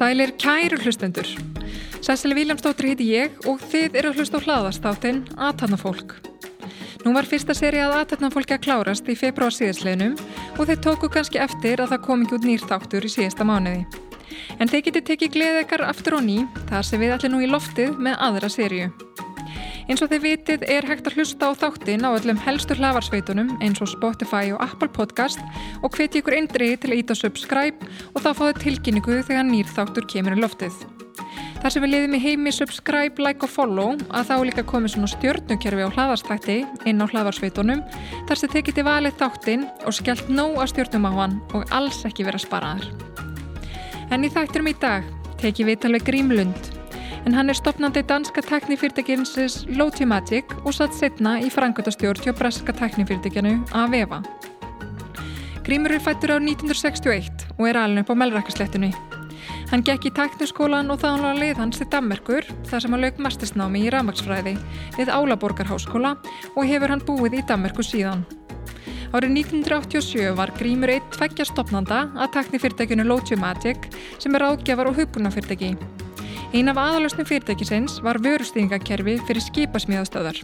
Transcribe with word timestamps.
Sælir 0.00 0.30
kæru 0.40 0.78
hlustendur. 0.80 1.28
Sæsili 2.00 2.34
Viljámsdóttir 2.34 2.88
heiti 2.88 3.04
ég 3.12 3.36
og 3.44 3.60
þið 3.60 3.98
eru 4.00 4.12
að 4.14 4.16
hlusta 4.16 4.40
á 4.40 4.44
hlaðastáttin 4.46 5.20
Atarnafólk. 5.36 6.16
Nú 7.04 7.12
var 7.12 7.28
fyrsta 7.28 7.52
seri 7.52 7.84
að 7.84 7.98
Atarnafólki 7.98 8.56
að 8.56 8.64
klárast 8.64 9.12
í 9.12 9.18
februar 9.20 9.52
síðasleginum 9.52 10.16
og 10.56 10.66
þeir 10.70 10.84
tóku 10.88 11.12
kannski 11.12 11.44
eftir 11.44 11.84
að 11.84 11.92
það 11.92 12.06
kom 12.08 12.24
ekki 12.24 12.38
út 12.40 12.48
nýr 12.48 12.70
þáttur 12.72 13.04
í 13.04 13.12
síðasta 13.12 13.44
mánuði. 13.44 13.99
En 14.60 14.68
þeir 14.68 14.84
geti 14.90 15.00
tekið 15.08 15.32
gleðekar 15.38 15.86
aftur 15.88 16.18
og 16.18 16.26
ný 16.26 16.42
þar 16.68 16.84
sem 16.84 17.00
við 17.00 17.14
allir 17.16 17.32
nú 17.32 17.40
í 17.40 17.48
loftið 17.48 17.96
með 17.96 18.18
aðra 18.26 18.50
sériu. 18.52 18.90
Eins 19.90 20.04
og 20.04 20.10
þið 20.12 20.22
vitið 20.22 20.64
er 20.70 20.86
hægt 20.86 21.08
að 21.08 21.16
hlusta 21.18 21.48
á 21.50 21.52
þáttin 21.58 22.04
á 22.06 22.14
öllum 22.14 22.38
helstur 22.44 22.78
hlafarsveitunum 22.78 23.56
eins 23.58 23.80
og 23.82 23.90
Spotify 23.90 24.52
og 24.54 24.60
Apple 24.62 24.86
Podcast 24.94 25.40
og 25.82 25.96
hveti 25.96 26.20
ykkur 26.20 26.36
eindriði 26.36 26.76
til 26.78 26.92
að 26.92 27.00
íta 27.00 27.16
subscribe 27.18 27.88
og 28.12 28.22
þá 28.22 28.30
fáðu 28.38 28.60
tilkynningu 28.60 29.18
þegar 29.26 29.48
nýr 29.48 29.72
þáttur 29.72 30.06
kemur 30.12 30.36
í 30.36 30.44
loftið. 30.44 30.76
Þar 31.60 31.74
sem 31.74 31.84
við 31.84 31.92
liðum 31.92 32.14
í 32.16 32.20
heimi 32.22 32.52
subscribe, 32.54 33.20
like 33.20 33.44
og 33.44 33.50
follow 33.52 33.96
að 34.08 34.30
þá 34.30 34.36
líka 34.46 34.64
komið 34.70 34.94
svona 34.94 35.10
stjórnukerfi 35.12 35.88
á 35.88 35.94
hlaðarstætti 35.96 36.58
inn 36.88 37.02
á 37.02 37.10
hlaðarsveitunum 37.10 37.82
þar 38.28 38.40
sem 38.40 38.54
þið 38.54 38.68
geti 38.70 38.86
valið 38.86 39.18
þáttin 39.20 39.66
og 39.82 39.96
skellt 39.98 40.30
nóg 40.30 40.60
að 40.62 40.70
stjórnum 40.76 41.10
á 41.10 41.12
hann 41.18 41.40
og 41.50 41.66
alls 41.74 42.04
ekki 42.08 42.28
vera 42.30 42.40
sparaðar. 42.40 42.88
En 44.10 44.26
í 44.26 44.30
þætturum 44.32 44.70
í 44.72 44.74
dag 44.82 45.06
teki 45.38 45.64
við 45.68 45.82
talveg 45.84 46.06
Grímlund 46.08 46.70
en 47.28 47.36
hann 47.36 47.52
er 47.52 47.58
stopnandi 47.58 48.02
danska 48.08 48.42
teknifyrirtækinsins 48.42 49.62
Logimatic 49.76 50.50
og 50.64 50.74
satt 50.74 50.96
setna 50.96 51.36
í 51.44 51.50
frangöldastjórn 51.52 52.24
hjá 52.24 52.34
breska 52.34 52.74
teknifyrirtækjanu 52.80 53.54
Aveva. 53.76 54.22
Grímur 55.62 55.94
er 55.94 56.02
fættur 56.02 56.34
á 56.34 56.38
1961 56.42 57.46
og 57.58 57.68
er 57.68 57.78
alveg 57.78 58.02
upp 58.02 58.10
á 58.10 58.20
melrækaslettinu. 58.24 58.90
Hann 59.70 59.84
gekk 59.86 60.08
í 60.08 60.14
tekniskólan 60.16 60.90
og 60.90 60.98
þá 60.98 61.06
hann 61.12 61.22
var 61.22 61.36
að 61.36 61.42
leið 61.44 61.62
hans 61.62 61.78
til 61.78 61.86
Dammerkur 61.92 62.48
þar 62.66 62.82
sem 62.82 62.96
hann 62.96 63.04
lög 63.04 63.22
mastersnámi 63.22 63.84
í 63.84 63.92
ramagsfræði 63.94 64.56
við 64.96 65.12
Álaborgarháskóla 65.14 66.16
og 66.56 66.66
hefur 66.66 66.90
hann 66.90 67.04
búið 67.06 67.38
í 67.38 67.46
Dammerku 67.46 67.86
síðan. 67.86 68.26
Árið 69.10 69.32
1987 69.40 70.36
var 70.38 70.52
Grímur 70.54 70.92
eitt 70.94 71.06
tveggja 71.10 71.42
stopnanda 71.48 72.04
að 72.14 72.28
teknifyrirtækjunu 72.36 73.08
Logimatic 73.08 73.88
sem 74.22 74.36
er 74.38 74.44
ágjafar 74.46 74.86
og 74.86 75.00
hugbúnafyrirtæki. 75.00 75.72
Ein 76.54 76.70
af 76.70 76.78
aðalöstum 76.78 77.26
fyrirtækisins 77.26 77.96
var 78.06 78.20
vörustýringakerfi 78.22 79.16
fyrir 79.26 79.42
skipasmíðastöðar. 79.48 80.38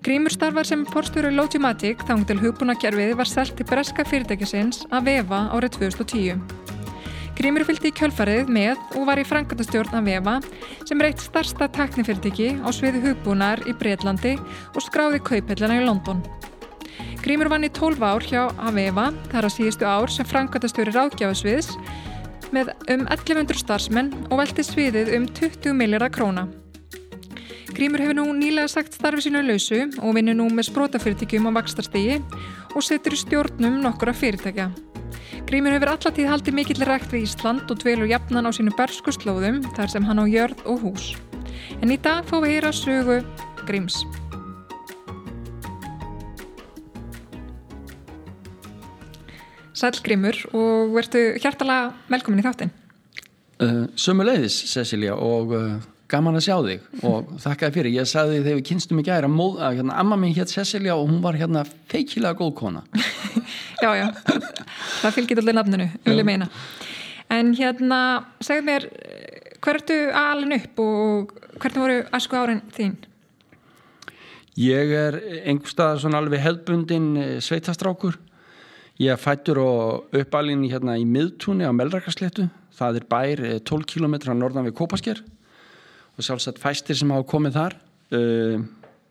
Grímur 0.00 0.32
starfar 0.32 0.64
sem 0.64 0.86
porstjóru 0.88 1.34
Logimatic 1.36 2.00
þang 2.08 2.24
til 2.24 2.40
hugbúnakerfið 2.40 3.12
var 3.20 3.28
selt 3.28 3.52
til 3.58 3.68
breska 3.68 4.08
fyrirtækisins 4.08 4.86
að 4.88 5.10
vefa 5.10 5.44
árið 5.52 5.76
2010. 5.76 6.40
Grímur 7.36 7.68
fylgdi 7.68 7.92
í 7.92 7.96
kjölfarið 8.00 8.48
með 8.48 8.80
og 8.96 9.04
var 9.12 9.20
í 9.20 9.28
frangatastjórn 9.28 10.00
að 10.00 10.08
vefa 10.14 10.40
sem 10.88 10.96
er 10.96 11.12
eitt 11.12 11.28
starsta 11.28 11.68
teknifyrirtæki 11.76 12.54
á 12.64 12.68
sviði 12.72 13.04
hugbúnar 13.04 13.60
í 13.68 13.76
Breitlandi 13.76 14.38
og 14.72 14.80
skráði 14.80 15.20
kaupellina 15.28 15.76
í 15.76 15.84
London. 15.84 16.24
Grímur 17.20 17.50
vann 17.52 17.66
í 17.66 17.70
12 17.72 18.00
ár 18.00 18.24
hjá 18.24 18.42
Aveva, 18.58 19.10
þar 19.32 19.48
að 19.48 19.56
síðustu 19.56 19.88
ár 19.88 20.12
sem 20.12 20.28
frangatastjóri 20.28 20.94
ráðgjafasviðs 20.94 21.74
með 22.54 22.72
um 22.90 23.04
1100 23.06 23.60
starfsmenn 23.60 24.10
og 24.30 24.40
velti 24.40 24.64
sviðið 24.66 25.12
um 25.18 25.28
20 25.38 25.76
miljardar 25.76 26.12
króna. 26.14 26.46
Grímur 27.70 28.02
hefur 28.02 28.16
nú 28.18 28.26
nýlega 28.34 28.68
sagt 28.68 28.96
starfi 28.96 29.22
sínu 29.24 29.42
lausu 29.46 29.84
og 30.02 30.16
vinnur 30.16 30.36
nú 30.36 30.48
með 30.52 30.70
sprótafyrirtækjum 30.70 31.46
á 31.48 31.56
vakstarstegi 31.60 32.18
og 32.74 32.84
setur 32.84 33.14
í 33.14 33.20
stjórnum 33.20 33.78
nokkura 33.84 34.14
fyrirtækja. 34.16 34.70
Grímur 35.48 35.74
hefur 35.76 35.92
allatíð 35.94 36.30
haldið 36.30 36.56
mikill 36.58 36.84
rækt 36.86 37.14
við 37.14 37.28
Ísland 37.28 37.70
og 37.70 37.80
dvelur 37.82 38.10
jafnan 38.10 38.46
á 38.46 38.50
sínu 38.54 38.74
bersku 38.78 39.14
slóðum 39.14 39.62
þar 39.76 39.94
sem 39.94 40.06
hann 40.06 40.22
á 40.22 40.26
jörð 40.28 40.66
og 40.66 40.84
hús. 40.84 41.12
En 41.80 41.94
í 41.94 41.98
dag 42.00 42.26
fá 42.26 42.36
við 42.42 42.58
heyra 42.58 42.74
sögu 42.74 43.22
Gríms. 43.66 44.02
Sælgrimur 49.80 50.36
og 50.52 50.92
verðu 50.92 51.22
hjartalega 51.40 51.92
velkomin 52.12 52.42
í 52.42 52.44
þáttin. 52.44 52.72
Uh, 53.60 53.86
Sumu 53.96 54.24
leiðis, 54.24 54.56
Cecilia, 54.68 55.14
og 55.16 55.54
uh, 55.56 55.80
gaman 56.10 56.36
að 56.36 56.46
sjá 56.46 56.56
þig 56.66 56.86
og 57.10 57.32
þakkaði 57.40 57.76
fyrir. 57.76 57.96
Ég 58.00 58.10
sagði 58.10 58.42
þegar 58.42 58.60
við 58.60 58.66
kynstum 58.70 59.00
í 59.00 59.06
gæra 59.06 59.30
að 59.30 59.80
hérna, 59.80 59.98
amma 60.02 60.20
mín 60.20 60.36
hétt 60.36 60.52
Cecilia 60.52 60.96
og 60.96 61.08
hún 61.08 61.20
var 61.24 61.38
hérna 61.40 61.64
feikilega 61.92 62.36
góð 62.38 62.54
kona. 62.60 62.84
já, 63.84 63.90
já, 63.96 64.08
það 65.00 65.16
fylgir 65.16 65.42
allir 65.42 65.56
nafninu, 65.56 65.90
vil 66.04 66.18
ég 66.20 66.28
meina. 66.28 66.50
En 67.30 67.54
hérna, 67.54 68.00
segð 68.42 68.66
mér, 68.66 68.88
hvertu 69.62 70.00
alin 70.18 70.56
upp 70.56 70.82
og 70.82 71.36
hvernig 71.60 71.84
voru 71.84 72.00
asku 72.16 72.36
árin 72.36 72.64
þín? 72.74 72.96
Ég 74.60 74.90
er 74.92 75.16
einhverstað 75.46 76.02
svona 76.02 76.18
alveg 76.20 76.42
hefðbundin 76.42 77.12
eh, 77.16 77.36
sveitastrákur 77.44 78.18
Ég 79.00 79.16
fættur 79.16 79.56
og 79.62 80.16
uppalinn 80.16 80.66
hérna 80.68 80.98
í 81.00 81.06
miðtúni 81.08 81.64
á 81.64 81.72
Melrakarsléttu. 81.72 82.50
Það 82.76 82.98
er 82.98 83.06
bær 83.08 83.40
12 83.64 83.78
eh, 83.80 83.86
km 83.88 84.16
á 84.28 84.34
norðan 84.36 84.66
við 84.68 84.76
Kópasker 84.76 85.22
og 86.18 86.26
sjálfsagt 86.26 86.60
fæstir 86.60 86.98
sem 86.98 87.12
hafa 87.14 87.24
komið 87.30 87.56
þar. 87.56 87.78
Uh, 88.12 88.60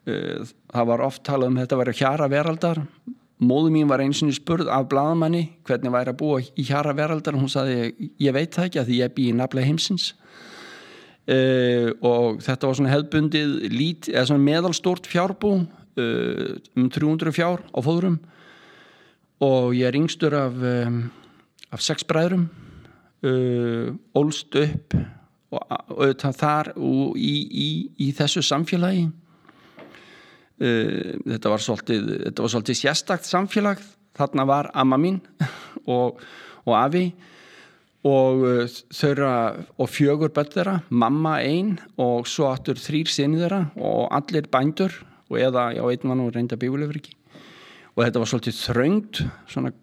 uh, 0.05 0.45
það 0.69 0.89
var 0.91 1.05
oft 1.07 1.23
talað 1.25 1.49
um 1.49 1.57
þetta 1.57 1.81
vera 1.81 1.97
hjara 2.03 2.29
veraldar. 2.29 2.83
Móðu 3.41 3.73
mín 3.73 3.89
var 3.89 4.03
eins 4.03 4.21
og 4.21 4.35
spurð 4.35 4.69
af 4.69 4.85
bladamanni 4.91 5.45
hvernig 5.65 5.95
væri 5.95 6.13
að 6.13 6.21
búa 6.21 6.41
í 6.43 6.69
hjara 6.69 6.93
veraldar 6.93 7.39
og 7.39 7.47
hún 7.47 7.53
saði 7.55 8.11
ég 8.21 8.35
veit 8.35 8.53
það 8.53 8.69
ekki 8.69 8.83
að 8.83 8.89
því 8.91 9.01
ég 9.01 9.13
bý 9.17 9.29
í 9.31 9.35
nafla 9.41 9.65
heimsins. 9.65 10.11
Uh, 11.25 11.95
og 12.05 12.43
þetta 12.45 12.69
var 12.69 12.77
svona 12.77 12.93
hefðbundið 12.93 13.61
lít, 13.73 14.13
svona 14.13 14.43
meðalstort 14.51 15.09
fjárbú 15.09 15.63
um 15.99 16.91
300 16.93 17.33
fjár 17.33 17.65
á 17.73 17.79
fóðurum 17.81 18.21
og 19.39 19.75
ég 19.75 19.87
er 19.87 19.95
yngstur 19.95 20.35
af, 20.35 20.57
um, 20.87 20.99
af 21.71 21.83
sex 21.83 22.03
bræðrum 22.07 22.49
uh, 23.23 23.95
ólst 24.17 24.55
upp 24.59 24.95
og, 25.51 25.63
og 25.95 26.25
þar 26.35 26.73
og 26.75 27.17
í, 27.17 27.33
í, 27.47 27.69
í 28.07 28.11
þessu 28.15 28.43
samfélagi. 28.45 29.07
Uh, 30.59 31.15
þetta 31.23 31.53
var 31.53 31.63
svolítið 31.63 32.11
þetta 32.27 32.45
var 32.45 32.53
svolítið 32.55 32.81
sérstakt 32.83 33.29
samfélag. 33.29 33.83
Þarna 34.19 34.45
var 34.49 34.71
amma 34.75 34.99
mín 34.99 35.21
og, 35.95 36.19
og 36.65 36.73
afi 36.75 37.07
og 38.07 38.43
uh, 38.47 38.79
þaura 38.95 39.31
og 39.79 39.91
fjögur 39.91 40.33
börn 40.35 40.51
þeirra, 40.51 40.79
mamma 40.89 41.39
einn 41.43 41.77
og 41.99 42.27
svo 42.27 42.49
aftur 42.51 42.79
þrýr 42.79 43.11
sinni 43.11 43.39
þeirra 43.41 43.65
og 43.75 44.11
allir 44.15 44.51
bændur 44.51 44.95
og 45.29 45.39
eða, 45.39 45.69
já, 45.75 45.83
einn 45.83 46.11
var 46.11 46.19
nú 46.19 46.29
reynda 46.33 46.59
bígulegur 46.59 46.99
ekki 46.99 47.18
og 47.99 48.05
þetta 48.05 48.21
var 48.21 48.29
svolítið 48.31 48.59
þröngt 48.63 49.17
svona, 49.51 49.73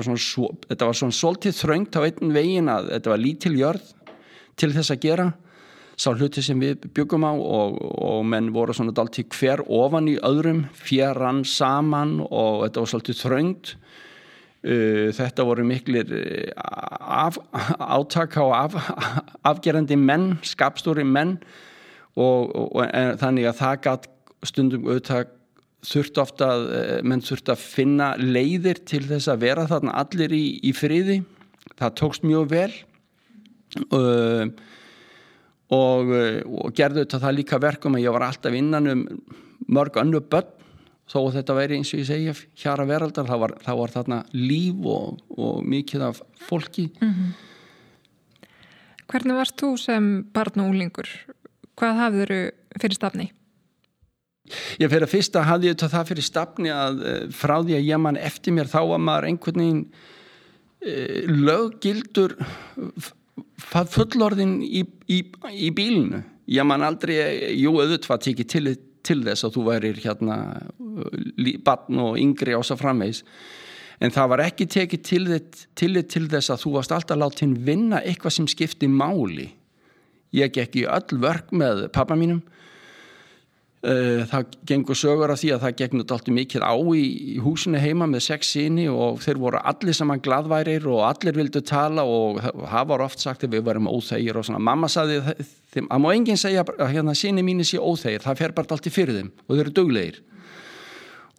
svona, 0.00 0.52
þetta 0.70 0.86
var 0.88 0.96
svona 0.96 1.16
svolítið 1.20 1.58
þröngt 1.58 1.98
á 2.00 2.00
einn 2.06 2.30
vegin 2.32 2.70
að 2.72 2.88
þetta 2.94 3.12
var 3.12 3.20
lítil 3.20 3.52
jörð 3.58 3.90
til 4.56 4.70
þess 4.72 4.94
að 4.94 5.02
gera 5.02 5.26
sá 6.00 6.08
hluti 6.14 6.42
sem 6.42 6.58
við 6.58 6.88
byggum 6.96 7.26
á 7.28 7.32
og, 7.36 7.76
og 7.76 8.24
menn 8.26 8.48
voru 8.54 8.72
svona 8.74 8.94
dalt 8.96 9.20
í 9.20 9.26
hver 9.28 9.60
ofan 9.68 10.08
í 10.10 10.16
öðrum, 10.24 10.64
fjaran 10.72 11.44
saman 11.46 12.16
og 12.24 12.64
þetta 12.64 12.82
var 12.82 12.92
svolítið 12.94 13.20
þröngt. 13.20 13.74
Uh, 14.64 15.12
þetta 15.12 15.44
voru 15.44 15.66
miklir 15.68 16.08
uh, 16.08 16.64
af, 16.96 17.36
átaka 17.76 18.40
og 18.40 18.54
af, 18.56 18.78
afgerandi 19.52 19.98
menn, 20.00 20.38
skapstóri 20.40 21.04
menn 21.04 21.36
og, 22.16 22.48
og, 22.48 22.70
og 22.72 23.18
þannig 23.20 23.50
að 23.50 23.58
það 23.60 23.82
gætt 23.84 24.08
stundum 24.48 24.88
auðvitað 24.88 25.28
þurft 25.84 26.20
ofta 26.22 26.50
að 26.54 26.66
eh, 26.78 26.98
menn 27.04 27.24
þurft 27.24 27.52
að 27.52 27.62
finna 27.62 28.14
leiðir 28.20 28.82
til 28.88 29.04
þess 29.08 29.30
að 29.32 29.44
vera 29.46 29.68
þarna 29.70 29.96
allir 30.00 30.34
í, 30.34 30.44
í 30.64 30.72
friði 30.76 31.22
það 31.74 31.96
tókst 32.00 32.26
mjög 32.26 32.50
vel 32.52 32.72
uh, 33.90 34.44
og, 35.74 36.12
og 36.12 36.74
gerðu 36.76 37.02
þetta 37.02 37.22
það 37.24 37.36
líka 37.38 37.58
verkum 37.62 37.96
að 37.98 38.04
ég 38.04 38.14
var 38.14 38.26
alltaf 38.28 38.54
innan 38.54 38.90
um 38.92 39.06
mörg 39.66 39.96
önnu 40.00 40.20
börn 40.20 40.52
þó 41.10 41.18
að 41.20 41.38
þetta 41.38 41.56
væri 41.58 41.78
eins 41.78 41.92
og 41.92 42.00
ég 42.00 42.08
segja 42.08 42.34
hjara 42.62 42.86
veraldar, 42.88 43.26
það 43.28 43.42
var, 43.42 43.54
það 43.64 43.80
var 43.80 43.92
þarna 43.92 44.20
líf 44.36 44.86
og, 44.88 45.18
og 45.36 45.66
mikið 45.68 46.06
af 46.10 46.22
fólki 46.46 46.88
mm 47.00 47.10
-hmm. 47.10 47.34
Hvernig 49.04 49.36
varst 49.36 49.60
þú 49.60 49.76
sem 49.76 50.04
barn 50.32 50.60
og 50.60 50.70
úlingur? 50.72 51.08
Hvað 51.76 51.98
hafður 52.00 52.30
þau 52.32 52.80
fyrir 52.80 52.96
stafni? 52.96 53.26
Ég 54.76 54.90
fyrir 54.92 55.06
að 55.06 55.12
fyrsta 55.14 55.44
hafði 55.48 55.70
ég 55.70 55.80
það 55.80 56.08
fyrir 56.10 56.26
stafni 56.26 56.72
að 56.72 57.00
eh, 57.08 57.22
frá 57.32 57.56
því 57.62 57.78
að 57.78 57.86
ég 57.88 58.00
mann 58.04 58.20
eftir 58.20 58.52
mér 58.52 58.68
þá 58.68 58.80
var 58.90 59.00
maður 59.00 59.28
einhvern 59.30 59.62
veginn 59.62 59.84
e, 60.84 60.96
löggildur 61.32 62.36
fullorðin 63.64 64.58
í, 64.60 64.84
í, 65.08 65.22
í 65.48 65.70
bílinu 65.72 66.20
ég 66.50 66.68
man 66.68 66.84
aldrei, 66.84 67.16
jú 67.56 67.72
auðvitað 67.78 68.26
tekið 68.28 68.50
til, 68.52 68.74
til 69.04 69.20
þess 69.24 69.46
að 69.46 69.56
þú 69.56 69.66
værir 69.70 70.00
hérna 70.04 70.38
barn 71.64 72.02
og 72.04 72.18
yngri 72.20 72.56
ása 72.56 72.76
framvegs 72.76 73.24
en 74.04 74.12
það 74.12 74.30
var 74.34 74.44
ekki 74.44 74.68
tekið 74.76 75.04
til, 75.08 75.24
til, 75.78 75.92
til 76.04 76.26
þess 76.28 76.52
að 76.52 76.64
þú 76.66 76.74
varst 76.76 76.92
alltaf 76.92 77.20
látið 77.20 77.56
vinna 77.64 78.02
eitthvað 78.04 78.36
sem 78.36 78.48
skipti 78.50 78.88
máli. 78.90 79.52
Ég 80.34 80.52
gekk 80.52 80.80
í 80.80 80.88
öll 80.90 81.20
vörk 81.22 81.52
með 81.54 81.86
pappa 81.94 82.16
mínum 82.18 82.42
það 83.84 84.54
gengur 84.64 84.96
sögur 84.96 85.32
af 85.34 85.40
því 85.42 85.50
að 85.54 85.64
það 85.64 85.76
gegnur 85.80 86.04
alltaf 86.04 86.34
mikið 86.38 86.62
á 86.64 86.74
í, 86.96 87.02
í 87.34 87.38
húsinu 87.44 87.80
heima 87.82 88.08
með 88.08 88.24
sex 88.26 88.54
síni 88.54 88.86
og 88.88 89.20
þeir 89.24 89.40
voru 89.42 89.60
allir 89.60 89.96
saman 89.96 90.22
gladværir 90.24 90.86
og 90.88 91.02
allir 91.08 91.36
vildu 91.36 91.60
tala 91.60 92.06
og 92.08 92.40
það 92.42 92.88
var 92.92 93.04
oft 93.04 93.20
sagt 93.20 93.44
að 93.44 93.58
við 93.58 93.66
varum 93.68 93.90
óþægir 93.92 94.40
og 94.40 94.46
svona. 94.48 94.62
Mamma 94.64 94.88
saði 94.88 95.20
þeim 95.74 95.90
að 95.92 96.04
má 96.04 96.08
enginn 96.14 96.40
segja 96.40 96.64
að 96.64 96.94
hérna 96.94 97.16
síni 97.18 97.44
mínu 97.44 97.66
sé 97.68 97.80
óþægir 97.80 98.24
það 98.24 98.40
fer 98.40 98.56
bara 98.56 98.72
alltaf 98.72 98.94
fyrir 98.94 99.20
þeim 99.20 99.34
og 99.44 99.52
þeir 99.52 99.64
eru 99.66 99.76
duglegir 99.80 100.22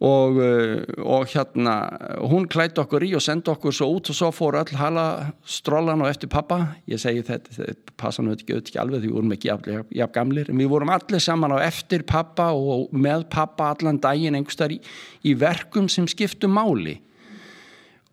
og, 0.00 0.40
eh, 0.44 0.84
og 0.98 1.24
hérna 1.32 1.74
hún 2.20 2.44
klætti 2.48 2.82
okkur 2.82 3.04
í 3.06 3.14
og 3.16 3.22
sendi 3.24 3.48
okkur 3.48 3.72
svo 3.72 3.88
út 3.96 4.10
og 4.10 4.16
svo 4.16 4.28
fór 4.34 4.58
öll 4.60 4.76
hala 4.76 5.32
strólan 5.44 6.02
og 6.02 6.10
eftir 6.10 6.28
pappa. 6.28 6.76
Ég 6.86 7.00
segi 7.00 7.22
þetta, 7.24 7.54
þetta 7.56 7.96
passa 7.96 8.22
nú 8.22 8.34
ekki, 8.34 8.58
ekki 8.60 8.80
alveg 8.80 9.00
því 9.00 9.08
við 9.08 9.16
vorum 9.16 9.32
ekki 9.32 9.48
jafn, 9.48 10.12
gamlir. 10.12 10.52
Við 10.52 10.68
vorum 10.68 10.92
allir 10.92 11.20
saman 11.20 11.56
á 11.56 11.58
eftir 11.64 12.04
pappa 12.04 12.52
og 12.52 12.92
með 12.92 13.28
pappa 13.30 13.72
allan 13.72 13.98
daginn 13.98 14.36
einhverstaðar 14.36 14.76
í, 14.76 14.80
í 15.24 15.34
verkum 15.34 15.88
sem 15.88 16.06
skiptu 16.06 16.48
máli. 16.48 17.00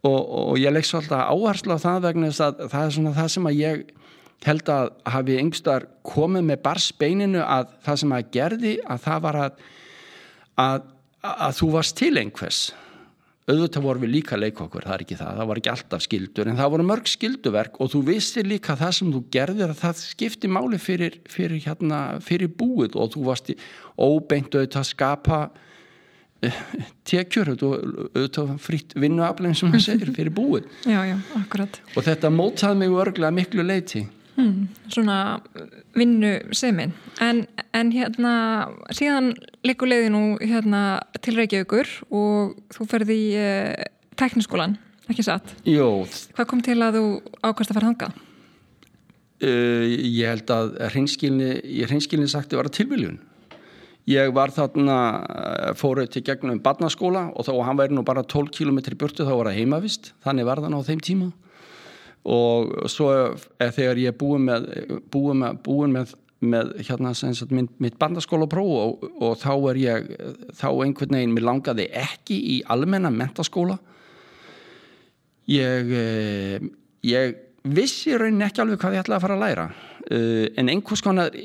Og, 0.04 0.20
og 0.20 0.58
ég 0.60 0.72
legg 0.72 0.88
svolítið 0.88 1.20
áherslu 1.20 1.76
á 1.76 1.84
það 1.84 2.08
vegna 2.08 2.32
að 2.32 2.66
það 2.72 2.82
er 2.86 2.96
svona 2.96 3.14
það 3.16 3.30
sem 3.36 3.46
að 3.48 3.60
ég 3.60 3.86
held 4.44 4.72
að 4.72 4.90
hafi 5.08 5.38
einhverstaðar 5.40 5.86
komið 6.04 6.44
með 6.48 6.64
barsbeininu 6.64 7.44
að 7.44 7.70
það 7.86 8.02
sem 8.02 8.16
að 8.16 8.34
gerði 8.34 8.74
að 8.84 9.06
það 9.06 9.24
var 9.28 9.40
að 9.44 9.64
að 10.64 10.90
að 11.24 11.60
þú 11.60 11.70
varst 11.78 11.98
til 12.00 12.16
einhvers. 12.20 12.64
Auðvitað 13.44 13.84
voru 13.84 14.00
við 14.06 14.12
líka 14.14 14.38
leikokkur, 14.40 14.86
það 14.88 14.96
er 14.96 15.02
ekki 15.04 15.18
það 15.20 15.40
það 15.40 15.48
var 15.50 15.60
ekki 15.60 15.72
alltaf 15.74 16.04
skildur, 16.06 16.48
en 16.48 16.60
það 16.60 16.70
voru 16.72 16.86
mörg 16.88 17.10
skilduverk 17.12 17.82
og 17.84 17.90
þú 17.92 18.00
vissir 18.08 18.48
líka 18.48 18.78
það 18.80 18.94
sem 18.96 19.10
þú 19.12 19.22
gerðir 19.36 19.74
að 19.74 19.82
það 19.82 20.00
skipti 20.00 20.52
máli 20.52 20.80
fyrir, 20.80 21.18
fyrir, 21.32 21.60
hérna, 21.66 22.00
fyrir 22.24 22.54
búið 22.56 22.96
og 22.96 23.12
þú 23.18 23.26
varst 23.28 23.52
óbeint 24.00 24.56
auðvitað 24.56 24.80
að 24.80 24.88
skapa 24.94 25.42
uh, 25.52 26.64
tekjur 27.12 27.52
auðvitað 27.58 28.56
fritt 28.64 28.96
vinnuaflegin 28.96 29.60
sem 29.60 29.76
það 29.76 29.88
segir 29.90 30.16
fyrir 30.16 30.36
búið. 30.40 30.72
Já, 30.88 31.02
já, 31.12 31.18
og 31.60 32.08
þetta 32.08 32.32
mótaði 32.32 32.80
mig 32.80 33.00
örglega 33.04 33.36
miklu 33.36 33.68
leiti 33.68 34.06
Hmm, 34.34 34.68
svona 34.90 35.44
vinnu 35.94 36.32
semin 36.58 36.90
en, 37.22 37.44
en 37.78 37.92
hérna 37.94 38.32
síðan 38.90 39.36
leikur 39.62 39.92
leiði 39.92 40.10
nú 40.10 40.22
hérna 40.42 41.04
til 41.22 41.36
Reykjavíkur 41.38 41.92
og 42.10 42.56
þú 42.74 42.88
ferði 42.90 43.18
í 43.20 43.28
uh, 43.38 43.84
tekniskólan, 44.18 44.74
ekki 45.06 45.26
satt? 45.28 45.54
Jó. 45.70 46.08
Hvað 46.34 46.50
kom 46.50 46.64
til 46.66 46.80
að 46.82 46.98
þú 46.98 47.06
ákvæmst 47.44 47.76
að 47.76 47.78
fara 47.78 47.92
hangað? 47.92 48.18
Uh, 49.44 49.86
ég 50.02 50.26
held 50.32 50.56
að 50.56 50.74
hreinskilni, 50.96 51.52
ég 51.84 51.94
hreinskilni 51.94 52.32
sagt 52.32 52.58
vera 52.58 52.74
tilviljun 52.74 53.22
ég 54.10 54.34
var 54.36 54.52
þarna 54.52 54.98
eh, 55.24 55.70
fóruð 55.80 56.10
til 56.14 56.24
gegnum 56.28 56.60
barnaskóla 56.64 57.30
og 57.32 57.48
þá 57.48 57.54
hann 57.68 57.80
væri 57.80 57.96
nú 57.96 58.04
bara 58.04 58.24
12 58.24 58.52
km 58.56 58.82
burtu 59.00 59.24
þá 59.24 59.34
var 59.38 59.52
það 59.52 59.60
heimavist, 59.62 60.12
þannig 60.26 60.48
var 60.50 60.64
það 60.64 60.76
á 60.76 60.88
þeim 60.90 61.04
tíma 61.04 61.30
og 62.24 62.76
svo 62.92 63.10
þegar 63.60 64.00
ég 64.00 64.14
er 64.14 64.20
búin 64.20 64.46
með, 64.48 64.68
búin 65.12 65.42
með, 65.44 65.58
búin 65.66 65.96
með, 65.96 66.14
með 66.44 66.76
hérna, 66.88 67.14
sagt, 67.16 67.52
minn, 67.52 67.72
mitt 67.84 67.98
bandaskóla 68.00 68.48
próf 68.52 68.76
og, 68.80 69.08
og 69.20 69.40
þá 69.42 69.54
er 69.72 69.82
ég 69.82 70.14
þá 70.56 70.70
einhvern 70.72 71.18
veginn, 71.18 71.34
mér 71.36 71.50
langaði 71.50 71.90
ekki 72.04 72.40
í 72.58 72.62
almenna 72.72 73.12
mentaskóla 73.12 73.80
ég 75.52 75.92
eh, 75.92 76.70
ég 77.04 77.36
vissi 77.64 78.16
raunin 78.18 78.46
ekki 78.46 78.64
alveg 78.64 78.82
hvað 78.82 78.98
ég 78.98 79.04
ætlaði 79.04 79.18
að 79.18 79.26
fara 79.26 79.38
að 79.38 79.44
læra. 79.44 79.68
Uh, 80.04 80.48
en 80.60 80.70
einhvers 80.72 81.04
konar 81.04 81.36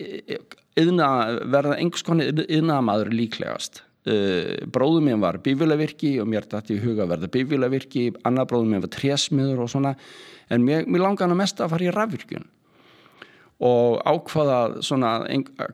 yðna, 0.79 1.11
verða 1.47 1.77
einhvers 1.79 2.03
konar 2.07 2.43
yðnaðamadur 2.43 3.13
líklegast. 3.15 3.85
Uh, 4.09 4.67
bróðum 4.73 5.07
mér 5.07 5.21
var 5.23 5.39
bífjölavirki 5.45 6.17
og 6.23 6.27
mér 6.31 6.49
dætti 6.51 6.79
í 6.79 6.83
huga 6.83 7.07
verða 7.11 7.31
bífjölavirki 7.35 8.09
annar 8.27 8.49
bróðum 8.51 8.75
mér 8.75 8.83
var 8.87 8.93
trésmiður 8.97 9.63
og 9.63 9.71
svona 9.71 9.95
en 10.49 10.65
mér, 10.65 10.87
mér 10.89 11.05
langaði 11.05 11.35
að 11.35 11.41
mest 11.43 11.61
að 11.63 11.75
fara 11.75 11.87
í 11.87 11.93
rafvirkjun 11.95 12.49
og 13.69 14.03
ákvaða 14.07 14.83
svona 14.87 15.13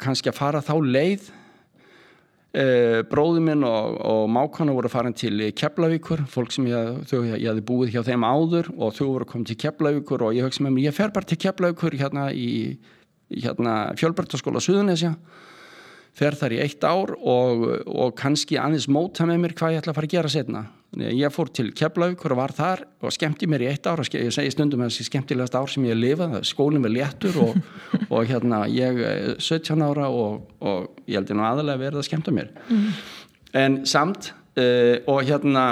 kannski 0.01 0.31
að 0.31 0.39
fara 0.39 0.63
þá 0.65 0.75
leið 0.81 1.27
e, 2.57 2.65
bróði 3.11 3.43
minn 3.45 3.67
og, 3.69 3.99
og 4.01 4.25
mákana 4.33 4.73
voru 4.77 4.89
farin 4.93 5.17
til 5.17 5.51
Keflavíkur, 5.53 6.25
fólk 6.33 6.55
sem 6.55 6.69
ég, 6.71 7.03
þau, 7.11 7.21
ég 7.35 7.45
hefði 7.45 7.67
búið 7.69 7.97
hjá 7.97 8.05
þeim 8.09 8.25
áður 8.25 8.71
og 8.79 8.95
þau 8.97 9.07
voru 9.11 9.29
komið 9.35 9.53
til 9.53 9.61
Keflavíkur 9.67 10.25
og 10.25 10.37
ég 10.37 10.47
höfði 10.47 10.63
sem 10.63 10.85
ég 10.85 10.97
fer 10.97 11.13
bara 11.15 11.29
til 11.29 11.41
Keflavíkur 11.45 11.99
hérna 12.01 12.31
í 12.33 12.53
hérna, 13.35 13.75
fjölbærtaskóla 13.99 14.63
Suðunesja 14.65 15.15
fer 16.15 16.37
þar 16.39 16.55
í 16.55 16.63
eitt 16.63 16.85
ár 16.87 17.15
og, 17.19 17.65
og 17.91 18.15
kannski 18.19 18.59
aðeins 18.61 18.87
móta 18.89 19.27
með 19.27 19.41
mér 19.43 19.57
hvað 19.59 19.75
ég 19.75 19.83
ætla 19.83 19.95
að 19.95 19.99
fara 19.99 20.09
að 20.11 20.15
gera 20.15 20.31
setna. 20.31 20.65
Ég 21.01 21.33
fór 21.35 21.51
til 21.55 21.73
Keflavíkur 21.75 22.35
og 22.35 22.39
var 22.39 22.55
þar 22.55 22.85
og 23.03 23.15
skemmti 23.15 23.49
mér 23.51 23.65
í 23.65 23.71
eitt 23.73 23.89
ár 23.91 24.03
og 24.03 24.15
ég 24.15 24.31
segi 24.35 24.53
stundum 24.55 24.85
að 24.85 24.93
það 24.93 25.01
er 25.03 25.09
skemmtilegast 25.09 25.59
ár 25.59 25.73
sem 25.73 25.89
ég 25.89 25.99
lifað, 25.99 26.37
skólinn 26.47 26.85
var 26.85 26.95
léttur 26.95 27.41
og, 27.43 27.59
og 28.15 28.31
hérna 28.31 28.63
ég 28.71 29.01
er 29.03 29.35
17 29.41 29.83
ára 29.83 30.07
og, 30.13 30.47
og 30.63 31.03
ég 31.09 31.19
held 31.19 31.35
ég 31.35 31.41
nú 31.41 31.47
aðalega 31.49 31.83
verið 31.83 32.03
að 32.03 32.09
skemmta 32.11 32.35
mér. 32.37 32.55
Mm. 32.69 32.87
En 33.65 33.83
samt 33.89 34.31
uh, 34.31 34.97
og 35.11 35.23
hérna 35.27 35.67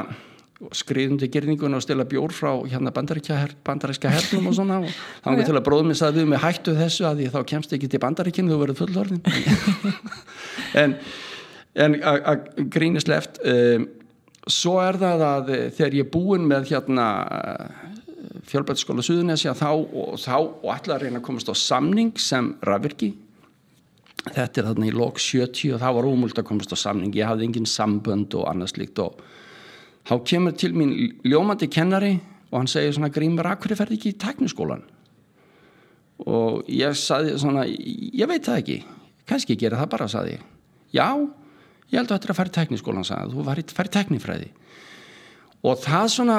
skriðum 0.71 1.19
til 1.19 1.31
gerningun 1.33 1.75
og 1.75 1.83
stila 1.83 2.05
bjór 2.07 2.35
frá 2.35 2.53
hérna 2.71 2.93
bandaríska 2.95 4.13
hernum 4.13 4.47
og 4.51 4.55
svona 4.55 4.79
og 4.83 4.93
þá 4.93 5.27
var 5.33 5.43
til 5.49 5.57
að 5.57 5.65
bróðum 5.67 5.91
minn 5.91 5.99
saði 5.99 6.23
við 6.23 6.29
með 6.31 6.45
hættu 6.45 6.75
þessu 6.79 7.07
að 7.09 7.25
ég 7.25 7.35
þá 7.35 7.41
kemst 7.51 7.75
ekki 7.75 7.91
til 7.91 8.01
bandaríkinu 8.03 8.53
þú 8.53 8.61
verður 8.61 8.79
fullorðin 8.79 9.23
en, 10.83 10.95
en 11.75 11.99
að 12.13 12.47
grínist 12.75 13.11
left 13.11 13.43
um, 13.43 13.89
svo 14.51 14.79
er 14.83 14.99
það 15.01 15.25
að 15.27 15.51
þegar 15.77 15.97
ég 15.99 16.07
er 16.07 16.13
búin 16.13 16.47
með 16.51 16.71
hérna 16.73 17.07
fjölbætskóla 18.49 19.05
Suðunesja 19.05 19.55
þá 19.59 19.69
og, 19.73 20.17
þá 20.21 20.37
og 20.39 20.71
ætla 20.75 20.97
að 20.97 21.05
reyna 21.07 21.21
að 21.21 21.27
komast 21.29 21.51
á 21.51 21.55
samning 21.59 22.15
sem 22.21 22.53
rafvirki. 22.67 23.13
Þetta 24.23 24.61
er 24.61 24.69
þarna 24.71 24.89
í 24.89 24.95
lok 24.95 25.19
70 25.19 25.75
og 25.75 25.83
það 25.83 25.97
var 25.99 26.09
ómult 26.11 26.39
að 26.39 26.49
komast 26.51 26.75
á 26.75 26.79
samning. 26.79 27.15
Ég 27.19 27.27
hafði 27.27 27.49
engin 27.49 27.69
sambönd 27.69 28.35
og 28.39 28.49
annað 28.51 28.75
slikt 28.75 29.03
og 29.03 29.19
þá 30.07 30.15
kemur 30.31 30.57
til 30.59 30.73
mín 30.79 30.95
ljómandi 31.27 31.71
kennari 31.71 32.17
og 32.53 32.61
hann 32.61 32.71
segir 32.71 32.95
svona 32.95 33.13
grímur, 33.13 33.49
akkur 33.49 33.75
ferði 33.79 33.99
ekki 33.99 34.13
í 34.13 34.19
tekniskólan 34.21 34.83
og 36.23 36.69
ég 36.71 36.95
saði 36.99 37.35
svona, 37.41 37.65
ég 37.67 38.29
veit 38.31 38.45
það 38.47 38.61
ekki. 38.61 38.79
Kannski 39.27 39.57
gera 39.59 39.81
það 39.81 39.93
bara, 39.95 40.11
saði 40.11 40.35
ég. 40.37 40.45
Já, 40.95 41.09
ég 41.93 42.01
held 42.01 42.09
að 42.09 42.17
þetta 42.17 42.29
er 42.29 42.35
að 42.35 42.41
fara 42.41 42.53
í 42.53 42.57
tekniskólan 42.59 43.07
sagði, 43.07 43.37
þú 43.37 43.47
fari 43.47 43.65
í 43.65 43.95
teknifræði 43.99 44.51
og 45.63 45.79
það 45.79 46.09
svona 46.11 46.37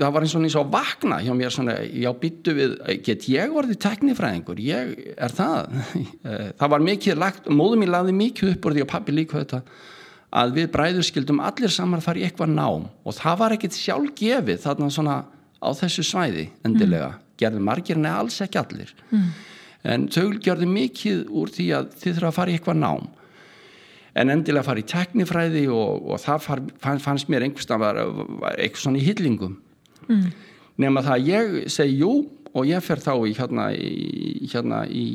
það 0.00 0.12
var 0.14 0.24
eins 0.24 0.34
og 0.34 0.44
eins 0.46 0.56
og 0.56 0.68
vakna 0.72 1.20
hjá 1.20 1.32
mér 1.36 1.52
svona, 1.52 1.76
já 1.84 2.08
byttu 2.16 2.54
við 2.56 2.76
get 3.04 3.26
ég 3.28 3.52
vorðið 3.52 3.80
teknifræðingur 3.84 4.62
ég 4.64 4.94
er 5.20 5.34
það? 5.36 5.74
Það 6.60 6.72
var 6.72 6.86
mikið 6.86 7.20
lagt, 7.20 7.50
móðum 7.52 7.84
ég 7.84 7.92
laði 7.92 8.14
mikið 8.16 8.54
upp 8.54 8.68
úr 8.68 8.76
því 8.76 8.86
að 8.86 8.92
pappi 8.94 9.16
líka 9.16 9.42
þetta 9.42 9.60
að 10.40 10.56
við 10.56 10.70
bræður 10.72 11.06
skildum 11.06 11.42
allir 11.44 11.72
saman 11.74 12.02
þar 12.04 12.20
í 12.20 12.24
eitthvað 12.28 12.52
nám. 12.54 12.88
Og 13.02 13.16
það 13.18 13.38
var 13.42 13.54
ekkit 13.56 13.76
sjálf 13.76 14.12
gefið 14.16 14.60
þarna 14.62 14.90
svona 14.94 15.16
á 15.60 15.68
þessu 15.76 16.04
svæði 16.06 16.46
endilega, 16.64 17.12
mm. 17.16 17.24
gerði 17.40 17.62
margir 17.66 17.98
en 17.98 18.10
alls 18.10 18.38
ekki 18.44 18.60
allir. 18.62 18.92
Mm. 19.10 19.30
en 19.90 20.02
þau 20.12 20.38
gerði 20.44 20.68
mikið 20.68 21.20
úr 21.32 21.50
því 21.52 21.66
að 21.72 21.92
þið 22.00 22.14
þurfa 22.14 22.30
að 22.30 22.36
fara 22.36 22.52
í 22.52 22.56
eitthvað 22.58 22.80
nám 22.80 23.06
en 24.18 24.32
endilega 24.34 24.66
fara 24.66 24.82
í 24.82 24.88
teknifræði 24.90 25.64
og, 25.70 26.10
og 26.10 26.20
það 26.22 26.44
far, 26.46 26.62
fannst 27.02 27.30
mér 27.30 27.46
einhverstað 27.46 27.82
var, 27.84 28.00
var 28.42 28.58
eitthvað 28.58 28.84
svona 28.84 29.00
í 29.00 29.06
hyllingum 29.06 29.56
mm. 30.08 30.28
nema 30.82 31.04
það 31.06 31.30
ég 31.30 31.56
segi 31.72 32.00
jú 32.02 32.12
og 32.50 32.66
ég 32.66 32.82
fer 32.82 33.02
þá 33.02 33.12
í 33.28 33.34
hérna 33.38 33.70
í, 33.76 34.48
hérna 34.50 34.82
í 34.90 35.06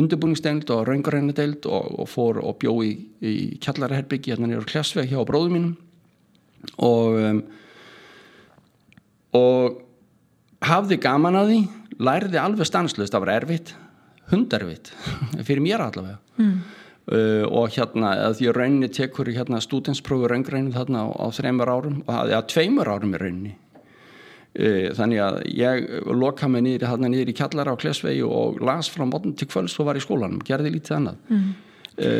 undirbúningsdeild 0.00 0.70
og 0.72 0.86
raungarænadeild 0.88 1.68
og, 1.68 1.92
og 2.00 2.08
fór 2.08 2.40
og 2.40 2.56
bjó 2.62 2.78
í, 2.86 2.94
í 3.20 3.36
kjallarherbyggi 3.60 4.32
hérna 4.32 4.48
nýra 4.48 4.66
klesveg 4.68 5.10
hjá 5.10 5.20
bróðum 5.28 5.56
mínum 5.58 5.76
og 6.80 7.20
um, 7.20 7.42
og 9.36 9.78
hafði 10.66 10.98
gaman 11.00 11.38
að 11.38 11.52
því 11.52 11.60
lærði 12.00 12.40
alveg 12.40 12.68
stanslust, 12.68 13.12
það 13.12 13.24
var 13.24 13.34
erfitt 13.36 13.72
hundarfitt, 14.30 14.92
fyrir 15.46 15.62
mér 15.64 15.84
allavega 15.84 16.18
mm. 16.40 16.56
Uh, 17.08 17.46
og 17.48 17.72
hérna 17.76 18.12
því 18.36 18.52
rauninni 18.56 18.90
tekur 18.92 19.30
hérna 19.32 19.62
stúdensprófi 19.64 20.30
raungrænin 20.30 20.74
þarna 20.76 21.06
á, 21.06 21.08
á 21.08 21.26
þreymur 21.34 21.72
árum 21.72 21.98
það 22.08 22.36
er 22.36 22.46
tveimur 22.52 22.92
árum 22.92 23.16
í 23.16 23.20
rauninni 23.22 23.56
e, 24.54 24.90
þannig 24.98 25.22
að 25.24 25.40
ég 25.54 25.90
loka 26.10 26.48
mig 26.50 26.64
niður, 26.66 26.88
þarna 26.92 27.10
niður 27.12 27.32
í 27.32 27.36
kjallara 27.38 27.74
á 27.74 27.80
Klesvegi 27.80 28.24
og 28.26 28.60
las 28.64 28.90
frá 28.92 29.04
mótn 29.08 29.36
til 29.38 29.48
kvölds 29.50 29.76
og 29.80 29.90
var 29.90 29.98
í 29.98 30.04
skólanum, 30.04 30.42
gerði 30.46 30.74
lítið 30.76 30.96
annað 30.98 31.20
mm. 31.30 31.50
e, 31.96 32.10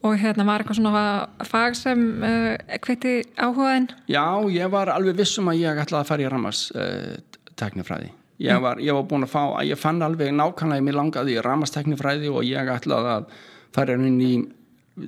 Og 0.00 0.16
hérna 0.16 0.46
var 0.48 0.62
eitthvað 0.62 0.78
svona 0.78 1.00
fag 1.44 1.74
sem 1.76 2.04
uh, 2.24 2.78
hviti 2.86 3.18
áhugaðin? 3.36 3.90
Já, 4.08 4.24
ég 4.48 4.70
var 4.72 4.88
alveg 4.94 5.18
vissum 5.18 5.50
að 5.52 5.60
ég 5.60 5.80
ætlaði 5.82 6.00
að 6.00 6.08
fara 6.08 6.24
í 6.24 6.30
Ramas 6.32 6.62
uh, 6.72 7.18
teknifræði. 7.60 8.08
Ég 8.40 8.56
mm. 8.56 8.64
var, 8.64 8.80
ég 8.80 8.96
var 8.96 9.04
búin 9.10 9.26
að 9.26 9.34
fá, 9.34 9.42
ég 9.68 9.76
fann 9.76 10.00
alveg 10.00 10.32
nákvæmlega 10.32 10.86
mér 10.86 10.96
langaði 10.96 11.36
í 11.36 11.42
Ramas 11.44 11.74
teknifræði 11.74 12.32
og 12.32 12.48
ég 12.48 12.72
ætlaði 12.72 13.12
að 13.18 13.28
fara 13.74 13.96
inn 13.96 14.20
í, 14.24 14.32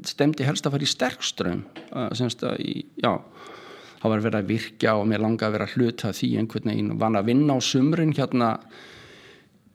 stemdi 0.09 0.47
helst 0.47 0.67
að 0.67 0.77
fara 0.77 0.87
í 0.87 0.93
sterkström, 0.93 1.65
uh, 1.91 2.09
semst 2.19 2.45
að 2.47 2.63
í, 2.65 2.77
já, 3.03 3.13
það 4.03 4.15
var 4.15 4.25
verið 4.27 4.41
að 4.41 4.55
virkja 4.55 4.97
og 4.99 5.07
mér 5.11 5.25
langaði 5.25 5.49
að 5.49 5.59
vera 5.59 5.71
hluta 5.75 6.15
því 6.17 6.33
einhvern 6.41 6.73
veginn, 6.73 6.97
vann 7.03 7.19
að 7.19 7.29
vinna 7.31 7.59
á 7.59 7.61
sumrin 7.63 8.15
hérna. 8.17 8.55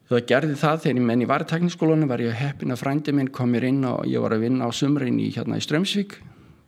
Það 0.08 0.26
gerði 0.30 0.56
það 0.56 0.82
þegar 0.84 1.00
ég 1.02 1.06
menn 1.10 1.22
í 1.24 1.28
vartekniskólunum 1.28 2.08
var 2.08 2.22
ég 2.24 2.44
að 2.64 2.80
frændi 2.80 3.12
minn 3.12 3.28
kom 3.28 3.50
mér 3.52 3.66
inn 3.68 3.82
og 3.84 4.06
ég 4.08 4.24
var 4.24 4.38
að 4.38 4.46
vinna 4.46 4.68
á 4.68 4.72
sumrin 4.72 5.20
í, 5.20 5.34
hérna, 5.36 5.60
í 5.60 5.66
Strömsvík 5.66 6.16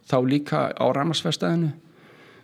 þá 0.09 0.17
líka 0.25 0.65
á 0.73 0.85
Ramagsverstaðinu 0.95 1.71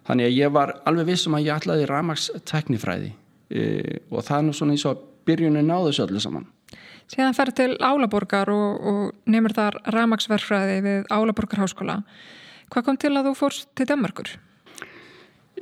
þannig 0.06 0.30
að 0.30 0.38
ég 0.38 0.54
var 0.54 0.76
alveg 0.86 1.10
vissum 1.10 1.38
að 1.38 1.48
ég 1.48 1.60
ætlaði 1.60 1.88
Ramagsteknifræði 1.90 3.12
e, 3.50 3.64
og 4.12 4.26
það 4.26 4.38
er 4.38 4.46
nú 4.48 4.56
svona 4.58 4.76
eins 4.76 4.86
og 4.90 5.02
byrjunin 5.26 5.74
á 5.74 5.80
þessu 5.88 6.06
öllu 6.06 6.22
saman 6.22 6.48
Síðan 7.12 7.38
ferði 7.38 7.56
til 7.60 7.72
Álaborgar 7.86 8.50
og, 8.50 8.88
og 8.90 9.30
nefnir 9.30 9.54
þar 9.58 9.80
Ramagsverfræði 9.94 10.82
við 10.86 11.08
Álaborgar 11.14 11.66
háskóla 11.66 12.02
Hvað 12.74 12.86
kom 12.88 12.98
til 12.98 13.14
að 13.14 13.30
þú 13.30 13.34
fórst 13.38 13.68
til 13.78 13.86
Danmarkur? 13.86 14.32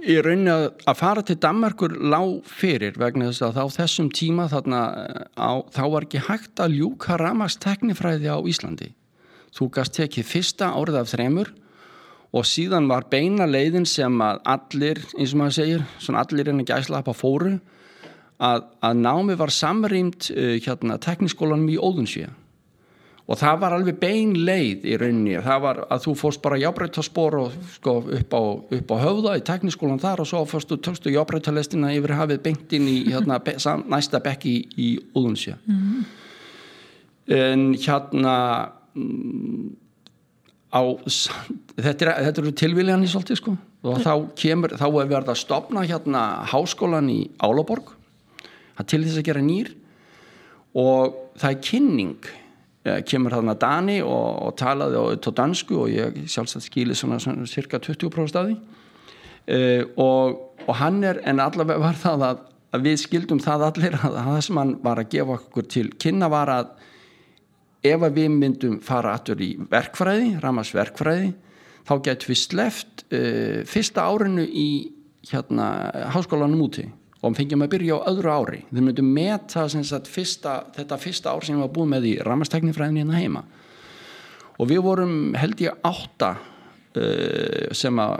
í 0.03 0.17
rauninni 0.19 0.51
að, 0.51 0.65
að 0.89 0.99
fara 0.99 1.23
til 1.25 1.37
Danmarkur 1.41 1.95
lág 2.11 2.47
fyrir 2.49 2.97
vegna 2.99 3.29
þess 3.29 3.45
að 3.47 3.57
þá 3.57 3.77
þessum 3.77 4.09
tíma 4.15 4.47
þarna 4.51 4.81
á, 5.37 5.51
þá 5.71 5.83
var 5.93 6.07
ekki 6.07 6.23
hægt 6.27 6.63
að 6.63 6.77
ljúka 6.79 7.17
ramast 7.21 7.61
teknifræði 7.63 8.31
á 8.31 8.37
Íslandi. 8.49 8.91
Þú 9.53 9.69
gast 9.75 9.95
tekið 9.95 10.27
fyrsta 10.27 10.71
árið 10.73 10.99
af 11.03 11.11
þremur 11.13 11.53
og 12.33 12.47
síðan 12.49 12.89
var 12.89 13.07
beina 13.11 13.45
leiðin 13.47 13.85
sem 13.87 14.15
að 14.25 14.41
allir, 14.55 15.03
eins 15.15 15.35
og 15.35 15.43
maður 15.43 15.57
segir, 15.59 15.85
allir 16.09 16.51
en 16.51 16.63
ekki 16.63 16.77
æsla 16.79 17.03
upp 17.03 17.13
á 17.13 17.15
fóru 17.15 17.53
að, 18.43 18.63
að 18.83 19.01
námi 19.01 19.35
var 19.39 19.53
samrýmt 19.53 20.31
uh, 20.33 20.55
hérna 20.63 20.99
tekniskólanum 21.01 21.69
í 21.71 21.79
Óðunsvíða 21.79 22.33
og 23.23 23.39
það 23.39 23.59
var 23.61 23.73
alveg 23.77 23.99
bein 24.01 24.33
leið 24.43 24.83
í 24.83 24.95
rauninni, 24.99 25.37
það 25.43 25.61
var 25.63 25.77
að 25.87 26.01
þú 26.05 26.15
fórst 26.19 26.41
bara 26.43 26.59
jábreytaspor 26.59 27.37
og 27.39 27.53
sko 27.77 27.93
upp 28.17 28.35
á, 28.35 28.41
upp 28.77 28.91
á 28.91 28.97
höfða 28.99 29.37
í 29.39 29.45
tekniskólan 29.47 30.01
þar 30.01 30.25
og 30.25 30.27
svo 30.27 30.41
fórstu 30.49 30.77
tökstu 30.83 31.13
jábreytalestina 31.13 31.93
yfir 31.95 32.17
hafið 32.19 32.41
beint 32.43 32.75
inn 32.75 32.89
í 32.91 32.97
hérna, 33.07 33.39
be, 33.43 33.55
sam, 33.63 33.85
næsta 33.91 34.19
bekk 34.23 34.43
í, 34.49 34.57
í 34.75 34.89
Úðunsja 35.15 35.55
mm 35.63 35.79
-hmm. 35.79 36.03
en 37.39 37.65
hérna 37.79 38.35
mm, 38.93 39.71
á 40.73 40.81
þetta, 41.79 42.11
er, 42.11 42.31
eru 42.33 42.51
tilvíliðan 42.51 43.05
í 43.05 43.07
svolítið 43.11 43.39
sko. 43.39 43.57
Og 43.83 43.99
þá 43.99 44.13
kemur, 44.39 44.73
þá 44.79 44.87
er 44.87 45.09
verið 45.11 45.29
að 45.29 45.37
stopna 45.37 45.83
hérna 45.83 46.21
háskólan 46.49 47.09
í 47.11 47.19
Álaborg 47.37 47.91
það 48.77 48.89
til 48.93 49.01
þess 49.05 49.19
að 49.21 49.27
gera 49.29 49.43
nýr. 49.45 49.73
Og 50.79 51.19
það 51.39 51.51
er 51.51 51.59
kynning. 51.69 52.31
Ja, 52.83 52.97
kemur 53.07 53.31
þarna 53.31 53.53
Dani 53.55 54.01
og, 54.03 54.25
og 54.43 54.55
talaði 54.59 54.99
á 54.99 55.31
dansku 55.31 55.77
og 55.85 55.91
ég 55.93 56.17
sjálfsagt 56.27 56.65
skilir 56.65 56.97
svona, 56.99 57.15
svona 57.23 57.45
cirka 57.47 57.79
20% 57.79 58.27
staði 58.27 58.57
uh, 58.57 59.83
og, 59.95 60.41
og 60.67 60.75
hann 60.81 60.97
er 61.07 61.21
en 61.23 61.39
allavega 61.39 61.79
var 61.79 61.95
það 62.01 62.25
að, 62.27 62.41
að 62.75 62.83
við 62.89 62.97
skildum 63.05 63.39
það 63.43 63.63
allir 63.69 63.95
að 64.01 64.17
það 64.17 64.39
sem 64.49 64.59
hann 64.59 64.73
var 64.83 64.99
að 64.99 65.13
gefa 65.15 65.37
okkur 65.37 65.69
til 65.71 65.85
kynna 65.95 66.27
var 66.33 66.51
að 66.51 66.73
ef 67.87 68.03
að 68.03 68.19
við 68.19 68.35
myndum 68.35 68.75
fara 68.83 69.15
aftur 69.15 69.39
í 69.39 69.53
verkfræði, 69.71 70.33
Ramas 70.43 70.73
verkfræði 70.75 71.31
þá 71.87 71.95
getur 72.09 72.33
við 72.33 72.41
sleft 72.43 73.05
uh, 73.15 73.63
fyrsta 73.63 74.09
árinu 74.11 74.43
í 74.43 74.69
hérna 75.31 75.71
háskólanum 76.11 76.67
úti 76.67 76.89
og 77.23 77.35
fengjum 77.37 77.63
að 77.63 77.71
byrja 77.71 77.97
á 78.03 78.07
öðru 78.11 78.33
ári. 78.33 78.61
Þau 78.67 78.81
myndum 78.83 79.11
meta 79.15 79.65
fyrsta, 80.11 80.57
þetta 80.75 80.99
fyrsta 80.99 81.31
ár 81.31 81.45
sem 81.45 81.55
við 81.55 81.63
varum 81.63 81.75
búið 81.77 81.91
með 81.93 82.07
í 82.09 82.13
ramasteknifræðin 82.27 82.99
hérna 82.99 83.21
heima. 83.21 83.43
Og 84.59 84.69
við 84.69 84.83
vorum 84.83 85.15
held 85.39 85.63
ég 85.63 85.79
átta 85.87 86.35
uh, 86.35 87.71
sem 87.73 88.03
að 88.03 88.19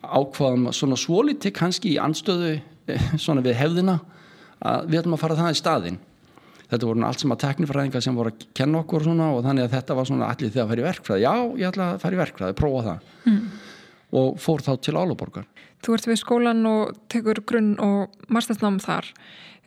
ákvaðum 0.00 0.70
svona 0.74 0.98
svolíti 0.98 1.52
kannski 1.54 1.94
í 1.94 2.00
anstöðu 2.02 2.56
uh, 2.58 3.10
svona 3.20 3.44
við 3.44 3.58
hefðina 3.60 4.00
að 4.60 4.90
við 4.90 5.02
ætlum 5.02 5.16
að 5.16 5.22
fara 5.22 5.38
það 5.38 5.54
í 5.54 5.60
staðin 5.60 6.00
þetta 6.70 6.86
voru 6.86 7.04
allt 7.06 7.22
sem 7.22 7.34
að 7.34 7.40
teknifræðinga 7.44 8.02
sem 8.04 8.18
voru 8.18 8.32
að 8.32 8.44
kenna 8.54 8.82
okkur 8.84 9.08
og, 9.10 9.22
og 9.26 9.40
þannig 9.46 9.66
að 9.66 9.72
þetta 9.74 9.96
var 9.98 10.08
svona 10.10 10.28
allir 10.30 10.52
þegar 10.52 10.64
að 10.64 10.70
fara 10.70 10.82
í 10.82 10.86
verkfræði. 10.86 11.24
Já 11.24 11.34
ég 11.60 11.70
ætla 11.70 11.86
að 11.86 12.02
fara 12.04 12.16
í 12.16 12.20
verkfræði, 12.20 12.56
prófa 12.60 12.82
það. 12.86 13.08
Mm. 13.26 13.40
og 14.20 14.38
fór 14.42 14.62
þá 14.66 14.70
til 14.82 14.96
Álaborgar 14.98 15.46
Þú 15.80 15.96
ert 15.96 16.08
við 16.10 16.20
skólan 16.20 16.64
og 16.68 16.96
tekur 17.12 17.40
grunn 17.48 17.74
og 17.80 18.16
mastersnám 18.32 18.80
þar. 18.82 19.08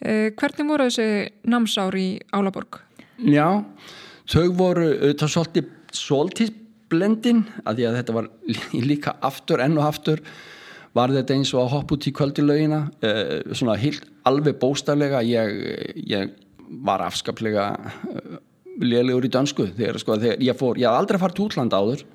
Eh, 0.04 0.32
hvernig 0.38 0.70
voru 0.70 0.90
þessi 0.90 1.32
námsári 1.50 2.04
í 2.04 2.20
Álaborg? 2.36 2.82
Já, 3.24 3.64
þau 4.30 4.48
voru 4.58 4.90
auðvitað 4.92 5.34
svolítið, 5.36 5.72
svolítið 5.94 6.58
blendin 6.94 7.44
að 7.64 7.80
því 7.80 7.88
að 7.88 8.00
þetta 8.00 8.18
var 8.18 8.30
líka 8.92 9.16
aftur 9.26 9.64
enn 9.64 9.78
og 9.80 9.88
aftur 9.88 10.24
var 10.94 11.14
þetta 11.14 11.38
eins 11.38 11.54
og 11.56 11.64
að 11.64 11.72
hoppa 11.74 11.96
út 11.96 12.08
í 12.10 12.14
kvöldilögina 12.14 12.82
eh, 13.06 13.40
svona 13.56 13.78
hilt 13.82 14.06
alveg 14.30 14.60
bóstaflega 14.62 15.24
ég, 15.26 15.54
ég 15.98 16.34
var 16.86 17.02
afskaplega 17.06 17.70
eh, 18.12 18.36
lélegur 18.84 19.26
í 19.26 19.32
dönsku 19.34 19.70
þegar, 19.74 20.00
sko, 20.02 20.20
þegar 20.22 20.44
ég 20.46 20.60
fór, 20.60 20.82
ég 20.82 20.90
haf 20.90 21.02
aldrei 21.02 21.22
farið 21.22 21.40
til 21.40 21.48
útlanda 21.48 21.82
áður 21.82 22.06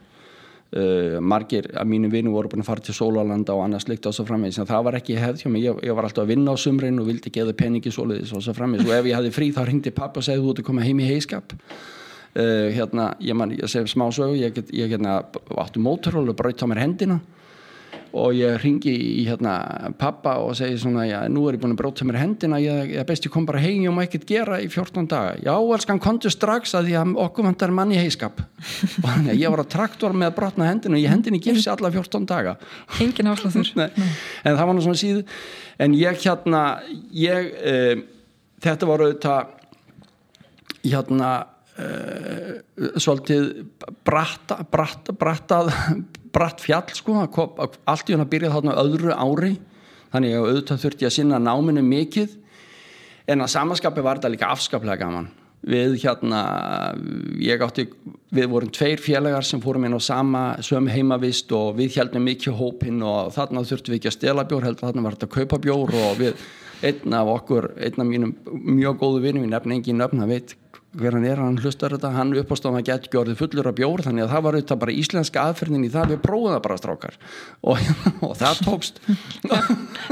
Uh, 0.69 1.17
margir 1.25 1.65
af 1.81 1.87
mínu 1.89 2.11
vinnu 2.13 2.29
voru 2.35 2.51
búin 2.53 2.61
að 2.61 2.67
fara 2.69 2.83
til 2.85 2.93
Sólalanda 2.93 3.55
og 3.57 3.63
annars 3.65 3.87
líkt 3.89 4.05
á 4.05 4.13
svo 4.13 4.27
framvegis. 4.29 4.59
En 4.61 4.69
það 4.69 4.83
var 4.85 4.99
ekki 4.99 5.15
hefð 5.17 5.47
hjá 5.47 5.53
mig, 5.53 5.63
ég, 5.65 5.79
ég 5.81 5.97
var 5.97 6.05
alltaf 6.05 6.27
að 6.27 6.35
vinna 6.35 6.53
á 6.53 6.57
sumrin 6.61 7.01
og 7.01 7.09
vildi 7.09 7.33
geða 7.33 7.55
peningi 7.57 7.89
soliðis 7.89 8.35
og 8.37 8.45
svo 8.45 8.53
framvegis. 8.53 8.85
Og 8.85 8.93
ef 8.99 9.09
ég 9.09 9.17
hefði 9.17 9.33
frí 9.33 9.49
þá 9.57 9.63
ringdi 9.65 9.95
pappa 9.97 10.21
og 10.21 10.27
segði 10.29 10.45
þú 10.45 10.53
ert 10.53 10.61
að 10.61 10.69
koma 10.69 10.85
heim 10.85 11.01
í 11.01 11.09
heiskap 11.09 11.57
uh, 12.37 12.69
hérna, 12.75 13.09
ég, 13.25 13.37
man, 13.39 13.55
ég 13.57 13.71
segi 13.71 13.91
smá 13.95 14.07
sögu 14.13 14.37
ég, 14.39 14.61
ég 14.77 14.93
hérna, 14.93 15.23
áttu 15.57 15.81
mótorhól 15.83 16.29
og 16.29 16.37
braut 16.39 16.61
á 16.61 16.67
mér 16.69 16.83
hendina 16.85 17.21
og 18.17 18.33
ég 18.37 18.57
ringi 18.63 18.93
í 18.93 19.25
hérna 19.27 19.91
pappa 20.01 20.39
og 20.41 20.55
segi 20.57 20.79
svona 20.81 21.05
já, 21.09 21.19
nú 21.29 21.43
er 21.49 21.59
ég 21.59 21.63
búin 21.63 21.75
að 21.75 21.81
bróta 21.83 22.07
mér 22.09 22.21
hendina 22.23 22.61
ég 22.63 22.95
er 23.01 23.07
best 23.09 23.27
ég 23.27 23.33
kom 23.33 23.47
bara 23.49 23.61
heim 23.61 23.85
og 23.91 23.97
má 23.99 24.03
ekkert 24.07 24.25
gera 24.29 24.61
í 24.63 24.69
14 24.71 25.09
daga. 25.11 25.35
Já, 25.45 25.53
elskan, 25.59 26.01
kontu 26.01 26.33
strax 26.33 26.73
að 26.79 26.93
að 26.97 27.13
okkur 27.25 27.49
vantar 27.49 27.75
manni 27.75 27.99
heiskap 28.01 28.41
og 29.03 29.05
þannig 29.05 29.35
að 29.35 29.43
ég 29.43 29.53
var 29.55 29.65
á 29.65 29.73
traktor 29.77 30.17
með 30.17 30.31
að 30.31 30.39
brotna 30.41 30.71
hendina 30.71 30.97
og 30.97 31.05
ég 31.05 31.13
hendinni 31.13 31.43
gifsi 31.45 31.69
alla 31.73 31.93
14 31.93 32.29
daga. 32.29 32.57
Engin 33.03 33.31
áslaður 33.33 33.71
en 34.47 34.57
það 34.57 34.65
var 34.65 34.75
nú 34.75 34.87
svona 34.87 35.03
síð 35.03 35.23
en 35.79 35.95
ég 35.99 36.25
hérna 36.25 36.65
ég, 37.15 37.53
e, 37.61 37.77
þetta 38.65 38.89
var 38.89 39.05
auðvitað 39.05 39.55
hérna 40.89 41.33
e, 41.77 41.89
svolítið 42.97 43.51
bratta, 44.07 44.63
bratta, 44.71 45.15
brattað 45.15 45.73
bratt 46.39 46.63
fjall 46.63 46.87
sko, 46.95 47.25
allt 47.27 48.09
í 48.11 48.15
hann 48.15 48.25
að 48.25 48.33
byrja 48.37 48.55
þarna 48.55 48.79
öðru 48.85 49.17
ári. 49.17 49.57
Þannig 50.13 50.37
að 50.37 50.47
auðvitað 50.47 50.85
þurfti 50.85 51.09
að 51.09 51.17
sinna 51.19 51.43
náminu 51.43 51.83
mikið. 51.85 52.39
En 53.29 53.45
að 53.45 53.53
samanskapi 53.53 54.05
var 54.05 54.21
þetta 54.21 54.33
líka 54.33 54.53
afskaplega 54.55 55.03
gaman. 55.03 55.29
Við 55.69 55.97
hérna 56.05 56.41
ég 57.43 57.61
átti, 57.67 57.89
við 58.31 58.47
vorum 58.53 58.71
tveir 58.73 59.03
félagar 59.03 59.45
sem 59.45 59.61
fórum 59.61 59.89
inn 59.89 59.99
á 59.99 60.01
sama 60.01 60.43
sömu 60.65 60.93
heimavist 60.95 61.51
og 61.53 61.75
við 61.81 61.99
heldum 61.99 62.25
mikið 62.29 62.55
hópin 62.61 63.03
og 63.03 63.35
þarna 63.35 63.65
þurftum 63.67 63.93
við 63.93 63.99
ekki 63.99 64.13
að 64.13 64.17
stela 64.17 64.47
bjór 64.49 64.69
heldur 64.69 64.87
þarna 64.87 65.05
var 65.05 65.19
þetta 65.19 65.29
að 65.29 65.35
kaupa 65.35 65.61
bjór 65.67 65.93
og 65.99 66.23
við 66.23 66.47
einn 66.87 67.19
af 67.19 67.33
okkur, 67.35 67.73
einn 67.75 67.99
af 67.99 68.07
mínum 68.07 68.37
mjög 68.79 69.01
góðu 69.03 69.25
vinum, 69.27 69.49
ég 69.49 69.51
nefn 69.51 69.75
engin 69.75 69.99
nöfn, 69.99 70.23
það 70.23 70.33
veit 70.37 70.55
hver 70.97 71.17
hann 71.19 71.27
er, 71.29 71.41
hann 71.43 71.59
hlustar 71.61 71.93
þetta, 71.93 72.11
hann 72.17 72.33
uppástofna 72.41 72.81
gett 72.87 73.11
gjörði 73.13 73.37
fullur 73.39 73.69
af 73.69 73.77
bjór, 73.77 74.03
þannig 74.07 74.25
að 74.25 74.35
það 74.35 74.45
var 74.47 74.59
auðvitað 74.59 74.83
bara 74.85 74.97
íslenska 74.97 75.45
aðferðin 75.45 75.85
í 75.85 75.91
það, 75.93 76.15
við 76.15 76.21
prófum 76.25 76.55
það 76.55 76.63
bara 76.65 76.79
strákar. 76.81 77.19
Og, 77.61 77.89
og 78.27 78.37
það 78.41 78.63
tókst. 78.69 79.03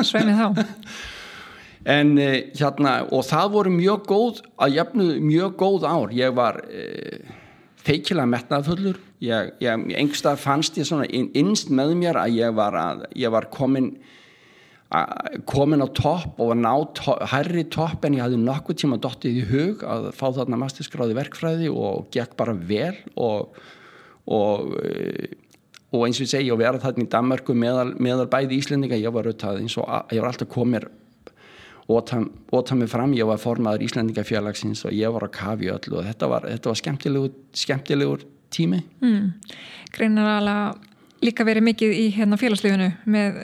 Sveimið 0.05 0.43
þá. 0.43 0.49
En 1.87 2.17
eh, 2.19 2.49
hérna, 2.59 2.97
og 3.15 3.23
það 3.29 3.53
voru 3.55 3.71
mjög 3.71 4.07
góð, 4.11 4.39
að 4.59 4.73
jafnu 4.75 5.05
mjög 5.23 5.53
góð 5.61 5.85
ár, 5.87 6.15
ég 6.19 6.33
var 6.35 6.57
eh, 6.67 7.29
feikilega 7.87 8.27
metnaðfullur, 8.33 8.99
ég, 9.23 9.53
ég, 9.63 9.85
engstað 10.01 10.41
fannst 10.43 10.81
ég 10.81 10.89
svona 10.89 11.07
innst 11.07 11.71
með 11.71 11.95
mér 12.01 12.19
að 12.25 12.41
ég 12.41 12.57
var, 12.59 12.75
að, 12.75 13.05
ég 13.15 13.31
var 13.31 13.47
komin 13.55 13.93
komin 15.51 15.83
á 15.83 15.89
topp 15.91 16.39
og 16.39 16.53
ná 16.55 16.73
to 16.95 17.17
hærri 17.33 17.65
topp 17.75 18.05
en 18.07 18.15
ég 18.15 18.23
hafði 18.23 18.39
nokkuð 18.39 18.79
tíma 18.83 18.99
dottið 19.03 19.41
í 19.41 19.47
hug 19.51 19.83
að 19.83 20.13
fá 20.15 20.29
þarna 20.37 20.61
masterskráði 20.61 21.17
verkfræði 21.19 21.71
og 21.73 22.07
gekk 22.15 22.37
bara 22.39 22.55
vel 22.55 22.95
og, 23.19 23.57
og, 24.31 24.77
og 25.91 26.07
eins 26.07 26.21
og 26.21 26.29
ég 26.29 26.31
segi 26.31 26.55
og 26.55 26.63
vera 26.63 26.79
þarna 26.83 27.03
í 27.03 27.11
Danmarku 27.11 27.57
meðal, 27.59 27.97
meðal 27.99 28.29
bæði 28.31 28.61
íslendinga. 28.61 29.01
Ég 29.01 29.11
var, 29.11 29.27
auðvitað, 29.27 29.65
og, 29.67 30.15
ég 30.15 30.23
var 30.23 30.31
alltaf 30.31 30.55
komir 30.55 30.89
óta 31.87 32.75
mig 32.75 32.91
fram, 32.91 33.15
ég 33.15 33.27
var 33.27 33.39
formaður 33.43 33.85
Íslandingafélagsins 33.87 34.83
og 34.87 34.95
ég 34.95 35.13
var 35.15 35.27
að 35.27 35.37
kafi 35.37 35.71
öllu 35.71 36.01
og 36.01 36.07
þetta 36.07 36.31
var, 36.31 36.47
þetta 36.51 36.71
var 36.73 36.81
skemmtilegur, 36.81 37.37
skemmtilegur 37.55 38.27
tími. 38.55 38.83
Mm. 39.03 39.33
Greinar 39.95 40.37
alveg 40.41 40.95
líka 41.25 41.47
verið 41.49 41.69
mikið 41.71 41.95
í 41.97 42.07
hérna 42.17 42.39
félagslífinu 42.41 42.91
með 43.09 43.39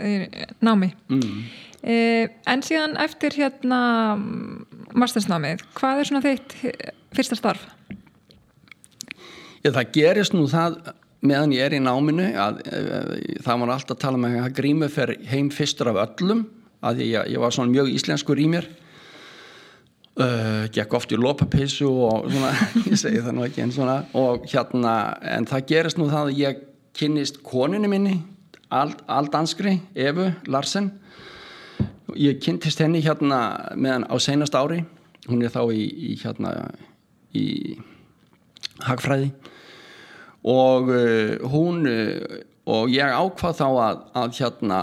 námi 0.65 0.91
mm. 1.09 1.45
eh, 1.83 2.33
en 2.51 2.65
síðan 2.65 2.99
eftir 3.01 3.37
hérna 3.39 3.83
mastersnámið, 4.93 5.65
hvað 5.79 6.03
er 6.03 6.11
svona 6.11 6.25
þitt 6.25 6.57
fyrsta 7.17 7.39
starf? 7.39 7.65
Ég, 9.63 9.71
það 9.71 9.95
gerist 9.95 10.35
nú 10.35 10.49
það 10.51 10.81
meðan 11.23 11.55
ég 11.55 11.69
er 11.69 11.77
í 11.77 11.83
náminu 11.83 12.33
að, 12.35 12.63
að, 12.67 12.77
eh, 12.77 12.95
að 12.99 13.43
það 13.47 13.63
var 13.63 13.75
alltaf 13.77 13.97
að 13.97 14.05
tala 14.05 14.21
með 14.21 14.39
um 14.39 14.47
að 14.47 14.57
grímu 14.59 14.89
fer 14.91 15.17
heim 15.31 15.51
fyrstur 15.55 15.93
af 15.93 16.01
öllum 16.09 16.47
að 16.83 17.05
ég, 17.07 17.29
ég 17.31 17.43
var 17.43 17.55
svona 17.55 17.71
mjög 17.71 17.93
íslenskur 17.95 18.41
í 18.43 18.49
mér 18.51 18.67
uh, 20.19 20.67
gekk 20.75 20.97
oft 20.99 21.15
í 21.15 21.21
lopapeisu 21.21 21.87
og 21.89 22.27
svona, 22.27 22.51
ég 22.91 22.99
segi 22.99 23.23
það 23.23 23.37
nú 23.39 23.47
ekki 23.47 23.65
en 23.65 23.75
svona 23.75 23.97
og 24.19 24.49
hérna, 24.51 24.97
en 25.37 25.47
það 25.51 25.69
gerist 25.71 26.01
nú 26.01 26.11
það 26.11 26.33
að 26.33 26.41
ég 26.43 26.69
kynnist 26.97 27.43
koninu 27.47 27.89
minni 27.89 28.19
aldanskri, 28.73 29.79
Efu 29.95 30.31
Larsen. 30.47 30.91
Ég 32.17 32.41
kynntist 32.45 32.81
henni 32.81 33.01
hérna 33.05 33.73
meðan 33.77 34.09
á 34.09 34.15
seinast 34.21 34.57
ári. 34.57 34.83
Hún 35.29 35.45
er 35.45 35.53
þá 35.53 35.63
í, 35.73 35.85
í 36.13 36.17
hérna 36.21 36.53
í 37.37 37.47
hagfræði. 38.83 39.31
Og 40.49 40.91
uh, 40.91 41.37
hún 41.53 41.87
uh, 41.87 42.41
og 42.69 42.93
ég 42.93 43.11
ákvað 43.11 43.59
þá 43.59 43.67
að, 43.69 44.05
að 44.19 44.37
hérna 44.39 44.79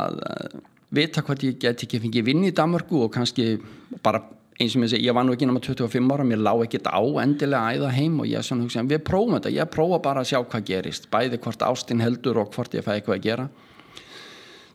vita 0.96 1.24
hvað 1.24 1.46
ég 1.48 1.62
get 1.62 1.86
ekki 1.86 2.02
fengið 2.04 2.28
vinn 2.28 2.48
í 2.48 2.56
Danmarku 2.56 3.06
og 3.06 3.14
kannski 3.14 3.54
bara 4.04 4.22
eins 4.60 4.76
og 4.76 4.84
ég 4.84 4.92
segi, 4.92 5.08
ég 5.08 5.16
var 5.16 5.24
nú 5.24 5.34
ekki 5.36 5.48
náma 5.48 5.62
25 5.64 6.12
ára 6.12 6.26
mér 6.28 6.42
lág 6.44 6.66
ekkit 6.66 6.90
á 6.92 7.00
endilega 7.24 7.78
æða 7.78 7.94
heim 7.96 8.20
og 8.20 8.28
ég 8.28 8.44
svona 8.44 8.66
hugsa, 8.66 8.84
við 8.84 9.06
prófum 9.08 9.38
þetta, 9.38 9.54
ég 9.56 9.72
prófa 9.72 10.02
bara 10.04 10.24
að 10.24 10.34
sjá 10.34 10.40
hvað 10.42 10.66
gerist, 10.68 11.08
bæði 11.14 11.40
hvort 11.40 11.64
ástinn 11.64 12.04
heldur 12.04 12.42
og 12.44 12.52
hvort 12.56 12.76
ég 12.76 12.84
fæ 12.84 12.98
eitthvað 12.98 13.16
að 13.16 13.26
gera. 13.30 13.48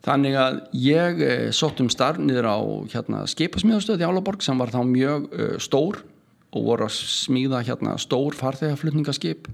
Þannig 0.04 0.34
að 0.36 0.56
ég 0.76 1.20
eh, 1.24 1.44
sótt 1.56 1.80
um 1.80 1.90
starf 1.92 2.20
niður 2.20 2.48
á 2.48 2.58
hérna, 2.92 3.22
skipasmíðastöð 3.28 4.04
í 4.04 4.08
Álaborg 4.08 4.44
sem 4.44 4.58
var 4.60 4.72
þá 4.72 4.82
mjög 4.88 5.28
uh, 5.32 5.54
stór 5.60 6.00
og 6.54 6.66
voru 6.68 6.88
að 6.88 6.96
smíða 6.96 7.62
hérna, 7.64 7.96
stór 8.00 8.36
farþegarflutningaskip 8.36 9.48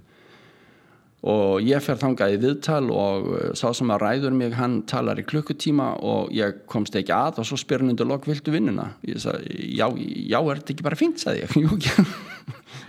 og 1.20 1.60
ég 1.60 1.82
fer 1.84 1.98
þangað 2.00 2.34
í 2.34 2.40
viðtal 2.40 2.86
og 2.88 3.26
uh, 3.28 3.40
sá 3.58 3.68
sem 3.76 3.90
að 3.92 4.00
ræður 4.06 4.36
mig 4.36 4.54
hann 4.56 4.80
talar 4.88 5.20
í 5.20 5.26
klukkutíma 5.28 5.92
og 6.00 6.30
ég 6.32 6.62
komst 6.70 6.96
ekki 6.96 7.12
að 7.12 7.42
og 7.42 7.48
svo 7.48 7.58
spyr 7.60 7.82
hann 7.82 7.92
undir 7.92 8.08
lok 8.08 8.24
viltu 8.28 8.54
vinnuna? 8.54 8.94
Ég 9.04 9.20
sagði 9.20 9.68
já, 9.76 9.86
já 10.00 10.38
er 10.40 10.62
þetta 10.62 10.72
ekki 10.74 10.86
bara 10.86 11.00
fint 11.00 11.20
sagði 11.20 11.42
ég. 11.44 11.56
Jú, 11.60 11.76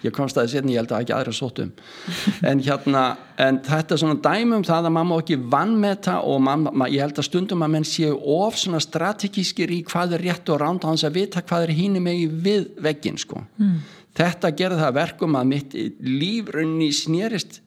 ég 0.05 0.13
komst 0.15 0.39
að 0.39 0.45
það 0.45 0.53
setni, 0.53 0.75
ég 0.77 0.79
held 0.81 0.93
að 0.95 1.03
ekki 1.03 1.15
aðra 1.17 1.33
sótum 1.35 1.73
en 2.50 2.61
hérna, 2.63 3.01
en 3.35 3.59
þetta 3.65 3.97
er 3.97 4.01
svona 4.05 4.19
dæmum 4.23 4.63
það 4.67 4.88
að 4.88 4.95
mamma 4.95 5.17
ekki 5.19 5.38
vann 5.51 5.73
með 5.81 5.97
það 6.07 6.29
og 6.31 6.39
mamma, 6.47 6.88
ég 6.88 7.03
held 7.03 7.19
að 7.19 7.27
stundum 7.27 7.65
að 7.67 7.73
menn 7.75 7.88
séu 7.89 8.13
of 8.38 8.55
svona 8.61 8.79
strategískir 8.83 9.73
í 9.75 9.81
hvað 9.89 10.15
er 10.15 10.23
rétt 10.29 10.53
og 10.53 10.61
ránd 10.63 10.88
á 10.88 10.89
hans 10.89 11.03
að 11.03 11.19
vita 11.19 11.43
hvað 11.43 11.67
er 11.67 11.75
hínu 11.81 12.03
megi 12.03 12.29
við 12.31 12.71
veggin 12.79 13.19
sko. 13.19 13.43
Mm. 13.59 13.75
þetta 14.15 14.53
gerði 14.55 14.79
það 14.85 14.97
verkum 15.01 15.35
að 15.35 15.51
mitt 15.51 15.75
lífrunni 16.00 16.89
snérist 16.95 17.59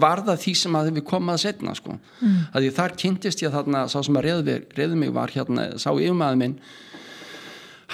var 0.00 0.22
það 0.24 0.40
því 0.44 0.54
sem 0.58 0.76
að 0.78 0.90
við 0.96 1.06
komum 1.08 1.34
að 1.34 1.42
setna 1.44 1.74
sko. 1.76 1.98
mm. 1.98 2.36
að 2.52 2.64
því 2.64 2.72
þar 2.78 2.96
kynntist 3.02 3.42
ég 3.44 3.54
þarna 3.54 3.86
sá 3.88 3.98
sem 4.02 4.18
að 4.18 4.28
reyði 4.76 4.96
mig 4.98 5.12
var 5.14 5.32
hérna 5.34 5.66
sá 5.78 5.90
yfirmaður 5.92 6.40
minn 6.40 6.56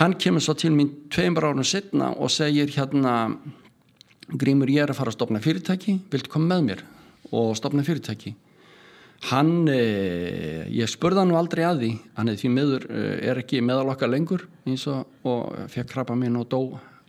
hann 0.01 0.15
kemur 0.15 0.45
svo 0.45 0.55
til 0.55 0.73
mín 0.75 0.93
tveimur 1.13 1.51
árun 1.51 1.67
setna 1.67 2.13
og 2.17 2.31
segir 2.31 2.71
hérna 2.77 3.35
Grímur 4.31 4.71
ég 4.71 4.85
er 4.85 4.93
að 4.93 5.01
fara 5.01 5.11
að 5.11 5.19
stopna 5.19 5.41
fyrirtæki 5.43 5.97
viltu 6.13 6.31
koma 6.31 6.55
með 6.55 6.67
mér 6.69 6.85
og 7.35 7.57
stopna 7.59 7.83
fyrirtæki 7.87 8.37
hann 9.29 9.69
eh, 9.69 10.65
ég 10.73 10.89
spurða 10.89 11.25
hann 11.25 11.35
aldrei 11.37 11.65
að 11.67 11.83
því 11.83 11.91
hann 12.17 12.31
er 12.31 12.39
því 12.41 12.53
miður 12.55 12.87
eh, 12.89 13.17
er 13.33 13.41
ekki 13.43 13.61
meðalokka 13.67 14.09
lengur 14.09 14.47
og, 14.71 15.11
og 15.27 15.67
fekk 15.73 15.91
krabba 15.91 16.17
minn 16.17 16.39
og 16.41 16.47
dó 16.49 16.61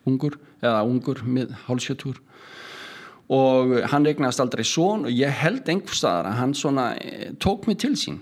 ungur 0.10 0.40
eða 0.62 0.82
ungur 0.88 1.22
með 1.24 1.54
hálsjötúr 1.68 2.20
og 3.32 3.78
hann 3.92 4.06
regnast 4.08 4.42
aldrei 4.44 4.66
svon 4.68 5.08
og 5.08 5.16
ég 5.16 5.32
held 5.42 5.70
einhverstaðar 5.72 6.28
að 6.32 6.38
hann 6.42 6.54
svona 6.58 6.92
eh, 7.00 7.32
tók 7.40 7.70
mig 7.70 7.80
til 7.80 7.96
sín. 8.00 8.20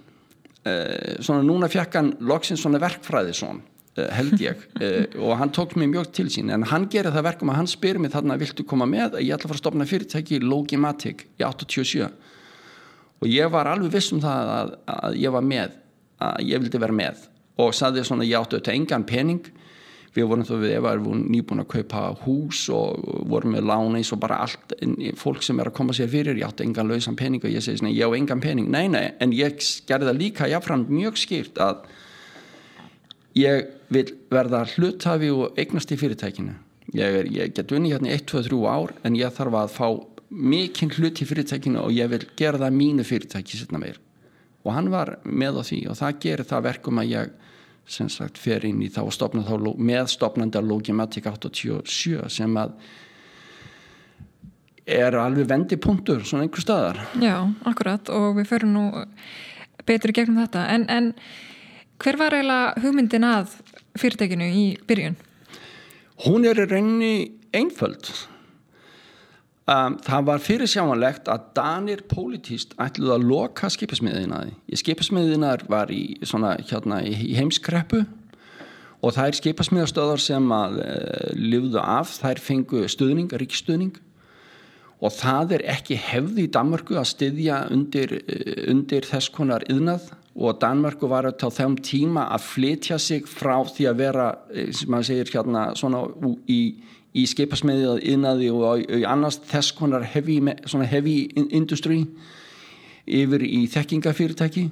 Uh, 0.59 1.15
svona 1.23 1.41
núna 1.45 1.69
fekk 1.71 1.95
hann 1.95 2.09
loksins 2.27 2.59
svona 2.61 2.81
verkfræði 2.83 3.31
svon 3.37 3.61
uh, 3.63 4.09
held 4.13 4.41
ég. 4.43 4.65
Og 5.23 5.37
hann 5.39 5.53
tók 5.55 5.77
mig 5.79 5.87
mjög 5.89 6.11
til 6.17 6.27
sín. 6.29 6.51
En 6.51 6.65
hann 6.67 6.89
gerir 6.91 7.15
það 7.15 7.29
verkum 7.29 7.53
að 7.53 7.61
hann 7.61 7.71
spyr 7.71 7.97
mig 8.01 8.11
þarna 8.13 8.37
viltu 8.41 8.65
koma 8.67 8.85
með? 8.89 9.15
Að 9.15 9.23
ég 9.23 9.37
ætla 9.37 9.47
að 9.47 9.53
fara 9.53 9.57
að 9.57 9.63
stopna 9.63 9.87
fyrirtæki 9.89 10.41
Logimatic 10.43 11.23
í 11.39 11.47
87 11.47 12.09
og 13.19 13.27
ég 13.27 13.49
var 13.51 13.67
alveg 13.67 13.91
viss 13.91 14.13
um 14.15 14.21
það 14.23 14.51
að, 14.53 14.69
að 14.93 15.15
ég 15.19 15.33
var 15.35 15.43
með 15.43 15.73
að 16.23 16.43
ég 16.47 16.61
vildi 16.63 16.81
vera 16.83 16.95
með. 16.95 17.25
Og 17.59 17.73
saði 17.75 18.03
svona 18.07 18.27
ég 18.27 18.39
áttu 18.39 18.59
auðvitað 18.59 18.77
engan 18.77 19.07
pening 19.07 19.49
við 20.15 20.27
vorum 20.29 20.45
þá 20.47 20.53
við 20.61 20.75
Eva 20.77 20.93
erum 20.95 21.23
nýbúin 21.29 21.63
að 21.63 21.69
kaupa 21.73 22.03
hús 22.23 22.65
og 22.73 23.03
vorum 23.29 23.55
með 23.55 23.67
lána 23.69 23.99
eins 23.99 24.11
og 24.15 24.21
bara 24.23 24.41
allt 24.45 24.75
fólk 25.19 25.43
sem 25.45 25.59
er 25.61 25.69
að 25.69 25.77
koma 25.79 25.95
sér 25.95 26.09
fyrir, 26.11 26.39
ég 26.39 26.47
átti 26.47 26.65
engan 26.65 26.89
lausan 26.89 27.17
pening. 27.19 27.43
Og 27.43 27.53
ég 27.53 27.63
segi 27.65 27.81
svona, 27.81 27.93
ég 27.93 28.09
á 28.09 28.17
engan 28.17 28.41
pening, 28.43 28.69
nei 28.71 28.87
nei 28.91 29.11
en 29.21 29.33
ég 29.35 29.59
gerði 29.89 30.09
það 30.09 30.21
líka 30.23 30.49
jáfnframt 30.49 30.91
mjög 30.93 31.19
skýrt 31.21 31.61
að 31.63 31.83
ég 33.37 33.69
vil 33.93 34.07
verða 34.31 34.65
hlutafi 34.75 35.31
og 35.33 35.59
eignast 35.59 35.93
í 35.93 35.99
fyrirtækinu. 35.99 36.55
Ég, 36.97 37.19
er, 37.21 37.27
ég 37.29 37.53
get 37.53 37.71
unni 37.75 37.91
hérna 37.93 38.09
1-2-3 38.15 38.63
ár 38.65 38.95
en 39.05 39.17
ég 39.17 39.33
þarf 39.35 39.57
að 39.59 39.75
fá 39.75 39.87
mikinn 40.29 40.93
hlut 40.93 41.21
í 41.21 41.27
fyrirtækinu 41.29 41.83
og 41.83 41.93
ég 41.93 42.09
vil 42.09 42.23
gera 42.37 42.61
það 42.61 42.77
mínu 42.77 43.05
fyrirtæki 43.05 43.59
setna 43.59 43.81
meir. 43.81 43.99
Og 44.65 44.73
hann 44.75 44.89
var 44.91 45.17
með 45.23 45.61
á 45.61 45.63
því 45.69 45.79
og 45.91 45.99
það 45.99 46.17
gerir 46.25 46.49
það 46.49 46.65
verkum 46.65 47.01
að 47.01 47.13
ég 47.13 47.37
sem 47.89 48.09
sagt 48.11 48.37
fer 48.37 48.65
inn 48.67 48.81
í 48.85 48.89
þá 48.93 49.01
og 49.07 49.13
stopna 49.15 49.43
þá 49.45 49.55
með 49.77 50.09
stopnanda 50.13 50.61
Logimatic 50.61 51.27
87 51.29 52.29
sem 52.31 52.57
að 52.59 52.75
er 54.89 55.17
alveg 55.21 55.45
vendipunktur 55.49 56.23
svona 56.25 56.47
einhver 56.47 56.63
staðar. 56.63 57.03
Já, 57.21 57.35
akkurat 57.69 58.09
og 58.13 58.39
við 58.39 58.49
förum 58.49 58.73
nú 58.73 58.85
betur 59.85 60.13
í 60.13 60.17
gegnum 60.17 60.41
þetta. 60.41 60.65
En, 60.73 60.85
en 60.89 61.11
hver 62.01 62.17
var 62.17 62.35
eiginlega 62.37 62.83
hugmyndin 62.83 63.27
að 63.27 63.53
fyrirtekinu 63.99 64.49
í 64.49 64.65
byrjun? 64.89 65.17
Hún 66.25 66.47
er 66.49 66.61
í 66.63 66.67
reyni 66.69 67.13
einföld 67.55 68.09
Um, 69.69 69.99
það 70.01 70.23
var 70.25 70.41
fyrirsjámanlegt 70.41 71.27
að 71.29 71.49
Danir 71.57 71.99
pólitíst 72.09 72.71
ætluð 72.81 73.11
að 73.13 73.25
loka 73.29 73.67
skipasmiðinaði. 73.69 74.55
Skipasmiðinar 74.79 75.65
var 75.69 75.91
í, 75.93 76.15
svona, 76.25 76.55
hérna, 76.71 77.03
í 77.05 77.35
heimskreppu 77.37 77.99
og 79.05 79.19
er 79.21 79.37
skipasmiðastöðar 79.37 80.23
sem 80.23 80.47
að 80.55 80.79
uh, 80.79 80.87
eh, 80.87 81.35
livðu 81.37 81.83
af, 81.83 82.15
þær 82.17 82.41
fengu 82.41 82.81
stuðning, 82.89 83.29
ríkstuðning 83.29 83.99
og 85.05 85.13
það 85.15 85.59
er 85.59 85.67
ekki 85.75 85.99
hefði 86.01 86.47
í 86.47 86.51
Danmarku 86.55 86.97
að 86.97 87.11
styðja 87.11 87.61
undir, 87.75 88.17
uh, 88.23 88.63
undir 88.73 89.05
þess 89.05 89.29
konar 89.35 89.67
yðnað 89.69 90.09
og 90.39 90.57
Danmarku 90.63 91.11
var 91.11 91.29
á 91.29 91.49
þeim 91.51 91.77
tíma 91.83 92.29
að 92.33 92.47
flytja 92.47 92.97
sig 92.97 93.27
frá 93.29 93.59
því 93.67 93.91
að 93.91 94.01
vera, 94.01 94.29
eh, 94.49 94.71
sem 94.71 94.89
maður 94.89 95.11
segir 95.11 95.33
hérna, 95.35 95.75
svona 95.75 96.07
í 96.47 96.61
í 97.17 97.25
skipasmiðið 97.29 98.03
innaði 98.13 98.51
og 98.53 98.83
í 98.83 99.01
annars 99.07 99.39
þess 99.49 99.73
konar 99.77 100.05
heavy, 100.05 100.39
heavy 100.91 101.17
industry 101.49 102.03
yfir 103.09 103.45
í 103.45 103.63
þekkingafyrirtæki. 103.73 104.67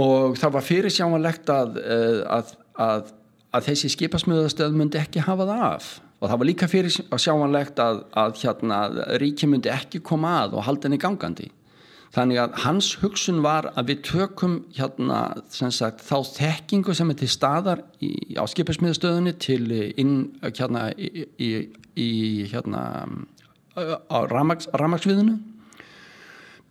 Og 0.00 0.38
það 0.38 0.54
var 0.54 0.64
fyrir 0.64 0.94
sjámanlegt 0.94 1.50
að, 1.52 1.80
eh, 1.82 2.20
að, 2.30 2.52
að, 2.80 3.12
að 3.52 3.66
þessi 3.68 3.90
skipasmiðastöð 3.96 4.76
myndi 4.78 5.00
ekki 5.00 5.24
hafa 5.26 5.48
það 5.48 5.64
af. 5.66 5.88
Og 6.20 6.28
það 6.28 6.40
var 6.40 6.48
líka 6.48 6.68
fyrir 6.70 6.94
sjámanlegt 6.94 7.80
að 7.80 8.36
hérna, 8.44 8.82
ríki 9.20 9.48
myndi 9.50 9.72
ekki 9.72 10.02
koma 10.04 10.36
að 10.44 10.58
og 10.58 10.68
halda 10.68 10.88
henni 10.88 11.00
gangandi 11.00 11.48
þannig 12.14 12.40
að 12.42 12.54
hans 12.64 12.88
hugsun 13.00 13.42
var 13.44 13.70
að 13.78 13.92
við 13.92 14.00
tökum 14.08 14.54
hérna 14.74 15.20
sagt, 15.50 16.02
þá 16.02 16.16
þekkingu 16.26 16.94
sem 16.96 17.12
er 17.12 17.18
til 17.20 17.30
staðar 17.30 17.84
í, 18.02 18.34
á 18.34 18.44
skiparsmiðastöðunni 18.50 19.36
til 19.42 19.62
inn 19.70 20.16
hérna 20.46 20.88
í, 20.98 21.26
í, 21.38 21.50
í 21.94 22.10
hérna 22.50 22.82
á 23.76 24.18
ramagsviðinu 24.26 25.38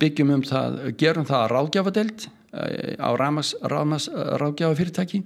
byggjum 0.00 0.30
um 0.36 0.42
það, 0.44 0.78
gerum 1.00 1.26
það 1.28 1.44
að 1.44 1.52
ráðgjafadelt 1.54 2.26
á 3.00 3.10
ráðgjafafyrirtæki 3.20 5.22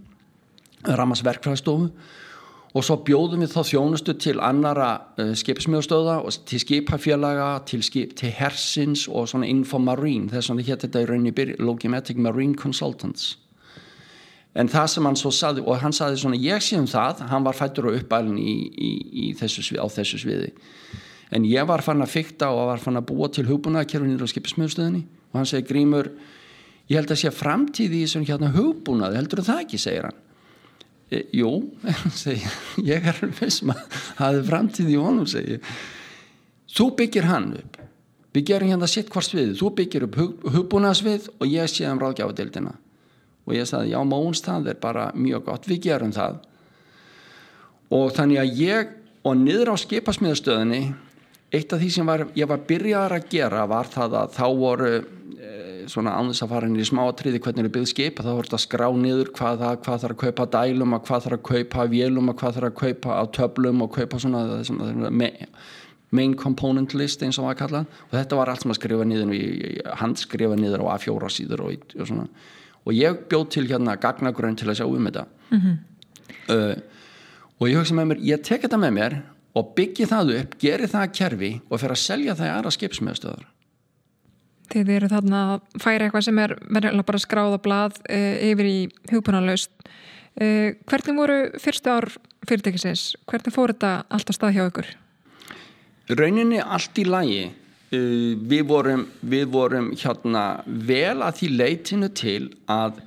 ramagsverkfræðstofu 0.85 1.91
og 2.75 2.83
svo 2.83 2.97
bjóðum 3.07 3.45
við 3.45 3.53
þá 3.55 3.61
þjónustu 3.69 4.17
til 4.19 4.35
annara 4.43 4.89
uh, 5.21 5.31
skipsmjöðstöða 5.39 6.17
til 6.51 6.59
skipafélaga, 6.63 7.49
til, 7.71 7.81
skip, 7.87 8.17
til 8.19 8.33
hersins 8.35 9.07
og 9.07 9.29
svona 9.31 9.47
Infomarine, 9.47 10.27
þess 10.33 10.51
að 10.51 10.65
þetta 10.73 11.01
er 11.01 11.13
rauninni 11.13 11.55
Logimatic 11.63 12.19
Marine 12.19 12.59
Consultants. 12.59 13.37
En 14.55 14.71
það 14.71 14.91
sem 14.91 15.07
hann 15.07 15.19
svo 15.19 15.31
saði 15.35 15.63
og 15.67 15.81
hann 15.83 15.95
saði 15.95 16.19
svona 16.23 16.39
ég 16.39 16.63
sé 16.63 16.79
um 16.79 16.87
það. 16.87 17.25
Hann 17.31 17.47
var 17.47 17.57
fættur 17.59 17.89
og 17.91 17.97
uppælinn 17.99 18.39
í, 18.39 18.55
í, 18.71 18.91
í 19.25 19.31
þessu, 19.39 19.65
á 19.83 19.87
þessu 19.91 20.21
sviði. 20.23 20.53
En 21.35 21.47
ég 21.49 21.67
var 21.67 21.83
fann 21.83 22.03
að 22.05 22.13
fykta 22.13 22.53
og 22.55 22.69
var 22.71 22.83
fann 22.83 23.01
að 23.01 23.09
búa 23.09 23.31
til 23.35 23.49
hugbúnaðkerfinir 23.49 24.23
á 24.23 24.31
skipismjöðstöðinni 24.31 25.03
og 25.33 25.41
hann 25.41 25.51
segi 25.51 25.67
Grímur 25.67 26.13
ég 26.91 27.01
held 27.01 27.11
að 27.11 27.25
sé 27.25 27.33
framtíð 27.35 27.97
í 27.99 28.05
þessum 28.05 28.27
hérna 28.29 28.53
hugbúnað 28.55 29.19
heldur 29.19 29.43
það 29.43 29.65
ekki, 29.65 29.81
segir 29.83 30.07
hann 30.07 30.24
e, 31.11 31.25
Jú, 31.41 31.51
segi, 32.23 32.47
ég. 32.85 33.05
Er 33.11 33.35
fyrst 33.37 33.65
maður 33.69 34.01
það 34.19 34.39
er 34.39 34.49
framtíð 34.49 34.95
í 34.95 34.99
honum, 35.01 35.29
segi 35.29 35.61
þú 36.75 36.89
byggir 36.99 37.29
hann 37.31 37.53
upp. 37.59 37.79
Við 38.35 38.49
gerum 38.51 38.73
hérna 38.73 38.89
sitt 38.91 39.13
hvort 39.15 39.29
sviði 39.29 39.55
þú 39.59 39.71
byggir 39.79 40.09
upp 40.09 40.19
hug, 40.19 40.49
hugbúnaðsvið 40.57 41.31
og 41.39 41.47
ég 41.47 41.71
sé 41.71 41.87
um 41.87 42.01
ráðgjáfadeildina 42.03 42.75
og 43.45 43.55
ég 43.55 43.69
sagði 43.69 43.93
já 43.93 44.01
Móns 44.09 44.43
það 44.43 44.73
er 44.73 44.79
bara 44.81 45.11
mjög 45.15 45.45
gott. 45.51 45.69
Við 45.69 45.83
gerum 45.85 46.15
það. 46.17 46.39
Og 47.95 48.13
þannig 48.17 48.41
að 48.41 48.61
ég 48.63 48.95
og 49.25 49.37
niður 49.39 49.75
á 49.77 49.77
skipasmiðastöðinni 49.85 50.83
eitt 51.55 51.73
af 51.73 51.81
því 51.81 51.91
sem 51.93 52.09
var, 52.09 52.27
ég 52.35 52.49
var 52.51 52.65
byrjaðar 52.67 53.17
að 53.19 53.29
gera 53.31 53.67
var 53.71 53.91
það 53.93 54.17
að 54.23 54.33
þá 54.35 54.47
voru 54.59 54.93
svona 55.93 56.17
ánþess 56.19 56.45
að 56.45 56.53
fara 56.55 56.69
inn 56.69 56.81
í 56.81 56.87
smáatriði 56.89 57.41
hvernig 57.45 57.69
er 57.69 57.73
byggð 57.75 57.91
skip 57.91 58.21
þá 58.21 58.31
voru 58.31 58.49
þetta 58.49 58.59
að 58.59 58.65
skrá 58.65 58.87
niður 58.99 59.31
hvað, 59.37 59.63
það, 59.63 59.79
hvað 59.85 60.03
þarf 60.05 60.15
að 60.15 60.21
kaupa 60.25 60.47
dælum 60.55 60.97
og 60.97 61.07
hvað 61.09 61.25
þarf 61.27 61.39
að 61.39 61.47
kaupa 61.51 61.87
vélum 61.93 62.31
og 62.31 62.37
hvað 62.41 62.59
þarf 62.59 62.71
að 62.71 62.77
kaupa 62.83 63.19
á 63.21 63.23
töflum 63.39 63.85
og 63.85 63.95
kaupa 63.95 64.21
svona, 64.23 64.43
svona, 64.69 64.91
svona 64.93 65.13
main 66.15 66.35
component 66.39 66.95
list 66.95 67.23
eins 67.27 67.39
og 67.41 67.49
það. 67.49 67.57
Kallað 67.63 68.01
og 68.09 68.17
þetta 68.17 68.39
var 68.39 68.53
allt 68.53 68.65
sem 68.65 68.75
að 68.75 68.81
skrifa 68.81 69.09
niður 69.09 69.33
handskrifa 70.01 70.59
niður 70.59 70.87
á 70.87 70.95
A4 70.97 71.31
síður 71.37 71.65
og, 71.67 71.87
og 71.99 72.11
svona. 72.11 72.27
Og 72.85 72.97
ég 72.97 73.23
bjóð 73.31 73.47
til 73.55 73.67
hérna 73.71 73.97
gagnagrönn 74.01 74.59
til 74.61 74.69
að 74.71 74.81
sjá 74.81 74.87
um 74.87 75.09
þetta. 75.09 75.27
Mm 75.51 75.61
-hmm. 75.61 75.77
uh, 76.55 76.77
og 77.61 77.69
ég 77.69 77.79
hugsa 77.79 77.95
með 77.95 78.11
mér, 78.11 78.21
ég 78.23 78.43
tek 78.43 78.63
þetta 78.63 78.79
með 78.79 78.93
mér 78.99 79.23
og 79.55 79.75
byggi 79.77 80.07
það 80.07 80.35
upp, 80.41 80.59
geri 80.59 80.87
það 80.87 81.13
kerfi 81.13 81.53
og 81.71 81.81
fer 81.81 81.91
að 81.91 82.05
selja 82.05 82.35
það 82.35 82.47
í 82.47 82.55
aðra 82.55 82.71
skipsmiðstöðar 82.71 83.54
Þið 84.73 84.93
eru 84.97 85.11
þarna 85.13 85.41
að 85.55 85.81
færa 85.83 86.07
eitthvað 86.07 86.27
sem 86.29 86.39
er 86.41 86.55
verðilega 86.63 87.09
bara 87.11 87.23
skráða 87.23 87.61
blað 87.65 87.99
uh, 88.09 88.37
yfir 88.49 88.69
í 88.71 88.79
hugbúnalaust 89.13 89.73
uh, 89.85 90.71
hvernig 90.89 91.19
voru 91.19 91.39
fyrstu 91.61 91.93
ár 91.93 92.09
fyrirtækisins, 92.49 93.15
hvernig 93.29 93.55
fór 93.55 93.75
þetta 93.75 93.93
alltaf 94.13 94.39
stað 94.39 94.57
hjá 94.57 94.65
ykkur? 94.69 94.89
Rauninni 96.13 96.61
allt 96.61 97.01
í 97.01 97.07
lagi. 97.09 97.45
Uh, 97.95 98.35
við 98.41 98.65
vorum, 98.69 99.05
við 99.21 99.51
vorum 99.53 99.91
hérna 100.01 100.45
vel 100.67 101.21
að 101.25 101.43
því 101.43 101.51
leitinu 101.59 102.11
til 102.17 102.41
að 102.71 103.03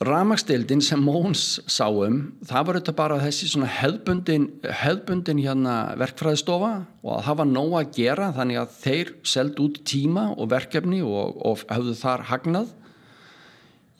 ramagstildin 0.00 0.80
sem 0.80 1.00
Móns 1.04 1.58
sáum 1.68 2.30
það 2.48 2.66
var 2.66 2.76
þetta 2.78 2.92
bara 2.96 3.18
þessi 3.20 3.50
hefðbundin, 3.60 4.46
hefðbundin 4.64 5.42
hérna 5.42 5.74
verkfræðistofa 6.00 6.70
og 7.04 7.24
það 7.26 7.40
var 7.42 7.50
nóg 7.50 7.74
að 7.76 7.90
gera 7.98 8.30
þannig 8.32 8.60
að 8.62 8.78
þeir 8.80 9.10
seld 9.28 9.60
út 9.60 9.82
tíma 9.84 10.30
og 10.32 10.48
verkefni 10.54 11.02
og, 11.04 11.36
og 11.44 11.64
hafðu 11.68 11.96
þar 12.00 12.24
hagnað. 12.30 12.72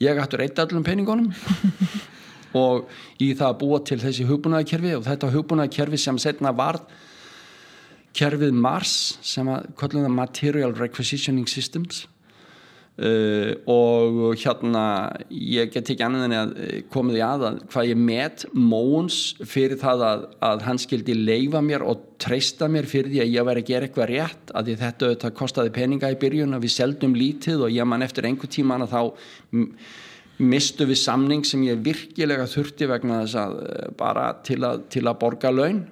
Ég 0.01 0.17
ættur 0.17 0.41
eitt 0.41 0.57
allum 0.63 0.85
peningunum 0.87 1.29
og 2.63 2.89
í 3.21 3.35
það 3.35 3.47
að 3.51 3.59
búa 3.61 3.81
til 3.85 3.99
þessi 4.01 4.25
hugbúnaðarkerfi 4.25 4.95
og 4.97 5.05
þetta 5.05 5.29
hugbúnaðarkerfi 5.35 6.01
sem 6.01 6.17
setna 6.23 6.55
varð 6.57 6.89
kerfið 8.17 8.57
MARS 8.57 8.95
sem 9.21 9.53
að 9.53 9.69
kallum 9.77 10.09
það 10.09 10.17
Material 10.17 10.73
Requisitioning 10.81 11.45
Systems 11.47 12.07
uh, 12.99 13.51
og 13.71 14.35
hérna 14.41 14.83
ég 15.29 15.71
get 15.73 15.91
ekki 15.93 16.05
annað 16.05 16.25
en 16.27 16.35
að 16.37 16.53
uh, 16.53 16.73
komið 16.91 17.19
í 17.19 17.23
aða 17.25 17.51
hvað 17.71 17.89
ég 17.91 18.01
met 18.09 18.45
Móns 18.57 19.19
fyrir 19.41 19.79
það 19.81 20.05
að, 20.07 20.27
að 20.49 20.65
hann 20.67 20.81
skildi 20.81 21.15
leifa 21.17 21.63
mér 21.65 21.85
og 21.87 22.05
treysta 22.21 22.69
mér 22.71 22.89
fyrir 22.89 23.13
því 23.13 23.23
að 23.23 23.33
ég 23.35 23.47
væri 23.47 23.63
að 23.63 23.71
gera 23.71 23.89
eitthvað 23.89 24.11
rétt 24.11 24.53
að 24.53 24.73
þetta 24.75 25.09
auðvitað 25.09 25.37
kostiði 25.39 25.75
peninga 25.79 26.11
í 26.11 26.19
byrjun 26.21 26.57
og 26.57 26.63
við 26.65 26.75
seldum 26.75 27.17
lítið 27.17 27.65
og 27.67 27.75
ég 27.75 27.87
man 27.87 28.05
eftir 28.05 28.27
einhver 28.29 28.51
tíman 28.51 28.85
að 28.85 28.95
þá 28.95 29.01
mistu 30.41 30.87
við 30.89 31.01
samning 31.01 31.45
sem 31.45 31.63
ég 31.67 31.81
virkilega 31.85 32.47
þurfti 32.49 32.87
vegna 32.89 33.23
þess 33.23 33.41
að 33.41 33.57
uh, 33.61 33.89
bara 33.97 34.29
til 34.45 34.61
að, 34.67 34.85
til 34.93 35.05
að 35.07 35.19
borga 35.21 35.53
laun 35.53 35.83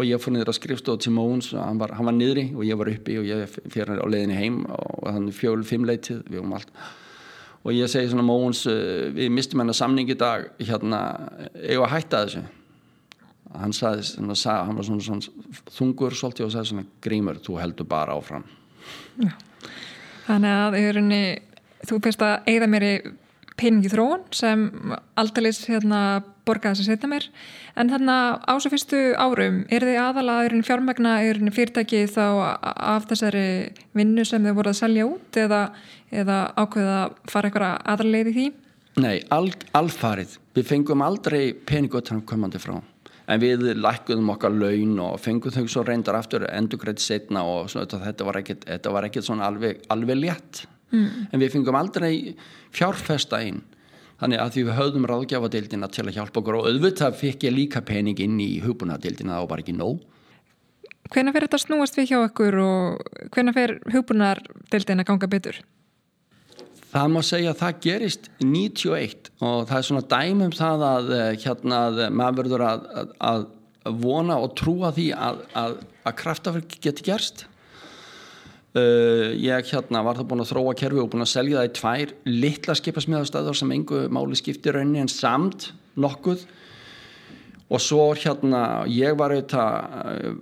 og 0.00 0.08
ég 0.08 0.20
fór 0.22 0.34
niður 0.34 0.52
á 0.52 0.54
skrifstofu 0.56 1.04
til 1.04 1.12
Móns 1.12 1.50
og 1.52 1.60
hann 1.62 1.80
var, 1.80 1.92
hann 1.96 2.08
var 2.08 2.16
niðri 2.16 2.46
og 2.54 2.64
ég 2.64 2.78
var 2.80 2.90
uppi 2.92 3.18
og 3.20 3.28
ég 3.28 3.58
fyrir 3.72 4.00
á 4.00 4.06
leiðinni 4.08 4.38
heim 4.38 4.62
og 4.72 5.10
hann 5.10 5.28
fjöl 5.34 5.60
fimmleitið 5.66 6.22
við 6.30 6.40
um 6.42 6.54
allt. 6.56 6.72
Og 7.60 7.76
ég 7.76 7.90
segi 7.92 8.08
svona 8.08 8.24
Móns 8.24 8.64
eh, 8.70 9.10
við 9.12 9.28
mistum 9.36 9.60
hennar 9.60 9.76
samning 9.76 10.08
í 10.08 10.16
dag 10.16 10.48
hérna, 10.64 11.02
ég 11.60 11.82
var 11.82 11.92
hætta 11.92 12.24
þessu? 12.24 12.44
Hann 13.60 13.74
sagði, 13.74 14.06
svona, 14.06 14.36
sagði 14.38 14.66
hann 14.68 14.78
var 14.78 14.88
svona, 14.88 15.04
svona 15.04 15.62
þungur 15.76 16.16
svolítið 16.16 16.46
og 16.46 16.52
sagði 16.54 16.72
svona 16.72 16.86
grímur, 17.04 17.40
þú 17.44 17.58
heldur 17.60 17.88
bara 17.90 18.16
áfram. 18.16 18.46
Já. 19.20 19.32
Þannig 20.28 20.54
að 20.54 20.78
rauninni, 20.96 21.24
þú 21.90 21.98
fyrst 22.06 22.22
að 22.24 22.52
eigða 22.52 22.70
mér 22.70 22.86
í 22.86 22.94
peningi 23.60 23.90
þróun 23.92 24.22
sem 24.32 24.68
aldrei 25.20 25.50
hérna 25.66 26.00
borgaði 26.48 26.78
þess 26.78 26.86
að 26.86 26.94
setja 26.94 27.10
mér 27.10 27.26
en 27.78 27.90
þarna 27.92 28.16
á 28.42 28.54
svo 28.58 28.72
fyrstu 28.72 29.00
árum 29.18 29.62
er 29.70 29.86
þið 29.86 30.00
aðalaðurinn 30.02 30.66
fjármagna 30.66 31.16
er 31.26 31.40
fyrirtæki 31.54 32.04
þá 32.10 32.24
af 32.62 33.08
þessari 33.10 33.46
vinnu 33.96 34.24
sem 34.26 34.44
þau 34.44 34.56
voru 34.58 34.72
að 34.72 34.80
selja 34.80 35.08
út 35.08 35.40
eða, 35.40 35.62
eða 36.10 36.40
ákveða 36.56 36.96
að 37.04 37.18
fara 37.32 37.50
eitthvað 37.50 37.76
aðarleið 37.94 38.32
í 38.32 38.36
því? 38.38 38.46
Nei, 39.00 39.16
al, 39.32 39.50
alfarið 39.78 40.38
við 40.56 40.66
fengum 40.72 41.04
aldrei 41.06 41.52
peningutanum 41.54 42.26
komandi 42.26 42.60
frá 42.62 42.78
en 43.30 43.42
við 43.42 43.68
lækkuðum 43.78 44.32
okkar 44.34 44.54
laun 44.54 44.98
og 45.04 45.20
fengum 45.22 45.54
þau 45.54 45.66
svo 45.70 45.84
reyndar 45.86 46.18
aftur 46.18 46.46
endur 46.50 46.80
greitt 46.82 47.02
setna 47.02 47.44
og 47.46 47.70
svo, 47.70 47.84
þetta 47.86 48.26
var 48.26 48.40
ekkert 49.06 49.26
svona 49.26 49.46
alveg, 49.46 49.84
alveg 49.92 50.18
létt 50.18 50.64
mm. 50.90 51.30
en 51.30 51.42
við 51.42 51.54
fengum 51.54 51.78
aldrei 51.78 52.34
fjárfesta 52.74 53.42
inn 53.46 53.62
þannig 54.20 54.42
að 54.42 54.54
því 54.54 54.64
við 54.68 54.78
höfðum 54.78 55.08
ráðgjafadeildina 55.10 55.90
til 55.92 56.06
að 56.06 56.16
hjálpa 56.18 56.40
okkur 56.42 56.58
og 56.60 56.70
auðvitað 56.70 57.18
fikk 57.20 57.46
ég 57.48 57.56
líka 57.56 57.84
pening 57.86 58.20
inn 58.22 58.38
í 58.42 58.50
hugbúnadeildina 58.64 59.38
það 59.38 59.50
var 59.52 59.64
ekki 59.64 59.76
nóg 59.76 60.00
Hvena 61.10 61.32
fer 61.34 61.46
þetta 61.46 61.58
snúast 61.58 61.96
við 61.98 62.12
hjá 62.12 62.18
okkur 62.20 62.56
og 62.62 63.14
hvena 63.34 63.54
fer 63.56 63.78
hugbúnadeildina 63.90 65.06
ganga 65.08 65.26
betur? 65.30 65.56
Það 66.90 67.08
má 67.14 67.20
segja 67.26 67.50
að 67.50 67.60
það 67.60 67.80
gerist 67.86 68.28
91 68.42 69.30
og 69.46 69.64
það 69.70 69.76
er 69.78 69.86
svona 69.88 70.04
dæmum 70.10 70.54
það 70.54 70.84
að 70.86 71.10
eh, 71.16 71.30
hérna 71.42 71.80
að 71.88 72.00
maður 72.18 72.38
verður 72.40 72.64
að, 72.66 72.86
að, 73.00 73.10
að 73.30 74.00
vona 74.04 74.38
og 74.42 74.54
trúa 74.58 74.90
því 74.94 75.08
að, 75.16 75.44
að, 75.58 75.76
að 76.06 76.16
kraftaförk 76.22 76.78
geti 76.82 77.06
gerst 77.06 77.46
Uh, 78.70 79.32
ég 79.34 79.66
hérna 79.72 80.04
var 80.06 80.14
það 80.14 80.26
búin 80.30 80.44
að 80.44 80.50
þróa 80.52 80.72
kerfi 80.78 81.00
og 81.02 81.08
búin 81.10 81.24
að 81.24 81.32
selja 81.32 81.58
það 81.58 81.66
í 81.66 81.70
tvær 81.74 82.10
litla 82.28 82.74
skipasmiðastöðar 82.78 83.56
sem 83.58 83.72
engu 83.74 84.02
máli 84.14 84.36
skipti 84.38 84.70
raunni 84.70 85.00
en 85.02 85.10
samt 85.10 85.72
nokkuð. 85.98 86.44
Og 87.70 87.82
svo 87.82 88.04
hérna 88.14 88.84
ég 88.86 89.16
var 89.18 89.34
auðvitað 89.34 89.96
uh, 89.98 90.36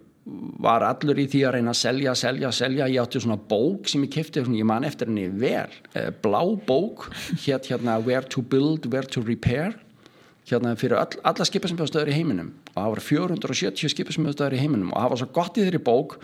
var 0.61 0.85
allur 0.85 1.23
í 1.23 1.25
því 1.33 1.41
að 1.49 1.55
reyna 1.57 1.73
að 1.73 1.79
selja, 1.81 2.13
selja, 2.21 2.51
selja. 2.53 2.89
Ég 2.93 3.01
átti 3.01 3.23
svona 3.25 3.39
bók 3.49 3.89
sem 3.89 4.05
ég 4.05 4.13
kefti 4.13 4.43
ég 4.45 4.69
man 4.69 4.85
eftir 4.85 5.09
henni 5.09 5.31
vel. 5.33 5.73
Uh, 5.95 6.11
blá 6.21 6.43
bók 6.69 7.07
hér 7.47 7.65
hérna 7.65 7.97
where 8.05 8.29
to 8.29 8.43
build, 8.43 8.91
where 8.93 9.09
to 9.09 9.23
repair. 9.25 9.73
Hérna 10.49 10.75
fyrir 10.77 11.01
all, 11.01 11.17
alla 11.25 11.49
skipasmiðastöðar 11.49 12.13
í 12.13 12.19
heiminum. 12.19 12.53
Og 12.75 12.77
það 12.77 12.93
var 12.93 13.03
470 13.09 13.95
skipasmiðastöðar 13.95 14.59
í 14.59 14.61
heiminum. 14.61 14.93
Og 14.93 15.01
það 15.01 15.15
var 15.15 15.23
svo 15.23 15.31
gott 15.41 15.57
í 15.57 15.65
þeirri 15.65 15.83
bók 15.89 16.19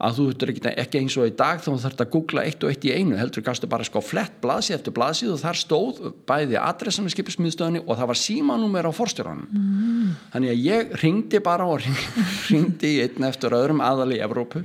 að 0.00 0.16
þú 0.16 0.26
þurftur 0.30 0.52
ekki, 0.54 0.62
ekki 0.80 1.00
eins 1.02 1.16
og 1.20 1.28
í 1.28 1.32
dag 1.36 1.60
þá 1.60 1.68
þurft 1.70 2.02
að 2.04 2.10
googla 2.14 2.44
eitt 2.48 2.64
og 2.64 2.72
eitt 2.72 2.84
í 2.88 2.92
einu 2.94 3.18
heldur 3.20 3.44
kannski 3.44 3.68
bara 3.70 3.84
sko 3.86 4.00
flett 4.04 4.38
blaðsíð 4.40 4.76
eftir 4.78 4.94
blaðsíð 4.96 5.32
og 5.34 5.40
þar 5.42 5.60
stóð 5.60 6.00
bæði 6.28 6.56
adressan 6.60 7.08
í 7.10 7.12
skipismiðstöðinni 7.12 7.82
og 7.84 7.98
það 7.98 8.10
var 8.12 8.20
símanúmer 8.20 8.88
á 8.88 8.92
forstjóranum 8.96 9.50
mm. 9.50 10.14
þannig 10.32 10.54
að 10.54 10.64
ég 10.64 10.94
ringdi 11.02 11.42
bara 11.44 11.68
og 11.68 11.84
ringdi 12.50 12.94
einn 13.04 13.28
eftir 13.28 13.56
öðrum 13.56 13.84
aðal 13.84 14.08
í 14.16 14.22
Evrópu 14.24 14.64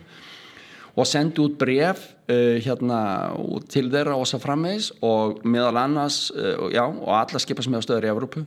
og 0.96 1.10
sendi 1.10 1.44
út 1.44 1.58
bref 1.60 2.06
uh, 2.32 2.56
hérna 2.64 3.00
til 3.72 3.90
þeirra 3.92 4.16
og 4.16 4.30
svo 4.30 4.40
frammeins 4.40 4.94
og 5.04 5.42
meðal 5.44 5.82
annars 5.84 6.30
uh, 6.32 6.70
já, 6.72 6.86
og 6.88 7.12
alla 7.18 7.44
skipasmiðstöður 7.44 8.08
í 8.08 8.14
Evrópu 8.14 8.46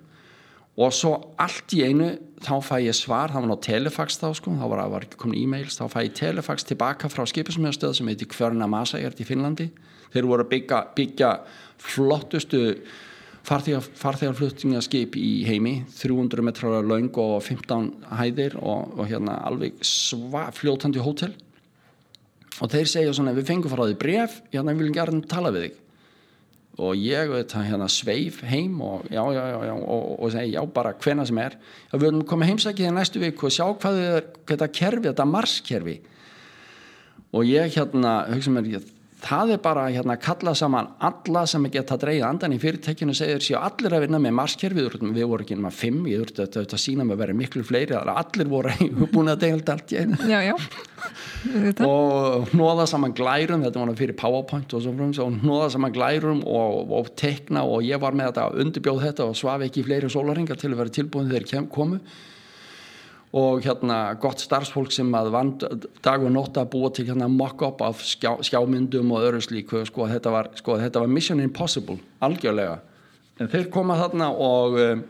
og 0.79 0.95
svo 0.95 1.19
allt 1.37 1.77
í 1.77 1.85
einu 1.85 2.15
þá 2.45 2.55
fæ 2.63 2.77
ég 2.85 2.97
svar, 2.97 3.33
það 3.33 3.43
var 3.43 3.51
náttúrulega 3.51 3.67
telefax 3.67 4.19
þá 4.21 4.29
sko, 4.39 4.55
þá 4.59 4.67
var, 4.71 4.83
var 4.93 5.07
komin 5.19 5.41
e-mails 5.41 5.79
þá 5.79 5.85
fæ 5.93 5.99
ég 6.07 6.15
telefax 6.19 6.67
tilbaka 6.69 7.11
frá 7.11 7.25
skipismjöðstöð 7.29 7.97
sem 7.99 8.11
heiti 8.11 8.29
Kvörna 8.31 8.69
Masagert 8.71 9.21
í 9.21 9.27
Finnlandi. 9.27 9.69
Þeir 10.13 10.29
voru 10.31 10.47
að 10.47 10.53
byggja, 10.55 10.81
byggja 10.97 11.33
flottustu 11.83 12.63
farþegarflutningaskip 13.49 15.17
í 15.19 15.33
heimi 15.49 15.75
300 15.97 16.45
metrar 16.45 16.85
laung 16.85 17.11
og 17.23 17.39
15 17.43 17.91
hæðir 18.21 18.59
og, 18.61 18.95
og 18.99 19.05
hérna 19.09 19.39
alveg 19.49 19.79
sva, 19.87 20.49
fljótandi 20.55 21.03
hótel. 21.03 21.35
Og 22.59 22.73
þeir 22.73 22.91
segja 22.91 23.13
svona 23.15 23.37
við 23.37 23.53
fengum 23.53 23.73
frá 23.73 23.87
því 23.87 23.99
bref, 24.01 24.41
hérna 24.53 24.75
við 24.75 24.83
viljum 24.83 24.99
gerðin 24.99 25.29
tala 25.31 25.55
við 25.55 25.69
þig 25.69 25.85
og 26.79 26.99
ég 27.03 27.33
það 27.51 27.65
hérna 27.73 27.89
sveif 27.91 28.43
heim 28.47 28.77
og 28.87 29.09
já, 29.11 29.23
já, 29.35 29.43
já, 29.67 29.73
og, 29.75 30.13
og 30.23 30.31
segi 30.31 30.53
já 30.55 30.61
bara 30.75 30.95
hvena 30.95 31.25
sem 31.27 31.41
er. 31.43 31.57
Við 31.91 32.07
höfum 32.07 32.29
komið 32.31 32.53
heimsækið 32.53 32.91
í 32.91 32.93
næstu 32.95 33.23
viku 33.23 33.49
og 33.49 33.57
sjá 33.57 33.65
hvað 33.73 33.99
er 34.05 34.29
þetta 34.47 34.71
kerfi, 34.79 35.09
þetta 35.09 35.27
marskerfi. 35.27 35.97
Og 37.35 37.51
ég 37.51 37.75
hérna 37.75 38.13
hugsa 38.31 38.53
mér, 38.55 38.71
ég, 38.77 38.87
það 39.25 39.57
er 39.57 39.63
bara 39.65 39.89
hérna 39.91 40.15
að 40.15 40.23
kalla 40.29 40.55
saman 40.57 40.93
alla 41.03 41.43
sem 41.51 41.67
geta 41.67 41.97
að 41.97 42.05
dreyja 42.07 42.31
andan 42.31 42.55
í 42.55 42.61
fyrirtekinu 42.63 43.13
og 43.13 43.19
segir 43.19 43.43
sér 43.45 43.67
allir 43.67 43.99
að 43.99 44.07
vinna 44.07 44.23
með 44.23 44.37
marskerfi 44.39 44.87
við 44.87 45.27
vorum 45.27 45.45
ekki 45.45 45.59
náma 45.59 45.75
fimm, 45.75 46.07
ég 46.09 46.23
þurfti 46.23 46.45
að 46.47 46.61
þetta 46.61 46.81
sína 46.85 47.09
með 47.09 47.19
að 47.19 47.25
vera 47.25 47.39
miklu 47.43 47.67
fleiri, 47.67 47.99
allir 47.99 48.55
voru 48.55 48.91
búin 49.13 49.35
að 49.35 49.43
deilta 49.49 49.75
allt 49.75 49.99
einu. 49.99 50.23
Já, 50.31 50.41
já. 50.47 50.55
Og 51.87 52.49
hnóða 52.51 52.87
saman 52.91 53.15
glærum, 53.15 53.63
þetta 53.63 53.83
var 53.83 53.99
fyrir 53.99 54.17
powerpoint 54.19 54.73
og 54.75 54.83
svo 54.83 54.95
frums 54.97 55.21
og 55.23 55.37
hnóða 55.43 55.69
saman 55.75 55.95
glærum 55.95 56.41
og, 56.43 56.91
og 56.99 57.13
tekna 57.19 57.63
og 57.67 57.87
ég 57.87 58.01
var 58.03 58.17
með 58.17 58.33
þetta 58.33 58.65
undirbjóð 58.65 59.05
þetta 59.07 59.29
og 59.29 59.39
svaf 59.39 59.63
ekki 59.67 59.85
í 59.85 59.87
fleiri 59.87 60.11
sólaringar 60.13 60.59
til 60.59 60.73
að 60.73 60.83
vera 60.83 60.95
tilbúin 60.99 61.31
þegar 61.31 61.71
komu. 61.71 62.01
Og 63.39 63.61
hérna 63.61 64.17
gott 64.21 64.41
starfsfólk 64.41 64.91
sem 64.95 65.09
að 65.15 65.31
vand 65.35 65.65
dag 66.03 66.23
og 66.25 66.33
nótt 66.33 66.57
að 66.57 66.71
búa 66.73 66.89
til 66.97 67.05
hérna 67.11 67.29
mock-up 67.29 67.83
af 67.85 68.01
skjá, 68.01 68.39
skjámyndum 68.49 69.13
og 69.13 69.27
öru 69.29 69.43
slíku 69.45 69.85
sko 69.85 70.09
þetta 70.09 70.33
var, 70.33 70.49
sko, 70.57 70.79
þetta 70.81 71.03
var 71.05 71.13
mission 71.13 71.43
impossible 71.45 71.99
algjörlega. 72.25 72.79
En 73.39 73.53
þeir 73.53 73.69
koma 73.71 73.99
þarna 74.01 74.33
og 74.33 74.79
um, 74.81 75.03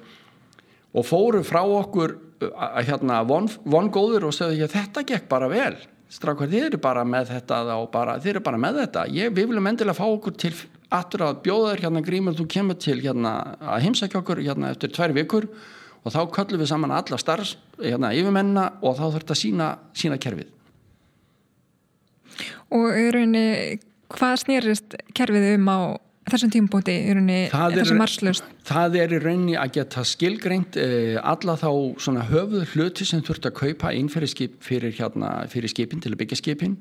og 0.98 1.06
fóru 1.06 1.44
frá 1.46 1.60
okkur 1.62 2.16
að 2.48 2.88
hérna 2.88 3.20
vongóður 3.26 4.26
von 4.26 4.28
og 4.30 4.34
segðu 4.34 4.56
ekki 4.56 4.74
þetta 4.74 5.04
gekk 5.12 5.30
bara 5.30 5.48
vel 5.50 5.76
straukar 6.12 6.48
þið 6.48 6.66
eru 6.70 6.80
bara 6.82 7.04
með 7.04 7.32
þetta 7.34 7.60
og 7.76 7.88
bara, 7.92 8.16
þið 8.22 8.32
eru 8.34 8.44
bara 8.46 8.60
með 8.60 8.82
þetta. 8.82 9.04
Ég, 9.12 9.32
við 9.36 9.50
viljum 9.50 9.70
endilega 9.70 9.98
fá 9.98 10.06
okkur 10.06 10.36
til 10.40 10.54
aftur 10.94 11.26
að 11.26 11.42
bjóða 11.44 11.72
þér 11.74 11.82
hérna 11.84 12.04
grímur 12.04 12.36
þú 12.38 12.46
kemur 12.54 12.78
til 12.80 12.98
hérna 13.02 13.34
að 13.60 13.82
heimsækja 13.84 14.22
okkur 14.22 14.40
hérna 14.44 14.72
eftir 14.72 14.92
tvær 14.96 15.14
vikur 15.16 15.48
og 16.04 16.14
þá 16.14 16.20
köllum 16.32 16.62
við 16.62 16.70
saman 16.70 16.94
alla 16.96 17.18
starfs 17.20 17.56
hérna, 17.82 18.14
yfirmenna 18.16 18.70
og 18.80 18.96
þá 18.96 19.04
þurft 19.18 19.34
að 19.34 19.40
sína, 19.42 19.68
sína 19.92 20.18
kerfið. 20.22 20.54
Og 22.72 22.88
rauninni 23.12 23.78
hvað 24.12 24.36
snýrist 24.44 24.96
kerfið 25.16 25.50
um 25.58 25.68
á 25.68 25.78
þessum 26.34 26.52
tímbúti 26.54 26.94
í 26.94 27.16
rauninni 27.16 27.40
þessum 27.50 28.00
marslust? 28.02 28.46
Það 28.68 29.00
er 29.02 29.16
í 29.16 29.20
rauninni 29.24 29.58
að 29.58 29.74
geta 29.78 30.04
skilgreint 30.06 30.78
eh, 30.80 31.18
alla 31.22 31.58
þá 31.60 31.70
svona 32.00 32.24
höfuð 32.28 32.72
hluti 32.74 33.08
sem 33.08 33.24
þurft 33.24 33.50
að 33.50 33.58
kaupa 33.62 33.92
inn 33.96 34.10
fyrir, 34.12 34.30
skip, 34.32 34.58
fyrir, 34.64 34.94
hérna, 34.98 35.42
fyrir 35.52 35.72
skipin 35.72 36.02
til 36.04 36.14
að 36.14 36.22
byggja 36.24 36.42
skipin 36.42 36.80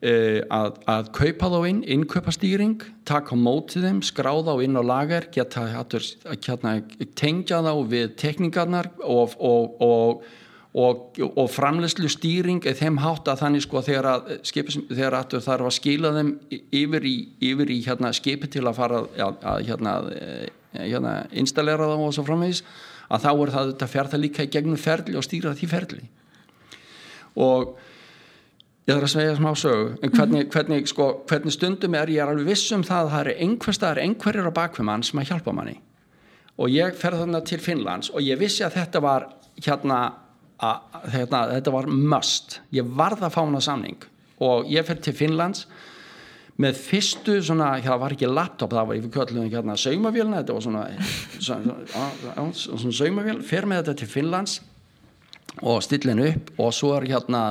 Uh, 0.00 0.40
að, 0.48 0.78
að 0.88 1.08
kaupa 1.12 1.48
þá 1.52 1.58
inn, 1.68 1.80
innkaupastýring 1.92 2.78
taka 3.04 3.36
mótið 3.36 3.82
þeim, 3.84 3.98
skráða 4.08 4.54
á 4.56 4.64
inn 4.64 4.80
á 4.80 4.80
lager 4.80 5.26
geta 5.28 5.66
hérna, 5.68 6.72
tengja 7.20 7.58
þá 7.60 7.74
við 7.84 8.14
tekningarnar 8.16 8.88
og, 9.04 9.34
og, 9.36 9.74
og, 9.84 10.22
og 10.70 11.48
framlegslu 11.50 12.06
stýring 12.12 12.62
er 12.62 12.76
þeim 12.78 13.00
hátt 13.02 13.26
að 13.26 13.40
þannig 13.42 13.64
sko 13.64 13.80
þegar 13.82 14.06
að, 14.06 14.28
þegar 14.46 15.16
að 15.18 15.34
þarf 15.42 15.66
að 15.66 15.74
skila 15.74 16.12
þeim 16.14 16.30
yfir 16.52 17.06
í, 17.10 17.16
yfir 17.50 17.72
í 17.74 17.80
hérna, 17.88 18.12
skipi 18.14 18.46
til 18.46 18.62
að 18.68 18.78
fara 18.78 19.00
að, 19.02 19.40
að 19.42 19.64
hérna, 19.66 19.96
eh, 20.14 20.46
hérna, 20.78 21.16
installera 21.42 21.90
þá 21.90 21.96
og 22.06 22.14
svo 22.14 22.26
framvegis 22.28 22.62
að 23.10 23.26
þá 23.26 23.30
er 23.32 23.52
það 23.56 23.72
að 23.74 23.92
ferða 23.96 24.22
líka 24.22 24.46
í 24.46 24.52
gegnum 24.54 24.78
ferli 24.78 25.18
og 25.18 25.26
stýra 25.26 25.56
því 25.58 25.70
ferli. 25.72 26.04
Og 27.42 27.74
ég 28.86 28.94
þarf 28.94 29.08
að 29.08 29.14
segja 29.16 29.36
smá 29.40 29.50
sögu 29.58 29.90
en 29.98 30.14
hvernig, 30.14 30.46
hvernig, 30.54 30.86
sko, 30.90 31.10
hvernig 31.26 31.58
stundum 31.58 31.98
er 31.98 32.14
ég 32.14 32.22
er 32.22 32.30
alveg 32.30 32.52
vissum 32.52 32.86
það 32.86 33.08
að 33.08 33.12
það 33.16 33.24
eru 33.24 33.36
einhverstaðar 33.48 34.02
einhverjir 34.04 34.50
á 34.54 34.58
bakvið 34.62 34.86
mann 34.86 35.02
sem 35.06 35.18
að 35.18 35.32
hjálpa 35.32 35.54
manni. 35.56 35.80
Og 36.62 36.70
ég 36.70 36.94
ferði 36.94 37.24
þarna 37.24 37.42
til 37.48 37.58
Finnlands 37.58 38.14
og 38.14 38.22
ég 38.22 38.38
vissi 38.38 38.62
að 38.62 38.78
þetta 38.78 39.02
var 39.02 39.32
hérna, 39.58 40.00
að, 40.66 40.98
hérna 41.14 41.44
þetta 41.54 41.74
var 41.74 41.88
must. 41.90 42.60
Ég 42.76 42.90
varð 42.96 43.24
að 43.26 43.36
fá 43.36 43.40
hana 43.42 43.62
samning. 43.64 44.02
Og 44.44 44.68
ég 44.72 44.86
fer 44.88 45.00
til 45.04 45.16
Finnlands 45.16 45.66
með 46.60 46.80
fyrstu 46.80 47.38
svona, 47.44 47.74
það 47.84 48.00
var 48.02 48.14
ekki 48.14 48.28
laptop 48.28 48.74
það 48.74 48.88
var 48.90 48.98
yfir 48.98 49.12
köllum 49.14 49.46
hérna 49.48 49.76
saumavélina 49.80 50.40
þetta 50.42 50.56
var 50.56 50.64
svona, 50.66 50.82
svona, 51.38 51.76
svona, 51.86 52.48
svona 52.58 52.96
saumavél, 52.98 53.38
fer 53.46 53.68
með 53.68 53.80
þetta 53.80 53.94
til 54.00 54.10
Finnlands 54.10 54.58
og 55.66 55.80
stillin 55.84 56.20
upp 56.26 56.52
og 56.60 56.74
svo 56.76 56.92
er 56.98 57.08
hérna 57.10 57.42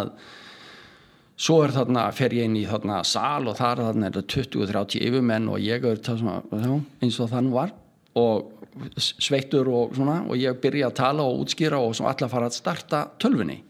svo 1.40 1.62
er 1.64 1.74
þarna, 1.74 2.06
fer 2.16 2.36
ég 2.36 2.50
inn 2.50 2.58
í 2.60 2.66
þarna 2.70 3.02
sal 3.08 3.48
og 3.50 3.58
þar 3.58 3.86
þarna 3.88 4.10
er 4.10 4.18
þetta 4.20 4.36
20-30 4.36 5.06
yfirmenn 5.08 5.50
og 5.52 5.62
ég 5.64 5.86
er 5.90 6.02
það 6.06 6.22
svona 6.24 6.80
eins 7.02 7.20
og 7.24 7.32
þann 7.34 7.54
var 7.56 7.74
og 8.20 8.98
sveittur 9.00 9.70
og 9.74 9.96
svona 9.98 10.22
og 10.28 10.38
ég 10.40 10.60
byrja 10.62 10.90
að 10.92 10.98
tala 11.02 11.26
og 11.26 11.46
útskýra 11.46 11.80
og 11.82 11.96
svo 11.98 12.10
allar 12.10 12.32
fara 12.32 12.50
að 12.52 12.60
starta 12.60 13.06
tölfunni 13.22 13.62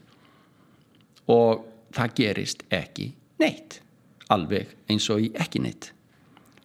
og 1.30 1.64
það 1.96 2.18
gerist 2.20 2.66
ekki 2.74 3.12
neitt 3.40 3.80
alveg 4.30 4.70
eins 4.90 5.08
og 5.12 5.24
ekki 5.42 5.62
neitt. 5.62 5.90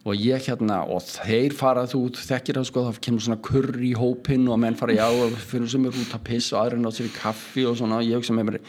Og 0.06 0.20
ég 0.22 0.44
hérna 0.46 0.84
og 0.94 1.02
þeir 1.02 1.56
farað 1.58 1.96
út 1.98 2.20
þekkir 2.22 2.60
það 2.60 2.68
sko 2.70 2.84
þá 2.86 3.00
kemur 3.08 3.24
svona 3.26 3.42
kurr 3.42 3.80
í 3.82 3.96
hópin 3.98 4.46
og 4.54 4.60
menn 4.62 4.78
fara 4.78 4.94
já 4.94 5.08
og 5.10 5.34
fyrir 5.42 5.72
sem 5.72 5.88
er 5.90 5.98
út 5.98 6.14
að 6.14 6.26
piss 6.28 6.52
og 6.54 6.60
aðra 6.62 6.82
nátt 6.82 7.00
sér 7.00 7.10
í 7.10 7.16
kaffi 7.16 7.66
og 7.66 7.80
svona. 7.80 8.04
Og 8.04 8.12
ég 8.12 8.28
sem 8.28 8.42
er 8.44 8.60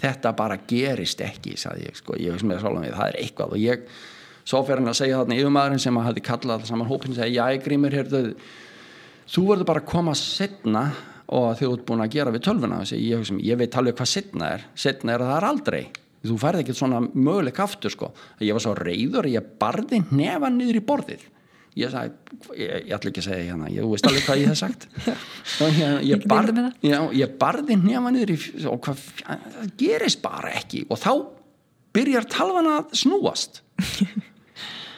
þetta 0.00 0.32
bara 0.38 0.56
gerist 0.70 1.20
ekki 1.24 1.58
sagði 1.60 1.90
ég 1.90 2.00
sko, 2.00 2.16
ég 2.16 2.32
veist 2.32 2.48
með 2.48 2.62
sálega 2.64 2.86
við, 2.86 2.96
það 2.96 3.12
er 3.12 3.20
eitthvað. 3.20 3.52
Og 3.52 3.66
ég, 3.66 3.84
svo 4.48 4.62
fer 4.64 4.80
hann 4.80 4.88
að 4.88 4.98
segja 5.02 5.20
þarna 5.20 5.36
yfirmaðurinn 5.36 5.82
sem 5.84 6.00
að 6.00 6.08
hafi 6.08 6.24
kallað 6.24 6.66
saman 6.68 6.88
hópin 6.88 7.16
segja, 7.16 7.44
já, 7.52 7.62
Grímur, 7.64 7.94
heyrðu 7.94 8.22
þú 9.28 9.46
verður 9.50 9.68
bara 9.68 9.84
að 9.84 9.90
koma 9.92 10.16
setna 10.16 10.84
og 11.28 11.48
þið 11.58 11.72
ert 11.74 11.86
búin 11.88 12.04
að 12.04 12.14
gera 12.16 12.32
við 12.32 12.44
tölvuna. 12.46 12.82
Ég, 12.88 13.00
ég, 13.04 13.32
ég 13.44 13.58
veit 13.60 13.74
alveg 13.76 13.96
hvað 13.98 14.12
setna 14.14 14.52
er. 14.56 14.68
Setna 14.78 15.14
er 15.14 15.24
að 15.24 15.32
það 15.32 15.40
er 15.40 15.48
aldrei. 15.50 15.82
Þú 16.28 16.36
færði 16.40 16.64
ekkert 16.64 16.78
svona 16.80 17.00
möguleik 17.04 17.58
aftur 17.62 17.92
sko. 17.94 18.08
Ég 18.42 18.56
var 18.56 18.64
svo 18.64 18.72
reyður, 18.78 19.28
ég 19.30 19.50
barði 19.60 20.00
nefa 20.08 20.50
niður 20.52 20.80
í 20.80 20.84
borðið. 20.88 21.26
Ég 21.78 21.92
sagði, 21.92 22.38
ég, 22.58 22.72
ég 22.88 22.94
ætla 22.96 23.12
ekki 23.12 23.22
að 23.22 23.26
segja 23.28 23.50
hérna 23.52 23.68
ég 23.70 23.86
veist 23.86 24.08
alveg 24.08 24.24
hvað 24.26 24.40
ég 24.40 24.48
hef 24.50 24.58
sagt. 24.58 24.86
Hérna, 25.78 26.00
ég, 26.82 27.04
ég 27.20 27.36
barði 27.38 27.76
nefna 27.78 28.10
niður 28.14 28.32
í, 28.34 28.38
og 28.66 28.80
hvað, 28.82 29.04
það 29.20 29.68
gerist 29.78 30.24
bara 30.24 30.56
ekki. 30.58 30.82
Og 30.90 30.98
þá 30.98 31.12
byrjar 31.94 32.26
talvan 32.32 32.72
að 32.72 32.96
snúast 32.98 33.62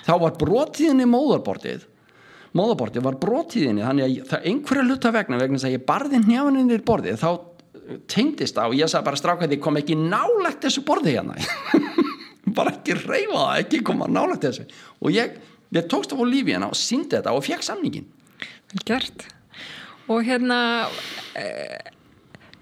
þá 0.07 0.15
var 0.25 0.37
brotíðinni 0.41 1.07
móðarbortið 1.11 1.87
móðarbortið 2.57 3.05
var 3.07 3.19
brotíðinni 3.23 3.85
þannig 3.87 4.07
að 4.07 4.31
það 4.33 4.51
einhverja 4.51 4.87
luta 4.89 5.15
vegna 5.15 5.39
vegna 5.39 5.61
að 5.63 5.77
ég 5.77 5.87
barði 5.87 6.21
í 6.21 6.79
borðið 6.87 7.21
þá 7.21 7.31
tengdist 8.11 8.57
það 8.57 8.73
og 8.73 8.79
ég 8.79 8.91
sagði 8.91 9.07
bara 9.09 9.21
strákaði 9.21 9.59
kom 9.63 9.79
ekki 9.81 9.97
nálegt 9.99 10.65
þessu 10.65 10.83
borði 10.87 11.17
hérna. 11.17 11.37
Bara 12.57 12.73
ekki 12.75 12.97
reyfa 12.97 13.37
það, 13.37 13.59
ekki 13.61 13.81
koma 13.87 14.09
nálegt 14.11 14.43
þessu. 14.47 14.65
Og 15.05 15.15
ég 15.15 15.37
ég 15.75 15.87
tókst 15.91 16.15
á 16.15 16.19
lífi 16.19 16.55
hérna 16.55 16.71
og 16.71 16.79
síndi 16.79 17.17
þetta 17.17 17.35
og 17.37 17.45
fekk 17.47 17.67
samningin 17.67 18.09
Gert. 18.87 19.27
Og 20.11 20.23
hérna 20.27 20.87
eh, 21.39 21.91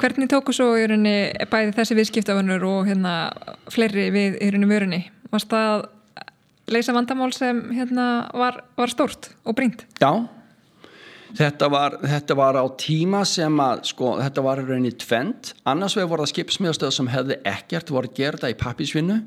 hvernig 0.01 0.29
tóku 0.33 0.55
svo 0.57 0.73
í 0.77 0.87
rauninni 0.89 1.47
bæði 1.51 1.75
þessi 1.77 1.97
viðskiptafunur 1.99 2.65
og 2.69 2.89
hérna 2.89 3.15
fleiri 3.73 4.09
við 4.13 4.39
í 4.41 4.51
rauninni 4.53 4.71
vörunni? 4.73 5.01
Varst 5.33 5.51
það 5.53 5.73
að 5.75 5.87
leysa 6.73 6.95
vandamál 6.97 7.33
sem 7.37 7.61
hérna 7.77 8.09
var, 8.37 8.63
var 8.79 8.93
stórt 8.93 9.31
og 9.45 9.57
brínt? 9.59 9.87
Já. 10.03 10.13
Þetta 11.39 11.69
var, 11.69 11.99
þetta 12.01 12.35
var 12.39 12.57
á 12.57 12.65
tíma 12.81 13.21
sem 13.29 13.59
að 13.61 13.83
sko 13.91 14.15
þetta 14.17 14.45
var 14.47 14.63
rauninni 14.65 14.95
tvent 14.97 15.53
annars 15.69 15.99
vegar 15.99 16.15
voru 16.15 16.25
það 16.25 16.33
skipsmiðastöð 16.33 16.95
sem 16.97 17.11
hefði 17.13 17.37
ekkert 17.51 17.93
voru 17.93 18.09
gerða 18.17 18.49
í 18.49 18.57
pappisvinnu 18.57 19.19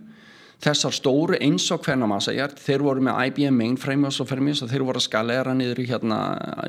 þessar 0.61 0.93
stóru 0.93 1.37
eins 1.41 1.65
og 1.73 1.81
hvernig 1.85 2.09
maður 2.09 2.27
segja 2.27 2.47
þeir 2.57 2.83
voru 2.85 3.05
með 3.05 3.19
IBM 3.29 3.57
mainframe 3.57 4.09
og 4.09 4.15
svo 4.15 4.27
fyrir 4.29 4.45
mig 4.45 4.59
þeir 4.59 4.85
voru 4.85 5.01
að 5.01 5.07
skalera 5.07 5.55
niður 5.57 5.81
í 5.81 5.87
hérna 5.89 6.19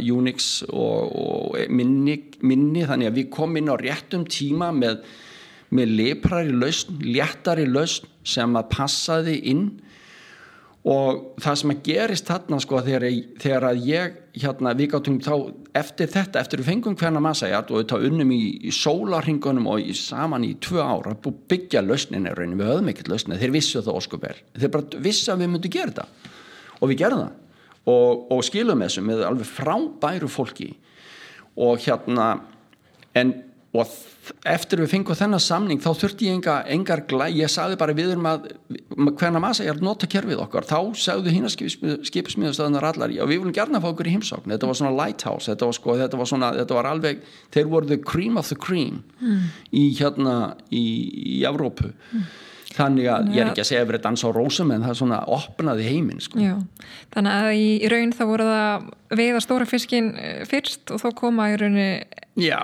Unix 0.00 0.50
og, 0.68 1.12
og 1.12 1.58
minni, 1.68 2.16
minni. 2.40 2.86
Þannig 2.88 3.10
að 3.10 3.18
við 3.20 3.28
komum 3.34 3.60
inn 3.60 3.72
á 3.72 3.76
réttum 3.80 4.24
tíma 4.28 4.70
með, 4.76 5.02
með 5.76 5.96
leprari 5.98 6.56
lausn, 6.56 6.96
léttari 7.04 7.66
lausn 7.68 8.08
sem 8.24 8.56
að 8.56 8.70
passaði 8.72 9.38
inn 9.52 9.66
og 10.82 11.38
það 11.42 11.58
sem 11.60 11.72
að 11.72 11.82
gerist 11.86 12.26
þarna 12.26 12.58
sko 12.62 12.80
þegar, 12.82 13.04
þegar 13.38 13.66
að 13.68 13.84
ég 13.86 14.16
hérna 14.42 14.72
við 14.74 14.88
gáttum 14.94 15.18
þá 15.22 15.34
eftir 15.78 16.10
þetta 16.10 16.40
eftir 16.40 16.62
við 16.62 16.70
fengum 16.72 16.96
hverna 16.98 17.22
massæjart 17.22 17.70
og 17.70 17.82
við 17.82 17.92
þá 17.92 18.06
unnum 18.08 18.32
í, 18.34 18.40
í 18.66 18.72
sólarhingunum 18.74 19.68
og 19.70 19.84
í, 19.84 19.94
saman 19.94 20.46
í 20.48 20.56
tvö 20.62 20.82
ára 20.82 21.14
byggja 21.22 21.84
lausninni 21.86 22.34
raunin 22.34 22.58
við 22.58 22.72
höfum 22.72 22.90
ekkert 22.90 23.12
lausninni, 23.12 23.38
þeir 23.38 23.54
vissu 23.54 23.82
það 23.84 24.00
óskupir 24.00 24.42
þeir 24.58 24.74
bara 24.74 25.04
vissu 25.06 25.30
að 25.30 25.44
við 25.44 25.52
myndum 25.54 25.76
gera 25.76 25.92
þetta. 25.92 26.32
Og 26.82 26.90
við 26.90 26.98
gerðum 27.04 27.22
það. 27.22 27.38
Og, 27.92 28.26
og 28.34 28.42
skilum 28.46 28.82
þessu 28.82 29.02
með 29.06 29.24
alveg 29.26 29.48
frábæru 29.48 30.30
fólki. 30.30 30.72
Og 31.62 31.78
hérna 31.82 32.28
en 33.18 33.32
og 33.72 33.88
eftir 34.46 34.82
við 34.82 34.90
fengum 34.92 35.16
þennan 35.16 35.40
samning 35.42 35.80
þá 35.82 35.88
þurfti 35.96 36.28
ég 36.28 36.36
enga, 36.36 36.58
engar 36.74 37.02
glæ 37.08 37.26
ég 37.32 37.50
sagði 37.50 37.78
bara 37.80 37.94
við 37.96 38.12
erum 38.14 38.28
að 38.28 38.50
hvernig 39.18 39.46
ég 39.62 39.70
er 39.72 39.78
að 39.78 39.86
nota 39.86 40.08
kerfið 40.12 40.42
okkar. 40.44 40.68
Þá 40.68 41.00
sagðu 41.00 41.32
hína 41.32 41.50
skipismiðastöðunar 41.50 42.86
allar 42.92 43.16
og 43.16 43.30
við 43.30 43.40
viljum 43.40 43.56
gerna 43.56 43.80
fá 43.82 43.88
okkur 43.90 44.10
í 44.10 44.14
heimsókn. 44.18 44.52
Þetta 44.52 44.70
var 44.70 44.78
svona 44.78 44.94
lighthouse, 45.00 45.48
þetta 45.48 45.70
var, 45.70 45.78
sko, 45.78 45.96
þetta 46.02 46.20
var, 46.20 46.30
svona, 46.34 46.52
þetta 46.60 46.78
var 46.78 46.90
alveg, 46.92 47.26
þeir 47.56 47.72
voru 47.72 47.90
the 47.94 48.00
cream 48.12 48.38
of 48.38 48.52
the 48.52 48.60
cream 48.60 49.02
mm. 49.22 49.50
í 49.80 49.84
hérna 49.98 50.38
í, 50.70 50.86
í 51.38 51.42
Evrópu. 51.48 51.94
Mm 52.12 52.30
þannig 52.76 53.08
að 53.12 53.30
ég 53.34 53.42
er 53.42 53.50
ekki 53.52 53.62
að 53.64 53.68
segja 53.68 53.84
að 53.84 53.90
verið 53.90 54.04
dansa 54.06 54.28
á 54.28 54.36
rósum 54.36 54.72
en 54.74 54.84
það 54.86 54.94
er 54.94 54.98
svona 55.02 55.20
opnaði 55.36 55.86
heiminn 55.90 56.22
sko. 56.24 56.48
þannig 57.14 57.38
að 57.38 57.52
í, 57.58 57.68
í 57.82 57.92
raun 57.92 58.12
þá 58.16 58.24
voru 58.30 58.48
það 58.48 58.90
veiða 59.12 59.44
stóra 59.44 59.68
fiskin 59.68 60.10
eh, 60.16 60.42
fyrst 60.48 60.92
og 60.94 61.02
þó 61.02 61.08
koma 61.18 61.50
í 61.52 61.56
raunni 61.60 61.88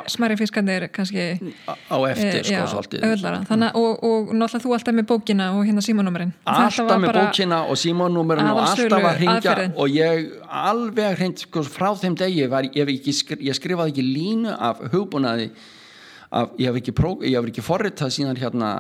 smæri 0.09 0.39
fiskandir 0.41 0.87
kannski 0.89 1.27
á 1.69 1.97
eftir 2.09 2.41
e, 2.41 2.45
sko 2.47 2.81
já, 2.81 3.01
öðlara, 3.05 3.43
þannig, 3.51 3.75
og, 3.77 4.05
og 4.05 4.31
náttúrulega 4.33 4.63
þú 4.65 4.75
alltaf 4.79 4.97
með 4.97 5.09
bókina 5.11 5.49
og 5.59 5.67
hérna 5.69 5.85
símanúmerinn 5.85 6.33
alltaf 6.49 6.95
með 7.03 7.19
bókina 7.19 7.59
og 7.69 7.77
símanúmerinn 7.77 8.49
og 8.49 8.63
alltaf 8.65 9.09
að 9.11 9.21
ringja 9.21 9.57
og 9.75 9.93
ég 9.93 10.31
alveg 10.49 11.19
hreint 11.21 11.45
sko, 11.45 11.67
frá 11.69 11.93
þeim 12.01 12.17
degi 12.17 12.49
var, 12.49 12.71
ég, 12.73 12.95
ekki, 12.97 13.13
ég 13.45 13.59
skrifaði 13.61 13.93
ekki 13.93 14.07
línu 14.09 14.57
af 14.57 14.81
hugbúnaði 14.95 15.51
að 16.29 16.61
ég 16.61 16.69
hef 16.69 16.79
ekki, 16.81 16.95
ekki 17.41 17.65
forritað 17.65 18.13
síðan 18.13 18.39
hérna 18.41 18.71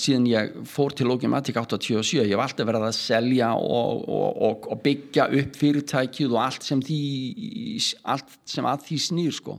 síðan 0.00 0.28
ég 0.30 0.58
fór 0.68 0.94
til 0.96 1.08
Logimatic 1.10 1.58
87 1.60 2.22
ég 2.22 2.32
hef 2.32 2.44
alltaf 2.44 2.68
verið 2.68 2.86
að 2.88 2.96
selja 2.96 3.52
og, 3.60 4.04
og, 4.08 4.42
og, 4.48 4.68
byggja 4.84 5.28
upp 5.40 5.58
fyrirtækið 5.60 6.32
og 6.32 6.42
allt 6.46 6.64
sem, 6.64 6.82
því, 6.84 7.00
allt 8.08 8.38
sem 8.48 8.68
að 8.68 8.86
því 8.88 9.00
snýr 9.08 9.36
sko 9.36 9.58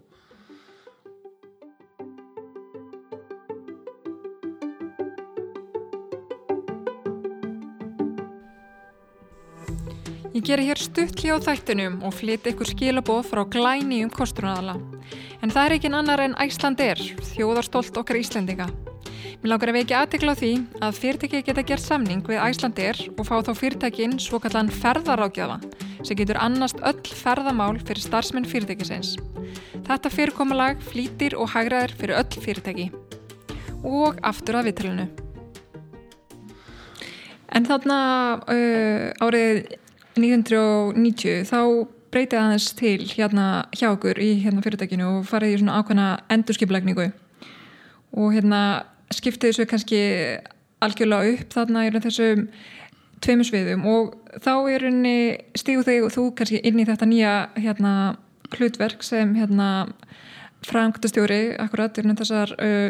Ég 10.40 10.46
ger 10.48 10.62
hér 10.64 10.80
stuttli 10.80 11.34
á 11.36 11.38
þættinum 11.44 11.98
og 12.08 12.14
flyt 12.16 12.46
ykkur 12.48 12.70
skilaboð 12.70 13.26
frá 13.28 13.42
glæni 13.52 13.98
um 14.06 14.12
kosturnaðala 14.14 14.78
En 15.44 15.52
það 15.52 15.66
er 15.66 15.74
ekki 15.76 15.90
annar 15.92 16.22
en 16.24 16.36
Æsland 16.40 16.80
er, 16.84 17.00
þjóðarstólt 17.34 17.98
okkar 18.00 18.22
Íslandinga. 18.22 18.70
Mér 19.40 19.52
langar 19.52 19.72
að 19.74 19.78
vekja 19.82 20.00
aðtekla 20.06 20.36
á 20.36 20.40
því 20.40 20.52
að 20.84 20.98
fyrirtæki 21.00 21.42
geta 21.48 21.64
gert 21.68 21.84
samning 21.84 22.24
við 22.24 22.40
Æsland 22.44 22.80
er 22.80 23.00
og 23.18 23.28
fá 23.28 23.36
þá 23.44 23.52
fyrirtækin 23.56 24.16
svo 24.20 24.40
kallan 24.40 24.72
ferðarákjafa 24.72 25.60
sem 26.08 26.20
getur 26.20 26.40
annast 26.40 26.80
öll 26.88 27.14
ferðamál 27.20 27.76
fyrir 27.84 28.04
starfsmenn 28.04 28.48
fyrirtækisins. 28.48 29.18
Þetta 29.88 30.12
fyrirkomalag 30.16 30.80
flýtir 30.88 31.36
og 31.36 31.52
hagraðir 31.52 31.96
fyrir 32.00 32.20
öll 32.20 32.44
fyrirtæki. 32.48 32.90
Og 33.84 34.24
aftur 34.24 34.60
að 34.60 34.72
viðtælunu. 34.72 35.10
En 37.50 37.66
þarna 37.66 38.00
uh, 38.46 39.26
árið 39.26 39.79
1990 40.22 41.48
þá 41.50 41.62
breytið 42.10 42.40
aðeins 42.42 42.70
til 42.78 42.98
hérna 43.12 43.48
hjá 43.76 43.90
okkur 43.92 44.20
í 44.22 44.32
hérna 44.44 44.64
fyrirtækinu 44.66 45.10
og 45.10 45.28
farið 45.30 45.56
í 45.56 45.60
svona 45.62 45.80
ákveðna 45.80 46.08
endurskiplegningu 46.34 47.10
og 48.18 48.34
hérna 48.34 48.62
skiptið 49.14 49.52
þessu 49.52 49.68
kannski 49.70 50.02
algjörlega 50.84 51.36
upp 51.36 51.54
þarna 51.54 51.86
í 51.86 51.94
þessum 51.98 52.48
tveimu 53.24 53.46
sviðum 53.46 53.86
og 53.90 54.16
þá 54.42 54.54
er 54.72 54.88
henni 54.88 55.20
stígu 55.60 55.84
þig 55.86 56.08
og 56.08 56.16
þú 56.16 56.26
kannski 56.40 56.64
inn 56.66 56.80
í 56.80 56.88
þetta 56.88 57.10
nýja 57.10 57.34
hérna 57.60 57.94
hlutverk 58.56 59.04
sem 59.06 59.36
hérna 59.38 59.70
framkvæmstjóri 60.66 61.58
akkurat 61.62 61.98
er 62.00 62.10
þessar 62.20 62.56
uh, 62.58 62.90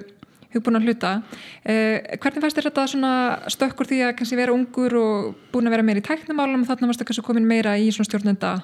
hugbúin 0.53 0.79
að 0.79 0.87
hluta 0.89 1.15
uh, 1.21 1.97
hvernig 2.17 2.43
fannst 2.43 2.59
þér 2.59 2.69
þetta 2.69 2.85
svona 2.93 3.13
stökkur 3.53 3.89
því 3.89 4.03
að 4.07 4.15
kannski 4.19 4.39
vera 4.39 4.55
ungur 4.55 4.95
og 4.99 5.33
búin 5.53 5.69
að 5.69 5.77
vera 5.77 5.89
meira 5.89 6.01
í 6.01 6.07
tæknumálum 6.07 6.63
og 6.63 6.71
þarna 6.71 6.89
varst 6.89 7.03
það 7.03 7.11
kannski 7.11 7.27
komin 7.27 7.49
meira 7.49 7.75
í 7.77 7.91
svona 7.93 8.09
stjórnenda 8.09 8.55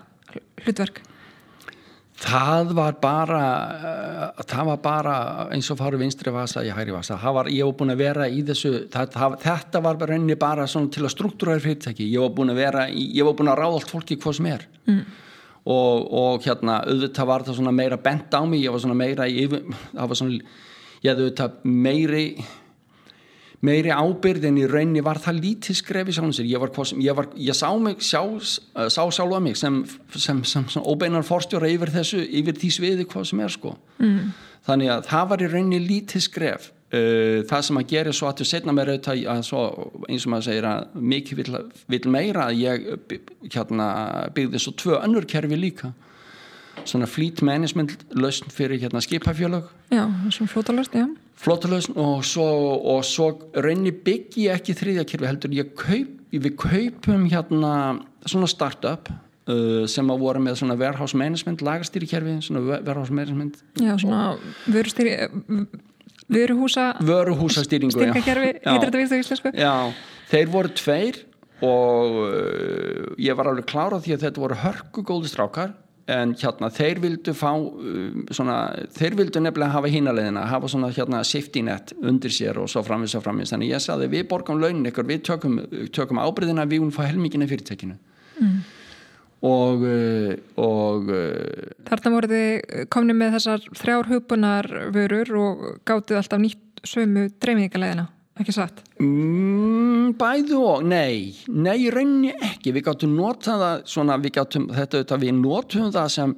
hlutverk? 0.66 1.04
Það 2.16 2.70
var 2.78 2.96
bara 3.04 3.42
uh, 3.76 4.44
það 4.48 4.70
var 4.70 4.78
bara 4.84 5.16
eins 5.52 5.68
og 5.74 5.80
faru 5.82 6.00
vinstri 6.00 6.32
vasa 6.32 6.64
í 6.64 6.72
hæri 6.72 6.94
vasa, 6.96 7.18
var, 7.20 7.50
ég 7.52 7.68
var 7.68 7.76
búin 7.76 7.92
að 7.92 8.04
vera 8.06 8.28
í 8.32 8.40
þessu, 8.48 8.72
það, 8.92 9.10
það, 9.18 9.36
þetta 9.44 9.82
var 9.84 10.00
bara 10.00 10.16
reyni 10.16 10.38
bara 10.40 10.66
til 10.66 11.04
að 11.04 11.12
struktúra 11.12 11.60
fyrirtæki 11.60 12.08
ég 12.08 12.24
var 12.24 12.32
búin 12.38 12.54
að 12.54 12.62
vera, 12.64 12.88
ég 12.90 13.28
var 13.28 13.36
búin 13.36 13.52
að 13.52 13.60
ráða 13.60 13.82
allt 13.82 13.92
fólki 13.92 14.18
hvað 14.24 14.38
sem 14.40 14.48
er 14.54 14.64
mm. 14.88 15.02
og, 15.76 16.08
og 16.22 16.48
hérna, 16.48 16.80
auðvitað 16.88 17.30
var 17.34 17.46
það 17.50 17.60
svona 17.60 17.76
meira 17.76 18.00
bent 18.08 18.32
á 18.32 18.42
mig, 18.48 18.64
ég 18.64 18.72
var 18.72 18.86
svona 18.86 18.98
meira 19.04 19.28
yfir, 19.28 19.68
það 19.92 20.14
var 20.14 20.22
svona, 20.22 20.56
ég 21.06 21.16
auðvitað 21.16 21.60
meiri 21.64 22.28
meiri 23.66 23.94
ábyrð 23.94 24.48
en 24.50 24.60
í 24.60 24.66
raunni 24.70 25.04
var 25.06 25.20
það 25.24 25.42
lítið 25.44 25.80
skrefi 25.80 26.16
sjálfum 26.16 26.34
sér. 26.36 26.48
Ég, 26.50 26.62
var, 26.62 26.72
ég, 27.02 27.18
var, 27.18 27.30
ég 27.48 27.58
sá 27.58 27.68
mig 27.82 28.04
sjá, 28.04 28.22
sá 28.92 29.02
sjálfa 29.14 29.42
mig 29.44 29.58
sem, 29.60 29.82
sem, 30.16 30.44
sem, 30.48 30.66
sem 30.72 30.86
óbeinar 30.86 31.26
forstjóra 31.28 31.70
yfir 31.72 31.94
þessu 31.96 32.22
yfir 32.26 32.58
því 32.62 32.72
sviði 32.78 33.08
hvað 33.10 33.30
sem 33.32 33.44
er 33.46 33.54
sko. 33.56 33.76
Mm. 34.02 34.34
þannig 34.66 34.90
að 34.90 35.06
það 35.12 35.28
var 35.32 35.44
í 35.46 35.52
raunni 35.52 35.84
lítið 35.84 36.26
skref. 36.26 36.72
Uh, 36.96 37.42
það 37.50 37.64
sem 37.68 37.80
að 37.80 37.88
gera 37.92 38.12
svo 38.16 38.28
að 38.30 38.40
þú 38.40 38.46
setna 38.48 38.74
mér 38.76 38.92
auðvitað 38.94 39.24
eins 39.34 39.50
og 39.58 40.30
maður 40.32 40.46
segir 40.46 40.68
að 40.70 41.00
mikið 41.12 41.40
vil, 41.42 41.62
vil 41.92 42.12
meira 42.14 42.46
að 42.46 42.60
ég 42.62 42.86
hérna, 43.50 43.88
byggði 44.36 44.62
svo 44.62 44.76
tvö 44.80 45.00
önnur 45.02 45.26
kerfi 45.30 45.58
líka 45.60 45.92
svona 46.84 47.08
fleet 47.10 47.42
management 47.46 47.96
lausn 48.16 48.52
fyrir 48.54 48.82
hérna 48.84 49.02
skipafjölög 49.04 49.70
Já, 49.94 50.06
svona 50.30 50.50
flótalöst, 50.52 50.96
já. 50.96 51.08
Flottalösn 51.36 51.98
og 52.00 52.24
svo, 52.26 52.46
og 52.80 53.04
svo 53.06 53.30
raunni 53.54 53.92
byggi 53.92 54.48
ég 54.48 54.60
ekki 54.60 54.76
þriðjakirfi 54.80 55.30
heldur 55.30 55.56
ég 55.56 55.74
kaup, 55.78 56.12
við 56.32 56.56
kaupum 56.60 57.28
hérna 57.32 57.72
svona 58.26 58.50
startup 58.50 59.12
uh, 59.12 59.84
sem 59.90 60.10
að 60.12 60.24
voru 60.24 60.42
með 60.44 60.62
svona 60.62 60.78
warehouse 60.80 61.18
management 61.18 61.64
lagastýrikerfi, 61.66 62.40
svona 62.48 62.64
warehouse 62.66 63.14
management. 63.14 63.62
Já, 63.78 63.94
svona 64.02 64.38
vörustýri 64.66 65.18
vöruhúsa 66.32 66.96
vöruhúsa 67.06 67.64
stýringu, 67.66 68.00
já. 68.02 68.14
heitir 68.16 68.42
þetta 68.66 68.98
vist 68.98 69.14
á 69.14 69.18
íslensku 69.20 69.52
Já, 69.54 69.74
þeir 70.32 70.52
voru 70.54 70.72
tveir 70.74 71.20
og 71.64 72.22
uh, 72.26 73.12
ég 73.22 73.38
var 73.38 73.52
alveg 73.52 73.68
klára 73.70 74.02
því 74.02 74.16
að 74.16 74.26
þetta 74.26 74.42
voru 74.42 74.58
hörku 74.64 75.04
góði 75.06 75.30
strákar 75.32 75.76
en 76.12 76.36
hérna 76.38 76.70
þeir 76.74 77.00
vildu 77.02 77.34
fá 77.34 77.50
um, 77.58 78.26
svona, 78.34 78.58
þeir 78.94 79.18
vildu 79.18 79.42
nefnilega 79.42 79.74
hafa 79.74 79.90
hínaleðina, 79.90 80.46
hafa 80.52 80.70
svona 80.70 80.92
hérna 80.94 81.24
safety 81.26 81.64
net 81.66 81.96
undir 81.98 82.34
sér 82.34 82.60
og 82.62 82.70
svo 82.70 82.84
framins 82.86 83.16
og 83.18 83.24
framins 83.26 83.54
þannig 83.54 83.74
ég 83.74 83.84
sagði 83.84 84.12
við 84.14 84.28
borgum 84.30 84.62
launin 84.62 84.86
ykkur 84.92 85.08
við 85.10 85.24
tökum, 85.32 85.60
tökum 85.96 86.22
ábreyðina 86.22 86.68
við 86.70 86.86
hún 86.86 86.94
fá 86.94 87.04
helmingina 87.08 87.50
fyrirtekinu 87.50 87.98
mm. 88.38 88.58
og, 89.50 89.88
uh, 89.90 90.34
og 90.62 91.10
uh, 91.10 91.74
Þarna 91.90 92.16
voru 92.18 92.34
þið 92.36 92.86
komni 92.94 93.18
með 93.18 93.40
þessar 93.40 93.70
þrjár 93.82 94.12
hupunar 94.14 94.72
vörur 94.94 95.38
og 95.42 95.66
gátið 95.90 96.22
alltaf 96.22 96.44
nýtt 96.46 96.86
sömu 96.86 97.32
dreifingaleðina 97.42 98.12
ekki 98.42 98.56
satt? 98.56 98.84
Mm, 99.00 100.14
bæðu 100.20 100.60
og, 100.60 100.86
nei. 100.88 101.34
Nei, 101.48 101.88
raunni 101.94 102.34
ekki, 102.36 102.74
við 102.76 102.88
gáttum 102.90 103.16
nota 103.16 103.58
það 103.62 103.84
svona, 103.94 104.20
við 104.22 104.38
gáttum, 104.40 104.70
þetta 104.76 105.02
auðvitað 105.02 105.26
við 105.26 105.36
notum 105.40 105.92
það 105.96 106.14
sem 106.20 106.38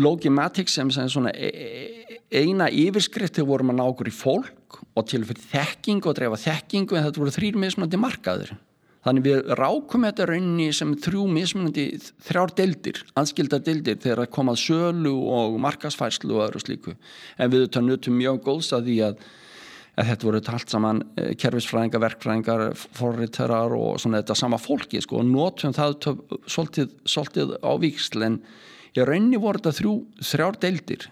Logimatics 0.00 0.78
sem, 0.78 0.88
sem 0.88 1.08
svona 1.12 1.34
e, 1.36 1.48
e, 1.52 2.18
eina 2.40 2.70
yfirskrift 2.72 3.36
þegar 3.36 3.50
vorum 3.50 3.72
að 3.74 3.76
ná 3.76 3.82
okkur 3.90 4.08
í 4.08 4.14
fólk 4.16 4.78
og 4.96 5.04
til 5.10 5.20
fyrir 5.28 5.42
þekking 5.50 6.06
og 6.08 6.16
drefa 6.16 6.38
þekkingu 6.46 6.96
en 6.96 7.04
þetta 7.04 7.20
voru 7.20 7.34
þrýr 7.34 7.58
mismunandi 7.60 8.00
markaður 8.00 8.54
þannig 9.02 9.26
við 9.26 9.52
rákum 9.58 10.06
þetta 10.06 10.26
raunni 10.30 10.70
sem 10.76 10.94
þrjú 11.04 11.26
mismunandi 11.34 11.86
þrjár 12.22 12.54
deldir, 12.58 13.02
anskildar 13.18 13.62
deldir 13.66 13.98
þegar 14.02 14.24
það 14.24 14.34
komað 14.36 14.60
sölu 14.62 15.14
og 15.36 15.56
markasfærslu 15.62 16.36
og 16.36 16.44
öðru 16.46 16.62
slíku. 16.62 16.94
En 17.36 17.50
við 17.52 17.66
þetta 17.66 17.82
nutum 17.84 18.18
mjög 18.20 18.42
góðs 18.46 18.70
að 18.76 18.90
því 18.90 18.98
að 19.08 19.24
að 20.00 20.08
þetta 20.08 20.28
voru 20.28 20.42
allt 20.54 20.72
saman 20.72 21.02
eh, 21.20 21.32
kerfisfræðingar, 21.40 22.04
verkfræðingar, 22.06 22.66
forriterar 22.96 23.74
og 23.76 24.00
svona 24.00 24.22
þetta 24.22 24.38
sama 24.38 24.60
fólki 24.60 25.02
sko. 25.04 25.20
Og 25.20 25.28
notum 25.28 25.74
það 25.76 25.98
töf, 26.06 26.22
svolítið, 26.46 26.94
svolítið 27.04 27.56
á 27.60 27.72
viksl 27.82 28.26
en 28.28 28.40
ég 28.96 29.08
raunni 29.08 29.40
voru 29.40 29.60
þetta 29.60 29.76
þrjú, 29.80 29.96
þrjár 30.32 30.60
deildir 30.62 31.08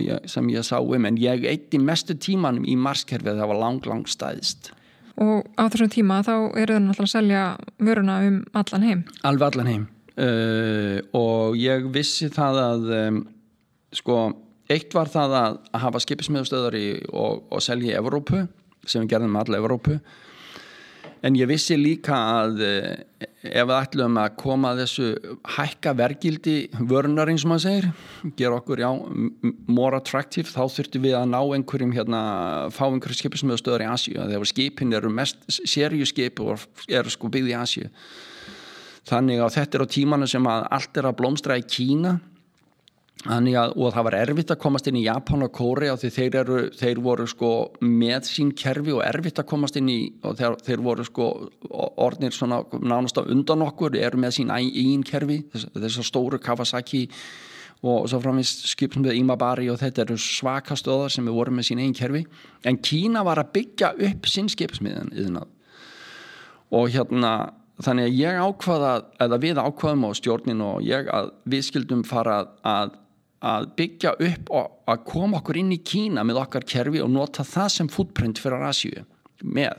ég, 0.00 0.28
sem 0.28 0.48
ég 0.52 0.66
sá 0.66 0.76
um 0.80 1.06
en 1.08 1.20
ég 1.20 1.46
eitti 1.48 1.80
mestu 1.80 2.16
tímanum 2.16 2.66
í 2.68 2.76
marskerfið 2.76 3.40
það 3.40 3.50
var 3.52 3.60
lang, 3.64 3.86
lang 3.88 4.08
stæðist 4.10 4.72
Og 5.20 5.44
á 5.60 5.68
þessum 5.68 5.90
tíma 5.92 6.20
þá 6.24 6.34
eru 6.56 6.76
það 6.76 6.84
náttúrulega 6.86 7.06
að 7.06 7.12
selja 7.12 7.40
vöruna 7.82 8.14
um 8.24 8.36
allan 8.56 8.86
heim. 8.86 9.00
Alveg 9.28 9.50
allan 9.50 9.68
heim. 9.68 9.88
Uh, 10.20 10.96
og 11.16 11.58
ég 11.60 11.88
vissi 11.92 12.28
það 12.32 12.60
að 12.62 12.86
um, 12.96 13.18
sko 13.96 14.16
Eitt 14.70 14.94
var 14.94 15.10
það 15.10 15.36
að, 15.36 15.60
að 15.74 15.84
hafa 15.84 16.00
skipismiðustöðar 16.04 16.76
og, 17.10 17.46
og 17.50 17.62
selja 17.64 17.94
í 17.94 17.98
Evrópu 17.98 18.44
sem 18.86 19.02
við 19.02 19.14
gerðum 19.14 19.32
með 19.34 19.48
alla 19.48 19.62
Evrópu. 19.64 19.96
En 21.26 21.34
ég 21.36 21.50
vissi 21.50 21.76
líka 21.76 22.16
að 22.16 22.62
eh, 22.64 23.26
ef 23.44 23.66
við 23.68 23.74
ætlum 23.76 24.16
að 24.22 24.36
koma 24.40 24.70
að 24.72 24.82
þessu 24.84 25.08
hækka 25.56 25.92
vergildi 25.98 26.54
vörnar 26.88 27.28
eins 27.28 27.44
og 27.44 27.50
maður 27.52 27.64
segir, 27.66 27.88
gera 28.38 28.56
okkur 28.60 28.80
já, 28.80 28.88
more 29.68 30.00
attractive, 30.00 30.48
þá 30.48 30.62
þurftum 30.78 31.04
við 31.04 31.18
að 31.18 31.28
ná 31.34 31.38
einhverjum 31.42 31.92
hérna, 31.96 32.22
fá 32.72 32.86
einhverjum 32.86 33.20
skipismöðustöður 33.20 33.84
í 33.84 33.90
Asíu, 33.90 34.16
þegar 34.22 34.52
skipin 34.54 34.96
eru 34.96 35.12
mest 35.12 35.44
serjuskip 35.50 36.40
og 36.46 36.64
eru 36.88 37.12
sko 37.12 37.28
byggði 37.32 37.52
í 37.52 37.58
Asíu. 37.58 37.92
Þannig 39.10 39.44
að 39.44 39.54
þetta 39.58 39.76
er 39.76 39.84
á 39.84 39.94
tímanu 39.98 40.30
sem 40.30 40.48
að 40.48 40.66
allt 40.78 41.00
er 41.00 41.10
að 41.10 41.18
blómstra 41.20 41.60
í 41.60 41.68
Kína 41.68 42.16
Að, 43.28 43.74
og 43.76 43.90
það 43.92 44.04
var 44.06 44.14
erfitt 44.16 44.52
að 44.54 44.60
komast 44.62 44.86
inn 44.88 44.96
í 44.96 45.02
Japan 45.04 45.44
og 45.44 45.50
Kóri 45.52 45.90
því 45.92 46.10
þeir, 46.14 46.36
eru, 46.40 46.60
þeir 46.72 47.00
voru 47.04 47.26
sko 47.28 47.50
með 47.84 48.30
sín 48.30 48.54
kerfi 48.56 48.94
og 48.96 49.02
erfitt 49.04 49.42
að 49.42 49.48
komast 49.50 49.76
inn 49.76 49.90
í 49.92 49.98
og 50.24 50.38
þeir, 50.38 50.56
þeir 50.64 50.84
voru 50.86 51.04
sko 51.04 51.26
orðnir 52.00 52.32
svona 52.32 52.62
nánast 52.80 53.20
á 53.20 53.28
undan 53.28 53.66
okkur 53.66 53.98
eru 54.00 54.22
með 54.22 54.38
sín 54.38 54.54
einn 54.54 55.04
kerfi 55.04 55.42
þessar 55.52 56.08
stóru 56.08 56.40
Kawasaki 56.40 57.02
og 57.84 58.08
svo 58.08 58.22
framvist 58.24 58.64
skipnum 58.72 59.04
við 59.04 59.20
Imabari 59.20 59.68
og 59.72 59.78
þetta 59.80 60.06
eru 60.06 60.16
svaka 60.20 60.76
stöðar 60.80 61.12
sem 61.12 61.28
við 61.28 61.36
vorum 61.36 61.60
með 61.60 61.70
sín 61.70 61.84
einn 61.84 61.96
kerfi. 61.96 62.24
En 62.64 62.80
Kína 62.80 63.24
var 63.24 63.40
að 63.40 63.52
byggja 63.56 63.94
upp 64.08 64.28
sín 64.28 64.48
skipsmiðin 64.52 65.36
og 66.70 66.88
hérna 66.94 67.34
þannig 67.84 68.08
að 68.08 68.18
ég 68.20 68.40
ákvaða 68.44 68.90
eða 69.24 69.38
við 69.40 69.60
ákvaðum 69.60 70.08
á 70.08 70.10
stjórnin 70.16 70.64
og 70.64 70.82
ég 70.84 71.08
að 71.12 71.32
við 71.48 71.68
skildum 71.68 72.04
fara 72.06 72.42
að 72.64 72.96
að 73.40 73.68
byggja 73.78 74.14
upp 74.20 74.50
og 74.52 74.90
að 74.90 75.04
koma 75.08 75.40
okkur 75.40 75.60
inn 75.60 75.72
í 75.72 75.80
Kína 75.84 76.24
með 76.26 76.42
okkar 76.42 76.66
kerfi 76.68 77.00
og 77.00 77.12
nota 77.12 77.44
það 77.46 77.68
sem 77.76 77.88
footprint 77.92 78.40
fyrir 78.42 78.66
Asíu 78.68 79.04
með. 79.40 79.78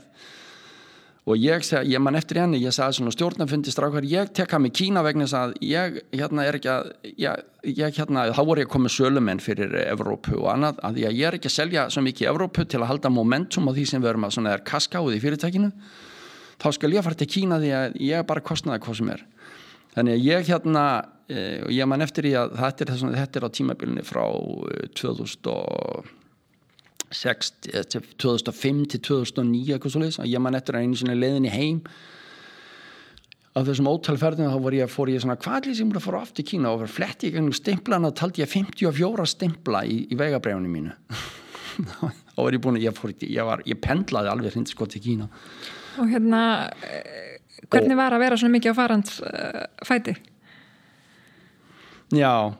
Og 1.22 1.38
ég, 1.38 1.62
ég 1.86 2.02
man 2.02 2.18
eftir 2.18 2.40
henni, 2.40 2.58
ég 2.58 2.74
sagði 2.74 2.96
svona 2.96 3.12
stjórnafundi 3.14 3.70
strákar, 3.70 4.02
ég 4.10 4.32
tekka 4.34 4.58
mig 4.58 4.72
Kína 4.74 5.04
vegna 5.06 5.28
að 5.38 5.52
ég 5.62 6.00
hérna 6.10 6.46
er 6.48 6.58
ekki 6.58 6.70
að 6.72 6.88
ég, 7.06 7.44
ég 7.68 8.00
hérna, 8.00 8.24
þá 8.34 8.40
voru 8.48 8.64
ég 8.64 8.72
koma 8.72 8.90
sölumenn 8.90 9.42
fyrir 9.42 9.76
Evrópu 9.84 10.40
og 10.40 10.48
annað, 10.56 10.80
að 10.82 10.98
ég 11.04 11.22
er 11.28 11.38
ekki 11.38 11.46
að 11.46 11.54
selja 11.60 11.84
svo 11.94 12.02
mikið 12.02 12.32
Evrópu 12.32 12.66
til 12.66 12.82
að 12.82 12.90
halda 12.90 13.12
momentum 13.14 13.70
á 13.70 13.72
því 13.76 13.86
sem 13.86 14.02
við 14.02 14.10
erum 14.10 14.26
að 14.26 14.34
svona 14.34 14.56
er 14.56 14.66
kaskáð 14.66 15.14
í 15.14 15.22
fyrirtækinu. 15.22 15.70
Þá 16.58 16.68
skal 16.74 16.90
ég 16.96 17.06
fara 17.06 17.20
til 17.22 17.30
Kína 17.30 17.62
því 17.62 17.72
að 17.78 18.00
ég 18.02 18.26
bara 18.26 18.42
kostnaði 18.42 18.82
hvað 18.82 18.98
sem 18.98 19.14
er 19.14 19.24
þannig 19.94 20.16
að 20.16 20.26
ég 20.26 20.48
hérna 20.48 20.84
og 21.30 21.70
ég 21.72 21.86
man 21.88 22.02
eftir 22.04 22.26
í 22.28 22.32
að 22.36 22.50
þetta 22.58 22.84
er, 22.84 22.90
svona, 23.00 23.20
þetta 23.20 23.36
er 23.38 23.46
á 23.46 23.56
tímabilinu 23.58 24.02
frá 24.06 24.24
2006 24.98 27.52
2005 28.22 28.82
til 28.94 29.00
2009 29.06 29.74
eitthvað 29.76 29.94
svolítið, 29.94 30.32
ég 30.32 30.40
man 30.42 30.58
eftir 30.58 30.74
að 30.76 30.82
einu 30.86 30.96
svona 30.98 31.18
leiðinni 31.18 31.52
heim. 31.52 31.78
Af 33.52 33.62
þessum 33.68 33.90
ótalferðinu 33.90 34.48
þá 34.48 34.60
voru 34.64 34.78
ég 34.78 34.86
að 34.88 34.94
fór 34.94 35.08
ég 35.12 35.20
svona 35.20 35.40
hvað 35.40 35.66
er 35.68 35.74
sem 35.76 35.92
að 35.92 36.06
fóra 36.06 36.22
aftur 36.24 36.44
Kína? 36.48 36.72
Og 36.72 36.78
fyrir 36.80 36.94
fletti 36.94 37.28
ég 37.28 37.34
gangum 37.36 37.56
stimplan 37.56 38.08
og 38.08 38.16
taldi 38.16 38.40
ég 38.40 38.48
54 38.48 39.26
stimpla 39.28 39.80
í, 39.84 40.08
í 40.08 40.14
vegabræðunum 40.16 40.72
mínu. 40.72 40.92
Og 42.32 42.46
var 42.46 42.54
ég 42.56 42.62
búin 42.64 42.78
að 42.78 42.86
ég, 42.86 42.92
fór, 42.96 43.10
ég, 43.12 43.44
var, 43.44 43.60
ég 43.68 43.76
pendlaði 43.80 44.28
alveg 44.32 44.50
hreint 44.54 44.70
sko 44.72 44.84
til 44.88 45.02
Kína. 45.04 45.26
Og 46.00 46.06
hérna 46.08 46.40
Hvernig 47.70 47.98
var 47.98 48.16
að 48.16 48.24
vera 48.24 48.38
svona 48.40 48.56
mikið 48.56 48.72
á 48.72 48.76
farans 48.76 49.18
uh, 49.22 49.64
fæti? 49.86 50.14
Já, 52.12 52.52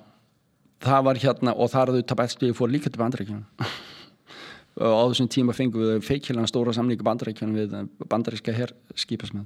það 0.83 1.07
var 1.09 1.23
hérna 1.23 1.55
og 1.55 1.71
það 1.73 1.83
er 1.83 1.95
þau 1.95 2.11
tabætstu 2.13 2.51
ég 2.51 2.59
fór 2.59 2.73
líka 2.73 2.91
til 2.91 3.03
bandaríkjana 3.03 3.71
og 4.83 4.93
á 4.97 5.05
þessum 5.13 5.29
tíma 5.33 5.55
fengum 5.57 5.85
við 5.85 6.05
feikilana 6.07 6.49
stóra 6.49 6.73
samlingu 6.73 7.05
bandaríkjana 7.05 7.59
við 7.59 7.75
bandaríska 8.09 8.55
herrskipasmið 8.57 9.45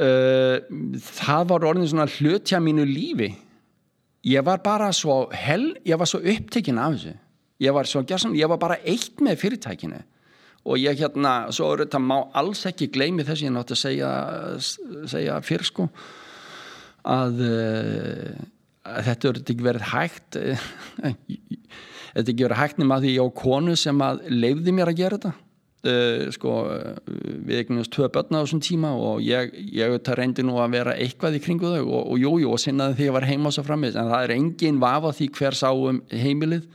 uh, 0.00 0.60
það 1.20 1.48
var 1.52 1.66
orðin 1.70 1.88
svona 1.90 2.08
hlutja 2.10 2.60
mínu 2.62 2.86
lífi. 2.88 3.32
Ég 4.28 4.44
var 4.44 4.60
bara 4.64 4.90
svo 4.92 5.24
hell, 5.32 5.72
ég 5.88 5.98
var 6.00 6.08
svo 6.08 6.20
upptekinn 6.20 6.80
af 6.80 6.96
þessu. 6.96 7.16
Ég 7.60 7.76
var, 7.76 7.88
svo, 7.88 8.02
ég 8.36 8.48
var 8.48 8.60
bara 8.60 8.80
eitt 8.88 9.20
með 9.24 9.40
fyrirtækinu. 9.40 10.00
Og 10.68 10.80
ég 10.80 10.98
hérna, 11.00 11.48
svo 11.56 11.70
er 11.72 11.86
þetta 11.86 12.00
má 12.04 12.18
alls 12.36 12.66
ekki 12.68 12.90
gleymi 12.92 13.24
þess 13.24 13.44
ég 13.46 13.52
nátti 13.54 13.76
að 13.76 13.80
segja, 13.80 14.10
segja 15.08 15.38
fyrr 15.44 15.64
sko 15.64 15.86
að, 17.08 17.40
að 17.40 18.18
þetta 19.06 19.30
verður 19.30 19.44
ekki 19.44 19.66
verið 19.66 19.86
hægt 19.90 20.40
uh, 20.40 20.64
þetta 22.14 22.26
ekki 22.26 22.46
verið 22.46 22.60
hægt 22.60 22.82
nema 22.82 22.98
því 23.02 23.14
ég 23.14 23.30
á 23.30 23.38
konu 23.42 23.76
sem 23.78 24.02
að 24.04 24.26
leifði 24.32 24.74
mér 24.76 24.92
að 24.92 25.00
gera 25.00 25.20
þetta. 25.20 25.36
Uh, 25.80 26.26
sko 26.34 26.54
við 27.16 27.62
eignumst 27.62 27.92
tvö 27.94 28.10
börna 28.12 28.42
á 28.42 28.44
þessum 28.44 28.60
tíma 28.60 28.90
og 29.00 29.22
ég, 29.24 29.54
ég 29.72 30.10
reyndi 30.12 30.44
nú 30.44 30.58
að 30.60 30.74
vera 30.74 30.92
eitthvað 30.92 31.38
í 31.38 31.40
kringu 31.40 31.70
þau 31.72 31.86
og, 31.86 32.02
og 32.02 32.20
jújú 32.20 32.50
og 32.52 32.60
sinnaði 32.60 32.98
því 32.98 33.06
að 33.06 33.08
ég 33.08 33.16
var 33.16 33.28
heima 33.30 33.48
á 33.48 33.56
svo 33.56 33.64
framveg 33.64 33.96
en 33.96 34.10
það 34.12 34.26
er 34.26 34.34
engin 34.34 34.82
vafa 34.82 35.14
því 35.16 35.30
hver 35.38 35.56
sáum 35.56 36.02
heimilið 36.12 36.68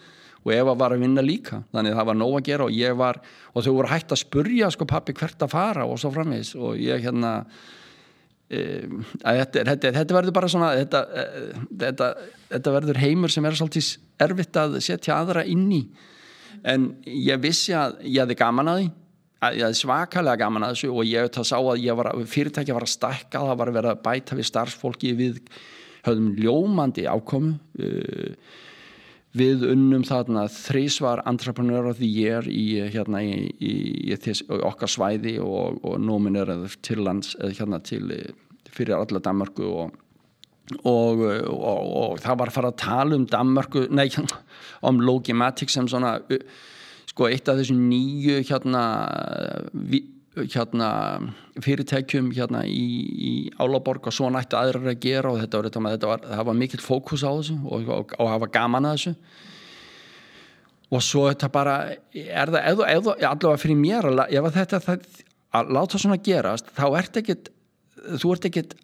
og 0.45 0.53
Eva 0.53 0.75
var 0.77 0.93
að 0.95 1.05
vinna 1.05 1.21
líka 1.25 1.61
þannig 1.73 1.93
að 1.93 1.99
það 1.99 2.09
var 2.09 2.19
nóg 2.23 2.35
að 2.39 2.47
gera 2.49 2.65
og 2.65 2.75
ég 2.77 2.97
var 2.97 3.21
og 3.53 3.65
þau 3.65 3.71
voru 3.75 3.91
hægt 3.93 4.13
að 4.13 4.21
spurja 4.21 4.71
sko 4.73 4.89
pappi 4.89 5.15
hvert 5.17 5.45
að 5.45 5.53
fara 5.53 5.85
og 5.85 6.01
svo 6.01 6.09
framvegs 6.13 6.55
og 6.57 6.81
ég 6.81 7.05
hérna 7.05 7.35
þetta, 8.49 9.63
þetta, 9.63 9.91
þetta 9.99 10.17
verður 10.17 10.35
bara 10.35 10.49
svona 10.51 10.73
þetta, 10.77 11.01
e, 11.09 11.45
þetta, 11.81 12.09
þetta 12.51 12.73
verður 12.75 12.99
heimur 13.01 13.33
sem 13.33 13.47
er 13.47 13.57
svolítið 13.57 13.89
erfitt 14.25 14.59
að 14.61 14.77
setja 14.85 15.17
aðra 15.17 15.45
inn 15.49 15.65
í. 15.73 15.81
En 16.65 16.91
ég 17.05 17.41
vissi 17.41 17.73
að 17.77 17.97
ég 18.05 18.21
hefði 18.23 18.37
gaman 18.39 18.71
að 18.71 18.81
því 18.81 18.91
að 19.45 19.57
ég 19.57 19.67
hefði 19.67 19.79
svakalega 19.81 20.41
gaman 20.41 20.65
að 20.65 20.75
þessu 20.75 20.91
og 20.93 21.09
ég 21.09 21.31
það 21.35 21.47
sá 21.49 21.57
að 21.59 21.87
var, 21.99 22.11
fyrirtækja 22.31 22.77
var 22.77 22.85
að 22.85 22.93
stakka 22.93 23.41
það 23.41 23.59
var 23.59 23.71
að 23.71 23.79
vera 23.79 23.95
að 23.95 24.03
bæta 24.05 24.37
við 24.37 24.49
starfsfólki 24.49 25.11
við 25.17 25.41
höfðum 26.05 26.31
ljómandi 26.39 27.05
ákomu 27.09 27.57
uh, 27.81 28.55
við 29.35 29.65
unnum 29.73 30.05
þarna 30.07 30.45
þrísvar 30.51 31.23
entrepreneur 31.27 31.89
of 31.89 31.99
the 31.99 32.07
year 32.07 32.47
í, 32.47 32.79
hérna, 32.93 33.21
í, 33.23 33.49
í, 33.59 33.73
í 34.13 34.15
okkar 34.55 34.91
svæði 34.91 35.37
og, 35.43 35.81
og 35.83 35.99
nómineraður 36.01 36.77
til 36.85 37.01
lands 37.05 37.35
hérna, 37.41 37.81
til, 37.83 38.07
fyrir 38.71 38.95
alla 38.97 39.21
Danmarku 39.23 39.67
og, 39.67 39.99
og, 40.87 41.25
og 41.25 42.23
það 42.23 42.39
var 42.41 42.51
að 42.51 42.57
fara 42.57 42.71
að 42.71 42.81
tala 42.85 43.19
um 43.19 43.27
Danmarku, 43.29 43.85
nei, 43.91 44.07
um 44.87 45.03
Logimatic 45.03 45.73
sem 45.73 45.89
svona 45.91 46.17
sko 47.11 47.29
eitt 47.29 47.47
af 47.51 47.59
þessum 47.59 47.85
nýju 47.89 48.41
hérna 48.47 48.83
við 49.71 50.14
hérna, 50.35 50.89
fyrirtækjum 51.63 52.29
hérna, 52.35 52.63
í, 52.67 52.85
í 53.15 53.33
Álaborg 53.61 54.09
og 54.09 54.15
svo 54.15 54.29
nætti 54.33 54.57
aðrar 54.59 54.91
að 54.91 55.01
gera 55.05 55.31
og 55.31 55.41
þetta 55.41 55.61
var, 55.61 55.95
þetta 55.95 56.11
var, 56.11 56.23
það 56.31 56.47
var 56.49 56.57
mikill 56.61 56.83
fókus 56.83 57.25
á 57.25 57.31
þessu 57.31 57.57
og, 57.63 57.91
og, 57.97 58.15
og 58.19 58.31
hafa 58.33 58.51
gaman 58.53 58.89
að 58.89 58.97
þessu. 58.97 59.15
Og 60.95 61.03
svo 61.03 61.25
þetta 61.31 61.51
bara 61.51 61.75
er 62.13 62.51
það, 62.51 62.61
eða, 62.61 62.89
eða, 62.93 63.15
allavega 63.31 63.61
fyrir 63.63 63.79
mér 63.79 64.09
ef 64.27 64.49
þetta 64.59 64.81
það, 64.83 65.07
að 65.55 65.71
láta 65.77 66.01
svona 66.01 66.21
gerast 66.23 66.71
þá 66.75 66.85
ert 66.99 67.21
ekkit 67.23 67.51
þú 68.21 68.33
ert 68.35 68.47
ekkit, 68.49 68.75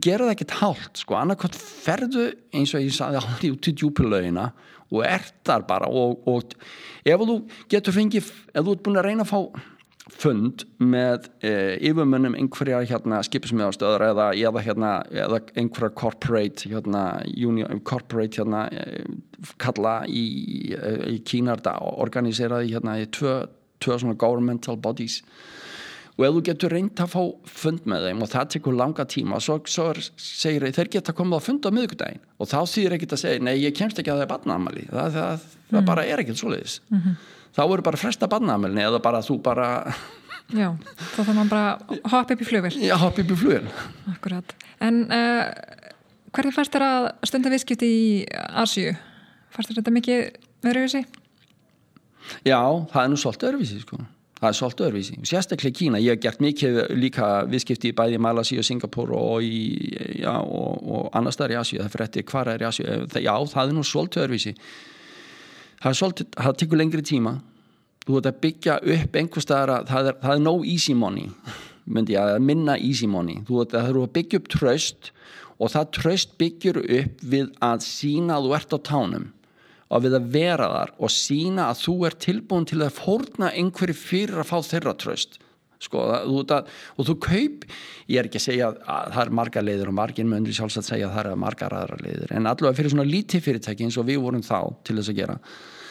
gera 0.00 0.28
það 0.28 0.34
ekkit 0.36 0.56
hálft 0.60 1.02
sko, 1.02 1.16
annarkvæmt 1.18 1.58
ferðu 1.58 2.28
eins 2.54 2.72
og 2.74 2.84
ég 2.84 2.94
saði 2.94 3.20
aldrei 3.20 3.50
út 3.52 3.68
í 3.68 3.74
djúpilögina 3.76 4.46
og 4.90 5.04
ert 5.06 5.34
þar 5.46 5.66
bara 5.68 5.90
og, 5.90 6.22
og 6.30 6.54
ef 7.04 7.26
þú 7.26 7.36
getur 7.70 7.94
fengið, 7.94 8.30
ef 8.54 8.64
þú 8.64 8.74
ert 8.74 8.84
búin 8.86 9.00
að 9.00 9.08
reyna 9.08 9.26
að 9.26 9.32
fá 9.32 9.40
fund 10.10 10.64
með 10.82 11.28
e, 11.44 11.52
yfirmönnum 11.90 12.34
einhverja 12.38 12.80
hérna, 12.88 13.20
skipismiðastöður 13.26 14.06
eða, 14.10 14.26
eða, 14.36 14.64
hérna, 14.64 14.90
eða 15.12 15.40
einhverja 15.58 15.94
corporate 15.98 16.70
hérna, 16.70 17.04
union, 17.36 17.80
corporate 17.86 18.40
hérna, 18.40 18.66
e, 18.72 19.04
kalla 19.62 20.00
í, 20.08 20.26
e, 20.74 20.92
í 21.14 21.16
Kínarda 21.26 21.76
organizeraði 21.80 22.74
hérna, 22.74 22.98
í 23.00 23.08
tvö, 23.14 23.40
tvö 23.82 23.98
svona 24.02 24.18
governmental 24.20 24.78
bodies. 24.80 25.20
Og 26.18 26.26
ef 26.26 26.34
þú 26.36 26.40
getur 26.50 26.74
reynd 26.74 27.00
að 27.00 27.12
fá 27.14 27.20
fund 27.48 27.86
með 27.88 28.10
þeim 28.10 28.24
og 28.26 28.28
það 28.28 28.48
tekur 28.54 28.76
langa 28.76 29.06
tíma 29.08 29.38
og 29.38 29.44
svo, 29.44 29.56
svo 29.72 29.86
segir 30.20 30.66
þeir 30.76 30.90
geta 30.92 31.14
komið 31.16 31.38
að 31.38 31.46
funda 31.46 31.72
á 31.72 31.76
miðugdægin 31.78 32.24
og 32.36 32.50
þá 32.50 32.58
þýðir 32.68 32.96
ekkit 32.98 33.14
að 33.16 33.22
segja 33.22 33.44
nei 33.46 33.54
ég 33.62 33.76
kemst 33.78 34.02
ekki 34.02 34.12
að 34.12 34.20
það 34.20 34.26
er 34.26 34.32
barnaamali 34.34 34.84
það, 34.90 35.16
það, 35.16 35.46
mm. 35.46 35.70
það 35.70 35.86
bara 35.88 36.04
er 36.04 36.22
ekkit 36.24 36.42
svoleiðis. 36.42 36.80
Mm 36.90 37.00
-hmm 37.06 37.38
þá 37.56 37.62
eru 37.66 37.86
bara 37.86 38.00
fresta 38.00 38.28
barnaðamölni 38.30 38.84
eða 38.86 39.02
bara 39.02 39.22
þú 39.26 39.40
bara 39.44 39.68
Já, 40.50 40.72
þá 41.14 41.20
þarf 41.20 41.34
maður 41.36 41.50
bara 41.52 42.00
hopp 42.10 42.32
upp 42.34 42.40
í 42.42 42.48
flugvel 42.48 42.72
Já, 42.82 42.96
hopp 42.98 43.20
upp 43.22 43.30
í 43.30 43.38
flugvel 43.38 43.68
Akkurat, 44.10 44.54
en 44.82 45.04
uh, 45.06 45.44
hvernig 46.34 46.56
fannst 46.56 46.74
þér 46.74 46.86
að 46.86 47.08
stunda 47.30 47.52
viðskipti 47.52 47.90
í 47.90 48.06
Asju? 48.62 48.94
Fannst 49.54 49.70
þér 49.70 49.80
þetta 49.80 49.94
mikið 49.94 50.24
öðruvísi? 50.70 51.04
Já, 52.46 52.60
það 52.92 53.02
er 53.02 53.10
nú 53.10 53.18
svolítið 53.18 53.50
öðruvísi 53.50 53.80
sko. 53.82 53.98
Það 54.40 54.48
er 54.48 54.56
svolítið 54.56 54.86
öðruvísi, 54.86 55.16
sérstaklega 55.28 55.76
Kína. 55.76 56.00
Ég 56.00 56.16
hef 56.16 56.22
gert 56.24 56.44
mikið 56.44 56.78
líka 56.96 57.30
viðskipti 57.50 57.90
í 57.90 57.96
bæði 57.96 58.20
Malasi 58.22 58.60
og 58.60 58.66
Singapur 58.66 59.10
og 59.16 59.44
í 59.44 59.58
og, 60.30 60.78
og 60.80 61.10
annar 61.18 61.34
staðar 61.34 61.56
í 61.56 61.60
Asju 61.60 61.80
það 61.82 61.92
fyrir 61.96 62.06
eftir 62.06 62.26
hvar 62.30 62.52
er 62.54 62.64
í 62.64 62.68
Asju, 62.70 62.86
já, 63.20 63.34
það 63.52 63.62
er 63.66 63.76
nú 63.76 63.84
svolítið 63.86 64.24
öðruvísi 64.24 64.54
það 65.80 65.98
svolítið, 66.00 66.30
það 66.36 66.60
tekur 66.62 66.80
lengri 66.80 67.06
tíma. 67.06 67.34
Þú 68.06 68.18
ert 68.18 68.30
að 68.30 68.38
byggja 68.44 68.76
upp 68.94 69.18
einhver 69.20 69.44
staðar 69.44 69.74
að 69.74 69.90
það 69.90 70.08
er, 70.10 70.20
það 70.22 70.36
er 70.36 70.44
no 70.46 70.54
easy 70.64 70.94
money 70.96 71.28
myndi 71.90 72.14
ég 72.14 72.36
að 72.36 72.44
minna 72.46 72.76
easy 72.78 73.08
money. 73.10 73.40
Þú 73.46 73.60
veit 73.60 73.74
að 73.74 73.90
að 73.90 74.12
byggja 74.16 74.40
upp 74.40 74.48
tröst 74.52 75.10
og 75.60 75.72
það 75.74 75.92
tröst 75.96 76.34
byggjur 76.40 76.80
upp 76.84 77.22
við 77.32 77.52
að 77.64 77.84
sína 77.84 78.38
að 78.38 78.48
þú 78.48 78.56
ert 78.56 78.74
á 78.74 78.78
tánum 78.90 79.28
og 79.90 80.04
við 80.04 80.16
að 80.16 80.28
vera 80.32 80.68
þar 80.70 80.92
og 81.02 81.12
sína 81.12 81.68
að 81.68 81.80
þú 81.82 81.94
er 82.06 82.16
tilbúin 82.24 82.68
til 82.70 82.80
að 82.84 82.96
fórna 82.96 83.50
einhverju 83.50 83.96
fyrir 83.98 84.40
að 84.40 84.50
fá 84.52 84.58
þeirra 84.70 84.94
tröst 85.02 85.40
sko, 85.80 86.04
þú, 86.28 86.44
það, 86.50 86.70
og 86.96 87.08
þú 87.08 87.16
kaup 87.24 87.66
ég 88.10 88.20
er 88.20 88.28
ekki 88.28 88.40
að 88.40 88.46
segja 88.46 88.70
að 88.70 89.12
það 89.16 89.22
er 89.24 89.34
marga 89.40 89.64
leiður 89.64 89.92
og 89.92 89.98
margin 90.00 90.30
möndri 90.30 90.56
sjálfsagt 90.56 90.90
segja 90.90 91.08
að 91.08 91.16
það 91.16 91.32
er 91.32 91.42
margar 91.44 91.76
aðra 91.76 92.00
leiður 92.04 92.34
en 92.36 92.48
allavega 92.50 92.78
fyrir 92.78 92.94
svona 92.94 93.08
lítið 93.08 93.46
fyrirtæki 93.46 93.86
eins 93.86 94.00
og 94.00 94.08
við 94.10 94.20
vorum 94.24 94.44
þá 94.44 94.58
til 94.84 94.98
þess 95.00 95.12
að 95.12 95.20
gera 95.22 95.38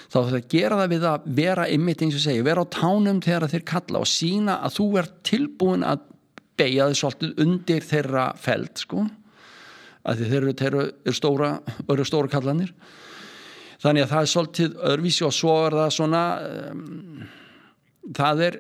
þá 0.10 0.20
þetta 0.20 0.42
gera 0.54 0.80
það 0.80 0.94
við 0.94 1.08
að 1.10 1.28
vera 1.40 1.66
ymmit 1.74 2.04
eins 2.06 2.18
og 2.18 2.24
segja, 2.24 2.46
vera 2.46 2.66
á 2.66 2.74
tánum 2.74 3.22
þegar 3.24 3.50
þeir 3.52 3.66
kalla 3.74 4.02
og 4.02 4.10
sína 4.10 4.58
að 4.66 4.78
þú 4.80 4.88
er 5.02 5.10
tilbúin 5.30 5.86
að 5.86 6.06
beigja 6.60 6.90
þið 6.90 7.00
svolítið 7.00 7.44
undir 7.46 7.86
þeirra 7.88 8.26
feld 8.40 8.82
sko. 8.82 9.06
Að 10.10 10.24
þeir 10.24 10.38
eru, 10.40 10.56
þeir 10.58 10.78
eru 10.80 11.14
stóra 11.16 11.52
eru 11.92 12.08
stóra 12.08 12.32
kallanir 12.32 12.74
þannig 13.84 14.06
að 14.06 14.14
það 14.14 14.22
er 14.22 14.32
svolítið 14.34 14.80
örvísi 14.94 15.26
og 15.28 15.36
svo 15.36 15.56
er 15.68 15.76
það 15.78 15.94
svona 15.96 16.24
um, 16.72 17.28
það 18.16 18.44
er 18.48 18.58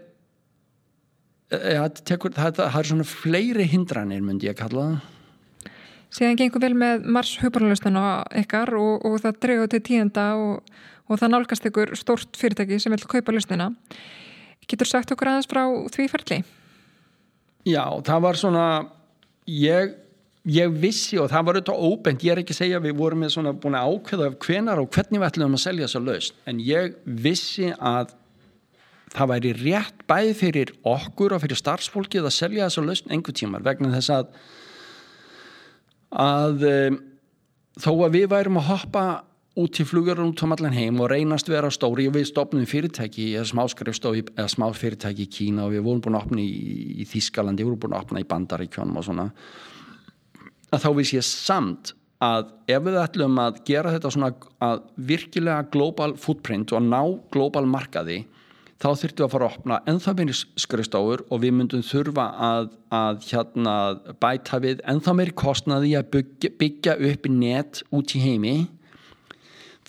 ja, 1.50 1.88
tekur, 1.89 2.34
það, 2.36 2.62
það 2.62 2.80
er 2.82 2.91
svona 2.91 3.08
fleiri 3.08 3.66
hindranir 3.70 4.22
myndi 4.26 4.50
ég 4.50 4.58
að 4.58 4.62
kalla 4.66 4.86
það. 4.89 5.74
Síðan 6.10 6.39
gengur 6.39 6.64
vel 6.64 6.74
með 6.74 7.04
mars 7.14 7.36
hugbáralustana 7.38 8.06
ykkar 8.41 8.72
og, 8.80 9.04
og 9.06 9.20
það 9.22 9.41
dreyður 9.43 9.74
til 9.76 9.82
tíenda 9.91 10.30
og, 10.41 10.80
og 11.06 11.22
það 11.22 11.36
nálgast 11.36 11.68
ykkur 11.70 11.93
stórt 11.97 12.39
fyrirtæki 12.39 12.80
sem 12.82 12.95
vil 12.95 13.06
kaupa 13.10 13.36
lustina 13.36 13.70
Getur 14.70 14.89
sagt 14.89 15.10
okkur 15.14 15.32
aðeins 15.32 15.50
frá 15.50 15.64
því 15.93 16.06
ferli? 16.12 16.39
Já, 17.68 17.84
það 18.06 18.24
var 18.26 18.38
svona 18.38 18.66
ég, 19.50 19.95
ég 20.50 20.76
vissi 20.82 21.18
og 21.22 21.30
það 21.32 21.47
var 21.47 21.60
auðvitað 21.60 21.88
óbent, 21.89 22.26
ég 22.26 22.34
er 22.34 22.41
ekki 22.43 22.56
að 22.56 22.62
segja 22.62 22.82
við 22.84 22.97
vorum 23.00 23.24
með 23.24 23.34
svona 23.34 23.56
búin 23.58 23.78
að 23.80 23.95
ákveða 23.95 24.30
af 24.30 24.38
hvenar 24.45 24.82
og 24.82 24.91
hvernig 24.93 25.22
við 25.22 25.28
ætlum 25.30 25.58
að 25.58 25.64
selja 25.66 25.88
þessa 25.88 26.04
laust 26.06 26.38
en 26.50 26.62
ég 26.64 27.00
vissi 27.26 27.72
að 27.74 28.14
það 29.16 29.32
væri 29.34 29.53
rétt 29.57 30.03
bæði 30.10 30.34
fyrir 30.38 30.74
okkur 30.88 31.36
og 31.36 31.43
fyrir 31.43 31.60
starfsfólkið 31.60 32.28
að 32.28 32.36
selja 32.36 32.68
þessa 32.68 32.86
lausn 32.86 33.14
einhver 33.14 33.36
tímar 33.38 33.66
vegna 33.66 33.93
þess 33.95 34.14
að 34.14 34.30
að 36.10 36.68
um, 36.70 37.01
þó 37.80 37.91
að 37.95 38.16
við 38.18 38.30
værum 38.34 38.62
að 38.62 38.70
hoppa 38.70 39.03
út 39.60 39.80
í 39.82 39.86
flugur 39.88 40.22
út 40.24 40.43
um 40.45 40.53
allan 40.55 40.76
heim 40.76 40.99
og 41.01 41.10
reynast 41.12 41.49
vera 41.49 41.72
stóri 41.74 42.05
og 42.07 42.16
við 42.16 42.30
stopnum 42.30 42.68
fyrirtæki 42.70 43.32
eða 43.34 43.49
smáskrifstofi 43.49 44.24
eða 44.36 44.47
smá 44.51 44.68
fyrirtæki 44.78 45.26
í 45.26 45.32
Kína 45.34 45.66
og 45.66 45.74
við 45.74 45.86
vorum 45.88 46.03
búin 46.05 46.18
að 46.20 46.28
opna 46.28 46.43
í, 46.43 46.49
í 47.01 47.07
Þískalandi, 47.10 47.66
við 47.66 47.72
vorum 47.72 47.82
búin 47.84 47.97
að 47.97 48.05
opna 48.05 48.24
í 48.24 48.28
Bandaríkjónum 48.30 48.99
og 49.01 49.07
svona 49.10 49.30
að 50.70 50.86
þá 50.86 50.89
viss 50.99 51.16
ég 51.18 51.26
samt 51.26 51.93
að 52.24 52.49
ef 52.70 52.84
við 52.86 52.99
ætlum 53.01 53.39
að 53.41 53.62
gera 53.68 53.93
þetta 53.95 54.12
svona 54.14 54.32
að 54.64 54.82
virkilega 55.10 55.68
global 55.74 56.14
footprint 56.20 56.74
og 56.76 56.86
ná 56.86 57.01
global 57.34 57.66
markaði 57.70 58.22
þá 58.80 58.89
þurftum 58.95 59.19
við 59.19 59.25
að 59.25 59.34
fara 59.34 59.47
að 59.47 59.55
opna 59.57 59.77
ennþá 59.91 60.15
meiri 60.15 60.36
skrifstofur 60.63 61.23
og 61.27 61.41
við 61.43 61.55
myndum 61.57 61.84
þurfa 61.84 62.25
að, 62.47 62.69
að 62.95 63.23
hérna, 63.27 63.75
bæta 64.23 64.59
við 64.63 64.84
ennþá 64.88 65.15
meiri 65.19 65.36
kostnaði 65.38 65.95
að 65.99 66.11
byggja, 66.15 66.51
byggja 66.61 66.95
upp 67.09 67.32
net 67.34 67.82
út 67.91 68.15
í 68.15 68.23
heimi. 68.23 68.57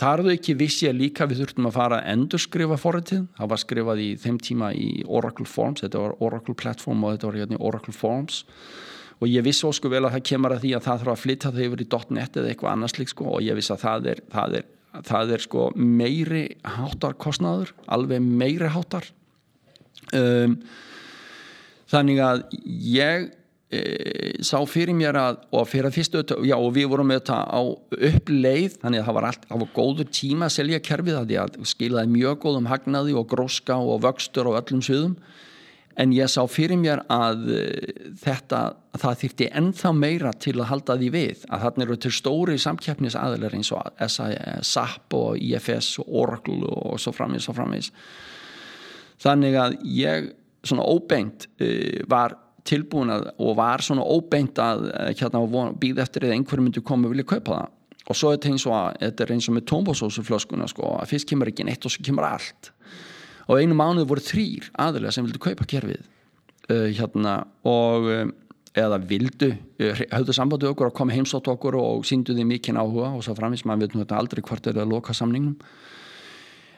Þar 0.01 0.25
þau 0.25 0.33
ekki 0.33 0.57
vissi 0.57 0.89
að 0.89 1.03
líka 1.05 1.27
við 1.29 1.43
þurftum 1.43 1.69
að 1.69 1.77
fara 1.77 2.01
að 2.01 2.15
endurskrifa 2.15 2.79
forritið, 2.81 3.27
það 3.37 3.51
var 3.53 3.61
skrifað 3.61 4.01
í 4.01 4.11
þeim 4.23 4.39
tíma 4.41 4.71
í 4.73 4.89
Oracle 5.07 5.47
Forms, 5.47 5.85
þetta 5.85 6.07
var 6.07 6.17
Oracle 6.25 6.57
Platform 6.57 7.05
og 7.05 7.15
þetta 7.15 7.29
var 7.29 7.41
hérna 7.43 7.61
Oracle 7.61 7.95
Forms. 7.95 8.45
Og 9.21 9.29
ég 9.29 9.45
vissi 9.45 9.67
ósku 9.69 9.91
vel 9.93 10.07
að 10.07 10.17
það 10.17 10.27
kemur 10.31 10.55
að 10.57 10.63
því 10.65 10.71
að 10.79 10.87
það 10.87 11.03
þarf 11.03 11.13
að 11.13 11.23
flytta 11.27 11.51
þau 11.53 11.65
yfir 11.67 11.83
í 11.85 11.89
.net 12.17 12.39
eða 12.41 12.53
eitthvað 12.55 12.73
annars 12.73 12.97
lík 12.97 13.11
sko. 13.13 13.27
Og 13.37 13.43
ég 13.45 13.59
vissi 13.59 13.75
að 13.75 13.83
það 13.85 14.09
er, 14.15 14.23
það 14.33 14.57
er 14.63 14.71
það 15.07 15.35
er 15.37 15.45
sko 15.45 15.67
meiri 15.79 16.47
hátarkostnaður, 16.67 17.75
alveg 17.91 18.25
meiri 18.25 18.71
hátar 18.75 19.07
um, 20.17 20.57
þannig 21.91 22.23
að 22.25 22.43
ég 22.91 23.29
e, 23.71 23.83
sá 24.47 24.59
fyrir 24.67 24.97
mér 24.99 25.19
að 25.21 25.43
og 25.55 25.69
fyrir 25.71 25.91
að 25.91 25.99
fyrstu, 25.99 26.25
já 26.47 26.57
og 26.57 26.73
við 26.77 26.91
vorum 26.93 27.11
með 27.11 27.23
þetta 27.23 27.39
á 27.47 27.63
uppleið, 28.11 28.81
þannig 28.83 29.03
að 29.03 29.11
það 29.11 29.19
var 29.19 29.29
allt 29.31 29.47
það 29.49 29.63
var 29.65 29.75
góður 29.79 30.11
tíma 30.21 30.49
að 30.49 30.57
selja 30.59 30.83
kerfið 30.91 31.21
það 31.21 31.69
skilaði 31.75 32.15
mjög 32.17 32.41
góðum 32.47 32.71
hagnaði 32.71 33.17
og 33.19 33.31
gróska 33.31 33.79
og 33.79 34.03
vöxtur 34.07 34.51
og 34.51 34.59
öllum 34.63 34.83
suðum 34.85 35.17
en 35.99 36.13
ég 36.15 36.31
sá 36.31 36.41
fyrir 36.49 36.79
mér 36.81 37.03
að 37.11 37.47
eh, 37.57 38.11
þetta, 38.23 38.61
það 38.99 39.23
þýtti 39.23 39.49
ennþá 39.61 39.93
meira 39.97 40.33
til 40.33 40.57
að 40.59 40.69
halda 40.71 40.99
því 41.01 41.09
við 41.15 41.47
að 41.49 41.65
þarna 41.65 41.87
eru 41.87 41.97
til 42.01 42.13
stóri 42.15 42.59
samkjæfnisaðilar 42.63 43.57
eins 43.59 43.73
og 43.75 44.05
SAP 44.07 45.17
og 45.19 45.41
IFS 45.41 45.97
og 46.03 46.13
Oracle 46.23 46.61
og 46.71 47.01
svo 47.03 47.15
framins 47.17 47.49
og 47.51 47.59
framins 47.59 47.91
þannig 49.21 49.59
að 49.61 49.77
ég 49.85 50.31
svona 50.67 50.87
óbeint 50.87 51.49
uh, 51.61 52.01
var 52.11 52.37
tilbúin 52.69 53.13
að 53.15 53.31
og 53.41 53.55
var 53.59 53.85
svona 53.85 54.05
óbeint 54.05 54.59
að 54.61 54.89
uh, 54.91 55.11
hérna 55.17 55.45
býð 55.81 56.03
eftir 56.05 56.29
eða 56.29 56.37
einhverju 56.39 56.67
myndi 56.67 56.85
koma 56.85 57.09
og 57.09 57.15
vilja 57.15 57.29
kaupa 57.35 57.61
það. 57.61 57.77
Og 58.11 58.17
svo 58.17 58.31
er 58.31 58.39
þetta 58.39 58.51
eins 58.51 58.67
og 58.67 58.75
að 58.75 59.01
þetta 59.05 59.25
er 59.25 59.33
eins 59.35 59.49
og 59.49 59.55
með 59.57 59.65
tómbósósuflöskuna 59.71 60.69
sko 60.71 60.95
að 60.99 61.11
fyrst 61.13 61.29
kemur 61.31 61.51
ekki 61.51 61.67
neitt 61.69 61.85
og 61.87 61.95
svo 61.95 62.05
kemur 62.05 62.27
allt 62.27 62.73
og 63.51 63.59
einu 63.59 63.77
mánuð 63.79 64.09
voru 64.11 64.23
þrýr 64.25 64.71
aðlega 64.79 65.15
sem 65.15 65.27
vildu 65.27 65.43
kaupa 65.43 65.67
kerfið 65.69 66.05
uh, 66.71 66.89
hérna 66.95 67.41
og 67.67 68.11
um, 68.15 68.35
eða 68.79 69.01
vildu, 69.11 69.51
uh, 69.83 70.03
höfðu 70.15 70.37
sambandi 70.37 70.69
okkur 70.71 70.91
að 70.91 70.99
koma 71.01 71.17
heimsótt 71.17 71.51
okkur 71.51 71.79
og 71.81 72.05
síndu 72.07 72.37
því 72.37 72.47
mikinn 72.53 72.79
áhuga 72.79 73.11
og 73.17 73.25
svo 73.27 73.35
framins, 73.39 73.67
maður 73.67 73.89
veit 73.89 73.97
nú 73.97 74.05
þetta 74.05 74.21
aldrei 74.21 74.45
hvort 74.47 74.71
er 74.71 74.79
að 74.79 74.93
loka 74.95 75.17
samningnum. 75.17 75.57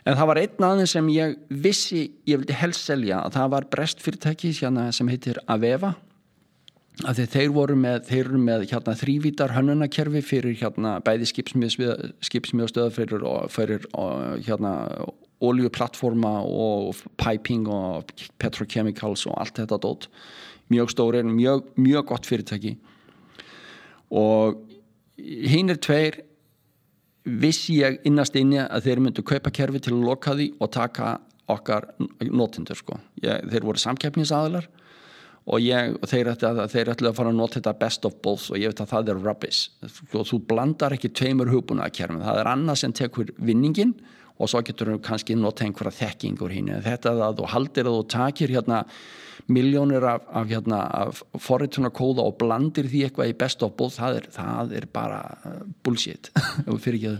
En 0.03 0.16
það 0.18 0.31
var 0.33 0.41
einn 0.41 0.64
aðeins 0.66 0.95
sem 0.97 1.11
ég 1.14 1.37
vissi 1.62 2.01
ég 2.27 2.41
vildi 2.41 2.57
helst 2.59 2.89
selja 2.89 3.20
að 3.23 3.37
það 3.37 3.53
var 3.53 3.68
brestfyrirtæki 3.77 4.55
hérna, 4.57 4.89
sem 4.95 5.11
heitir 5.12 5.39
Aveva 5.47 5.93
af 7.07 7.16
því 7.16 7.27
þeir 7.33 7.53
voru 7.55 7.77
með, 7.79 8.03
þeir 8.09 8.23
eru 8.25 8.41
með 8.43 8.64
hérna, 8.73 8.95
þrývítar 8.99 9.55
hönnunarkerfi 9.55 10.23
fyrir 10.27 10.57
hérna, 10.61 10.97
bæði 11.05 11.29
skipsmjöðstöða 11.31 12.91
fyrir, 12.93 13.25
fyrir 13.53 13.87
og, 13.95 14.43
hérna, 14.45 14.75
oljuplattforma 15.43 16.36
og 16.47 17.03
piping 17.20 17.66
og 17.70 18.12
petrochemicals 18.40 19.26
og 19.26 19.36
allt 19.43 19.62
þetta 19.62 19.80
dótt 19.82 20.09
mjög 20.72 20.93
stóri, 20.93 21.22
mjög, 21.22 21.64
mjög 21.76 22.07
gott 22.09 22.28
fyrirtæki. 22.28 22.76
Og 24.12 24.61
hinn 25.18 25.72
er 25.72 25.80
tveir 25.80 26.20
vissi 27.24 27.78
ég 27.80 28.01
innast 28.09 28.36
inni 28.38 28.61
að 28.62 28.88
þeir 28.88 29.03
myndu 29.05 29.24
kaupa 29.26 29.53
kerfi 29.55 29.82
til 29.82 29.97
að 29.97 30.07
loka 30.09 30.36
því 30.36 30.53
og 30.59 30.72
taka 30.74 31.16
okkar 31.53 31.90
notendur 32.30 32.78
sko. 32.78 32.99
ég, 33.22 33.45
þeir 33.51 33.66
voru 33.66 33.82
samkeppnisaðilar 33.82 34.66
og, 35.47 35.59
ég, 35.61 35.97
og 35.99 36.09
þeir 36.09 36.32
ætlaði 36.32 37.11
að 37.11 37.16
fara 37.18 37.30
að 37.30 37.38
nota 37.38 37.59
þetta 37.59 37.78
best 37.78 38.07
of 38.09 38.16
both 38.22 38.51
og 38.51 38.59
ég 38.59 38.72
veit 38.72 38.82
að 38.82 38.93
það 38.95 39.12
er 39.12 39.22
rubbish. 39.22 39.70
Og 39.82 39.93
sko, 39.93 40.24
þú 40.32 40.40
blandar 40.51 40.97
ekki 40.97 41.12
tveimur 41.12 41.51
hugbúna 41.53 41.86
að 41.86 41.97
kerfum, 42.01 42.24
það 42.24 42.43
er 42.43 42.53
annað 42.55 42.82
sem 42.82 42.97
tekur 42.97 43.32
vinningin 43.38 43.95
og 44.43 44.51
svo 44.51 44.62
getur 44.66 44.95
þú 44.95 45.01
kannski 45.07 45.36
nota 45.38 45.66
einhverja 45.66 45.95
þekkingur 46.03 46.55
hínu 46.55 46.80
þetta 46.84 47.14
að 47.28 47.40
þú 47.40 47.51
haldir 47.55 47.88
að 47.88 47.99
þú 47.99 48.07
takir 48.16 48.55
hérna 48.57 48.84
miljónir 49.51 50.05
af, 50.07 50.22
af, 50.32 50.47
hérna, 50.49 50.78
af 50.78 51.22
forritunarkóða 51.43 52.24
og 52.24 52.36
blandir 52.40 52.86
því 52.90 53.05
eitthvað 53.07 53.32
í 53.32 53.36
best 53.38 53.62
of 53.66 53.74
both 53.78 53.99
það 53.99 54.20
er, 54.20 54.28
það 54.34 54.74
er 54.78 54.86
bara 54.93 55.20
uh, 55.49 55.57
bullshit. 55.84 56.30
Fyrir 56.84 56.99
ekki 56.99 57.09
að 57.11 57.18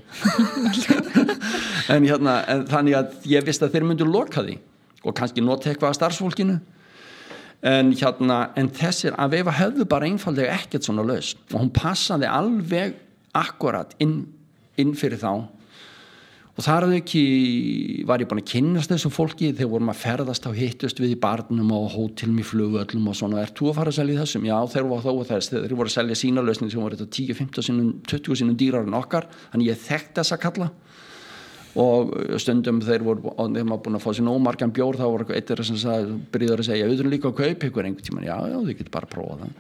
en 1.93 2.07
hérna 2.07 2.37
en 2.51 2.67
þannig 2.71 2.99
að 2.99 3.17
ég 3.33 3.47
vist 3.47 3.65
að 3.65 3.75
þeir 3.75 3.89
myndu 3.89 4.07
loka 4.09 4.45
því 4.45 4.59
og 5.03 5.17
kannski 5.19 5.43
nota 5.43 5.73
eitthvað 5.73 5.91
af 5.91 5.99
starfsfólkinu. 5.99 6.61
En 7.67 7.93
hérna 7.95 8.39
en 8.59 8.71
þessir 8.75 9.17
að 9.19 9.37
vefa 9.37 9.57
höfðu 9.59 9.87
bara 9.91 10.09
einfallega 10.11 10.55
ekkert 10.61 10.87
svona 10.87 11.05
laus 11.07 11.35
og 11.53 11.59
hún 11.61 11.75
passaði 11.75 12.31
alveg 12.31 12.97
akkurat 13.39 13.95
inn, 14.03 14.25
inn 14.79 14.95
fyrir 14.99 15.21
þá 15.23 15.49
og 16.53 16.65
þar 16.67 16.85
að 16.85 16.95
ekki 16.99 17.23
var 18.09 18.21
ég 18.21 18.29
búin 18.29 18.43
að 18.43 18.51
kynast 18.51 18.93
þessum 18.93 19.15
fólki. 19.15 19.53
Þegar 19.57 19.71
vorum 19.73 19.93
að 19.93 20.01
ferðast 20.03 20.45
á 20.45 20.51
hittust 20.53 21.01
við 21.01 21.15
í 21.15 21.21
barnum 21.23 21.73
og 21.73 21.89
hótelum 21.95 22.43
í 22.43 22.45
flugöllum 22.45 23.09
og 23.09 23.17
svona, 23.17 23.41
er 23.41 23.55
þú 23.57 23.71
að 23.71 23.79
fara 23.81 23.93
að 23.95 23.99
selja 24.03 24.21
þessum? 24.21 24.49
Já, 24.51 24.57
þeir 24.75 24.89
voru 24.91 25.07
þó 25.07 25.31
þess, 25.33 25.53
þeir 25.55 25.77
voru 25.79 25.89
að 25.89 25.97
selja 25.97 26.21
sína 26.21 26.45
lausning 26.45 26.73
sem 26.75 26.85
voru 26.85 27.01
þetta 27.01 27.17
10, 27.17 27.39
15, 27.41 27.69
sinum, 27.71 27.91
20 28.13 28.41
sinum 28.43 28.59
dýrar 28.61 28.85
en 28.85 28.99
okkar, 29.01 29.31
þannig 29.55 29.73
ég 29.73 29.81
þekkt 29.87 30.21
þessa 30.21 30.41
kalla. 30.45 30.69
Og 31.73 32.11
stundum 32.43 32.83
þeir 32.85 33.01
voru, 33.07 33.33
þeir 33.33 33.65
maður 33.65 33.85
búin 33.87 33.97
að 33.97 34.03
fá 34.05 34.11
sér 34.13 34.27
nómargan 34.27 34.75
bjór, 34.77 34.99
þá 35.01 35.07
voru 35.07 35.25
eitthvað 35.33 35.65
sem 35.71 35.79
sagði, 35.81 36.19
byrjuður 36.35 36.61
að 36.61 36.69
segja, 36.69 36.85
auðvitað 36.85 37.13
líka 37.15 37.31
að 37.31 37.39
kaupa 37.39 37.71
ykkur 37.71 37.89
einhvern 37.89 38.09
tíman, 38.11 38.27
já, 38.29 38.35
já, 38.53 38.59
þið 38.59 38.77
getur 38.83 38.93
bara 38.93 39.09
að 39.09 39.15
prófa 39.15 39.39
það. 39.41 39.55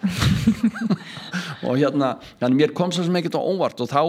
Og 1.70 1.80
hérna, 1.80 2.10
þannig 2.42 2.60
mér 2.60 2.74
kom 2.76 2.92
svo 2.92 3.06
sem 3.06 3.16
ekkert 3.16 3.40
á 3.40 3.48
óvart. 3.48 3.80
Og 3.80 3.88
þá 3.88 4.02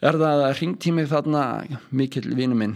er 0.00 0.18
það 0.20 0.46
að 0.46 0.56
ringti 0.60 0.94
mig 0.94 1.08
þarna? 1.10 1.44
Mikill 1.90 2.34
vinnu 2.38 2.58
minn. 2.58 2.74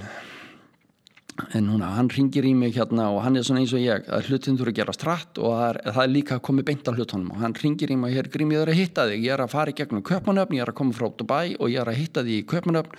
En 1.56 1.64
núna, 1.64 1.88
hann 1.96 2.10
ringir 2.12 2.44
í 2.44 2.52
mig 2.54 2.74
hérna 2.76 3.06
og 3.14 3.22
hann 3.24 3.38
er 3.40 3.44
svona 3.46 3.62
eins 3.62 3.72
og 3.72 3.80
ég 3.80 4.04
að 4.12 4.28
hlutin 4.28 4.58
þurfa 4.58 4.72
að 4.74 4.78
gera 4.78 4.94
stratt 4.94 5.38
og 5.40 5.54
það 5.56 5.62
er, 5.68 5.78
það 5.86 6.02
er 6.02 6.10
líka 6.12 6.36
að 6.36 6.42
koma 6.48 6.64
beint 6.68 6.90
á 6.90 6.92
hlutunum 6.92 7.30
og 7.32 7.40
hann 7.40 7.54
ringir 7.56 7.92
í 7.94 7.96
mig, 7.96 8.12
hér 8.12 8.28
grím 8.32 8.52
ég 8.52 8.62
er 8.62 8.72
að 8.72 8.80
hitta 8.82 9.06
þig. 9.08 9.24
Ég 9.24 9.32
er 9.32 9.42
að 9.42 9.54
fara 9.54 9.72
í 9.72 9.76
gegnum 9.78 10.04
köpmanöfn, 10.04 10.58
ég 10.58 10.66
er 10.66 10.72
að 10.74 10.78
koma 10.82 10.96
frá 10.98 11.08
Dubai 11.08 11.54
og 11.56 11.72
ég 11.72 11.80
er 11.80 11.88
að 11.88 12.00
hitta 12.02 12.24
þig 12.26 12.42
í 12.42 12.46
köpmanöfn 12.52 12.98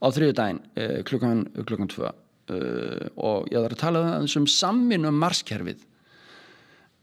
á 0.00 0.06
þriðu 0.12 0.36
daginn 0.36 0.60
eh, 0.76 0.98
klukkan, 1.08 1.46
klukkan 1.64 1.92
tvö. 1.94 2.12
Uh, 2.50 3.06
og 3.22 3.46
ég 3.52 3.62
er 3.62 3.70
að 3.70 3.78
tala 3.78 4.00
um 4.02 4.24
þessum 4.26 4.48
samvinum 4.50 5.16
marskerfið. 5.22 5.84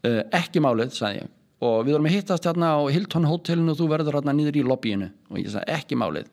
Uh, 0.04 0.20
ekki 0.36 0.60
málið, 0.60 0.92
sagði 0.94 1.22
ég. 1.22 1.30
Og 1.64 1.78
við 1.86 1.96
erum 1.96 2.06
að 2.06 2.14
hittast 2.14 2.46
hérna 2.46 2.74
á 2.76 2.80
Hilton 2.92 3.26
hotellinu 3.26 3.72
og 3.72 3.80
þú 3.80 3.88
verður 3.90 4.18
hérna 4.20 4.34
nýður 4.36 4.60
í 4.60 4.66
lobbyinu 4.68 5.08
og 5.32 5.40
ég 5.40 5.48
sagði 5.50 5.74
ekki 5.74 5.98
málið 5.98 6.28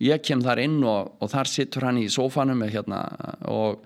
ég 0.00 0.22
kem 0.24 0.42
þar 0.44 0.62
inn 0.64 0.78
og, 0.86 1.16
og 1.20 1.30
þar 1.32 1.50
sittur 1.50 1.86
hann 1.88 2.00
í 2.00 2.06
sófanum 2.12 2.62
hérna, 2.64 3.02
og, 3.50 3.82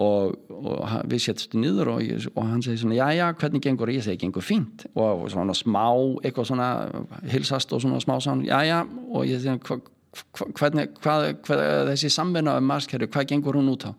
og, 0.00 0.34
og 0.54 0.94
við 1.10 1.24
setjum 1.26 1.64
nýður 1.64 1.92
og 1.92 2.40
hann 2.40 2.64
segir 2.64 2.80
svona 2.82 2.98
já 2.98 3.18
já 3.18 3.26
hvernig 3.42 3.64
gengur? 3.64 3.92
Ég 3.92 4.06
segi 4.06 4.22
gengur 4.24 4.44
fínt. 4.44 4.86
Og 4.94 5.26
svona 5.32 5.56
smá 5.56 5.86
eitthvað 6.24 6.50
svona 6.52 6.70
hilsast 7.28 7.72
og 7.76 7.84
svona 7.84 8.00
smá 8.02 8.16
svona 8.20 8.48
já 8.48 8.60
já. 8.64 8.78
Og 9.10 9.28
ég 9.28 9.42
segi 9.44 9.58
hva, 9.68 9.80
hva, 9.80 10.50
hvernig 10.62 10.90
hvað, 11.02 11.28
hvað, 11.44 11.64
þessi 11.92 12.12
samvinna 12.16 12.56
um 12.60 12.68
marskerfi 12.72 13.10
hvað 13.10 13.30
gengur 13.34 13.60
hún 13.60 13.72
út 13.74 13.90
á? 13.90 13.92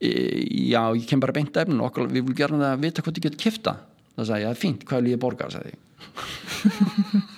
E, 0.00 0.10
já 0.70 0.84
ég 0.96 1.04
kem 1.08 1.20
bara 1.20 1.34
beint 1.36 1.56
efnin 1.60 1.82
og 1.84 1.98
við 2.06 2.22
viljum 2.22 2.38
gera 2.38 2.62
það 2.62 2.70
að 2.70 2.86
vita 2.86 3.02
hvað 3.04 3.18
þið 3.18 3.26
getur 3.26 3.44
kifta 3.48 3.76
það. 4.14 4.24
Sagði 4.30 4.46
ég 4.46 4.62
fínt 4.62 4.86
hvað 4.86 5.02
vil 5.02 5.14
ég 5.16 5.22
borga? 5.26 5.50
Sagði 5.50 5.74
ég 5.74 7.36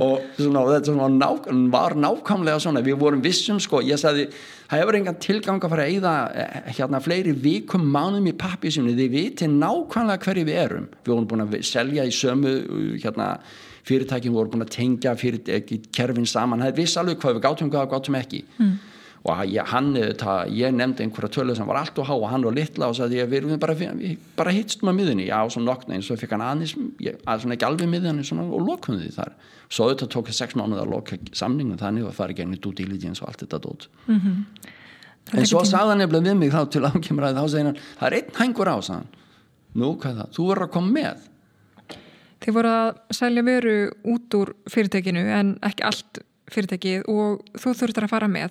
og 0.00 0.26
svona, 0.36 0.64
þetta 0.70 0.90
svona 0.90 1.08
ná, 1.14 1.28
var 1.72 1.96
nákvæmlega 1.98 2.62
svona. 2.62 2.82
Við 2.86 2.98
vorum 3.00 3.22
vissum 3.24 3.60
sko, 3.62 3.82
ég 3.86 4.00
sagði 4.00 4.28
það 4.70 4.82
hefur 4.82 5.00
engan 5.00 5.18
tilgang 5.22 5.62
að 5.62 5.74
fara 5.74 5.86
að 5.86 5.96
eyða 5.96 6.14
eh, 6.42 6.60
hérna 6.78 7.02
fleiri 7.04 7.34
vikum 7.46 7.88
mánum 7.94 8.28
í 8.30 8.36
pappisinu 8.38 8.94
þið 8.98 9.16
viti 9.16 9.50
nákvæmlega 9.50 10.26
hverju 10.26 10.46
við 10.50 10.62
erum. 10.66 10.86
Við 11.00 11.14
vorum 11.14 11.30
búin 11.32 11.46
að 11.46 11.58
selja 11.70 12.06
í 12.06 12.14
sömu 12.14 12.54
hérna 13.00 13.32
fyrirtækjum 13.88 14.36
voru 14.36 14.52
búin 14.52 14.66
að 14.66 14.74
tengja 14.76 15.16
fyrirtæki 15.18 15.80
kerfin 15.94 16.28
saman, 16.28 16.62
það 16.62 16.72
er 16.72 16.80
viss 16.82 17.00
alveg 17.00 17.20
hvað 17.22 17.38
við 17.38 17.44
gátum 17.48 17.72
hvað 17.72 17.86
við 17.86 17.92
gátum 17.96 18.18
ekki. 18.20 18.46
Mm 18.60 18.78
og 19.20 19.40
ég, 19.52 19.60
hann, 19.68 19.92
það, 20.16 20.50
ég 20.56 20.72
nefndi 20.72 21.04
einhverja 21.04 21.28
tölu 21.34 21.54
sem 21.56 21.68
var 21.68 21.82
allt 21.82 21.98
og 22.00 22.06
há 22.08 22.14
og 22.14 22.26
hann 22.30 22.44
var 22.46 22.54
litla 22.56 22.88
og 22.88 22.96
sagði 22.96 23.26
við 23.28 23.42
erum 23.42 23.60
bara, 23.60 23.74
bara 24.38 24.52
hittst 24.56 24.80
maður 24.80 24.96
miðunni 24.96 25.26
já, 25.26 25.36
og 25.44 25.52
svo 25.52 25.60
nokna 25.60 25.98
eins 25.98 26.08
og 26.08 26.20
fikk 26.22 26.32
hann 26.32 26.44
aðeins 26.46 26.72
að 27.28 27.42
svona 27.42 27.56
ekki 27.58 27.66
alveg 27.68 27.90
miðunni 27.92 28.24
og 28.46 28.64
lokum 28.64 28.96
því 28.96 29.10
þar. 29.18 29.34
Svo 29.68 29.90
þetta 29.90 30.08
tók 30.14 30.30
sex 30.32 30.56
mánuð 30.56 30.80
að 30.82 30.94
loka 30.94 31.18
samningum 31.36 31.78
þannig 31.78 32.08
að 32.08 32.16
fara 32.16 32.36
gegn 32.38 32.56
í 32.56 32.60
due 32.64 32.78
diligence 32.78 33.20
og 33.20 33.28
allt 33.28 33.44
þetta 33.44 33.60
dót. 33.66 33.88
Mm 34.06 34.20
-hmm. 34.20 34.70
en 35.36 35.46
svo 35.46 35.64
sagði 35.68 35.92
hann 35.92 36.00
nefnilega 36.00 36.30
við 36.30 36.38
mig 36.38 36.52
þá 36.52 36.70
til 36.70 36.82
ákemur 36.88 37.24
að 37.28 37.36
þá 37.36 37.48
segir 37.48 37.66
hann 37.66 37.76
það 37.98 38.06
er 38.08 38.16
einn 38.16 38.32
hængur 38.40 38.72
á 38.72 38.76
sann 38.82 39.06
nú 39.74 39.92
hvað 40.00 40.16
það, 40.16 40.32
þú 40.34 40.48
verður 40.48 40.64
að 40.64 40.72
koma 40.72 40.90
með. 40.96 41.28
Þið 42.40 42.54
voru 42.54 42.68
að 42.68 42.90
selja 43.10 43.42
veru 43.42 43.76
út 44.04 44.34
úr 44.34 44.54
fyrirtekinu 44.70 45.28
en 45.28 45.58
ekki 45.62 45.84
allt 45.84 46.24
fyrirtekið 46.50 47.04
og 47.04 47.44
þú 47.60 47.74
þurftur 47.76 48.08
að 48.08 48.12
fara 48.16 48.28
með 48.28 48.50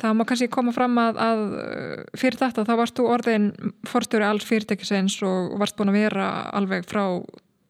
Það 0.00 0.14
má 0.16 0.24
kannski 0.28 0.48
koma 0.52 0.72
fram 0.72 0.96
að, 1.00 1.18
að 1.20 1.42
uh, 1.60 2.04
fyrir 2.18 2.40
þetta 2.40 2.64
þá 2.68 2.72
varst 2.80 2.96
þú 2.96 3.08
orðin 3.12 3.48
forstöru 3.88 4.24
alls 4.24 4.46
fyrirtækisins 4.48 5.18
og 5.26 5.58
varst 5.60 5.76
búin 5.76 5.92
að 5.92 6.00
vera 6.00 6.28
alveg 6.56 6.86
frá 6.88 7.04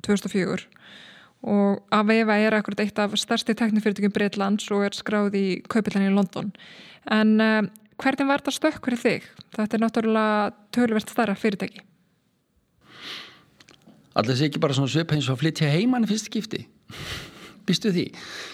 2004 0.07 0.69
og 1.51 1.81
Aveva 1.97 2.37
er 2.37 2.55
akkurat 2.55 2.83
eitt 2.85 2.99
af 3.01 3.17
stærsti 3.17 3.57
teknifyrirtækjum 3.57 4.13
Breitlands 4.13 4.69
og 4.75 4.85
er 4.85 4.97
skráð 4.97 5.37
í 5.41 5.45
kaupillinni 5.73 6.11
í 6.11 6.15
London. 6.15 6.51
En 7.11 7.37
uh, 7.41 7.63
hvernig 8.01 8.29
var 8.29 8.45
þetta 8.45 8.57
stökk 8.57 8.91
fyrir 8.91 9.03
þig? 9.05 9.31
Þetta 9.57 9.77
er 9.79 9.85
náttúrulega 9.85 10.51
tölvert 10.77 11.13
starra 11.13 11.39
fyrirtæki. 11.39 11.83
Alltaf 14.15 14.37
sé 14.37 14.51
ekki 14.51 14.61
bara 14.63 14.77
svona 14.77 14.91
svip 14.93 15.15
eins 15.15 15.29
og 15.31 15.39
að 15.39 15.45
flytja 15.47 15.73
heimann 15.73 16.07
fyrst 16.09 16.29
skipti 16.29 16.67
býstu 17.71 17.93
því, 17.95 18.07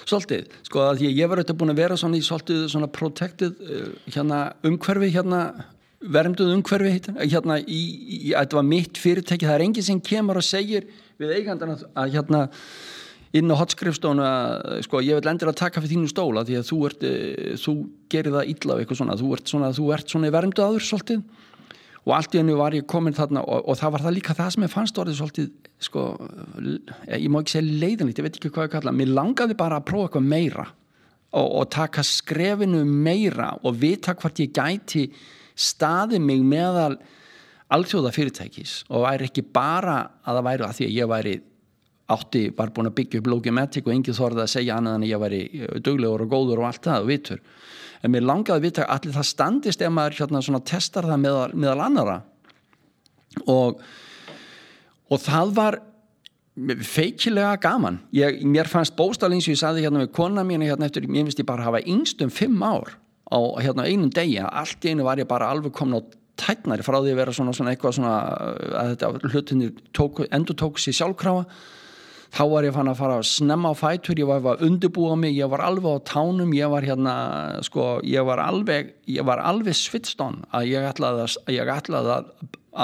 svolítið 0.04 0.58
sko 0.68 0.84
að 0.84 1.06
ég 1.08 1.24
var 1.24 1.40
auðvitað 1.40 1.60
búin 1.62 1.74
að 1.74 1.80
vera 1.82 2.00
svona 2.00 2.20
í 2.20 2.26
svolítið 2.26 2.66
svona 2.72 2.90
protected 2.92 3.56
uh, 3.64 3.88
hérna 4.12 4.42
umhverfi 4.66 5.10
hérna 5.16 5.40
vermduð 6.00 6.52
umhverfi 6.54 7.16
hérna 7.16 7.56
í, 7.62 7.80
í, 8.18 8.18
þetta 8.34 8.60
var 8.60 8.68
mitt 8.68 9.00
fyrirtæki, 9.00 9.48
það 9.48 9.56
er 9.56 9.64
enginn 9.66 9.88
sem 9.88 10.02
kemur 10.04 10.38
og 10.38 10.46
segir 10.46 10.86
við 11.20 11.32
eigandan 11.38 11.74
að, 11.74 11.88
að 11.96 12.14
hérna 12.18 12.42
inn 13.36 13.50
á 13.52 13.56
hotskrifstónu 13.58 14.22
að 14.24 14.84
sko 14.86 15.00
ég 15.04 15.18
vil 15.18 15.30
endur 15.30 15.50
að 15.50 15.58
taka 15.60 15.82
fyrir 15.82 15.96
þínu 15.96 16.12
stóla 16.12 16.44
því 16.46 16.60
að 16.60 16.68
þú 16.70 16.78
ert, 16.88 17.06
þú 17.60 17.74
gerir 18.12 18.36
það 18.36 18.52
illa 18.52 18.76
og 18.76 18.82
eitthvað 18.82 19.00
svona, 19.00 19.16
þú 19.20 19.32
ert 19.36 19.52
svona, 19.52 19.72
þú 19.76 19.88
ert 19.96 20.12
svona 20.12 20.32
vermduð 20.36 20.66
aður 20.66 20.86
svolítið 20.86 21.24
og 22.06 22.14
allt 22.14 22.36
í 22.36 22.40
hennu 22.40 22.54
var 22.58 22.74
ég 22.76 22.86
komin 22.88 23.16
þarna 23.16 23.42
og, 23.42 23.64
og 23.66 23.78
það 23.80 23.94
var 23.96 24.04
það 24.04 24.16
líka 24.16 24.36
það 24.38 24.50
sem 24.54 24.66
ég 24.66 24.72
fannst 24.72 24.98
orðið 25.02 25.18
svolítið 25.20 25.48
sko, 25.86 26.04
ég 27.10 27.28
má 27.32 27.40
ekki 27.42 27.56
segja 27.56 27.80
leiðanlít 27.82 28.20
ég 28.20 28.28
veit 28.28 28.38
ekki 28.38 28.52
hvað 28.54 28.68
ég 28.68 28.74
kalla, 28.76 28.94
mér 28.94 29.12
langaði 29.16 29.58
bara 29.58 29.80
að 29.80 29.88
prófa 29.90 30.08
eitthvað 30.08 30.28
meira 30.30 30.68
og, 31.34 31.48
og 31.48 31.66
taka 31.74 32.04
skrefinu 32.06 32.84
meira 32.86 33.50
og 33.66 33.80
vita 33.82 34.14
hvort 34.14 34.40
ég 34.42 34.54
gæti 34.54 35.08
staði 35.56 36.20
mig 36.22 36.44
meðal 36.46 36.94
alltjóða 37.74 38.14
fyrirtækis 38.14 38.84
og 38.92 39.06
væri 39.08 39.26
ekki 39.26 39.42
bara 39.50 39.98
að 40.22 40.38
það 40.38 40.48
væri 40.48 40.66
að 40.66 40.78
því 40.78 40.88
að 40.88 40.96
ég 40.96 41.10
væri 41.10 41.36
átti, 42.14 42.42
var 42.54 42.70
búin 42.70 42.86
að 42.86 42.98
byggja 43.00 43.20
upp 43.20 43.30
Logimatic 43.32 43.88
og 43.88 43.96
engið 43.96 44.18
þorði 44.20 44.44
að 44.44 44.52
segja 44.52 44.76
annað 44.78 45.00
en 45.00 45.06
ég 45.08 45.22
væri 45.22 45.40
duglegur 45.82 46.22
og 46.22 46.30
góður 46.30 46.62
og 46.62 46.68
allt 46.68 46.86
það 46.86 47.02
og 47.02 47.10
vitur 47.10 47.42
en 48.06 48.14
mér 48.14 48.26
langaði 48.26 48.56
að 48.56 48.66
vita 48.68 48.86
allir 48.94 49.16
það 49.16 49.28
standist 49.32 49.82
ef 49.82 49.92
maður 49.92 50.20
hérna, 50.22 50.62
testar 50.62 51.08
það 51.10 51.22
meðal, 51.24 51.50
meðal 51.58 51.82
annara 51.88 52.16
og, 53.50 53.82
og 55.10 55.22
það 55.22 55.54
var 55.56 55.80
feikilega 56.56 57.56
gaman. 57.60 57.98
Ég, 58.16 58.40
mér 58.48 58.68
fannst 58.70 58.96
bóstalins 58.96 59.48
ég 59.50 59.58
saði 59.60 59.84
hérna 59.84 60.00
með 60.00 60.14
kona 60.16 60.44
mín 60.46 60.64
hérna 60.64 60.88
eftir, 60.88 61.04
ég 61.04 61.26
finnst 61.26 61.42
ég 61.42 61.48
bara 61.48 61.66
hafa 61.66 61.82
yngstum 61.84 62.32
fimm 62.32 62.62
ár 62.64 62.94
á 63.28 63.38
hérna 63.60 63.84
einum 63.84 64.08
degi. 64.14 64.38
Allt 64.40 64.86
í 64.86 64.94
einu 64.94 65.04
var 65.04 65.20
ég 65.20 65.28
bara 65.28 65.50
alveg 65.52 65.74
komin 65.76 66.00
á 66.00 66.02
tætnari 66.40 66.84
frá 66.84 66.98
því 67.00 67.12
að 67.12 67.20
vera 67.20 67.34
svona, 67.36 67.52
svona 67.56 67.72
eitthvað 67.74 67.98
svona 67.98 68.14
að 68.80 68.92
þetta 68.94 69.32
hlutinni 69.32 69.70
endur 70.36 70.58
tók 70.58 70.80
sér 70.80 70.96
sjálfkrafa 70.96 71.44
þá 72.36 72.42
var 72.50 72.66
ég 72.66 72.74
fann 72.76 72.90
að 72.90 72.98
fara 72.98 73.16
að 73.20 73.28
snemma 73.30 73.72
á 73.72 73.74
fætur 73.78 74.20
ég 74.20 74.28
var 74.28 74.44
að 74.52 74.66
undirbúa 74.66 75.16
mig, 75.18 75.36
ég 75.38 75.48
var 75.52 75.62
alveg 75.64 76.00
á 76.02 76.06
tánum 76.12 76.52
ég 76.56 76.70
var 76.72 76.84
hérna, 76.84 77.14
sko 77.64 77.96
ég 78.04 78.26
var 78.28 78.42
alveg, 78.44 78.92
ég 79.08 79.24
var 79.26 79.40
alveg 79.40 79.76
svitstón 79.76 80.42
að 80.54 80.70
ég 80.74 80.88
ætlaði 80.90 81.24
að, 81.24 81.36
ég 81.56 81.72
ætlaði 81.72 82.12
að, 82.16 82.30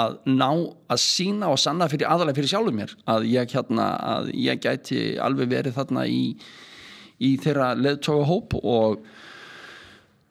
að 0.03 0.15
ná 0.33 0.49
að 0.49 1.03
sína 1.03 1.51
og 1.53 1.61
sanna 1.61 1.89
fyrir 1.91 2.09
aðalega 2.09 2.39
fyrir 2.39 2.53
sjálfur 2.55 2.77
mér 2.79 2.95
að 3.13 3.27
ég 3.29 3.53
hérna, 3.53 3.89
að 4.15 4.31
ég 4.41 4.63
gæti 4.63 5.03
alveg 5.21 5.51
verið 5.53 5.77
þarna 5.77 6.07
í, 6.09 6.23
í 7.21 7.35
þeirra 7.43 7.73
leðtóka 7.77 8.29
hóp 8.31 8.57
og 8.63 9.03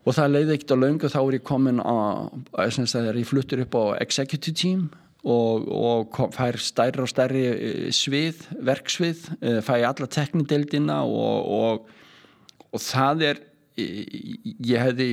og 0.03 0.17
það 0.17 0.33
leiði 0.35 0.57
ekkert 0.57 0.75
á 0.75 0.83
laungu 0.83 1.11
þá 1.13 1.21
er 1.21 1.37
ég 1.37 1.45
komin 1.47 1.79
að, 1.79 2.41
að 2.59 3.21
ég 3.21 3.29
fluttur 3.29 3.63
upp 3.63 3.77
á 3.79 3.85
executive 4.03 4.59
team 4.59 4.89
og, 5.23 5.69
og 5.71 6.17
fær 6.35 6.59
stærri 6.59 7.03
og 7.05 7.11
stærri 7.11 7.45
eh, 7.51 7.89
svið, 7.95 8.47
verksvið 8.67 9.27
eh, 9.39 9.61
fæ 9.63 9.77
alla 9.87 10.09
teknideildina 10.11 11.03
og, 11.07 11.53
og, 11.59 11.93
og 12.73 12.83
það 12.83 13.27
er 13.31 13.43
ég 13.79 14.83
hefði 14.83 15.09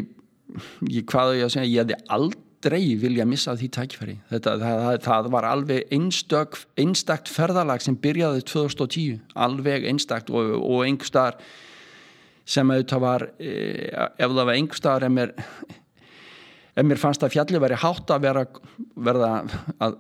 ég, 0.90 1.06
hvað 1.08 1.38
ég 1.38 1.46
að 1.48 1.54
segja, 1.54 1.70
ég 1.70 1.84
hefði 1.84 2.00
aldrei 2.16 2.82
vilja 3.00 3.26
missa 3.30 3.56
því 3.56 3.70
tækifæri. 3.78 4.18
Þetta, 4.32 4.56
það, 4.60 4.82
það, 4.84 5.00
það 5.06 5.32
var 5.36 5.48
alveg 5.48 5.96
einstök, 5.96 6.60
einstakt 6.82 7.32
ferðalag 7.32 7.86
sem 7.86 7.98
byrjaði 8.00 8.44
2010, 8.50 9.20
alveg 9.40 9.88
einstakt 9.92 10.34
og 10.34 10.82
einhver 10.84 11.10
staðar 11.10 11.40
sem 12.50 12.72
auðvitað 12.74 13.04
var 13.04 13.28
eh, 13.38 13.94
ef 13.94 14.26
það 14.26 14.42
var 14.42 14.56
einhver 14.56 14.82
staðar 14.82 15.06
en 15.06 15.16
mér 15.20 15.36
ef 16.80 16.88
mér 16.88 17.00
fannst 17.02 17.24
að 17.26 17.34
fjalli 17.36 17.60
veri 17.62 17.78
hátt 17.80 18.12
að 18.14 18.24
vera 18.24 18.46
verða 18.96 19.32
að, 19.84 19.98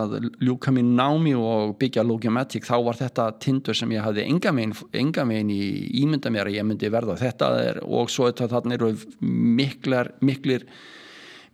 að 0.00 0.26
ljúka 0.42 0.72
mín 0.74 0.94
námi 0.98 1.36
og 1.38 1.76
byggja 1.80 2.04
Logimatic 2.06 2.66
þá 2.66 2.76
var 2.88 2.98
þetta 2.98 3.28
tindur 3.42 3.78
sem 3.78 3.94
ég 3.94 4.04
hafði 4.04 4.26
enga 4.26 4.52
megin 5.28 5.54
í 5.54 5.62
ímynda 6.02 6.32
mér 6.34 6.50
að 6.50 6.58
ég 6.58 6.68
myndi 6.68 6.90
verða. 6.92 7.18
Þetta 7.20 7.50
er, 7.62 7.80
og 7.86 8.10
svo 8.12 8.30
þetta 8.30 8.50
þarna 8.56 8.78
eru 8.78 8.92
miklar 9.22 10.14
miklir 10.24 10.66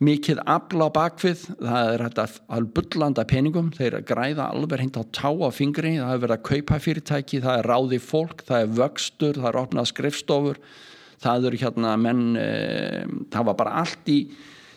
mikið 0.03 0.41
afla 0.51 0.89
á 0.89 0.95
bakvið. 0.97 1.43
Það 1.61 1.91
er 1.91 2.05
þetta 2.07 2.25
að 2.57 2.71
bullanda 2.77 3.27
peningum. 3.29 3.69
Þeir 3.77 3.99
græða 4.09 4.49
alveg 4.51 4.87
hint 4.87 4.99
á 4.99 5.03
tá 5.15 5.29
á 5.31 5.51
fingri. 5.55 5.97
Það 6.01 6.15
er 6.15 6.25
verið 6.25 6.39
að 6.39 6.49
kaupa 6.49 6.81
fyrirtæki 6.87 7.43
það 7.45 7.61
er 7.61 7.71
ráði 7.71 8.01
fólk, 8.03 8.47
það 8.49 8.65
er 8.65 8.73
vöxtur 8.81 9.39
það 9.43 9.51
er 9.53 9.61
opnað 9.63 9.93
skrifstofur. 9.93 10.63
Það 11.23 11.47
eru 11.51 11.61
hérna 11.61 11.93
menn 12.01 12.25
e, 12.35 12.49
það 13.31 13.47
var 13.51 13.59
bara 13.61 13.77
allt 13.85 14.11
í 14.11 14.19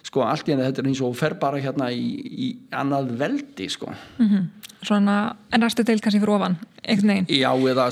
sko 0.05 0.25
allt 0.25 0.47
í 0.47 0.53
henni 0.53 0.67
þetta 0.67 0.83
er 0.83 0.89
eins 0.91 1.01
og 1.05 1.15
fer 1.17 1.35
bara 1.41 1.61
hérna 1.61 1.89
í, 1.93 2.05
í 2.45 2.49
annað 2.75 3.11
veldi 3.19 3.69
sko. 3.73 3.93
Mm 4.19 4.29
-hmm. 4.29 4.71
Svona 4.85 5.35
en 5.51 5.63
næstu 5.65 5.83
deil 5.83 5.99
kannski 5.99 6.21
fyrir 6.21 6.35
ofan 6.35 6.57
einhvern 6.83 7.09
veginn. 7.09 7.27
Já 7.29 7.51
eða, 7.71 7.87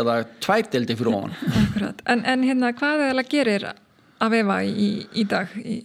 eða 0.00 0.24
tvær 0.40 0.70
deildi 0.72 0.96
fyrir 0.96 1.14
ofan. 1.14 1.34
En, 2.06 2.24
en 2.24 2.42
hérna 2.42 2.72
hvað 2.72 3.08
eða 3.10 3.22
gerir 3.28 3.64
að 4.20 4.30
vefa 4.30 4.62
í, 4.64 5.06
í 5.14 5.24
dag 5.24 5.48
í 5.58 5.80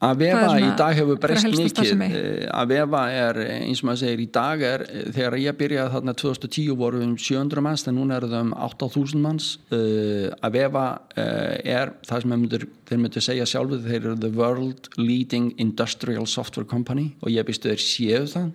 Að 0.00 0.22
er 0.24 0.38
vefa 0.38 0.52
í 0.56 0.68
dag 0.78 0.94
hefur 0.96 1.18
breyst 1.20 1.46
mikið? 1.52 2.02
Eh, 2.06 2.44
að 2.48 2.70
vefa 2.72 3.00
er 3.12 3.38
eh, 3.42 3.56
eins 3.66 3.82
og 3.82 3.90
maður 3.90 4.00
segir 4.00 4.22
í 4.22 4.28
dag 4.32 4.62
er, 4.64 4.84
eh, 4.88 5.08
þegar 5.12 5.34
ég 5.42 5.58
byrjaði 5.58 5.92
þarna 5.92 6.14
2010 6.22 6.76
voru 6.80 7.02
um 7.04 7.12
700 7.20 7.64
manns 7.66 7.84
en 7.84 7.98
núna 7.98 8.16
eru 8.16 8.30
það 8.30 8.46
um 8.46 8.54
8000 8.64 9.20
manns. 9.20 9.48
Uh, 9.68 10.30
að 10.40 10.56
vefa 10.56 10.84
er 11.20 11.92
það 12.08 12.22
sem 12.22 12.32
myndir, 12.32 12.64
þeir 12.88 13.02
myndir 13.02 13.24
segja 13.26 13.48
sjálfur 13.48 13.82
þeir 13.84 13.98
eru 13.98 14.14
the 14.22 14.30
world 14.32 14.88
leading 14.96 15.52
industrial 15.60 16.24
software 16.24 16.68
company 16.68 17.10
og 17.20 17.34
ég 17.34 17.44
býstu 17.44 17.68
þeir 17.68 17.84
séu 17.84 18.22
það. 18.30 18.54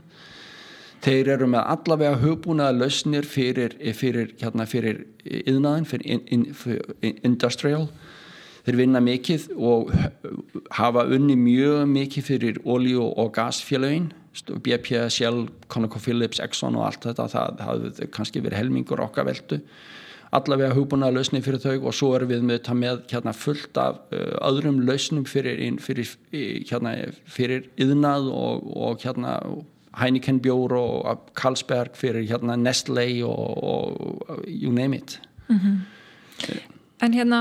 Þeir 1.05 1.29
eru 1.35 1.51
með 1.53 1.69
allavega 1.75 2.17
hugbúnaða 2.23 2.79
lausnir 2.79 3.29
fyrir, 3.29 3.77
fyrir, 3.93 4.33
hérna, 4.41 4.65
fyrir 4.65 5.03
yðnaðin, 5.21 5.85
fyrir, 5.85 6.09
in, 6.09 6.25
in, 6.33 6.49
fyrir 6.57 7.21
industrial 7.21 7.85
þeir 8.66 8.80
vinna 8.82 9.01
mikið 9.03 9.49
og 9.55 9.91
hafa 10.76 11.05
unni 11.16 11.38
mjög 11.39 11.86
mikið 11.91 12.30
fyrir 12.30 12.61
olíu 12.66 13.09
og 13.13 13.34
gasfélögin 13.36 14.11
BP, 14.43 15.09
Shell, 15.09 15.45
ConocoPhillips, 15.72 16.41
Exxon 16.43 16.76
og 16.76 16.89
allt 16.89 17.05
þetta, 17.07 17.30
það 17.32 17.61
hafði 17.63 18.07
kannski 18.11 18.41
verið 18.43 18.59
helmingur 18.59 19.03
okkar 19.05 19.30
veldu. 19.30 19.61
Allavega 20.36 20.76
hugbúnaða 20.76 21.16
lausni 21.16 21.39
fyrir 21.45 21.61
þau 21.63 21.88
og 21.88 21.95
svo 21.95 22.09
erum 22.18 22.34
við 22.34 22.43
með 22.43 22.57
þetta 22.57 22.76
með 22.82 23.05
hérna, 23.13 23.36
fullt 23.38 23.80
af 23.80 24.01
uh, 24.09 24.34
öðrum 24.49 24.82
lausnum 24.84 25.24
fyrir, 25.30 25.61
fyrir, 25.80 26.11
hérna, 26.68 26.97
fyrir 27.24 27.70
yðnað 27.80 28.28
og, 28.34 28.68
og 28.76 29.05
hérna 29.05 29.38
Heineken 29.95 30.41
bjór 30.43 30.76
og 30.76 31.30
Carlsberg 31.39 31.95
fyrir 31.95 32.26
hérna 32.28 32.57
Nestlé 32.59 33.07
og, 33.24 33.63
og 33.63 34.43
you 34.43 34.74
name 34.76 34.99
it 34.99 35.22
En 37.03 37.11
hérna 37.13 37.39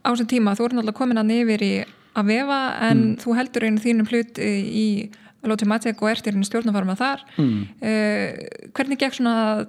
á 0.00 0.08
þessum 0.12 0.28
tíma, 0.30 0.54
þú 0.56 0.64
ert 0.68 0.74
náttúrulega 0.78 0.96
komin 0.98 1.20
að 1.20 1.28
nefir 1.32 1.62
í 1.62 1.72
að 2.14 2.26
vefa 2.30 2.58
en 2.88 3.00
Mm. 3.04 3.16
þú 3.20 3.34
heldur 3.36 3.64
einu 3.66 3.80
þínum 3.82 4.08
hlut 4.08 4.38
í 4.38 5.10
Logimatic 5.44 6.00
og 6.00 6.08
ert 6.08 6.24
í 6.26 6.30
einu 6.32 6.44
stjórnafarma 6.46 6.94
þar. 6.96 7.20
Mm. 7.36 7.66
Uh, 7.82 8.70
hvernig 8.72 8.98
gekk 9.02 9.18
svona 9.18 9.34
að 9.44 9.66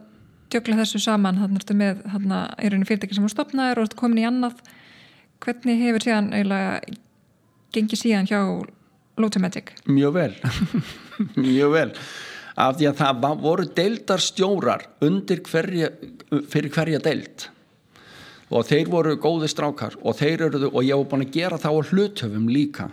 djögla 0.53 0.77
þessu 0.79 1.01
saman? 1.03 1.35
Þannig 1.41 1.59
ertu 1.63 1.75
með 1.75 2.03
þarna, 2.13 2.37
í 2.63 2.69
rauninu 2.69 2.87
fyrirtæki 2.87 3.15
sem 3.17 3.25
þú 3.25 3.33
stopnaðir 3.33 3.81
og 3.81 3.89
ert 3.89 3.95
komin 3.99 4.21
í 4.23 4.27
annað. 4.29 4.61
Hvernig 5.43 5.81
hefur 5.83 6.05
síðan 6.05 6.31
eiginlega 6.31 6.79
gengið 7.75 7.99
síðan 8.05 8.29
hjá 8.29 8.39
Logimatic? 9.19 9.73
Mjög 9.87 10.13
vel 10.15 10.33
mjög 11.35 11.71
vel 11.75 11.91
af 12.55 12.77
því 12.79 12.87
að 12.87 13.01
það 13.01 13.41
voru 13.43 13.65
deildarstjórar 13.75 14.85
undir 15.03 15.41
hverja, 15.43 15.89
fyrir 16.51 16.71
hverja 16.71 16.99
deild 17.03 17.49
og 18.55 18.67
þeir 18.67 18.91
voru 18.91 19.15
góði 19.21 19.49
strákar 19.51 19.97
og 20.01 20.15
þeir 20.19 20.47
eru 20.49 20.69
og 20.71 20.83
ég 20.85 20.95
var 20.99 21.09
búin 21.11 21.25
að 21.25 21.33
gera 21.35 21.59
þá 21.61 21.71
á 21.75 21.81
hluthöfum 21.91 22.47
líka. 22.51 22.91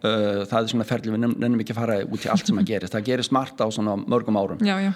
Uh, 0.00 0.46
það 0.48 0.54
er 0.56 0.68
svona 0.70 0.84
ferli, 0.88 1.10
við 1.12 1.20
nefnum 1.26 1.60
ekki 1.60 1.74
að 1.74 1.76
fara 1.76 1.96
út 2.08 2.22
í 2.24 2.28
allt 2.32 2.48
sem 2.48 2.56
að 2.56 2.70
gerist, 2.70 2.94
það 2.94 3.02
gerist 3.10 3.32
margt 3.36 3.58
á 3.60 3.68
svona 3.68 3.98
mörgum 4.00 4.38
árum. 4.40 4.62
Já, 4.64 4.78
já, 4.80 4.92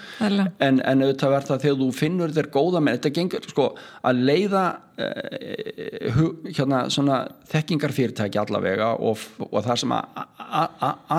en, 0.65 0.79
en 0.81 1.03
auðvitað 1.05 1.35
verð 1.35 1.51
það 1.51 1.61
þegar 1.61 1.77
þú 1.81 1.89
finnur 1.93 2.33
þér 2.33 2.49
góða 2.55 2.81
menn, 2.81 2.97
þetta 2.97 3.11
gengur 3.19 3.45
sko 3.51 3.67
að 4.09 4.23
leiða 4.31 4.63
uh, 5.05 6.23
hérna 6.47 6.79
svona 6.95 7.19
þekkingarfyrirtæki 7.53 8.41
allavega 8.41 8.89
og, 8.97 9.21
og 9.45 9.61
það 9.67 9.83
sem 9.83 9.93
að 9.93 10.25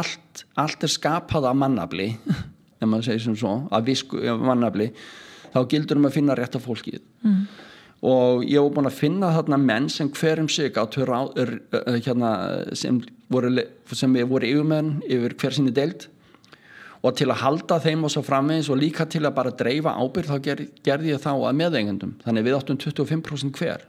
allt, 0.01 0.45
allt 0.67 0.89
er 0.89 0.95
skapað 0.97 1.47
af 1.53 1.63
mannabli 1.63 2.11
ef 2.81 2.91
maður 2.91 3.13
segir 3.13 3.25
sem 3.29 3.39
svo, 3.39 3.55
að 3.71 3.93
visku 3.93 4.19
mannabli, 4.43 4.91
þá 5.55 5.63
gildur 5.71 6.03
um 6.03 6.11
að 6.11 6.19
finna 6.19 6.37
rétt 6.39 6.59
af 6.59 6.67
fólkið. 6.67 7.01
Mm. 7.23 7.47
Og 8.05 8.45
ég 8.45 8.61
var 8.61 8.75
búin 8.75 8.91
að 8.91 8.99
finna 8.99 9.33
þarna 9.33 9.59
menn 9.63 9.89
sem 9.93 10.11
hverjum 10.13 10.51
sig 10.53 10.77
áttu 10.77 11.07
ráð, 11.09 11.33
er, 11.41 11.55
uh, 11.73 11.97
hérna, 11.97 12.31
sem 12.77 13.01
voru, 13.33 13.55
voru 14.29 14.51
yfirmenn 14.51 15.01
yfir 15.09 15.37
hver 15.41 15.57
sinni 15.57 15.73
deild. 15.75 16.09
Og 17.07 17.15
til 17.17 17.31
að 17.31 17.43
halda 17.45 17.79
þeim 17.81 18.05
og 18.05 18.13
svo 18.13 18.23
framvegis 18.27 18.71
og 18.73 18.81
líka 18.81 19.07
til 19.09 19.25
að 19.25 19.37
bara 19.37 19.55
dreifa 19.55 19.95
ábyrð 19.97 20.33
þá 20.33 20.39
ger, 20.43 20.65
gerði 20.85 21.13
ég 21.15 21.23
þá 21.23 21.33
að 21.35 21.59
meðeigendum. 21.61 22.17
Þannig 22.25 22.47
við 22.49 22.59
áttum 22.59 22.81
25% 22.83 23.61
hver 23.61 23.85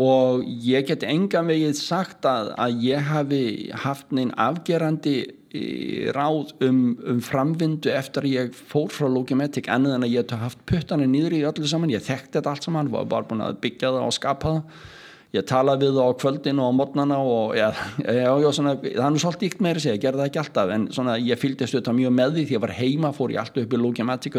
og 0.00 0.46
ég 0.64 0.86
get 0.88 1.04
engan 1.04 1.50
vegið 1.50 1.74
sagt 1.76 2.24
að, 2.28 2.54
að 2.56 2.84
ég 2.86 3.10
hafi 3.10 3.42
haft 3.82 4.14
neinn 4.16 4.30
afgerandi 4.40 5.16
eh, 5.26 6.08
ráð 6.16 6.54
um, 6.64 6.78
um 7.04 7.20
framvindu 7.24 7.92
eftir 7.92 8.24
að 8.24 8.36
ég 8.36 8.56
fór 8.70 8.88
frá 8.94 9.10
Logimatic 9.12 9.68
ennið 9.68 9.98
en 9.98 10.06
að 10.06 10.14
ég 10.14 10.32
hef 10.32 10.46
haft 10.46 10.64
puttana 10.70 11.08
nýður 11.10 11.36
í 11.36 11.42
öllu 11.50 11.68
saman, 11.68 11.92
ég 11.92 12.06
þekkti 12.06 12.38
þetta 12.38 12.54
allt 12.54 12.70
saman 12.70 12.90
var 12.94 13.12
bara 13.12 13.28
búin 13.28 13.44
að 13.44 13.60
byggja 13.66 13.92
það 13.92 14.06
og 14.06 14.16
skapa 14.16 14.54
það. 14.54 14.88
Ég 15.30 15.44
talaði 15.46 15.86
við 15.86 15.98
það 16.00 16.08
á 16.10 16.18
kvöldin 16.18 16.58
og 16.58 16.72
á 16.72 16.78
mótnana 16.80 17.20
og 17.22 17.52
ja, 17.54 17.68
já, 18.02 18.32
já, 18.42 18.48
svona, 18.56 18.72
það 18.82 19.04
er 19.04 19.12
nú 19.14 19.20
svolítið 19.22 19.46
íkt 19.46 19.60
meira 19.62 19.82
sig, 19.84 19.94
ég 19.94 20.02
gerði 20.02 20.24
það 20.24 20.30
ekki 20.32 20.40
alltaf 20.42 20.72
en 20.74 20.88
svona, 20.96 21.20
ég 21.22 21.38
fylgdist 21.38 21.76
auðvitað 21.76 21.98
mjög 22.00 22.16
með 22.16 22.34
því 22.34 22.46
því 22.48 22.56
ég 22.56 22.64
var 22.64 22.72
heima 22.80 23.12
fór 23.14 23.36
ég 23.36 23.44
alltaf 23.44 23.62
upp 23.62 23.76
í 23.76 23.80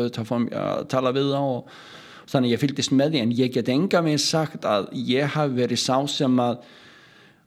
að 0.09 0.27
fá 0.27 0.35
að 0.41 0.83
tala 0.91 1.13
við 1.15 1.31
það 1.31 1.53
og 1.53 1.79
þannig 2.31 2.53
ég 2.53 2.61
fylgdist 2.61 2.93
með 2.95 3.15
því 3.15 3.23
en 3.25 3.33
ég 3.37 3.51
get 3.55 3.71
enga 3.71 4.01
veginn 4.05 4.21
sagt 4.21 4.67
að 4.67 4.89
ég 5.07 5.33
hafi 5.35 5.57
verið 5.57 5.81
sá 5.81 5.97
sem 6.09 6.39
að 6.41 6.61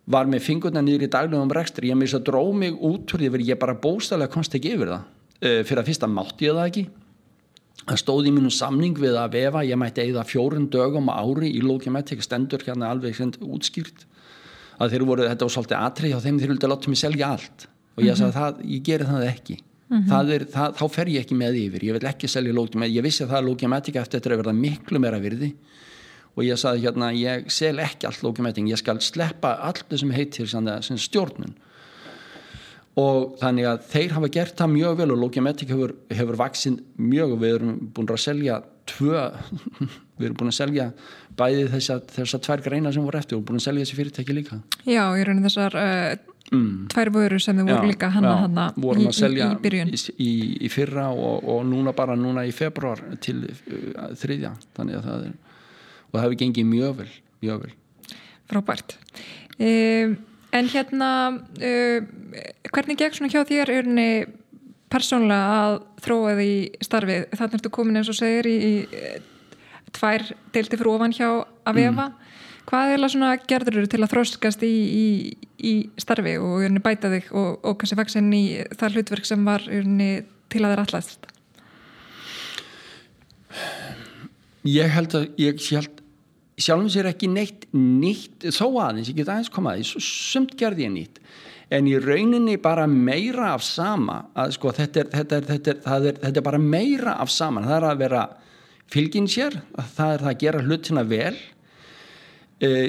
var 0.04 0.28
með 0.28 0.44
fingurna 0.44 0.82
í 1.06 1.10
daglegum 1.12 1.52
rekstri. 1.56 1.88
Ég 1.88 1.96
þess 2.10 2.20
að 2.20 2.26
dró 2.28 2.42
mig 2.52 2.76
út 2.76 3.14
ég 3.48 3.60
bara 3.60 3.76
bóstæðlega 3.80 4.34
komst 4.34 4.56
ekki 4.56 4.74
yfir 4.76 4.92
það. 4.92 5.06
Uh, 5.40 5.60
fyrir 5.64 5.80
að 5.80 5.88
fyrsta 5.90 6.10
mátti 6.10 6.48
ég 6.48 6.58
það 6.58 6.70
ekki. 6.70 6.84
Það 7.84 8.00
stóð 8.00 8.28
í 8.28 8.32
mínum 8.32 8.52
samning 8.54 8.96
við 9.00 9.16
að 9.20 9.36
vefa 9.38 9.64
ég 9.66 9.80
mætti 9.80 10.04
eigða 10.04 10.24
fjórun 10.28 10.68
dögum 10.72 11.10
ári 11.12 11.50
í 11.52 11.62
Logimatic 11.64 12.22
stendur 12.24 12.62
hérna 12.64 12.92
alveg 12.92 13.16
útskýrt. 13.44 14.06
Að 14.80 14.94
þeir 14.94 15.04
voru, 15.08 15.28
þetta 15.28 15.46
var 15.46 15.54
svolítið 15.54 15.80
atrið 15.80 16.16
á 16.16 16.24
þeim 16.24 16.40
þeir 16.40 16.52
vildi 16.52 16.66
að 16.66 16.72
láta 16.74 16.92
mig 16.92 17.00
selja 17.00 17.30
allt. 17.34 17.66
Og 17.94 18.06
ég 18.06 18.18
sagði 18.18 18.36
það, 18.38 18.62
ég 18.72 18.84
geri 18.88 19.08
það 19.08 19.26
ekki 19.28 19.58
það 19.88 20.32
er, 20.36 20.44
það, 20.54 20.76
þá 20.78 20.84
fer 20.96 21.10
ég 21.12 21.24
ekki 21.24 21.38
með 21.38 21.58
yfir. 21.60 21.86
Ég 21.88 21.98
vil 21.98 22.10
ekki 22.10 22.30
selja 22.30 22.56
Logimatic, 22.56 22.96
ég 22.96 23.06
vissi 23.06 23.24
að 23.24 23.34
það 23.34 23.40
er 23.40 23.48
Logimatic 23.48 23.98
eftir 24.00 24.20
þetta 24.20 24.32
að 24.32 24.42
verða 24.42 24.56
miklu 24.58 25.02
meira 25.02 25.20
virði. 25.22 25.50
Og 26.34 26.42
ég 26.42 26.58
sagði 26.58 26.88
hérna, 26.88 27.12
ég 27.14 27.46
sel 27.54 27.76
ekki 27.82 28.08
allt 28.08 28.24
Logimatic, 28.26 28.66
ég 28.70 28.80
skal 28.80 28.98
sleppa 29.04 29.54
allt 29.68 29.86
það 29.90 30.02
sem 30.02 30.14
heitir 30.16 30.50
sem, 30.50 30.70
sem 30.88 31.00
stjórnun. 31.00 31.54
Og 33.00 33.34
þannig 33.40 33.66
að 33.66 33.86
þeir 33.90 34.14
hafa 34.14 34.30
gert 34.36 34.58
það 34.58 34.74
mjög 34.76 35.00
vel 35.00 35.10
og 35.14 35.20
Logimatic 35.24 35.70
hefur, 35.74 35.96
hefur 36.14 36.38
vaksin 36.38 36.78
mjög. 36.96 37.36
Og 37.36 37.42
við 37.42 37.56
erum 37.58 37.76
búin 37.94 38.14
að 38.14 38.22
selja 38.22 38.60
tvö, 38.90 39.24
við 40.18 40.28
erum 40.28 40.38
búin 40.40 40.52
að 40.52 40.58
selja 40.60 40.90
bæði 41.38 41.64
þess 41.72 41.90
að 41.90 42.04
þess 42.14 42.36
að 42.36 42.44
tvær 42.46 42.62
greina 42.68 42.92
sem 42.94 43.06
voru 43.06 43.18
eftir 43.18 43.38
og 43.38 43.46
búin 43.48 43.58
að 43.58 43.66
selja 43.66 43.84
þessi 43.86 43.98
fyrirtæki 43.98 44.36
líka. 44.36 44.60
Já, 44.86 45.02
í 45.18 45.26
rauninu 45.26 45.48
þessar 45.48 45.78
uh, 45.80 46.33
mm. 46.52 46.90
tvær 46.92 47.10
vöru 47.14 47.40
sem 47.42 47.56
þið 47.60 47.70
voru 47.72 47.90
líka 47.90 48.10
hanna 48.14 48.34
hanna 48.44 48.68
vorum 48.76 49.06
í, 49.06 49.14
að 49.14 49.38
í, 49.38 49.42
í 49.46 49.62
byrjun. 49.64 49.94
í, 50.16 50.30
í, 50.66 50.70
fyrra 50.72 51.08
og, 51.14 51.48
og 51.54 51.64
núna 51.68 51.94
bara 51.96 52.16
núna 52.18 52.44
í 52.46 52.52
februar 52.54 53.00
til 53.24 53.40
uh, 53.48 54.12
þriðja 54.18 54.54
þannig 54.76 55.00
að 55.00 55.10
það 55.10 55.26
er 55.30 55.34
og 56.14 56.20
það 56.20 56.28
hefur 56.28 56.40
gengið 56.44 56.70
mjög 56.70 56.94
vel, 57.00 57.10
mjög 57.42 57.64
vel. 57.64 57.74
Frábært. 58.50 58.96
Um, 59.58 60.16
en 60.54 60.70
hérna, 60.70 61.10
um, 61.34 62.08
hvernig 62.70 63.00
gekk 63.00 63.18
svona 63.18 63.32
hjá 63.32 63.42
þér 63.48 63.72
urni 63.80 64.08
persónlega 64.94 65.56
að 65.64 65.78
þróa 66.04 66.36
því 66.38 66.52
starfið? 66.86 67.24
Þannig 67.34 67.58
ertu 67.58 67.72
komin 67.74 67.98
eins 67.98 68.12
og 68.12 68.18
segir 68.20 68.46
í, 68.46 68.54
í 68.54 68.74
eh, 68.94 69.16
tvær 69.94 70.28
deildi 70.54 70.78
fyrir 70.78 70.92
ofan 70.92 71.16
hjá 71.16 71.28
að 71.32 71.80
vefa. 71.80 72.06
Hvað 72.64 72.94
er 72.94 73.04
svona 73.12 73.34
gerður 73.44 73.82
eru 73.82 73.90
til 73.92 74.00
að 74.00 74.12
þróskast 74.14 74.62
í, 74.64 74.72
í, 74.72 75.06
í 75.60 75.72
starfi 76.00 76.36
og 76.40 76.78
bæta 76.84 77.10
þig 77.12 77.28
og, 77.36 77.58
og 77.60 77.76
kannski 77.80 77.98
vaksin 77.98 78.30
í 78.32 78.44
það 78.72 78.96
hlutverk 78.96 79.28
sem 79.28 79.44
var 79.44 79.66
til 79.68 80.62
að 80.62 80.72
þeir 80.72 80.84
allast? 80.86 81.28
Ég 84.64 84.94
held 84.94 85.18
að 85.18 85.26
ég 85.42 85.60
held, 85.76 86.00
sjálfum 86.56 86.88
sér 86.90 87.10
ekki 87.10 87.28
neitt 87.28 87.66
nýtt, 87.76 88.48
þó 88.48 88.66
aðeins, 88.86 89.10
ég 89.12 89.20
get 89.20 89.28
aðeins 89.28 89.52
komað 89.52 89.82
því, 89.82 90.06
sumt 90.08 90.56
gerði 90.58 90.88
ég 90.88 90.94
nýtt 90.94 91.20
en 91.72 91.88
í 91.88 91.96
rauninni 92.00 92.56
bara 92.60 92.86
meira 92.90 93.52
af 93.54 93.64
sama 93.64 94.20
að 94.36 94.54
sko 94.58 94.72
þetta 94.76 95.02
er, 95.02 95.10
þetta 95.14 95.36
er, 95.36 95.46
þetta 95.48 95.70
er, 95.70 95.80
þetta 95.84 96.10
er, 96.10 96.20
þetta 96.26 96.44
bara 96.46 96.60
meira 96.60 97.16
af 97.22 97.32
saman 97.32 97.66
það 97.66 97.76
er 97.76 97.88
að 97.88 98.02
vera 98.04 98.24
fylgin 98.92 99.28
sér 99.30 99.58
það 99.96 100.12
er 100.12 100.24
það 100.24 100.30
að 100.32 100.40
gera 100.44 100.64
hlutina 100.64 101.04
vel 101.08 101.34
uh, 102.62 102.88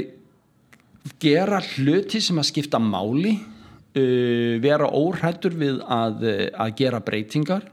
gera 1.21 1.61
hluti 1.73 2.21
sem 2.21 2.41
að 2.41 2.49
skipta 2.51 2.81
máli 2.81 3.35
uh, 3.35 4.57
vera 4.63 4.89
óhrættur 4.91 5.55
við 5.57 5.79
að, 5.85 6.27
að 6.53 6.75
gera 6.81 7.01
breytingar 7.05 7.71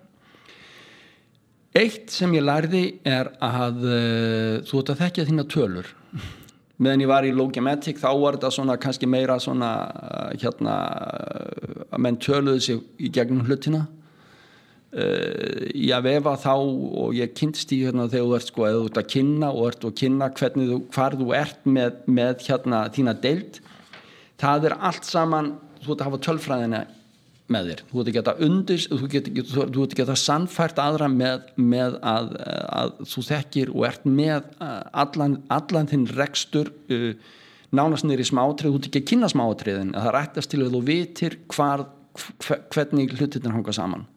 Eitt 1.73 2.13
sem 2.13 2.29
ég 2.37 2.45
lærði 2.45 2.83
er 3.09 3.31
að 3.41 3.79
þú 4.69 4.81
ert 4.83 4.91
að 4.93 4.99
þekkja 4.99 5.25
þína 5.25 5.45
tölur. 5.49 5.87
Meðan 6.83 7.05
ég 7.05 7.09
var 7.09 7.25
í 7.25 7.31
Logimatic 7.33 7.97
þá 8.03 8.11
var 8.21 8.37
þetta 8.37 8.51
svona 8.53 8.77
kannski 8.81 9.09
meira 9.09 9.39
svona 9.41 9.71
hérna 10.37 10.75
menn 11.97 12.19
töluðu 12.21 12.61
sig 12.61 12.83
í 13.01 13.09
gegnum 13.15 13.47
hlutina. 13.47 13.87
Uh, 14.93 15.71
í 15.73 15.87
að 15.97 16.05
vefa 16.05 16.35
þá 16.37 16.53
og 16.53 17.15
ég 17.17 17.31
kynst 17.33 17.71
í 17.73 17.79
hérna 17.81 18.11
þegar 18.13 18.27
þú 18.27 18.35
ert 18.37 18.51
sko 18.51 18.65
eða 18.69 18.81
þú 18.83 18.89
ert 18.91 18.99
að 19.01 19.07
kynna 19.15 19.49
og 19.49 19.69
ert 19.71 19.87
að 19.89 19.95
kynna 20.03 20.29
hvernig 20.37 20.69
þú, 20.69 20.81
hvar 20.93 21.17
þú 21.17 21.29
ert 21.39 21.63
með, 21.65 22.03
með 22.13 22.45
hérna 22.45 22.81
þína 22.93 23.15
deild 23.23 23.63
það 24.43 24.69
er 24.69 24.77
allt 24.91 25.09
saman 25.09 25.49
þú 25.81 25.95
ert 25.95 26.05
að 26.05 26.11
hafa 26.11 26.21
tölfræðina 26.27 26.83
með 27.53 27.71
þér. 27.71 27.83
Þú 27.89 28.03
ert 28.03 28.11
að 28.11 28.19
geta 28.19 28.37
undis 28.47 28.87
þú 28.91 29.09
ert 29.09 29.81
að 29.81 29.99
geta 30.03 30.19
sannfært 30.19 30.85
aðra 30.85 31.09
með, 31.13 31.51
með 31.57 31.99
að, 32.13 32.31
að 32.77 32.95
þú 33.15 33.27
þekkir 33.33 33.73
og 33.73 33.89
ert 33.89 34.09
með 34.09 34.39
uh, 34.61 34.79
allan, 35.05 35.41
allan 35.53 35.89
þinn 35.91 36.09
rekstur 36.13 36.73
uh, 36.93 37.13
nánast 37.73 38.05
nýri 38.05 38.29
smátrið, 38.29 38.75
þú 38.75 38.83
ert 38.83 38.93
ekki 38.93 39.07
að 39.07 39.11
kynna 39.15 39.33
smátriðin 39.33 39.97
það 39.97 40.15
rættast 40.19 40.53
til 40.53 40.67
að 40.67 40.77
þú 40.77 40.83
vitir 40.93 41.39
hvar, 41.57 41.89
hvernig 42.77 43.17
hlutin 43.17 43.55
hanga 43.57 43.73
saman 43.73 44.11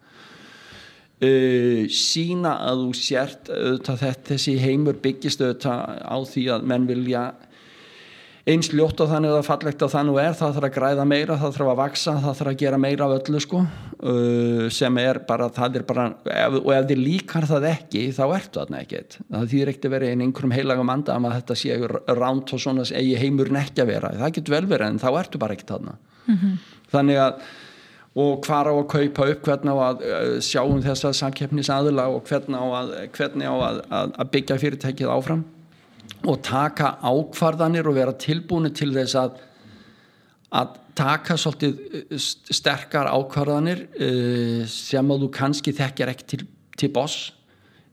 uh, 1.24 1.86
sína 1.92 2.58
að 2.66 2.86
þú 2.86 2.92
sért 3.00 3.52
auðvitað 3.52 4.04
þetta 4.04 4.32
þessi 4.34 4.56
heimur 4.62 5.02
byggist 5.04 5.44
auðvitað 5.44 6.00
á 6.04 6.18
því 6.32 6.48
að 6.56 6.70
menn 6.72 6.88
vilja 6.90 7.26
eins 8.46 8.68
ljótt 8.70 9.02
á 9.02 9.10
þannig 9.10 9.34
að 9.34 9.48
fallegt 9.48 9.82
á 9.82 9.88
þannig 9.90 10.20
er. 10.22 10.36
Það 10.38 10.58
þarf 10.58 10.68
að 10.68 10.76
græða 10.76 11.06
meira, 11.10 11.38
það 11.42 11.56
þarf 11.56 11.72
að 11.72 11.80
vaksa 11.80 12.14
það 12.22 12.38
þarf 12.40 12.52
að 12.52 12.60
gera 12.62 12.80
meira 12.82 13.08
af 13.08 13.16
öllu 13.18 13.42
sko. 13.42 13.62
Uh, 14.06 14.66
sem 14.74 15.00
er 15.02 15.20
bara, 15.26 15.48
það 15.54 15.80
er 15.80 15.86
bara 15.88 16.06
ef, 16.30 16.58
og 16.60 16.72
ef 16.76 16.88
þið 16.92 17.02
líkar 17.02 17.48
það 17.50 17.68
ekki 17.72 18.04
þá 18.14 18.24
ertu 18.28 18.60
þarna 18.60 18.82
ekkert, 18.84 19.18
það 19.32 19.48
þýðir 19.54 19.72
ekkert 19.72 19.88
að 19.88 19.96
vera 19.96 20.10
einn 20.12 20.26
einhverjum 20.26 20.54
heilagum 20.54 20.92
anda 20.94 21.16
að 21.16 21.38
þetta 21.40 21.58
sé 21.58 21.78
ránt 22.20 22.54
og 22.54 22.62
svona 22.62 22.86
eigi 22.92 23.16
heimurinn 23.24 23.62
ekki 23.64 23.82
að 23.82 23.94
vera. 23.96 24.14
Það 24.20 24.36
getur 24.38 24.58
vel 24.60 24.66
verið 24.76 24.92
en 24.92 25.02
þá 25.02 25.10
ertu 25.24 25.42
bara 25.42 25.58
ekkert 25.58 25.74
þarna. 25.74 25.98
Mm 26.26 26.38
-hmm. 26.38 26.54
þannig 26.94 27.22
að 27.22 27.42
og 28.16 28.46
hvar 28.48 28.70
á 28.72 28.74
að 28.74 28.86
kaupa 28.94 29.28
upp, 29.34 29.42
hvernig 29.44 29.76
á 29.76 29.80
að 29.90 30.06
uh, 30.08 30.38
sjáum 30.44 30.80
þessa 30.84 31.12
samkeppnisaðila 31.20 32.08
og 32.14 32.24
hvernig 32.30 32.56
á 32.56 32.68
að, 32.80 32.94
hvernig 33.18 33.52
á 33.52 33.56
að, 33.56 33.82
að, 33.92 34.30
byggja 34.32 34.60
fyrirtækið 34.62 35.12
áfram 35.12 35.44
og 36.26 36.40
taka 36.46 36.96
ákvarðanir 37.04 37.90
og 37.90 37.98
vera 37.98 38.16
tilbúinu 38.16 38.72
til 38.76 38.94
þess 38.96 39.20
að 39.20 39.36
að 40.56 40.78
taka 40.96 41.36
svolítið 41.36 41.80
eh, 42.00 42.28
sterkar 42.56 43.10
ákvarðanir 43.12 43.84
uh, 43.84 44.62
sem 44.72 45.12
að 45.12 45.26
þú 45.26 45.30
kannski 45.36 45.74
þekkjar 45.76 46.14
ekki 46.14 46.30
til, 46.32 46.46
til 46.80 46.92
boss 46.96 47.34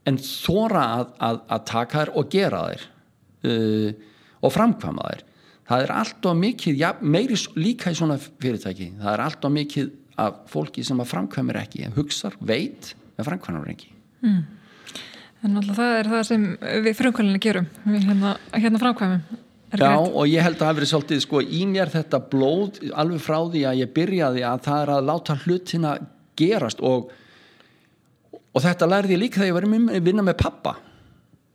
en 0.06 0.20
þóra 0.22 0.84
að, 1.18 1.42
taka 1.66 2.04
þér 2.04 2.14
og 2.18 2.30
gera 2.30 2.62
uh, 2.70 3.90
og 4.42 4.54
framkvama 4.54 5.08
þér 5.10 5.26
það 5.72 5.84
er 5.84 5.94
allt 5.96 6.30
og 6.30 6.38
mikið, 6.38 6.78
já, 6.78 6.88
meiri 7.00 7.38
líka 7.58 7.90
í 7.90 7.98
svona 7.98 8.18
fyrirtæki, 8.20 8.92
það 9.00 9.12
er 9.16 9.24
allt 9.24 9.46
og 9.48 9.54
mikið 9.56 9.90
af 10.20 10.42
fólki 10.52 10.84
sem 10.86 11.00
að 11.00 11.12
framkvæmur 11.12 11.60
ekki 11.62 11.92
hugsar, 11.96 12.36
veit, 12.40 12.92
en 13.16 13.28
framkvæmur 13.28 13.70
ekki 13.72 13.92
mm. 14.24 14.42
En 15.42 15.58
alltaf 15.58 15.74
það 15.74 15.96
er 15.98 16.08
það 16.10 16.26
sem 16.28 16.42
við 16.84 16.92
frumkvælinni 16.94 17.40
gerum, 17.42 17.64
við 17.82 18.04
hérna, 18.06 18.36
hérna 18.54 18.78
framkvæmum. 18.78 19.40
Já 19.72 19.78
greitt. 19.80 20.12
og 20.14 20.28
ég 20.28 20.44
held 20.44 20.58
að 20.60 20.66
það 20.66 20.76
verið 20.78 20.90
svolítið 20.90 21.20
sko 21.24 21.40
í 21.42 21.62
mér 21.66 21.90
þetta 21.90 22.20
blóð 22.30 22.78
alveg 22.92 23.22
frá 23.24 23.38
því 23.40 23.62
að 23.66 23.80
ég 23.80 23.92
byrjaði 23.96 24.44
að 24.44 24.62
það 24.66 24.82
er 24.82 24.92
að 24.92 25.06
láta 25.08 25.36
hlutina 25.42 25.92
gerast 26.38 26.82
og, 26.84 27.10
og 28.52 28.64
þetta 28.66 28.88
lærði 28.92 29.16
ég 29.16 29.22
líka 29.24 29.40
þegar 29.40 29.50
ég 29.50 29.56
var 29.56 29.66
að 29.96 30.06
vinna 30.10 30.26
með 30.28 30.38
pappa. 30.44 30.76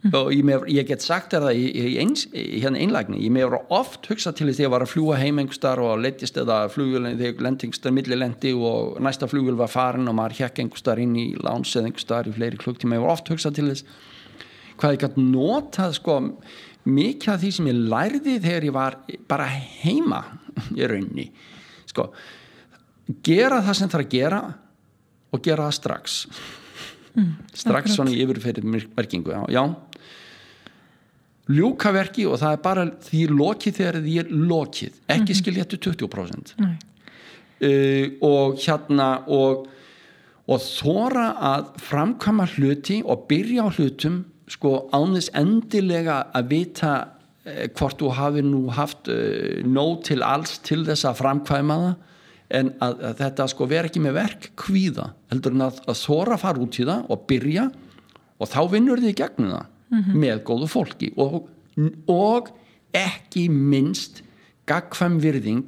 Og 0.06 0.30
ég, 0.32 0.44
með, 0.46 0.68
ég 0.70 0.86
get 0.88 1.02
sagt 1.02 1.34
þér 1.34 1.48
það 1.48 1.58
í, 1.58 1.64
í, 1.74 2.42
hérna 2.62 2.82
einlægni, 2.84 3.22
ég 3.26 3.34
með 3.34 3.56
oft 3.74 4.06
hugsa 4.12 4.32
til 4.36 4.46
því 4.48 4.54
að 4.54 4.62
ég 4.62 4.74
var 4.74 4.86
að 4.86 4.92
fljúa 4.92 5.18
heimengstar 5.18 5.82
og 5.82 6.04
letist 6.04 6.38
eða 6.38 6.60
flugulni 6.72 7.16
þegar 7.18 7.48
lendingstar 7.48 7.96
millilendi 7.96 8.54
og 8.54 9.00
næsta 9.04 9.30
flugul 9.30 9.58
var 9.58 9.72
farin 9.74 10.08
og 10.08 10.16
maður 10.20 10.44
hjekk 10.44 10.62
einhverstar 10.64 11.02
inn 11.02 11.16
í 11.18 11.26
láns 11.42 11.74
eða 11.76 11.90
einhverstar 11.90 12.30
í 12.30 12.36
fleiri 12.36 12.62
klukktíma, 12.62 13.00
ég 13.00 13.04
var 13.08 13.16
oft 13.18 13.34
hugsa 13.34 13.52
til 13.56 13.72
þess 13.72 13.88
hvað 14.78 14.96
ég 14.96 15.04
gæti 15.04 15.26
notað 15.26 15.98
sko 15.98 16.20
mikið 16.88 17.34
af 17.34 17.42
því 17.42 17.52
sem 17.56 17.72
ég 17.72 17.82
lærði 17.92 18.38
þegar 18.44 18.68
ég 18.70 18.78
var 18.78 19.00
bara 19.28 19.50
heima 19.50 20.22
í 20.78 20.86
raunni 20.88 21.28
sko, 21.90 22.12
gera 23.26 23.64
það 23.66 23.82
sem 23.82 23.92
það 23.92 24.00
er 24.00 24.06
að 24.06 24.14
gera 24.14 24.42
og 25.34 25.44
gera 25.44 25.68
það 25.68 25.78
strax 25.82 26.22
mm, 27.16 27.32
strax 27.54 27.96
svona 27.96 28.14
í 28.14 28.22
yfirferðið 28.24 28.88
merkingu 28.98 29.34
já, 29.34 29.42
já. 29.52 29.64
Ljúka 31.48 31.94
verki 31.96 32.26
og 32.28 32.42
það 32.42 32.58
er 32.58 32.62
bara 32.64 32.86
því 33.08 33.24
lokið 33.32 33.78
þegar 33.80 33.98
því 34.04 34.16
er 34.20 34.32
lokið 34.52 34.94
ekki 35.08 35.20
mm 35.22 35.28
-hmm. 35.28 35.40
skilja 35.40 35.64
þetta 35.64 35.78
20% 35.92 36.56
uh, 36.60 38.06
og 38.22 38.58
hérna 38.60 39.10
og, 39.28 39.68
og 40.48 40.60
þóra 40.60 41.28
að 41.40 41.70
framkama 41.80 42.48
hluti 42.56 43.02
og 43.06 43.28
byrja 43.30 43.64
á 43.64 43.70
hlutum 43.72 44.26
sko 44.48 44.90
ánins 44.92 45.30
endilega 45.34 46.28
að 46.34 46.50
vita 46.52 46.92
uh, 47.48 47.68
hvort 47.76 48.00
þú 48.00 48.12
hafi 48.12 48.44
nú 48.44 48.68
haft 48.70 49.08
uh, 49.08 49.64
nóg 49.64 50.04
til 50.04 50.24
alls 50.24 50.60
til 50.60 50.84
þess 50.86 51.06
að 51.06 51.20
framkvæma 51.24 51.80
það 51.86 51.96
en 52.48 52.72
að, 52.84 53.02
að 53.10 53.18
þetta 53.22 53.48
sko 53.52 53.68
vera 53.68 53.90
ekki 53.90 54.04
með 54.04 54.18
verk 54.18 54.52
kvíða 54.60 55.10
heldur 55.32 55.56
en 55.56 55.66
að, 55.68 55.82
að 55.88 56.00
þóra 56.00 56.38
fara 56.40 56.64
út 56.64 56.80
í 56.80 56.86
það 56.88 57.10
og 57.12 57.26
byrja 57.28 57.66
og 58.38 58.52
þá 58.52 58.62
vinnur 58.72 59.04
þið 59.04 59.18
gegnum 59.20 59.52
það 59.52 59.66
mm 59.66 60.00
-hmm. 60.00 60.22
með 60.24 60.44
góðu 60.48 60.70
fólki 60.72 61.12
og, 61.18 61.50
og 62.08 62.54
ekki 62.96 63.48
minnst 63.52 64.24
gagfæm 64.68 65.20
virðing 65.24 65.68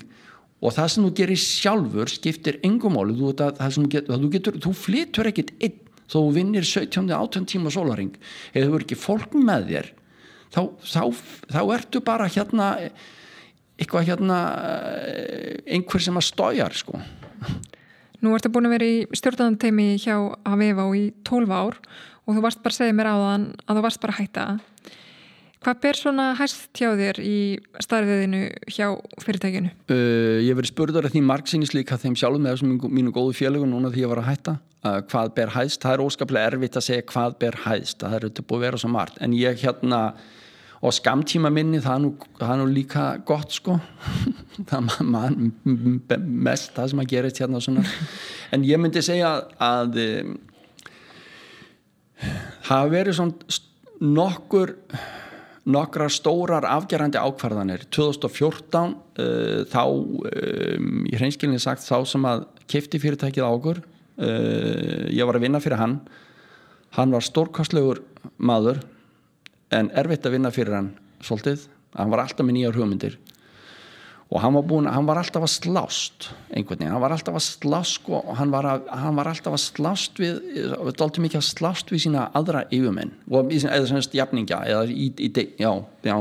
og 0.59 0.73
það 0.75 0.89
sem 0.91 1.05
þú 1.05 1.11
gerir 1.15 1.39
sjálfur 1.39 2.11
skiptir 2.11 2.59
engum 2.63 2.97
áli 2.99 3.15
þú, 3.15 3.31
þú, 3.35 4.31
getur, 4.31 4.59
þú 4.59 4.73
flytur 4.75 5.29
ekkit 5.31 5.53
einn 5.59 5.79
þó 6.09 6.17
þú 6.25 6.33
vinnir 6.35 6.65
17-18 6.65 7.45
tíma 7.45 7.71
sólaring 7.73 8.15
eða 8.53 8.67
þú 8.67 8.75
er 8.75 8.85
ekki 8.85 8.97
fólk 8.97 9.35
með 9.37 9.69
þér 9.69 9.89
þá, 10.49 10.61
þá, 10.81 11.03
þá 11.53 11.61
ertu 11.75 12.01
bara 12.01 12.27
hérna 12.27 12.69
eitthvað 13.79 14.09
hérna 14.11 14.37
einhver 15.65 16.03
sem 16.03 16.19
að 16.19 16.27
stójar 16.27 16.75
sko. 16.75 16.99
Nú 18.19 18.33
ertu 18.35 18.51
búin 18.51 18.67
að 18.67 18.75
vera 18.75 18.87
í 18.87 19.03
stjórnandeimi 19.15 19.93
hjá 20.01 20.15
Aviva 20.47 20.87
í 20.97 21.09
12 21.27 21.53
ár 21.55 21.77
og 22.27 22.35
þú 22.35 22.43
varst 22.43 22.63
bara 22.63 22.75
að 22.75 22.81
segja 22.81 22.97
mér 22.97 23.09
á 23.09 23.15
þann 23.15 23.45
að 23.63 23.77
þú 23.77 23.85
varst 23.85 24.01
bara 24.03 24.15
að 24.15 24.19
hætta. 24.19 24.47
Hvað 25.59 25.79
ber 25.83 25.97
svona 25.99 26.25
hæst 26.39 26.79
hjá 26.79 26.93
þér 26.95 27.17
í 27.19 27.37
starfiðinu 27.83 28.41
hjá 28.71 28.85
fyrirtækinu? 29.19 29.71
Uh, 29.91 30.39
ég 30.45 30.55
verið 30.55 30.71
spurður 30.71 31.07
að 31.09 31.17
því 31.17 31.23
margsýnis 31.27 31.73
líka 31.75 31.97
þeim 31.99 32.15
sjálfum 32.19 32.45
með 32.45 32.55
þessum 32.55 32.77
mínu, 32.95 33.11
góðu 33.15 33.35
fjölugun 33.35 33.73
núna 33.75 33.91
því 33.91 34.05
ég 34.05 34.11
var 34.11 34.21
að 34.21 34.29
hætta 34.29 34.53
uh, 34.85 34.99
hvað 35.11 35.33
ber 35.35 35.51
hæst, 35.57 35.81
það 35.83 35.97
er 35.97 36.03
óskaplega 36.05 36.51
erfitt 36.53 36.79
að 36.79 36.85
segja 36.87 37.07
hvað 37.11 37.35
ber 37.43 37.59
hæst, 37.65 37.99
það 37.99 38.15
er 38.15 38.27
auðvitað 38.27 38.47
búið 38.51 38.59
að 38.59 38.65
vera 38.67 38.81
svo 38.83 38.91
margt. 38.93 39.19
En 39.19 39.35
ég 39.35 39.59
hérna 39.63 40.01
og 40.79 40.95
skamtíma 40.95 41.51
minni 41.51 41.81
það 41.83 41.95
er 41.95 42.03
nú, 42.05 42.11
það 42.39 42.53
er 42.53 42.59
nú 42.61 42.67
líka 42.71 43.05
gott 43.27 43.51
sko. 43.55 43.79
Það 44.69 44.89
er 44.91 45.07
man, 45.07 45.51
mest 46.27 46.73
það 46.75 46.89
sem 46.91 46.99
að 46.99 47.11
gerist 47.13 47.37
hérna 47.39 47.83
en 48.51 48.65
ég 48.67 48.81
myndi 48.81 49.01
segja 49.03 49.29
að 49.63 49.93
það 52.67 52.81
hafi 52.81 52.91
verið 52.91 53.15
svona 53.15 53.59
nokkur 54.03 54.73
nokkra 55.69 56.07
stórar 56.11 56.65
afgerandi 56.67 57.19
ákvarðanir. 57.19 57.85
2014 57.93 58.95
uh, 59.19 59.65
þá 59.69 59.83
um, 59.85 61.03
í 61.05 61.15
hreinskilinni 61.17 61.61
sagt 61.61 61.85
þá 61.85 62.01
sem 62.09 62.25
að 62.27 62.45
kefti 62.69 63.01
fyrirtækið 63.01 63.45
águr 63.45 63.81
uh, 63.83 65.05
ég 65.13 65.27
var 65.27 65.39
að 65.39 65.45
vinna 65.45 65.61
fyrir 65.63 65.81
hann. 65.81 65.99
Hann 66.97 67.13
var 67.13 67.25
stórkastlegur 67.25 68.01
maður 68.41 68.81
en 69.75 69.91
erfitt 69.97 70.25
að 70.25 70.37
vinna 70.37 70.51
fyrir 70.53 70.77
hann 70.77 70.93
svolítið, 71.25 71.65
hann 71.97 72.13
var 72.13 72.23
alltaf 72.23 72.45
með 72.45 72.57
nýjar 72.57 72.79
hugmyndir. 72.79 73.17
Og 74.29 74.37
hann 74.43 74.53
var, 74.53 74.65
búin, 74.69 74.85
hann 74.85 75.07
var 75.09 75.17
alltaf 75.17 75.41
að 75.41 75.53
slást 75.55 76.27
einhvern 76.53 76.77
veginn, 76.77 76.93
hann 76.93 77.01
var 77.01 77.15
alltaf 77.15 77.37
að 77.39 77.45
slást 77.47 78.09
og 78.13 78.27
hann 78.37 78.51
var, 78.53 78.67
að, 78.69 78.89
hann 79.01 79.15
var 79.17 79.29
alltaf 79.31 79.55
að 79.57 79.63
slást 79.63 80.21
við, 80.21 80.37
doldið 80.99 81.23
mikið 81.25 81.39
að 81.39 81.47
slást 81.47 81.89
við 81.89 82.03
sína 82.05 82.27
aðra 82.37 82.67
yfirmenn, 82.69 83.15
eða 83.33 83.87
semst 83.89 84.13
jafninga, 84.13 84.61
eða 84.69 84.83
í, 84.93 85.09
í, 85.17 85.31
já, 85.57 85.71
já. 86.05 86.17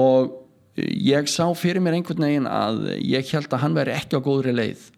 Og 0.00 0.32
ég 0.76 1.28
sá 1.28 1.44
fyrir 1.58 1.84
mér 1.84 1.98
einhvern 1.98 2.24
veginn 2.24 2.48
að 2.48 2.86
ég 2.96 3.28
held 3.34 3.52
að 3.52 3.64
hann 3.66 3.76
veri 3.76 3.96
ekki 3.98 4.16
á 4.16 4.24
góðri 4.24 4.56
leið. 4.56 4.88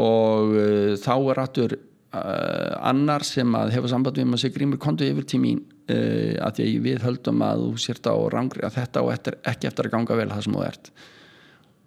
Og 0.00 0.56
uh, 0.56 0.92
þá 0.98 1.14
er 1.14 1.42
aftur 1.44 1.76
uh, 1.76 2.74
annar 2.90 3.22
sem 3.26 3.54
að 3.54 3.76
hefa 3.76 3.90
samband 3.92 4.18
við 4.18 4.28
maður 4.32 4.48
sig 4.48 4.54
grímur 4.56 4.82
kontu 4.82 5.06
yfir 5.06 5.26
til 5.30 5.42
mín 5.42 5.62
uh, 5.90 6.34
að 6.46 6.58
því 6.58 6.66
að 6.66 6.84
við 6.86 7.06
höldum 7.06 7.42
að 7.46 7.64
þú 7.64 7.82
sért 7.84 8.10
á 8.10 8.14
rangri 8.32 8.66
að 8.66 8.76
þetta 8.78 9.02
og 9.04 9.12
eftir, 9.14 9.38
ekki 9.52 9.70
eftir 9.70 9.88
að 9.88 9.96
ganga 9.96 10.20
vel 10.20 10.28
það 10.30 10.46
sem 10.46 10.56
þú 10.58 10.64
ert 10.66 10.92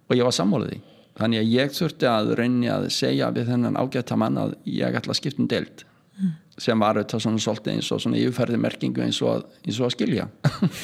og 0.10 0.18
ég 0.18 0.28
var 0.28 0.38
sammálið 0.38 0.76
því 0.76 0.82
þannig 1.20 1.42
að 1.42 1.52
ég 1.54 1.74
þurfti 1.78 2.10
að 2.10 2.36
reyni 2.40 2.70
að 2.74 2.88
segja 2.94 3.32
við 3.34 3.50
þennan 3.54 3.80
ágætta 3.80 4.20
mann 4.20 4.40
að 4.42 4.56
ég 4.70 4.98
ætla 4.98 5.14
að 5.14 5.20
skipta 5.22 5.44
um 5.44 5.50
deild 5.52 5.84
mm. 5.86 6.32
sem 6.66 6.86
var 6.86 7.00
auðvitað 7.00 7.26
svona 7.26 7.44
svolítið 7.46 7.76
eins 7.76 7.92
og 7.94 8.02
svona 8.04 8.22
yfirferði 8.22 8.62
merkingu 8.64 9.04
eins 9.06 9.20
og 9.24 9.36
að, 9.36 9.44
eins 9.64 9.82
og 9.82 9.90
að 9.90 9.96
skilja 9.98 10.30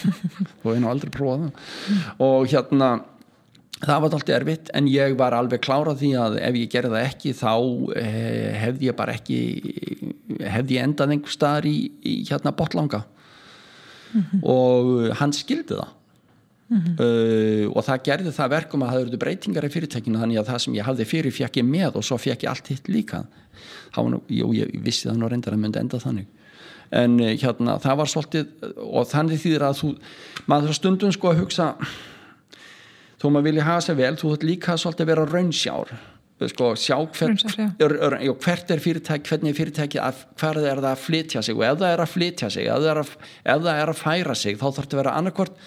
og 0.63 0.83
ná 0.83 0.91
aldrei 0.91 1.13
prófa 1.13 1.39
það 1.39 1.49
mm. 1.49 2.03
og 2.27 2.51
hérna 2.53 2.91
það 3.83 4.01
var 4.03 4.15
alltaf 4.15 4.33
erfitt 4.35 4.71
en 4.75 4.87
ég 4.91 5.15
var 5.19 5.35
alveg 5.37 5.61
klárað 5.63 6.01
því 6.01 6.09
að 6.19 6.39
ef 6.41 6.57
ég 6.59 6.71
gerði 6.73 6.95
það 6.95 7.05
ekki 7.11 7.35
þá 7.37 7.53
eh, 8.01 8.49
hefði 8.63 8.89
ég 8.89 8.97
bara 8.97 9.15
ekki 9.15 9.39
hefði 10.39 10.75
ég 10.75 10.83
endað 10.87 11.15
einhver 11.15 11.35
staðar 11.35 11.69
í, 11.69 11.77
í 12.03 12.17
hérna 12.27 12.55
botlanga 12.55 13.05
mm 13.05 14.21
-hmm. 14.21 14.43
og 14.43 15.15
hann 15.21 15.33
skildi 15.33 15.77
það. 15.79 15.95
Uh, 16.69 17.65
og 17.73 17.81
það 17.81 18.03
gerði 18.05 18.31
það 18.31 18.49
verkum 18.53 18.83
að 18.85 18.91
það 18.91 18.99
eru 19.01 19.17
breytingar 19.17 19.65
í 19.65 19.69
fyrirtækinu 19.73 20.19
þannig 20.21 20.37
að 20.37 20.49
það 20.51 20.59
sem 20.61 20.75
ég 20.77 20.85
hafði 20.85 21.05
fyrir 21.09 21.33
fekk 21.33 21.55
ég 21.57 21.65
með 21.65 21.95
og 21.97 22.03
svo 22.05 22.17
fekk 22.21 22.43
ég 22.45 22.49
allt 22.51 22.67
hitt 22.69 22.91
líka. 22.93 23.23
Nú, 23.97 24.19
jú, 24.29 24.51
ég 24.53 24.75
vissi 24.85 25.09
það 25.09 25.17
nú 25.17 25.29
reyndar 25.31 25.55
að 25.55 25.63
myndi 25.63 25.81
enda 25.81 25.97
þannig. 25.97 26.27
En 26.91 27.17
uh, 27.19 27.33
hérna 27.33 27.79
það 27.81 27.97
var 27.97 28.11
svolítið 28.13 28.45
og 28.85 29.09
þannig 29.09 29.41
þýðir 29.41 29.65
að 29.65 29.81
þú 29.81 29.89
maður 30.45 30.77
stundum 30.77 31.15
sko 31.15 31.31
að 31.31 31.41
hugsa 31.41 31.71
þó 33.19 33.27
maður 33.29 33.49
vilja 33.49 33.67
hafa 33.67 33.83
sér 33.85 33.99
vel 33.99 34.15
þú 34.15 34.31
þurft 34.31 34.47
líka 34.47 34.77
svolítið 34.79 35.05
að 35.05 35.11
vera 35.13 35.27
raunsjár. 35.29 35.93
Sko, 36.39 36.69
sjá 36.79 36.95
hvert, 36.95 37.41
er, 37.83 37.93
er, 37.99 38.13
já, 38.23 38.31
hvert 38.45 38.69
er 38.71 38.79
fyrirtæki, 38.79 39.27
hvernig 39.27 39.51
er 39.51 39.57
fyrirtæki 39.57 39.99
að, 39.99 40.21
hvað 40.39 40.59
er 40.61 40.79
það 40.79 40.87
að 40.93 41.01
flytja 41.03 41.41
sig? 41.43 41.57
Og 41.57 41.65
ef 41.67 41.81
það 41.81 41.91
er 41.91 42.03
að 42.05 42.13
flytja 42.13 42.49
sig, 42.53 42.69
ef 42.69 42.77
það 42.79 42.91
er 42.93 43.01
að, 43.01 43.11
ef 43.43 43.65
það 43.65 43.81
er 43.81 43.91
að 43.91 43.99
færa 43.99 44.35
sig 44.39 44.55
þá 44.55 44.63
þarf 44.69 44.79
þetta 44.79 44.95
að 44.95 45.01
vera 45.01 45.15
annarkvort 45.19 45.59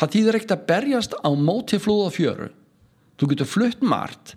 það 0.00 0.14
þýðir 0.16 0.38
ekkert 0.38 0.56
að 0.56 0.64
berjast 0.72 1.14
á 1.22 1.30
móti 1.38 1.78
flúð 1.82 2.08
og 2.08 2.16
fjöru. 2.16 2.48
Þú 3.20 3.30
getur 3.30 3.50
flutt 3.52 3.86
margt 3.86 4.34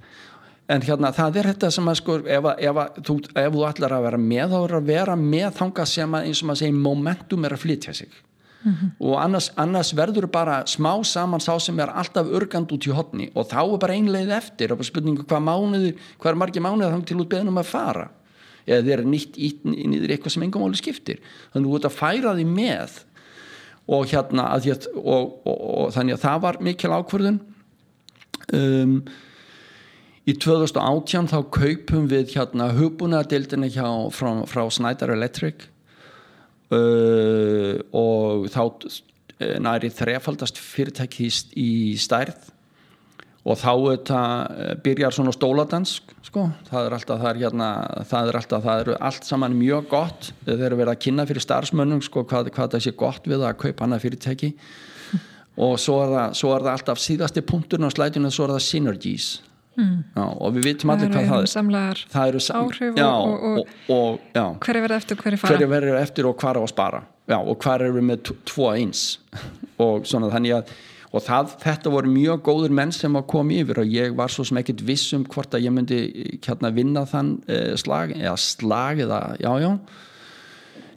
en 0.70 0.86
hérna 0.86 1.12
það 1.14 1.40
er 1.42 1.50
þetta 1.54 1.72
sem 1.74 1.90
að 1.90 2.00
sko 2.00 2.20
ef, 2.22 2.48
ef, 2.58 2.80
þú, 3.06 3.18
ef 3.38 3.52
þú 3.58 3.66
ætlar 3.72 3.98
að 3.98 4.08
vera 4.08 4.22
með 4.22 4.54
þá 4.54 4.58
er 4.60 4.78
að 4.80 4.88
vera 4.90 5.18
með 5.20 5.50
þanga 5.60 5.86
sem 5.90 6.16
að 6.18 6.30
eins 6.30 6.42
og 6.42 6.50
maður 6.50 6.62
segir 6.62 6.80
momentum 6.86 7.46
er 7.46 7.56
að 7.58 7.66
flytja 7.66 7.94
sig 7.98 8.22
mm 8.64 8.72
-hmm. 8.72 8.90
og 9.00 9.24
annars, 9.24 9.52
annars 9.56 9.94
verður 9.94 10.28
bara 10.28 10.64
smá 10.66 11.04
saman 11.04 11.40
sá 11.40 11.60
sem 11.60 11.80
er 11.80 11.90
alltaf 11.90 12.28
örgand 12.28 12.72
út 12.72 12.88
í 12.88 12.92
hodni 12.92 13.30
og 13.36 13.48
þá 13.48 13.74
er 13.74 13.78
bara 13.78 13.94
einleið 13.94 14.30
eftir. 14.30 14.74
Og 14.74 14.86
spurningu 14.86 15.24
hvað 15.24 15.42
mánuði 15.42 15.96
hvað 16.20 16.32
er 16.32 16.36
margir 16.36 16.62
mánuði 16.62 16.92
þannig 16.92 17.06
til 17.06 17.20
út 17.20 17.30
beðnum 17.30 17.58
að 17.58 17.66
fara? 17.66 18.10
Eða 18.68 18.84
þeir 18.84 19.00
eru 19.00 19.10
nýtt 19.10 19.38
inn 19.38 19.94
í 19.94 20.00
eitthvað 20.08 20.32
sem 20.34 20.44
engum 20.44 20.64
áli 20.64 20.78
skiptir. 20.78 21.20
Þannig 21.54 21.68
að 21.68 21.72
þú 21.72 21.76
ert 21.76 21.86
að 21.86 22.00
færa 22.00 22.36
því 22.36 22.46
með. 22.46 22.92
Og 23.88 24.08
hérna 24.10 24.48
að 24.56 24.66
ég, 24.66 24.88
og, 24.96 25.42
og, 25.46 25.58
og 25.78 25.94
þannig 25.94 26.14
að 26.14 26.24
það 26.26 26.42
var 26.42 26.58
mikil 26.60 26.90
ákvörðun. 26.90 27.40
Um, 28.54 29.06
í 30.26 30.34
2018 30.34 31.30
þá 31.30 31.40
kaupum 31.54 32.08
við 32.10 32.34
hérna 32.34 32.72
hugbúnaðadildina 32.74 33.70
frá, 34.10 34.46
frá 34.50 34.70
Snyder 34.70 35.14
Electric 35.14 35.70
uh, 36.74 37.78
og 37.96 38.50
þá 38.54 38.62
uh, 38.66 39.56
næri 39.62 39.92
þrefaldast 39.94 40.60
fyrirtækist 40.62 41.56
í 41.60 41.96
stærð. 42.02 42.52
Og 43.46 43.60
þá 43.62 43.72
þetta 43.76 44.20
uh, 44.50 44.74
byrjar 44.86 45.14
svona 45.14 45.34
stóladans 45.36 46.00
sko, 46.26 46.48
það 46.70 46.88
er 46.88 46.98
alltaf 46.98 47.22
það 47.22 47.32
er 47.32 47.42
hérna, 47.44 47.70
það 48.10 48.32
er 48.32 48.40
alltaf, 48.42 48.66
það 48.66 48.84
eru 48.86 48.98
allt 49.10 49.28
saman 49.28 49.58
mjög 49.60 49.90
gott, 49.92 50.32
þeir 50.48 50.68
eru 50.70 50.80
verið 50.82 50.94
að 50.96 51.02
kynna 51.06 51.28
fyrir 51.30 51.46
starfsmönnum 51.46 52.02
sko 52.06 52.26
hvað, 52.26 52.50
hvað 52.56 52.76
það 52.76 52.86
sé 52.88 52.96
gott 52.98 53.30
við 53.30 53.46
að 53.46 53.58
kaupa 53.62 53.86
hana 53.86 54.02
fyrirtæki. 54.02 54.56
Og 55.66 55.78
svo 55.80 56.02
er, 56.04 56.16
það, 56.16 56.40
svo 56.42 56.56
er 56.56 56.66
það 56.66 56.78
alltaf 56.80 57.04
síðasti 57.04 57.46
punkturinn 57.46 57.88
á 57.88 57.94
slætinu 57.94 58.32
og 58.32 58.36
svo 58.36 58.48
er 58.48 58.58
það 58.58 58.66
synergies 58.66 59.30
Mm. 59.76 60.00
Já, 60.16 60.24
og 60.24 60.56
við 60.56 60.68
vitum 60.70 60.94
allir 60.94 61.12
hvað 61.12 61.30
það 61.30 61.80
er. 61.82 62.02
eru 62.30 62.42
áhrif 62.62 62.98
já, 63.00 63.10
og, 63.12 63.46
og, 63.50 63.76
og, 63.92 64.58
hverju 64.64 64.84
verður 64.86 64.98
eftir 64.98 65.18
og 65.18 65.26
hverju 65.26 65.42
fara. 65.42 65.54
Hverju 65.54 65.70
verður 65.74 66.00
eftir 66.00 66.30
og 66.30 66.36
hvar 66.40 66.60
á 66.60 66.62
að 66.64 66.72
spara. 66.72 67.06
Já, 67.26 67.38
og 67.42 67.70
eru 67.74 67.94
við 67.98 68.06
með 68.12 68.34
tvo 68.46 68.70
eins. 68.72 69.06
Og 69.86 70.06
svona 70.08 70.30
þannig 70.32 70.54
að 70.56 70.70
og 71.16 71.24
það, 71.24 71.54
þetta 71.64 71.92
voru 71.94 72.12
mjög 72.12 72.42
góður 72.44 72.74
menn 72.76 72.92
sem 72.96 73.14
að 73.16 73.28
koma 73.32 73.56
yfir 73.56 73.80
og 73.84 73.92
ég 73.92 74.16
var 74.18 74.32
svo 74.32 74.44
sem 74.48 74.60
ekkert 74.60 74.84
viss 74.88 75.14
um 75.16 75.24
hvort 75.32 75.54
að 75.56 75.64
ég 75.68 75.76
myndi 75.76 76.00
hérna 76.44 76.72
vinna 76.76 77.06
þann 77.08 77.38
eh, 77.48 77.72
slag 77.80 78.12
eða 78.18 78.36
slag 78.42 79.00
eða 79.06 79.22
já 79.40 79.52
já. 79.64 79.72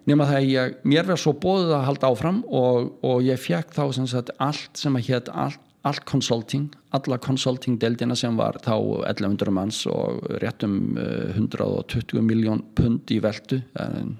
Nema 0.08 0.24
það 0.24 0.38
að 0.38 0.48
ég, 0.48 0.76
mér 0.88 1.04
verður 1.04 1.22
svo 1.22 1.34
bóðið 1.36 1.74
að 1.76 1.86
halda 1.90 2.10
áfram 2.10 2.40
og, 2.48 2.90
og 3.04 3.26
ég 3.26 3.40
fekk 3.42 3.74
þá 3.76 3.82
sem 3.98 4.08
sagt 4.10 4.32
allt 4.42 4.80
sem 4.80 4.96
að 4.98 5.10
hétt 5.10 5.30
allt 5.30 5.62
allt 5.88 6.04
consulting, 6.08 6.68
alla 6.96 7.18
consulting-deldina 7.22 8.16
sem 8.18 8.36
var 8.38 8.60
þá 8.64 8.74
1100 9.10 9.54
manns 9.54 9.82
og 9.90 10.24
rétt 10.42 10.64
um 10.66 10.96
120 10.98 12.22
miljón 12.24 12.62
pund 12.76 13.10
í 13.12 13.20
veldu 13.24 13.60
um, 13.80 14.14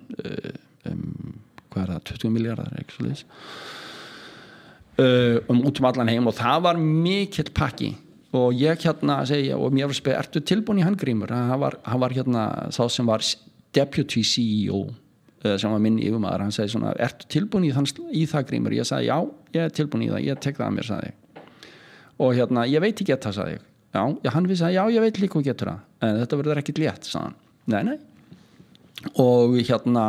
um, 0.89 1.35
hvað 1.69 1.83
er 1.85 1.95
það, 1.95 2.05
20 2.15 2.35
miljardar 2.35 2.73
uh, 4.99 5.39
um 5.49 5.65
út 5.69 5.81
um 5.81 5.89
allan 5.91 6.11
heim 6.11 6.31
og 6.31 6.37
það 6.39 6.63
var 6.69 6.81
mikill 6.83 7.53
pakki. 7.55 7.95
Og 8.37 8.53
ég 8.61 8.83
hérna 8.85 9.23
segja 9.25 9.57
og 9.57 9.73
mér 9.73 9.89
var 9.89 9.97
spegð, 9.97 10.19
ertu 10.19 10.43
tilbúin 10.45 10.83
í 10.83 10.85
handgrímur? 10.85 11.31
Hann 11.33 11.61
var, 11.63 11.79
hann 11.89 12.03
var 12.03 12.13
hérna 12.13 12.43
þá 12.75 12.83
sem 12.93 13.07
var 13.09 13.25
deputy 13.73 14.25
CEO 14.27 14.89
sem 15.39 15.71
var 15.71 15.83
minn 15.83 16.01
yfirmaður, 16.03 16.43
hann 16.47 16.55
segi 16.55 16.73
svona 16.75 16.93
ertu 16.99 17.29
tilbúin 17.31 17.69
í, 17.69 17.73
þann, 17.75 17.87
í 18.11 18.25
það 18.29 18.47
grímur, 18.51 18.75
ég 18.75 18.89
sagði 18.89 19.11
já 19.11 19.19
ég 19.55 19.63
er 19.65 19.75
tilbúin 19.77 20.05
í 20.07 20.11
það, 20.11 20.25
ég 20.27 20.41
tek 20.43 20.59
það 20.59 20.67
að 20.67 20.75
mér 20.75 20.89
sagði 20.89 21.13
og 22.19 22.35
hérna, 22.37 22.67
ég 22.69 22.83
veit 22.83 22.97
ekki 22.97 23.15
þetta, 23.15 23.33
sagði 23.37 23.57
ég. 23.57 23.65
Já, 23.95 24.03
já, 24.25 24.31
hann 24.35 24.49
vissi 24.51 24.67
að 24.67 24.75
já, 24.77 24.83
ég 24.93 25.05
veit 25.05 25.19
líka 25.23 25.39
hvað 25.39 25.49
getur 25.49 25.71
það 25.73 26.09
en 26.09 26.21
þetta 26.23 26.39
verður 26.43 26.61
ekkit 26.63 26.83
létt, 26.83 27.09
sagði 27.09 27.25
hann. 27.25 27.39
Nei, 27.69 27.83
nei. 27.89 27.99
Og 29.23 29.57
hérna 29.63 30.05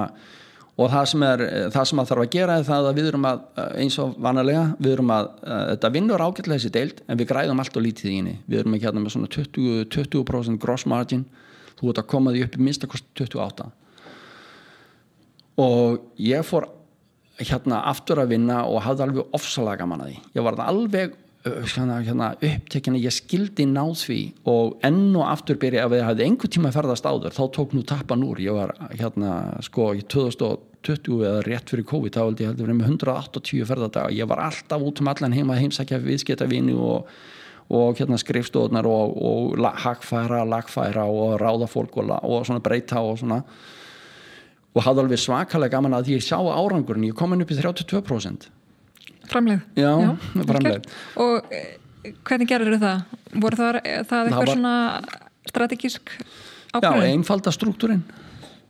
og 0.79 0.87
það 0.93 1.07
sem, 1.11 1.23
er, 1.27 1.43
það 1.75 1.87
sem 1.89 2.01
að 2.01 2.09
þarf 2.09 2.23
að 2.23 2.31
gera 2.35 2.55
er 2.59 2.65
það 2.67 2.85
að 2.89 2.99
við 2.99 3.09
erum 3.09 3.27
að, 3.27 3.41
eins 3.83 3.97
og 3.99 4.13
vanalega 4.23 4.63
við 4.79 4.93
erum 4.95 5.11
að, 5.11 5.29
þetta 5.73 5.91
vinnur 5.95 6.23
ágætlega 6.23 6.55
þessi 6.55 6.71
deild 6.75 7.01
en 7.05 7.19
við 7.19 7.29
græðum 7.33 7.63
allt 7.63 7.79
og 7.79 7.85
lítið 7.85 8.09
í 8.11 8.15
henni. 8.15 8.35
Við 8.47 8.61
erum 8.61 8.77
ekki 8.77 8.87
hérna 8.87 9.03
með 9.03 9.15
svona 9.15 9.31
20%, 9.35 9.89
20 9.97 10.59
gross 10.63 10.87
margin, 10.87 11.25
þú 11.79 11.91
ert 11.91 12.01
að 12.03 12.09
koma 12.13 12.33
því 12.35 12.45
upp 12.47 12.55
í 12.55 12.63
minnstakost 12.63 13.11
28 13.19 13.69
og 15.59 16.19
ég 16.23 16.45
fór 16.47 16.69
hérna 17.39 17.83
aftur 17.89 18.21
að 18.21 18.33
vinna 18.33 18.61
og 18.67 18.81
hafði 18.83 19.05
alveg 19.05 19.33
að 19.35 20.05
því. 20.05 20.15
Ég 20.35 20.45
var 20.45 20.59
alveg 20.63 21.15
hérna, 21.45 22.01
hérna, 22.03 22.33
upptekina 22.43 22.99
ég 22.99 23.13
skildi 23.15 23.63
náð 23.69 23.93
því 24.03 24.19
og 24.49 24.79
enn 24.83 25.15
og 25.15 25.23
aftur 25.29 25.59
byrja 25.61 25.85
ef 25.87 25.95
ég 25.95 26.03
hafði 26.03 26.25
einhver 26.25 26.51
tíma 26.51 26.71
ferðast 26.75 27.07
áður 27.07 27.35
þá 27.35 27.43
tók 27.55 27.75
nú 27.75 27.83
tappan 27.87 28.25
úr. 28.27 28.41
Ég 28.43 28.57
var 28.57 28.75
hérna 28.91 29.61
sko 29.63 29.93
í 29.95 30.03
2020 30.03 31.23
eða 31.23 31.45
rétt 31.47 31.71
fyrir 31.71 31.87
COVID 31.87 32.17
þá 32.17 32.21
held 32.25 32.43
ég 32.43 32.51
heldur 32.51 32.73
með 32.75 32.91
180 32.91 33.67
ferðardaga 33.71 34.15
ég 34.15 34.27
var 34.27 34.43
alltaf 34.49 34.83
út 34.83 34.99
um 34.99 35.11
allan 35.13 35.35
heima 35.37 35.57
heimsækja 35.59 36.01
viðskiptavinni 36.03 36.75
og, 36.75 37.07
og 37.71 37.99
hérna 37.99 38.19
skrifstofnar 38.19 38.87
og, 38.89 39.15
og 39.15 39.67
hagfæra, 39.85 40.43
lagfæra 40.43 41.07
og 41.07 41.39
ráða 41.39 41.71
fólk 41.71 42.01
og, 42.03 42.15
og 42.19 42.47
svona 42.47 42.63
breyta 42.63 42.99
og 42.99 43.19
svona. 43.23 43.43
Og 44.75 44.83
hafði 44.85 45.07
alveg 45.07 45.19
svakalega 45.23 45.79
gaman 45.79 45.95
að 45.97 46.11
ég 46.13 46.21
sá 46.21 46.37
árangurinn. 46.37 47.07
Ég 47.09 47.15
kom 47.17 47.31
inn 47.33 47.41
upp 47.41 47.51
í 47.51 47.57
32% 47.57 48.51
Framleið? 49.29 49.65
Já, 49.77 49.91
Já 50.03 50.45
framleið. 50.49 50.87
Og 51.25 51.53
eh, 51.53 51.67
hvernig 52.27 52.49
gerður 52.49 52.79
það? 52.81 53.03
Voru 53.35 53.59
það, 53.59 53.81
það 54.09 54.31
eitthvað 54.31 54.39
var, 54.39 54.53
svona 54.55 54.75
strategísk 55.49 56.15
ákveðin? 56.73 57.05
Já, 57.05 57.13
einfalda 57.13 57.53
struktúrin. 57.53 58.03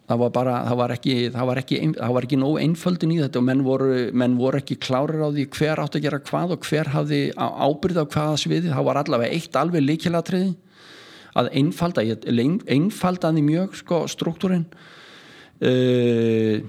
Það 0.09 0.21
var 0.23 0.31
bara, 0.33 0.53
það 0.65 0.79
var 0.79 0.91
ekki, 0.95 1.15
það 1.35 1.49
var 1.51 1.59
ekki, 1.61 1.79
það 1.93 2.13
var 2.15 2.25
ekki 2.25 2.37
nóg 2.41 2.55
einföldin 2.63 3.11
í 3.13 3.19
þetta 3.19 3.37
og 3.37 3.45
menn 3.45 3.59
voru, 3.61 3.89
menn 4.17 4.37
voru 4.39 4.57
ekki 4.57 4.79
klárir 4.81 5.21
á 5.21 5.29
því 5.29 5.45
hver 5.53 5.81
átt 5.83 5.97
að 5.99 6.07
gera 6.07 6.19
hvað 6.25 6.55
og 6.55 6.65
hver 6.65 6.89
hafði 6.95 7.19
ábyrð 7.37 8.01
á 8.01 8.05
hvaða 8.09 8.39
sviði. 8.41 8.71
Það 8.73 8.87
var 8.87 9.01
allavega 9.03 9.37
eitt 9.37 9.59
alveg 9.59 9.85
líkilatriði 9.85 10.55
að 11.37 11.51
einfalda, 11.61 12.05
einfaldaði 12.73 13.45
mjög 13.45 13.77
sko 13.83 14.01
struktúrin. 14.09 14.65
Uh, 15.59 16.63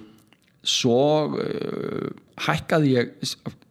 svo 0.66 1.00
uh, 1.40 2.10
hækkaði 2.44 2.94
ég 2.98 3.12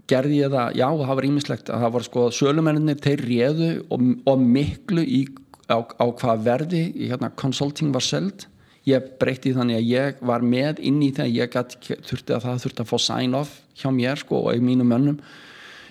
gerði 0.09 0.39
ég 0.41 0.53
það, 0.53 0.77
já 0.79 0.87
það 0.89 1.17
var 1.19 1.27
ímislegt 1.27 1.71
að 1.71 1.83
það 1.83 1.93
var 1.95 2.05
sko 2.07 2.23
sölumennir, 2.35 3.01
þeir 3.03 3.25
réðu 3.25 3.69
og, 3.93 4.05
og 4.31 4.45
miklu 4.57 5.03
í, 5.05 5.23
á, 5.69 5.77
á 5.85 6.05
hvað 6.09 6.45
verði, 6.47 6.83
hérna 6.99 7.31
consulting 7.39 7.93
var 7.95 8.05
seld, 8.05 8.47
ég 8.89 9.09
breytti 9.21 9.53
þannig 9.53 9.79
að 9.79 9.89
ég 9.89 10.21
var 10.25 10.45
með 10.45 10.81
inn 10.89 11.01
í 11.05 11.11
það 11.15 11.33
ég 11.35 11.51
gat, 11.53 11.75
þurfti 11.85 12.35
að 12.35 12.45
það 12.47 12.63
þurfti 12.65 12.85
að 12.85 12.91
fá 12.91 12.97
sign 13.05 13.35
off 13.37 13.57
hjá 13.77 13.89
mér 13.93 14.21
sko 14.21 14.45
og 14.47 14.55
í 14.57 14.63
mínum 14.63 14.89
mönnum. 14.89 15.19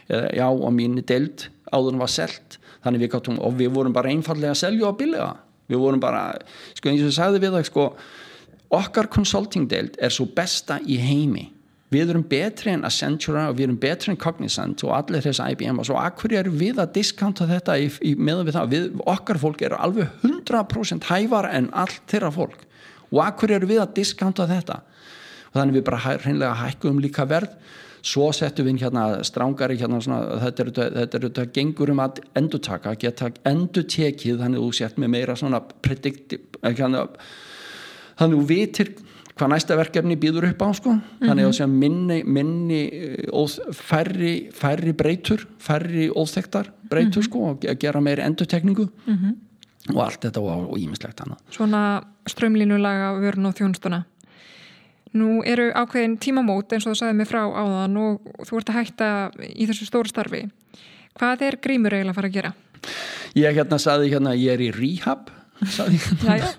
Eða, 0.08 0.30
já 0.40 0.46
og 0.48 0.72
mínu 0.72 1.04
deild 1.06 1.46
áður 1.68 2.00
var 2.00 2.10
seld, 2.10 2.56
þannig 2.84 3.04
við 3.04 3.12
gáttum 3.12 3.42
og 3.44 3.58
við 3.58 3.74
vorum 3.74 3.94
bara 3.94 4.10
einfallega 4.10 4.54
að 4.54 4.62
selja 4.62 4.88
og 4.88 4.96
billega 4.98 5.34
við 5.68 5.82
vorum 5.82 6.00
bara, 6.00 6.32
sko 6.76 6.90
eins 6.90 7.02
og 7.02 7.10
ég 7.10 7.16
sagði 7.16 7.42
við 7.44 7.54
það 7.58 7.68
sko, 7.68 7.84
okkar 8.78 9.10
consulting 9.12 9.68
deild 9.68 9.98
er 10.00 10.12
svo 10.14 10.28
besta 10.32 10.78
í 10.88 10.98
heimi 11.00 11.48
við 11.92 12.12
erum 12.12 12.24
betri 12.28 12.72
en 12.74 12.84
Accenture 12.84 13.46
og 13.48 13.56
við 13.56 13.68
erum 13.68 13.78
betri 13.80 14.12
en 14.12 14.20
Cognizant 14.20 14.82
og 14.84 14.92
allir 14.96 15.24
þessi 15.24 15.46
IBM 15.54 15.80
og 15.80 15.88
svo 15.88 15.96
akkur 16.00 16.34
er 16.36 16.50
við 16.52 16.82
að 16.82 16.92
diskanta 16.98 17.48
þetta 17.48 17.78
í, 17.80 17.88
í, 18.04 18.12
meðan 18.18 18.48
við 18.48 18.58
það, 18.58 18.74
við, 18.74 18.88
okkar 19.14 19.40
fólk 19.40 19.64
eru 19.64 19.80
alveg 19.80 20.26
100% 20.26 21.08
hævar 21.08 21.48
en 21.54 21.70
allt 21.72 22.04
þeirra 22.10 22.32
fólk. 22.34 22.66
Og 23.08 23.22
akkur 23.24 23.54
eru 23.56 23.70
við 23.70 23.80
að 23.80 23.94
diskanta 23.96 24.44
þetta? 24.50 24.82
Og 25.48 25.56
þannig 25.56 25.78
við 25.78 25.86
bara 25.88 26.16
hreinlega 26.18 26.54
hækkum 26.60 27.00
líka 27.00 27.24
verð. 27.28 27.56
Svo 28.04 28.28
settum 28.36 28.68
við 28.68 28.84
hérna 28.84 29.08
strángari 29.26 29.78
hérna 29.80 29.98
svona, 30.04 30.36
þetta 30.44 30.62
er 30.62 30.70
þetta, 30.76 31.20
þetta 31.24 31.46
gengur 31.56 31.90
um 31.92 32.04
að 32.04 32.20
endurtaka, 32.38 32.92
geta 33.00 33.32
endur 33.48 33.88
tekið 33.90 34.44
þannig 34.44 34.62
þú 34.62 34.68
sett 34.76 35.00
með 35.00 35.12
meira 35.16 35.34
svona 35.36 35.58
predikti, 35.64 36.38
hérna 36.62 37.08
þannig 38.20 38.36
þú 38.36 38.46
vitir 38.52 38.92
hvað 39.38 39.52
næsta 39.54 39.78
verkefni 39.78 40.18
býður 40.20 40.48
upp 40.50 40.62
á 40.66 40.68
sko. 40.76 40.94
þannig 41.22 41.48
að 41.48 41.56
það 41.60 41.72
minni, 41.72 42.18
minni 42.26 42.82
óð, 43.30 43.58
færri, 43.78 44.34
færri 44.54 44.94
breytur 44.98 45.46
færri 45.62 46.08
óþektar 46.10 46.72
breytur 46.90 47.26
sko, 47.26 47.52
og 47.52 47.66
gera 47.80 48.02
meiri 48.04 48.26
endurtekningu 48.26 48.88
og 49.94 50.00
allt 50.04 50.26
þetta 50.26 50.40
og 50.42 50.76
ímislegt 50.76 51.22
annað. 51.24 51.40
Svona 51.54 51.82
strömlínulaga 52.28 53.14
vörun 53.22 53.48
og 53.48 53.56
þjónstuna 53.56 54.04
Nú 55.16 55.40
eru 55.46 55.70
ákveðin 55.72 56.18
tímamót 56.20 56.74
eins 56.74 56.84
og 56.84 56.92
þú 56.92 57.00
sagði 57.00 57.16
mig 57.16 57.28
frá 57.30 57.40
áðan 57.46 57.96
og 57.96 58.26
þú 58.44 58.58
ert 58.60 58.72
að 58.72 58.78
hætta 58.78 59.08
í 59.40 59.68
þessu 59.70 59.88
stóru 59.88 60.10
starfi. 60.10 60.42
Hvað 61.18 61.44
er 61.46 61.56
grímur 61.64 61.96
eiginlega 61.96 62.12
að 62.12 62.18
fara 62.18 62.28
að 62.28 62.36
gera? 62.36 62.52
Ég 63.38 63.56
hérna 63.56 63.78
saði 63.80 64.12
hérna 64.12 64.34
ég 64.36 64.52
er 64.52 64.64
í 64.66 64.70
rehab 64.74 65.32
saði 65.72 65.98
ég 65.98 66.52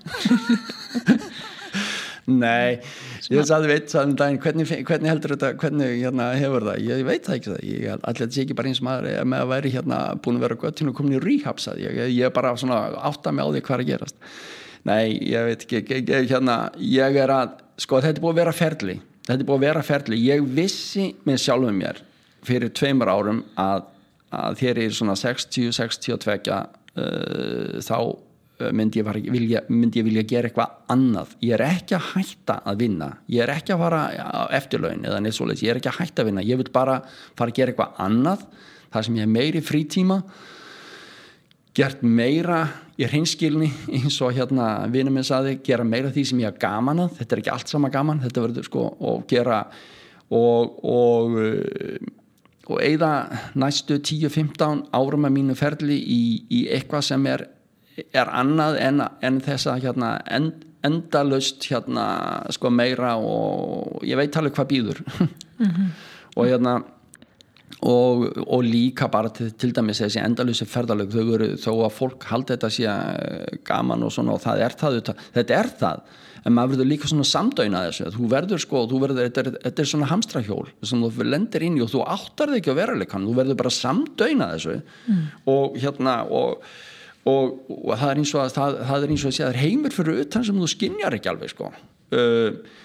Nei, 2.30 2.78
ég 3.32 3.46
sagði 3.48 3.72
veit 3.72 3.94
um 3.98 4.14
daginn, 4.18 4.38
hvernig, 4.42 4.68
hvernig 4.86 5.10
heldur 5.10 5.34
þetta 5.34 5.50
hvernig 5.60 5.96
hérna, 5.98 6.28
hefur 6.38 6.66
það, 6.68 6.80
ég 6.86 7.02
veit 7.08 7.26
það 7.26 7.36
ekki 7.36 7.50
það 7.50 7.66
ég. 7.66 7.86
Allir 7.96 8.20
þetta 8.22 8.36
sé 8.36 8.44
ekki 8.44 8.56
bara 8.58 8.70
eins 8.70 8.82
maður 8.86 9.28
með 9.32 9.44
að 9.44 9.52
væri 9.54 9.74
hérna 9.74 10.00
búin 10.22 10.38
að 10.38 10.46
vera 10.46 10.58
göttinu 10.64 10.92
og 10.92 10.98
komin 11.00 11.18
í 11.18 11.22
rehab 11.24 11.62
saði 11.62 11.86
ég, 11.88 12.00
ég 12.14 12.28
er 12.28 12.34
bara 12.36 12.54
svona 12.60 12.80
átta 13.10 13.34
með 13.34 13.50
á 13.50 13.52
því 13.54 13.64
hvað 13.66 13.76
er 13.76 13.84
að 13.84 13.92
gerast. 13.92 14.24
Nei, 14.88 15.04
ég 15.28 15.48
veit 15.50 15.66
ekki, 15.66 15.80
ég, 15.80 16.08
ég, 16.08 16.30
hérna 16.30 16.58
ég 16.80 17.20
er 17.24 17.34
að, 17.34 17.58
sko 17.80 18.00
þetta 18.00 18.20
er 18.20 18.24
búin 18.24 18.36
að 18.36 18.42
vera 18.44 18.56
ferli. 18.56 18.96
Þetta 19.26 19.38
er 19.38 19.48
búin 19.48 19.60
að 19.60 19.66
vera 19.66 19.84
ferli, 19.84 20.22
ég 20.24 20.46
vissi 20.56 21.10
með 21.28 21.42
sjálfum 21.44 21.80
mér 21.82 22.00
fyrir 22.46 22.72
tveimur 22.72 23.10
árum 23.12 23.44
að, 23.60 23.84
að 24.32 24.60
þér 24.62 24.84
er 24.86 24.96
svona 24.96 25.16
60-62 25.20 26.56
uh, 26.56 27.80
þá 27.84 27.96
myndi 28.76 29.00
ég, 29.00 29.10
vilja, 29.32 29.62
myndi 29.72 30.00
ég 30.00 30.06
vilja 30.06 30.26
gera 30.28 30.50
eitthvað 30.50 30.94
annað? 30.94 31.34
Ég 31.44 31.56
er 31.56 31.64
ekki 31.66 31.96
að 31.96 32.06
hætta 32.14 32.60
að 32.68 32.84
vinna. 32.84 33.10
Ég 33.32 33.44
er 33.44 33.52
ekki 33.54 33.74
að 33.74 33.84
fara 33.84 34.02
eftirlaun 34.58 35.04
eða 35.08 35.20
neitt 35.24 35.36
svoleiðis, 35.38 35.64
ég 35.66 35.74
er 35.74 35.80
ekki 35.80 35.92
að 35.92 36.00
hætta 36.02 36.24
að 36.24 36.30
vinna. 36.30 36.46
Ég 36.46 36.60
vil 36.60 36.70
bara 36.74 37.00
fara 37.08 37.50
að 37.50 37.58
gera 37.60 37.74
eitthvað 37.74 38.00
annað. 38.06 38.46
Þar 38.90 39.06
sem 39.06 39.18
ég 39.20 39.26
hef 39.26 39.34
meiri 39.34 39.62
frítíma 39.64 40.20
gert 41.80 42.00
meira 42.02 42.60
í 42.98 43.06
hreinskilni 43.06 43.70
eins 44.00 44.18
og 44.24 44.34
hérna 44.36 44.70
vinnum 44.92 45.16
minn 45.16 45.26
saði, 45.26 45.58
gera 45.64 45.86
meira 45.86 46.12
því 46.12 46.26
sem 46.26 46.42
ég 46.42 46.50
hafa 46.50 46.64
gaman 46.66 47.04
að 47.06 47.18
þetta 47.20 47.36
er 47.36 47.42
ekki 47.44 47.52
allt 47.54 47.72
sama 47.72 47.92
gaman, 47.94 48.22
þetta 48.24 48.46
verður 48.46 48.66
sko 48.66 48.86
og 48.98 49.28
gera 49.30 49.62
og 50.30 50.80
og 50.86 51.38
og 52.70 52.78
eigða 52.78 53.12
næstu 53.58 53.98
10-15 53.98 54.84
árum 54.94 55.26
að 55.26 55.34
mínu 55.34 55.56
ferli 55.58 55.96
í, 55.98 56.20
í 56.46 56.60
eitthvað 56.70 57.06
sem 57.08 57.24
er 57.26 57.48
er 58.12 58.30
annað 58.32 58.78
en, 58.80 59.02
en 59.22 59.40
þess 59.44 59.70
að 59.70 59.86
hérna, 59.86 60.12
end, 60.30 60.64
endalust 60.86 61.66
hérna, 61.70 62.06
sko 62.54 62.72
meira 62.72 63.16
og 63.18 64.00
ég 64.06 64.20
veit 64.20 64.36
alveg 64.36 64.56
hvað 64.56 64.72
býður 64.72 65.02
mm 65.04 65.28
-hmm. 65.66 65.92
og 66.36 66.46
hérna 66.46 66.80
og, 67.82 68.24
og 68.46 68.64
líka 68.64 69.08
bara 69.08 69.28
til, 69.28 69.52
til 69.52 69.72
dæmis 69.72 70.00
þessi 70.00 70.20
endalusi 70.22 70.66
ferðalög 70.68 71.12
þau 71.12 71.34
eru 71.34 71.48
þó 71.56 71.70
að 71.86 71.94
fólk 71.96 72.24
haldi 72.24 72.56
þetta 72.56 72.70
sé 72.70 72.96
gaman 73.64 74.02
og 74.02 74.12
svona 74.12 74.32
og 74.32 74.42
það 74.42 74.64
er 74.66 74.76
það 74.80 75.14
þetta 75.34 75.54
er 75.54 75.70
það 75.80 76.02
en 76.44 76.54
maður 76.56 76.74
verður 76.74 76.88
líka 76.88 77.10
svona 77.10 77.26
samdöina 77.28 77.82
þessu 77.86 78.12
þú 78.14 78.28
verður 78.32 78.62
sko, 78.62 78.84
þú 78.90 79.00
verður, 79.04 79.26
þetta 79.28 79.42
er, 79.42 79.50
þetta 79.66 79.82
er 79.82 79.90
svona 79.92 80.10
hamstrahjól 80.10 80.70
sem 80.88 81.02
þú 81.04 81.26
lendir 81.28 81.66
inn 81.66 81.76
í 81.78 81.84
og 81.84 81.92
þú 81.92 82.04
áttar 82.14 82.52
þig 82.52 82.62
ekki 82.62 82.72
að 82.72 82.80
vera 82.80 82.96
leikann, 83.00 83.26
þú 83.28 83.36
verður 83.40 83.60
bara 83.60 83.74
samdöina 83.76 84.48
þessu 84.54 84.78
mm. 84.80 85.26
og 85.52 85.76
hérna 85.80 86.16
og 86.26 86.64
og, 87.28 87.56
og 87.68 87.96
það 87.96 88.10
er 88.10 88.20
eins 88.22 88.34
og 88.34 88.44
að 88.44 88.52
það, 88.56 88.76
það 88.90 89.06
er 89.06 89.14
eins 89.14 89.24
og 89.24 89.32
að 89.32 89.34
segja 89.38 89.48
það 89.48 89.56
er 89.56 89.64
heimur 89.64 89.96
fyrir 89.96 90.22
utan 90.24 90.46
sem 90.46 90.60
þú 90.60 90.70
skinjar 90.72 91.16
ekki 91.18 91.32
alveg 91.32 91.52
sko. 91.52 91.72
Uh, 92.10 92.78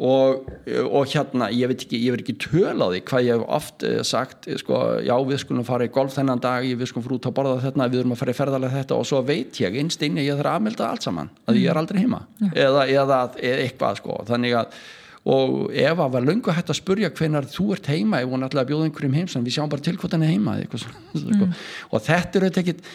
og, 0.00 0.46
og 0.86 1.10
hérna 1.12 1.50
ég 1.52 1.68
veit 1.68 1.82
ekki, 1.84 1.98
ég 2.00 2.14
verð 2.14 2.22
ekki 2.24 2.36
töl 2.40 2.80
á 2.80 2.86
því 2.88 3.00
hvað 3.10 3.26
ég 3.26 3.34
hef 3.34 3.56
oft 3.58 3.84
uh, 3.84 3.98
sagt 4.06 4.48
sko, 4.62 4.78
já 5.04 5.12
við 5.28 5.42
skulum 5.42 5.66
fara 5.68 5.88
í 5.88 5.92
golf 5.92 6.16
þennan 6.16 6.40
dag 6.40 6.64
við 6.64 6.88
skulum 6.88 7.04
fara 7.04 7.18
út 7.18 7.28
að 7.28 7.36
borða 7.36 7.58
þetta, 7.66 7.88
við 7.92 8.04
erum 8.04 8.14
að 8.14 8.22
fara 8.22 8.32
í 8.32 8.38
ferðarlega 8.38 8.78
þetta 8.78 8.96
og 9.00 9.10
svo 9.10 9.20
veit 9.28 9.60
ég 9.60 9.76
einst 9.82 10.06
inn 10.06 10.22
ég 10.22 10.38
þarf 10.38 10.54
að 10.54 10.56
aðmelda 10.60 10.88
allt 10.88 11.08
saman, 11.08 11.34
að 11.44 11.60
ég 11.60 11.72
er 11.72 11.82
aldrei 11.82 12.00
heima. 12.00 12.22
Mm. 12.40 12.54
eða, 12.54 12.88
eða, 12.94 13.20
eða 13.36 13.66
eitthvað 13.66 14.00
sko. 14.00 14.22
Þannig 14.30 14.56
að 14.62 14.80
og 15.28 15.68
ef 15.76 15.98
að 16.00 16.12
var 16.14 16.24
lungu 16.24 16.52
hægt 16.56 16.70
að 16.72 16.78
spurja 16.78 17.10
hvenar 17.12 17.44
þú 17.52 17.74
ert 17.74 17.88
heima 17.92 18.22
ef 18.22 18.30
hún 18.30 18.46
ætlaði 18.46 18.62
að 18.62 18.70
bjóða 18.70 18.86
einhverjum 18.88 19.16
heimsan 19.18 19.44
við 19.44 19.58
sjáum 19.58 19.72
bara 19.72 19.84
til 19.84 19.98
hvort 20.00 20.14
hann 20.16 20.24
er 20.24 20.32
heima 20.32 20.54
mm. 20.62 21.50
og 21.92 22.04
þetta 22.06 22.40
er 22.40 22.46
þetta 22.46 22.62
ekkit 22.62 22.86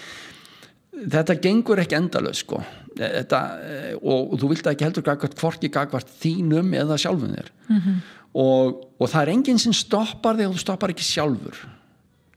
þetta 1.11 1.37
gengur 1.43 1.81
ekki 1.83 1.97
endalöð 1.97 2.37
sko. 2.39 2.61
Þetta, 2.95 3.39
og, 3.99 4.33
og 4.33 4.35
þú 4.41 4.51
vilt 4.53 4.69
ekki 4.71 4.87
heldur 4.87 5.05
gagvart 5.05 5.39
hvorki 5.39 5.71
gagvart 5.73 6.11
þínum 6.21 6.73
eða 6.79 6.99
sjálfum 7.01 7.33
þér. 7.35 7.49
Mm 7.67 7.79
-hmm. 7.79 7.97
og, 8.43 8.83
og 8.99 9.09
það 9.11 9.21
er 9.21 9.33
enginn 9.33 9.59
sem 9.59 9.73
stoppar 9.73 10.37
þig 10.37 10.47
og 10.47 10.55
þú 10.55 10.63
stoppar 10.63 10.93
ekki 10.93 11.07
sjálfur. 11.07 11.65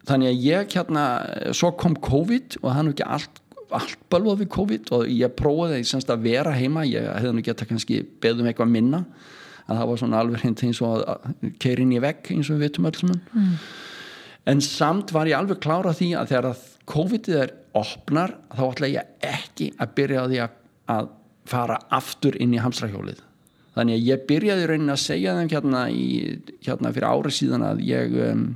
Þannig 0.09 0.29
að 0.29 0.45
ég 0.49 0.75
hérna 0.75 1.05
svo 1.53 1.71
kom 1.77 1.95
COVID 1.95 2.59
og 2.63 2.85
nú 2.85 2.91
ekki 2.91 3.05
allt, 3.07 3.43
allt 3.71 3.99
bölvað 4.11 4.41
við 4.43 4.49
COVID 4.49 4.93
og 4.93 5.09
ég 5.09 5.35
prófaði 5.37 5.85
semst 5.85 6.11
að 6.11 6.23
vera 6.23 6.53
heima. 6.53 6.85
Ég 6.85 7.05
hefði 7.05 7.35
nú 7.35 7.43
geta 7.45 7.69
kannski 7.69 8.03
beðum 8.21 8.47
eitthvað 8.47 8.73
minna 8.73 9.05
að 9.69 9.77
það 9.77 9.91
var 9.91 10.01
svona 10.01 10.23
alveg 10.23 10.43
hreint 10.43 10.65
eins 10.65 10.81
og 10.85 11.05
að 11.05 11.53
keira 11.61 11.85
inn 11.85 11.93
í 11.93 12.01
vegg 12.03 12.33
eins 12.33 12.49
og 12.49 12.57
við 12.57 12.65
veitum 12.65 12.89
öll 12.89 13.13
mm. 13.13 13.55
en 14.53 14.65
samt 14.65 15.13
var 15.13 15.29
ég 15.29 15.37
alveg 15.39 15.61
klára 15.65 15.93
því 15.97 16.15
að 16.17 16.33
þegar 16.33 16.51
að 16.53 16.63
COVID-ið 16.89 17.41
er 17.43 17.55
opnar 17.79 18.35
þá 18.55 18.63
ætla 18.69 18.93
ég 18.93 19.15
ekki 19.25 19.71
að 19.79 19.95
byrja 19.99 20.25
á 20.25 20.27
því 20.29 20.43
að, 20.45 20.59
að 20.95 21.11
fara 21.49 21.79
aftur 21.99 22.37
inn 22.43 22.55
í 22.55 22.61
hamstrahjólið. 22.63 23.25
Þannig 23.79 23.99
að 23.99 24.09
ég 24.09 24.23
byrjaði 24.29 24.69
raunin 24.69 24.95
að 24.95 25.03
segja 25.05 25.35
þeim 25.39 25.51
hérna, 25.53 25.83
í, 25.91 26.07
hérna 26.67 26.93
fyrir 26.95 27.09
árið 27.09 27.37
síðan 27.37 27.67
að 27.69 27.83
ég 27.87 28.17
um, 28.27 28.47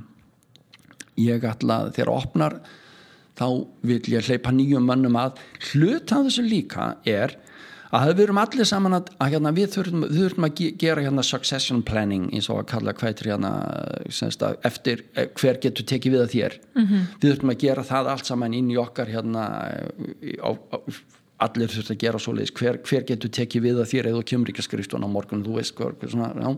ég 1.19 1.45
ætla 1.47 1.79
að 1.83 1.93
þegar 1.97 2.13
opnar 2.13 2.57
þá 3.37 3.47
vil 3.87 4.01
ég 4.11 4.27
hleypa 4.27 4.53
nýjum 4.53 4.85
mönnum 4.87 5.17
að. 5.19 5.39
Hlut 5.71 6.13
að 6.13 6.27
þessu 6.27 6.45
líka 6.45 6.89
er 7.07 7.37
að 7.93 8.11
við 8.17 8.23
erum 8.25 8.39
allir 8.41 8.67
saman 8.67 8.97
að, 8.97 9.09
að 9.21 9.33
hérna, 9.35 9.51
við 9.53 9.67
þurfum, 9.75 10.05
þurfum 10.09 10.47
að 10.47 10.61
gera 10.81 11.03
hérna, 11.05 11.25
succession 11.25 11.83
planning 11.85 12.29
eins 12.33 12.49
og 12.49 12.63
að 12.63 12.69
kalla 12.71 12.93
hvætri 12.97 13.29
hérna, 13.29 13.51
að 14.09 14.57
eftir 14.69 15.03
eh, 15.13 15.29
hver 15.37 15.59
getur 15.61 15.87
tekið 15.91 16.15
við 16.15 16.23
að 16.23 16.33
þér. 16.33 16.57
Mm 16.73 16.87
-hmm. 16.87 17.03
við 17.19 17.29
þurfum 17.29 17.53
að 17.53 17.61
gera 17.65 17.83
það 17.91 18.09
allt 18.15 18.31
saman 18.31 18.57
inn 18.57 18.71
í 18.73 18.79
okkar 18.81 19.13
hérna 19.13 19.45
á, 20.41 20.51
á, 20.57 20.77
allir 21.45 21.69
þurfum 21.69 21.95
að 21.95 22.03
gera 22.05 22.23
svoleiðis. 22.25 22.55
Hver, 22.57 22.81
hver 22.81 23.07
getur 23.11 23.29
tekið 23.29 23.65
við 23.69 23.79
að 23.83 23.91
þér 23.93 24.11
eða 24.11 24.27
kemur 24.33 24.49
ekki 24.49 24.65
að 24.65 24.69
skrifstuna 24.71 25.05
á 25.05 25.15
morgun 25.15 25.45
þú 25.45 25.59
veist 25.59 25.77
hver, 25.77 25.93
svona, 26.09 26.33
já. 26.33 26.57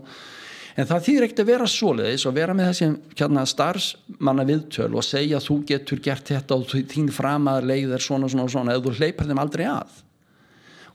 En 0.76 0.88
það 0.88 1.06
þýðir 1.06 1.24
ekkert 1.24 1.40
að 1.40 1.52
vera 1.52 1.68
svoleiðis 1.72 2.26
og 2.28 2.34
vera 2.36 2.54
með 2.54 2.66
þessi 2.72 2.88
hérna, 3.16 3.46
starfsmanna 3.48 4.44
viðtöl 4.44 4.92
og 4.92 5.06
segja 5.08 5.40
þú 5.40 5.62
getur 5.68 6.02
gert 6.04 6.28
þetta 6.28 6.58
og 6.58 6.68
þín 6.68 7.08
framaðar 7.16 7.70
leið 7.70 7.94
er 7.96 8.04
svona 8.04 8.28
svona 8.28 8.50
svona 8.52 8.76
eða 8.76 8.84
þú 8.84 8.98
hleypar 9.00 9.30
þeim 9.30 9.40
aldrei 9.40 9.64
að 9.72 10.04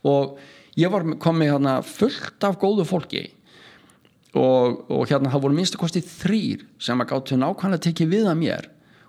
og 0.07 0.41
ég 0.79 0.93
var 0.93 1.05
komið 1.21 1.55
hérna 1.55 1.77
fullt 1.85 2.47
af 2.47 2.59
góðu 2.61 2.87
fólki. 2.89 3.27
Og, 4.31 4.85
og 4.87 5.09
hérna 5.11 5.33
það 5.33 5.45
voru 5.45 5.57
minnstu 5.57 5.79
kostið 5.81 6.07
þrýr 6.07 6.67
sem 6.79 7.01
að 7.03 7.11
gáttu 7.13 7.39
nákvæmlega 7.39 7.87
tekið 7.89 8.13
við 8.13 8.29
að 8.31 8.43
mér. 8.45 8.69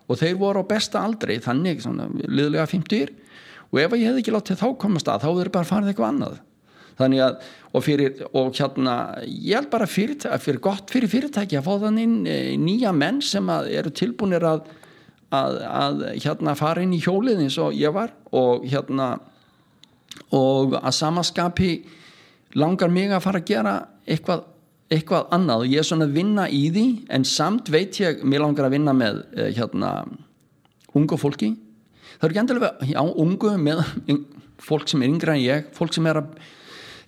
Og 0.09 0.17
þeir 0.19 0.39
voru 0.39 0.63
á 0.65 0.71
besta 0.71 1.03
aldri 1.05 1.37
þannig 1.43 1.83
svona 1.83 2.07
liðlega 2.25 2.65
50 2.71 3.11
og 3.71 3.79
ef 3.79 3.93
ég 3.95 4.09
hef 4.09 4.17
ekki 4.19 4.33
látið 4.33 4.59
þá 4.59 4.69
komast 4.81 5.07
að 5.07 5.23
þá 5.23 5.29
verður 5.29 5.53
bara 5.55 5.69
farið 5.69 5.91
eitthvað 5.91 6.09
annað. 6.09 6.39
Þannig 6.99 7.21
að 7.23 7.35
og, 7.71 7.83
fyrir, 7.85 8.21
og 8.35 8.51
hérna 8.57 8.95
ég 9.25 9.55
held 9.55 9.71
bara 9.71 9.87
fyrir, 9.89 10.59
gott 10.63 10.91
fyrir 10.91 11.11
fyrirtæki 11.11 11.59
að 11.59 11.67
fá 11.67 11.85
þannig 11.85 12.27
e, 12.27 12.37
nýja 12.59 12.91
menn 12.95 13.21
sem 13.23 13.47
eru 13.49 13.93
tilbúinir 13.95 14.45
að, 14.47 14.65
að, 15.31 15.59
að 15.69 16.03
hérna 16.17 16.55
fara 16.59 16.83
inn 16.83 16.97
í 16.97 17.01
hjólið 17.01 17.45
eins 17.45 17.57
og 17.61 17.77
ég 17.77 17.93
var. 17.95 18.13
Og 18.35 18.67
hérna 18.67 19.13
og 20.35 20.77
að 20.79 20.95
samaskapi 20.97 21.71
langar 22.59 22.91
mig 22.91 23.11
að 23.11 23.23
fara 23.23 23.41
að 23.41 23.49
gera 23.51 23.75
eitthvað, 24.05 24.45
eitthvað 24.91 25.33
annað. 25.35 25.63
Og 25.63 25.73
ég 25.73 25.83
er 25.83 25.87
svona 25.87 26.07
að 26.09 26.17
vinna 26.19 26.47
í 26.51 26.63
því 26.73 26.85
en 27.15 27.27
samt 27.27 27.71
veit 27.71 27.99
ég, 28.01 28.23
mér 28.23 28.45
langar 28.45 28.67
að 28.67 28.77
vinna 28.77 28.95
með 28.97 29.23
eh, 29.35 29.51
hérna 29.57 29.91
ungu 30.97 31.19
fólki. 31.19 31.53
Það 32.17 32.27
eru 32.27 32.33
ekki 32.33 32.43
endilega, 32.43 32.71
já, 32.91 33.01
ungu 33.01 33.53
með 33.61 33.83
fólk 34.61 34.89
sem 34.91 35.01
er 35.01 35.09
yngra 35.09 35.35
en 35.37 35.43
ég 35.43 35.69
fólk 35.75 35.95
sem 35.95 36.07
er 36.09 36.21
að 36.21 36.33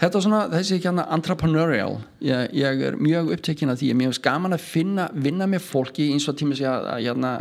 þetta 0.03 0.19
er 0.19 0.25
svona 0.25 0.41
þessi 0.51 0.79
hérna 0.83 1.05
entrepreneurial. 1.15 1.95
Ég, 2.23 2.51
ég 2.59 2.83
er 2.89 2.97
mjög 2.99 3.31
upptekinn 3.37 3.71
af 3.71 3.79
því. 3.79 3.89
Ég 3.89 3.95
er 3.95 3.99
mjög 4.01 4.17
skaman 4.19 4.55
að 4.57 4.65
finna, 4.65 5.07
vinna 5.15 5.47
með 5.49 5.63
fólki 5.65 6.09
eins 6.11 6.27
og 6.31 6.37
tíma 6.39 6.57
að, 6.59 6.89
að, 6.91 6.99
hérna, 7.07 7.31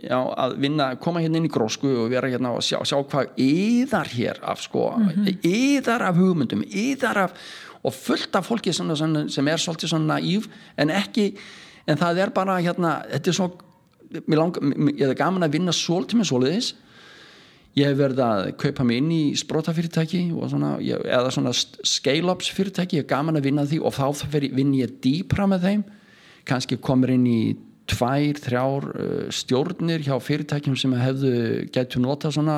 já, 0.00 0.18
að 0.46 0.56
vinna, 0.64 0.88
koma 1.02 1.22
hérna 1.24 1.40
inn 1.40 1.50
í 1.50 1.52
grósku 1.52 1.92
og 2.04 2.10
vera 2.14 2.30
hérna 2.32 2.54
og 2.56 2.64
sjá, 2.64 2.78
sjá 2.88 2.98
hvað 3.02 3.36
yðar 3.42 4.10
hér 4.14 4.42
af 4.42 4.64
sko, 4.64 4.88
mm 4.96 5.12
-hmm. 5.12 5.38
yðar 5.52 6.08
af 6.08 6.16
hugmyndum, 6.16 6.64
yðar 6.64 7.22
af 7.26 7.36
og 7.86 7.94
fullt 7.94 8.34
af 8.36 8.48
fólki 8.48 8.72
sem, 8.72 8.96
sem 9.28 9.48
er 9.48 9.56
svolítið 9.56 9.88
svona 9.88 10.18
næv 10.18 10.48
en 10.76 10.90
ekki 10.90 11.36
en 11.86 11.96
það 11.96 12.18
er 12.18 12.30
bara 12.30 12.58
hérna, 12.60 13.02
þetta 13.12 13.30
er 13.30 13.34
svo 13.34 13.50
ég 14.12 15.08
er 15.08 15.14
gaman 15.18 15.42
að 15.42 15.56
vinna 15.56 15.72
svolítið 15.72 16.20
með 16.20 16.28
svolítið 16.30 16.74
ég 17.76 17.90
hef 17.90 17.98
verið 17.98 18.22
að 18.24 18.48
kaupa 18.62 18.86
mig 18.88 19.02
inn 19.02 19.12
í 19.12 19.22
sprótafyrirtæki 19.36 20.22
eða 20.32 21.32
svona 21.34 21.52
scale-ups 21.56 22.48
fyrirtæki, 22.56 23.00
ég 23.00 23.04
er 23.04 23.10
gaman 23.10 23.36
að 23.36 23.50
vinna 23.50 23.66
því 23.68 23.82
og 23.84 23.96
þá 23.96 24.36
vinn 24.56 24.74
ég 24.78 24.96
dýpra 25.04 25.48
með 25.50 25.68
þeim. 25.68 25.86
Kannski 26.46 26.78
komur 26.80 27.12
inn 27.12 27.26
í 27.28 27.40
tvær, 27.90 28.40
þrjár 28.42 28.88
uh, 28.90 29.28
stjórnir 29.34 30.02
hjá 30.06 30.16
fyrirtækjum 30.22 30.76
sem 30.78 30.96
hefðu 30.98 31.34
getur 31.74 32.02
nota 32.02 32.32
svona 32.34 32.56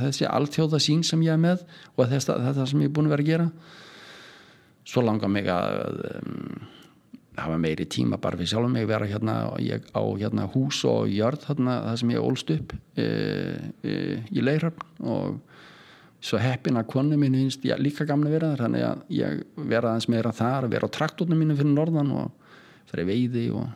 þessi 0.00 0.26
alltjóða 0.26 0.80
sín 0.82 1.04
sem 1.06 1.22
ég 1.26 1.36
er 1.36 1.42
með 1.42 1.62
og 1.94 2.10
þetta 2.10 2.40
það 2.48 2.66
sem 2.72 2.82
ég 2.82 2.90
er 2.90 2.96
búin 2.96 3.10
að 3.10 3.16
vera 3.16 3.26
að 3.26 3.30
gera. 3.30 3.48
Svo 4.90 5.04
langar 5.06 5.30
mig 5.30 5.46
að 5.52 6.00
um, 6.16 6.62
hafa 7.44 7.58
meiri 7.60 7.86
tíma 7.90 8.18
bara 8.20 8.38
fyrir 8.38 8.52
sjálf 8.52 8.70
mig 8.72 8.86
vera 8.88 9.08
hérna 9.08 9.36
ég, 9.62 9.84
á 9.92 10.02
hérna, 10.20 10.46
hús 10.54 10.82
og 10.88 11.10
jörð 11.10 11.46
hérna, 11.48 11.76
það 11.88 12.00
sem 12.02 12.14
ég 12.14 12.26
ólst 12.26 12.52
upp 12.54 12.74
e, 12.96 13.06
e, 13.82 13.94
í 14.30 14.44
Leirhafn 14.44 15.08
og 15.10 15.38
svo 16.20 16.40
heppin 16.40 16.76
að 16.76 16.90
konu 16.92 17.16
mín 17.20 17.36
finnst 17.38 17.64
ég 17.64 17.80
líka 17.80 18.04
gamla 18.08 18.32
vera 18.32 18.52
þar 18.52 18.66
þannig 18.66 18.86
að 18.86 19.04
ég 19.16 19.44
vera 19.56 19.92
aðeins 19.92 20.10
meira 20.12 20.32
þar 20.36 20.68
vera 20.72 20.88
á 20.88 20.94
traktornum 20.96 21.40
mínu 21.40 21.56
fyrir 21.56 21.72
norðan 21.72 22.12
og 22.12 22.26
fyrir 22.90 23.08
veiði 23.08 23.46
og 23.56 23.70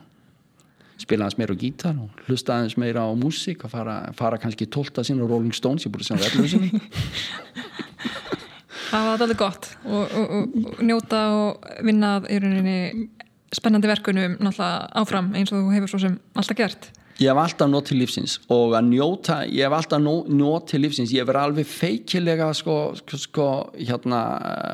spila 1.01 1.25
aðeins 1.25 1.39
meira 1.41 1.57
á 1.57 1.61
gítar 1.63 1.97
og 1.99 2.25
hlusta 2.27 2.59
aðeins 2.59 2.77
meira 2.79 3.01
á 3.01 3.09
músík 3.17 3.65
og 3.65 3.73
fara, 3.73 3.97
fara 4.15 4.39
kannski 4.41 4.69
tólta 4.69 5.03
sín 5.03 5.19
á 5.19 5.25
Rolling 5.25 5.55
Stones, 5.57 5.87
ég 5.87 5.91
búið 5.93 6.05
að 6.05 6.09
segja 6.13 6.23
verðlöðsynni 6.29 6.69
Það 8.85 9.07
var 9.09 9.23
alveg 9.25 9.39
gott 9.39 9.67
og, 9.83 10.03
og, 10.05 10.25
og, 10.37 10.55
og 10.71 10.81
njóta 10.85 11.21
og 11.35 11.65
vinna 11.83 12.11
í 12.29 12.37
rauninni 12.39 12.79
spennandi 13.53 13.89
verkunum 13.89 14.37
náttúrulega 14.39 14.89
áfram 15.01 15.33
eins 15.37 15.51
og 15.53 15.61
þú 15.61 15.73
hefur 15.75 15.91
svo 15.91 15.99
sem 16.05 16.17
alltaf 16.35 16.57
gert. 16.57 16.89
Ég 17.21 17.31
hef 17.31 17.39
alltaf 17.39 17.69
nótt 17.71 17.87
til 17.91 18.01
lífsins 18.01 18.39
og 18.51 18.73
að 18.75 18.89
njóta, 18.89 19.37
ég 19.47 19.63
hef 19.63 19.77
alltaf 19.77 20.01
nótt 20.03 20.67
til 20.71 20.81
lífsins, 20.83 21.13
ég 21.15 21.23
hef 21.23 21.29
verið 21.29 21.47
alveg 21.47 21.69
feikilega 21.69 22.49
sko, 22.57 22.75
sko 23.07 23.47
hérna 23.77 24.21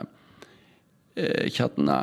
uh, 0.02 1.46
hérna 1.54 2.00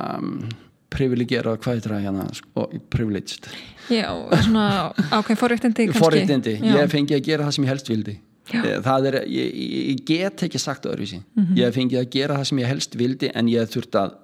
privilegerað, 0.94 1.58
hvað 1.64 1.80
er 1.80 1.90
það 1.90 2.06
hérna 2.06 2.28
sko, 2.36 2.68
privileged. 2.92 3.50
Já, 3.92 4.08
svona 4.44 4.92
ákveð 5.10 5.40
forréttindi 5.42 5.90
Forréttindi, 5.96 6.54
ég 6.64 6.92
fengi 6.92 7.16
að 7.16 7.26
gera 7.26 7.48
það 7.48 7.56
sem 7.56 7.66
ég 7.66 7.72
helst 7.74 7.90
vildi. 7.92 8.14
Já. 8.48 8.62
Eh, 8.62 8.78
það 8.80 9.10
er, 9.10 9.16
ég, 9.28 9.56
ég 9.90 10.04
get 10.08 10.46
ekki 10.46 10.60
sagt 10.60 10.86
öðruvísi, 10.88 11.18
mm 11.20 11.42
-hmm. 11.44 11.58
ég 11.58 11.74
fengi 11.74 11.98
að 12.00 12.08
gera 12.14 12.38
það 12.38 12.48
sem 12.48 12.58
ég 12.62 12.70
helst 12.70 12.94
vildi 12.96 13.30
en 13.34 13.48
ég 13.48 13.68
þurft 13.68 13.98
að 14.00 14.14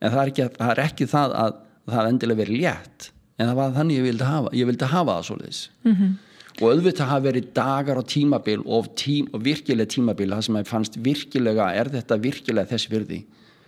en 0.00 0.12
það 0.12 0.20
er 0.22 0.30
ekki 0.30 0.46
það, 0.56 0.70
er 0.70 0.82
ekki 0.84 1.08
það 1.10 1.34
að 1.42 1.56
það 1.86 1.98
hefði 1.98 2.14
endilega 2.14 2.42
verið 2.42 2.62
létt 2.62 3.10
en 3.36 3.50
það 3.50 3.58
var 3.60 3.74
þannig 3.76 3.98
ég 4.00 4.06
vildi 4.06 4.28
hafa 4.30 4.52
ég 4.56 4.70
vildi 4.70 4.90
hafa 4.92 5.16
það 5.16 5.26
svolítið 5.28 5.60
mm 5.84 5.94
-hmm. 5.94 6.12
og 6.60 6.68
auðvitað 6.72 7.10
hafa 7.12 7.26
verið 7.28 7.48
dagar 7.54 7.98
og 8.00 8.06
tímabil 8.06 8.60
og, 8.64 8.94
tím, 8.96 9.28
og 9.32 9.44
virkilega 9.44 9.92
tímabil 9.94 10.30
það 10.30 10.44
sem 10.46 10.56
ég 10.56 10.66
fannst 10.66 10.96
virkilega, 10.96 11.74
er 11.74 11.88
þetta 11.88 12.16
virkilega 12.16 12.70
þessi 12.72 12.90
virði 12.90 13.20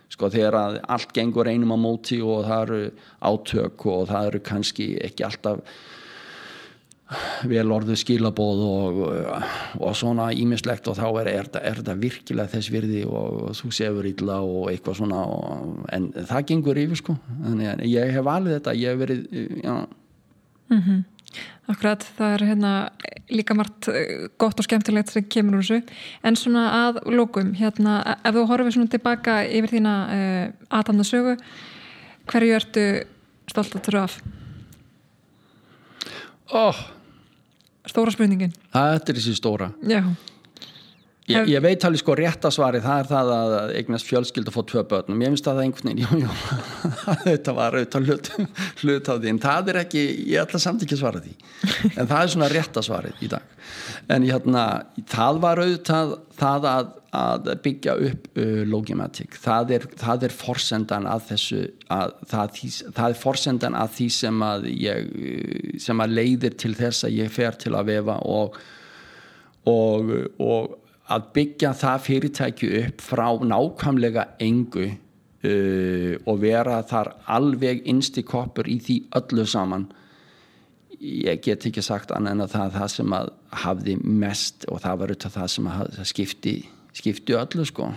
sko 0.09 0.31
þegar 0.33 0.55
að 0.55 0.81
allt 0.89 1.13
gengur 1.13 1.49
einum 1.49 1.77
á 1.77 1.79
móti 1.79 2.21
og 2.25 2.47
það 2.49 2.63
eru 2.63 2.91
átök 3.21 3.87
og 3.87 4.09
það 4.09 4.27
eru 4.27 4.41
kannski 4.41 4.87
ekki 5.05 5.25
alltaf 5.25 5.61
vel 7.49 7.71
orðu 7.73 7.97
skilabóð 7.97 8.59
og, 8.67 8.99
og 9.81 9.95
svona 9.97 10.29
ímislegt 10.37 10.91
og 10.91 10.99
þá 10.99 11.07
er, 11.23 11.31
er, 11.33 11.47
er 11.63 11.79
þetta 11.81 11.95
virkilega 12.03 12.53
þess 12.53 12.73
virði 12.73 13.05
og 13.09 13.55
þú 13.57 13.71
sefur 13.73 14.09
illa 14.11 14.41
og 14.45 14.69
eitthvað 14.73 14.99
svona 15.01 15.23
og, 15.25 15.79
en 15.95 16.11
það 16.19 16.49
gengur 16.51 16.81
yfir 16.83 17.01
sko 17.01 17.17
en 17.49 17.63
ég 17.89 18.13
hef 18.13 18.27
valið 18.27 18.59
þetta, 18.59 18.77
ég 18.77 18.93
hef 18.93 19.01
verið 19.05 19.23
mm 19.39 20.83
-hmm. 20.83 21.07
Akkurat, 21.69 22.05
það 22.17 22.35
er 22.35 22.43
hérna 22.49 22.91
líka 23.29 23.55
margt 23.55 23.89
eh, 23.89 24.29
gott 24.39 24.59
og 24.59 24.65
skemmtilegt 24.65 25.11
sem 25.11 25.25
kemur 25.25 25.59
úr 25.59 25.61
þessu, 25.61 25.83
en 26.25 26.37
svona 26.37 26.89
að 26.89 27.03
lókum, 27.13 27.55
hérna, 27.55 28.17
ef 28.25 28.35
þú 28.35 28.47
horfið 28.49 28.73
svona 28.73 28.89
tilbaka 28.89 29.45
yfir 29.45 29.69
þína 29.69 29.95
uh, 30.09 30.53
aðtandarsögu 30.71 31.37
hverju 32.27 32.55
ertu 32.55 33.05
stolt 33.47 33.77
að 33.77 33.85
þurfa 33.85 34.05
af? 34.05 34.23
Óh 36.49 36.69
oh 36.69 36.98
stóra 37.91 38.15
spurningin 38.15 38.53
þetta 38.73 39.13
er 39.13 39.21
þessi 39.21 39.37
stóra 39.39 39.71
Já. 39.89 40.03
Ég, 41.29 41.49
ég 41.53 41.63
veit 41.65 41.85
alveg 41.85 42.03
sko 42.03 42.15
réttasvari 42.19 42.81
það 42.85 43.03
er 43.03 43.09
það 43.11 43.33
að 43.35 43.55
eignast 43.79 44.09
fjölskyld 44.09 44.51
að 44.51 44.57
fá 44.57 44.63
tvö 44.73 44.85
börnum 44.93 45.25
ég 45.25 45.33
finnst 45.33 45.51
að 45.51 45.59
það 45.59 45.67
einhvern 45.67 45.91
veginn 45.91 46.03
jú, 46.05 46.21
jú, 46.25 46.37
þetta 47.25 47.55
var 47.57 47.79
auðvitað 47.79 48.09
hlut, 48.09 48.31
hlut 48.83 49.11
á 49.11 49.15
því. 49.15 49.33
En 49.33 49.43
það 49.43 49.73
er 49.73 49.81
ekki, 49.83 50.05
ég 50.33 50.45
ætla 50.45 50.61
samt 50.63 50.85
ekki 50.85 50.97
að 50.97 51.03
svara 51.03 51.25
því. 51.25 51.35
En 51.95 52.07
það 52.07 52.21
er 52.21 52.33
svona 52.35 52.53
réttasvarið 52.53 53.25
í 53.25 53.33
dag. 53.33 53.59
En 54.09 54.25
hérna, 54.25 54.65
það 55.11 55.43
var 55.45 55.63
auðvitað 55.65 56.15
það 56.39 56.69
að, 56.71 56.91
að 57.19 57.53
byggja 57.67 57.99
upp 58.09 58.31
uh, 58.39 58.63
logimatic. 58.73 59.37
Það 59.43 59.77
er, 59.77 59.87
það 60.01 60.27
er 60.29 60.37
forsendan 60.39 61.11
að 61.11 61.29
þessu 61.33 61.61
að, 61.93 62.17
það, 62.33 62.59
það 62.87 63.07
er 63.11 63.21
forsendan 63.27 63.79
að 63.79 63.95
því 63.99 64.09
sem 64.17 64.43
að 64.49 64.69
ég 64.73 65.79
sem 65.85 66.05
að 66.05 66.19
leiðir 66.19 66.59
til 66.61 66.75
þess 66.79 67.09
að 67.09 67.17
ég 67.21 67.33
fer 67.33 67.59
til 67.61 67.77
að 67.77 67.93
vefa 67.93 68.21
og 68.29 68.61
og, 69.69 70.13
og 70.41 70.88
að 71.09 71.29
byggja 71.37 71.75
það 71.77 72.03
fyrirtæki 72.05 72.71
upp 72.83 73.05
frá 73.05 73.27
nákvæmlega 73.41 74.25
engu 74.45 74.89
uh, 74.89 76.15
og 76.29 76.43
vera 76.43 76.83
þar 76.89 77.15
alveg 77.39 77.87
innst 77.89 78.19
í 78.21 78.27
koppur 78.29 78.69
í 78.69 78.79
því 78.85 78.99
öllu 79.21 79.47
saman. 79.49 79.89
Ég 80.99 81.41
get 81.45 81.67
ekki 81.69 81.83
sagt 81.85 82.13
annað 82.13 82.35
en 82.35 82.45
að 82.45 82.55
það 82.57 82.67
er 82.67 82.77
það 82.77 82.91
sem 82.97 83.17
að 83.21 83.33
hafði 83.65 83.95
mest 84.03 84.67
og 84.69 84.83
það 84.83 85.01
var 85.01 85.13
auðvitað 85.13 85.37
það 85.39 85.53
sem 85.55 85.71
að 85.73 86.01
skipti, 86.11 86.55
skipti 86.99 87.39
öllu 87.39 87.67
sko. 87.69 87.93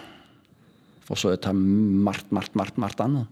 Og 1.11 1.19
svo 1.19 1.33
auðvitað 1.33 1.57
margt, 2.07 2.29
margt, 2.31 2.55
margt, 2.55 2.79
margt 2.79 3.03
annað. 3.03 3.27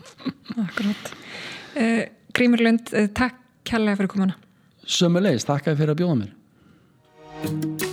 Akkurát 0.66 1.10
uh, 1.10 2.04
Grímur 2.36 2.62
Lund, 2.62 2.92
uh, 2.92 3.08
takk 3.16 3.40
kærlega 3.66 3.98
fyrir 3.98 4.12
komuna. 4.12 4.38
Sömulegis, 4.86 5.48
takk 5.48 5.72
að 5.72 5.82
fyrir 5.82 5.96
að 5.96 6.04
bjóða 6.04 6.20
mér 6.22 7.85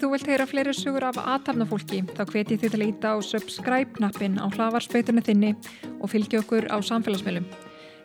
þú 0.00 0.10
vilt 0.14 0.28
heyra 0.30 0.46
fleiri 0.48 0.74
sugur 0.76 1.06
af 1.08 1.18
aðtapnafólki 1.20 2.02
þá 2.14 2.22
hveti 2.30 2.58
þið 2.58 2.74
til 2.74 2.80
að 2.82 2.86
íta 2.88 3.14
á 3.14 3.16
subscribe-knappin 3.30 4.38
á 4.42 4.46
hlavarspöytunni 4.50 5.24
þinni 5.24 5.54
og 6.00 6.12
fylgja 6.12 6.42
okkur 6.44 6.70
á 6.72 6.76
samfélagsmiðlum. 6.82 7.48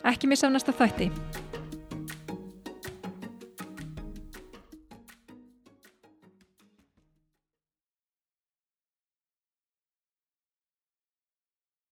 Ekki 0.10 0.32
missa 0.32 0.48
af 0.48 0.56
næsta 0.56 0.76
þætti. 0.76 1.12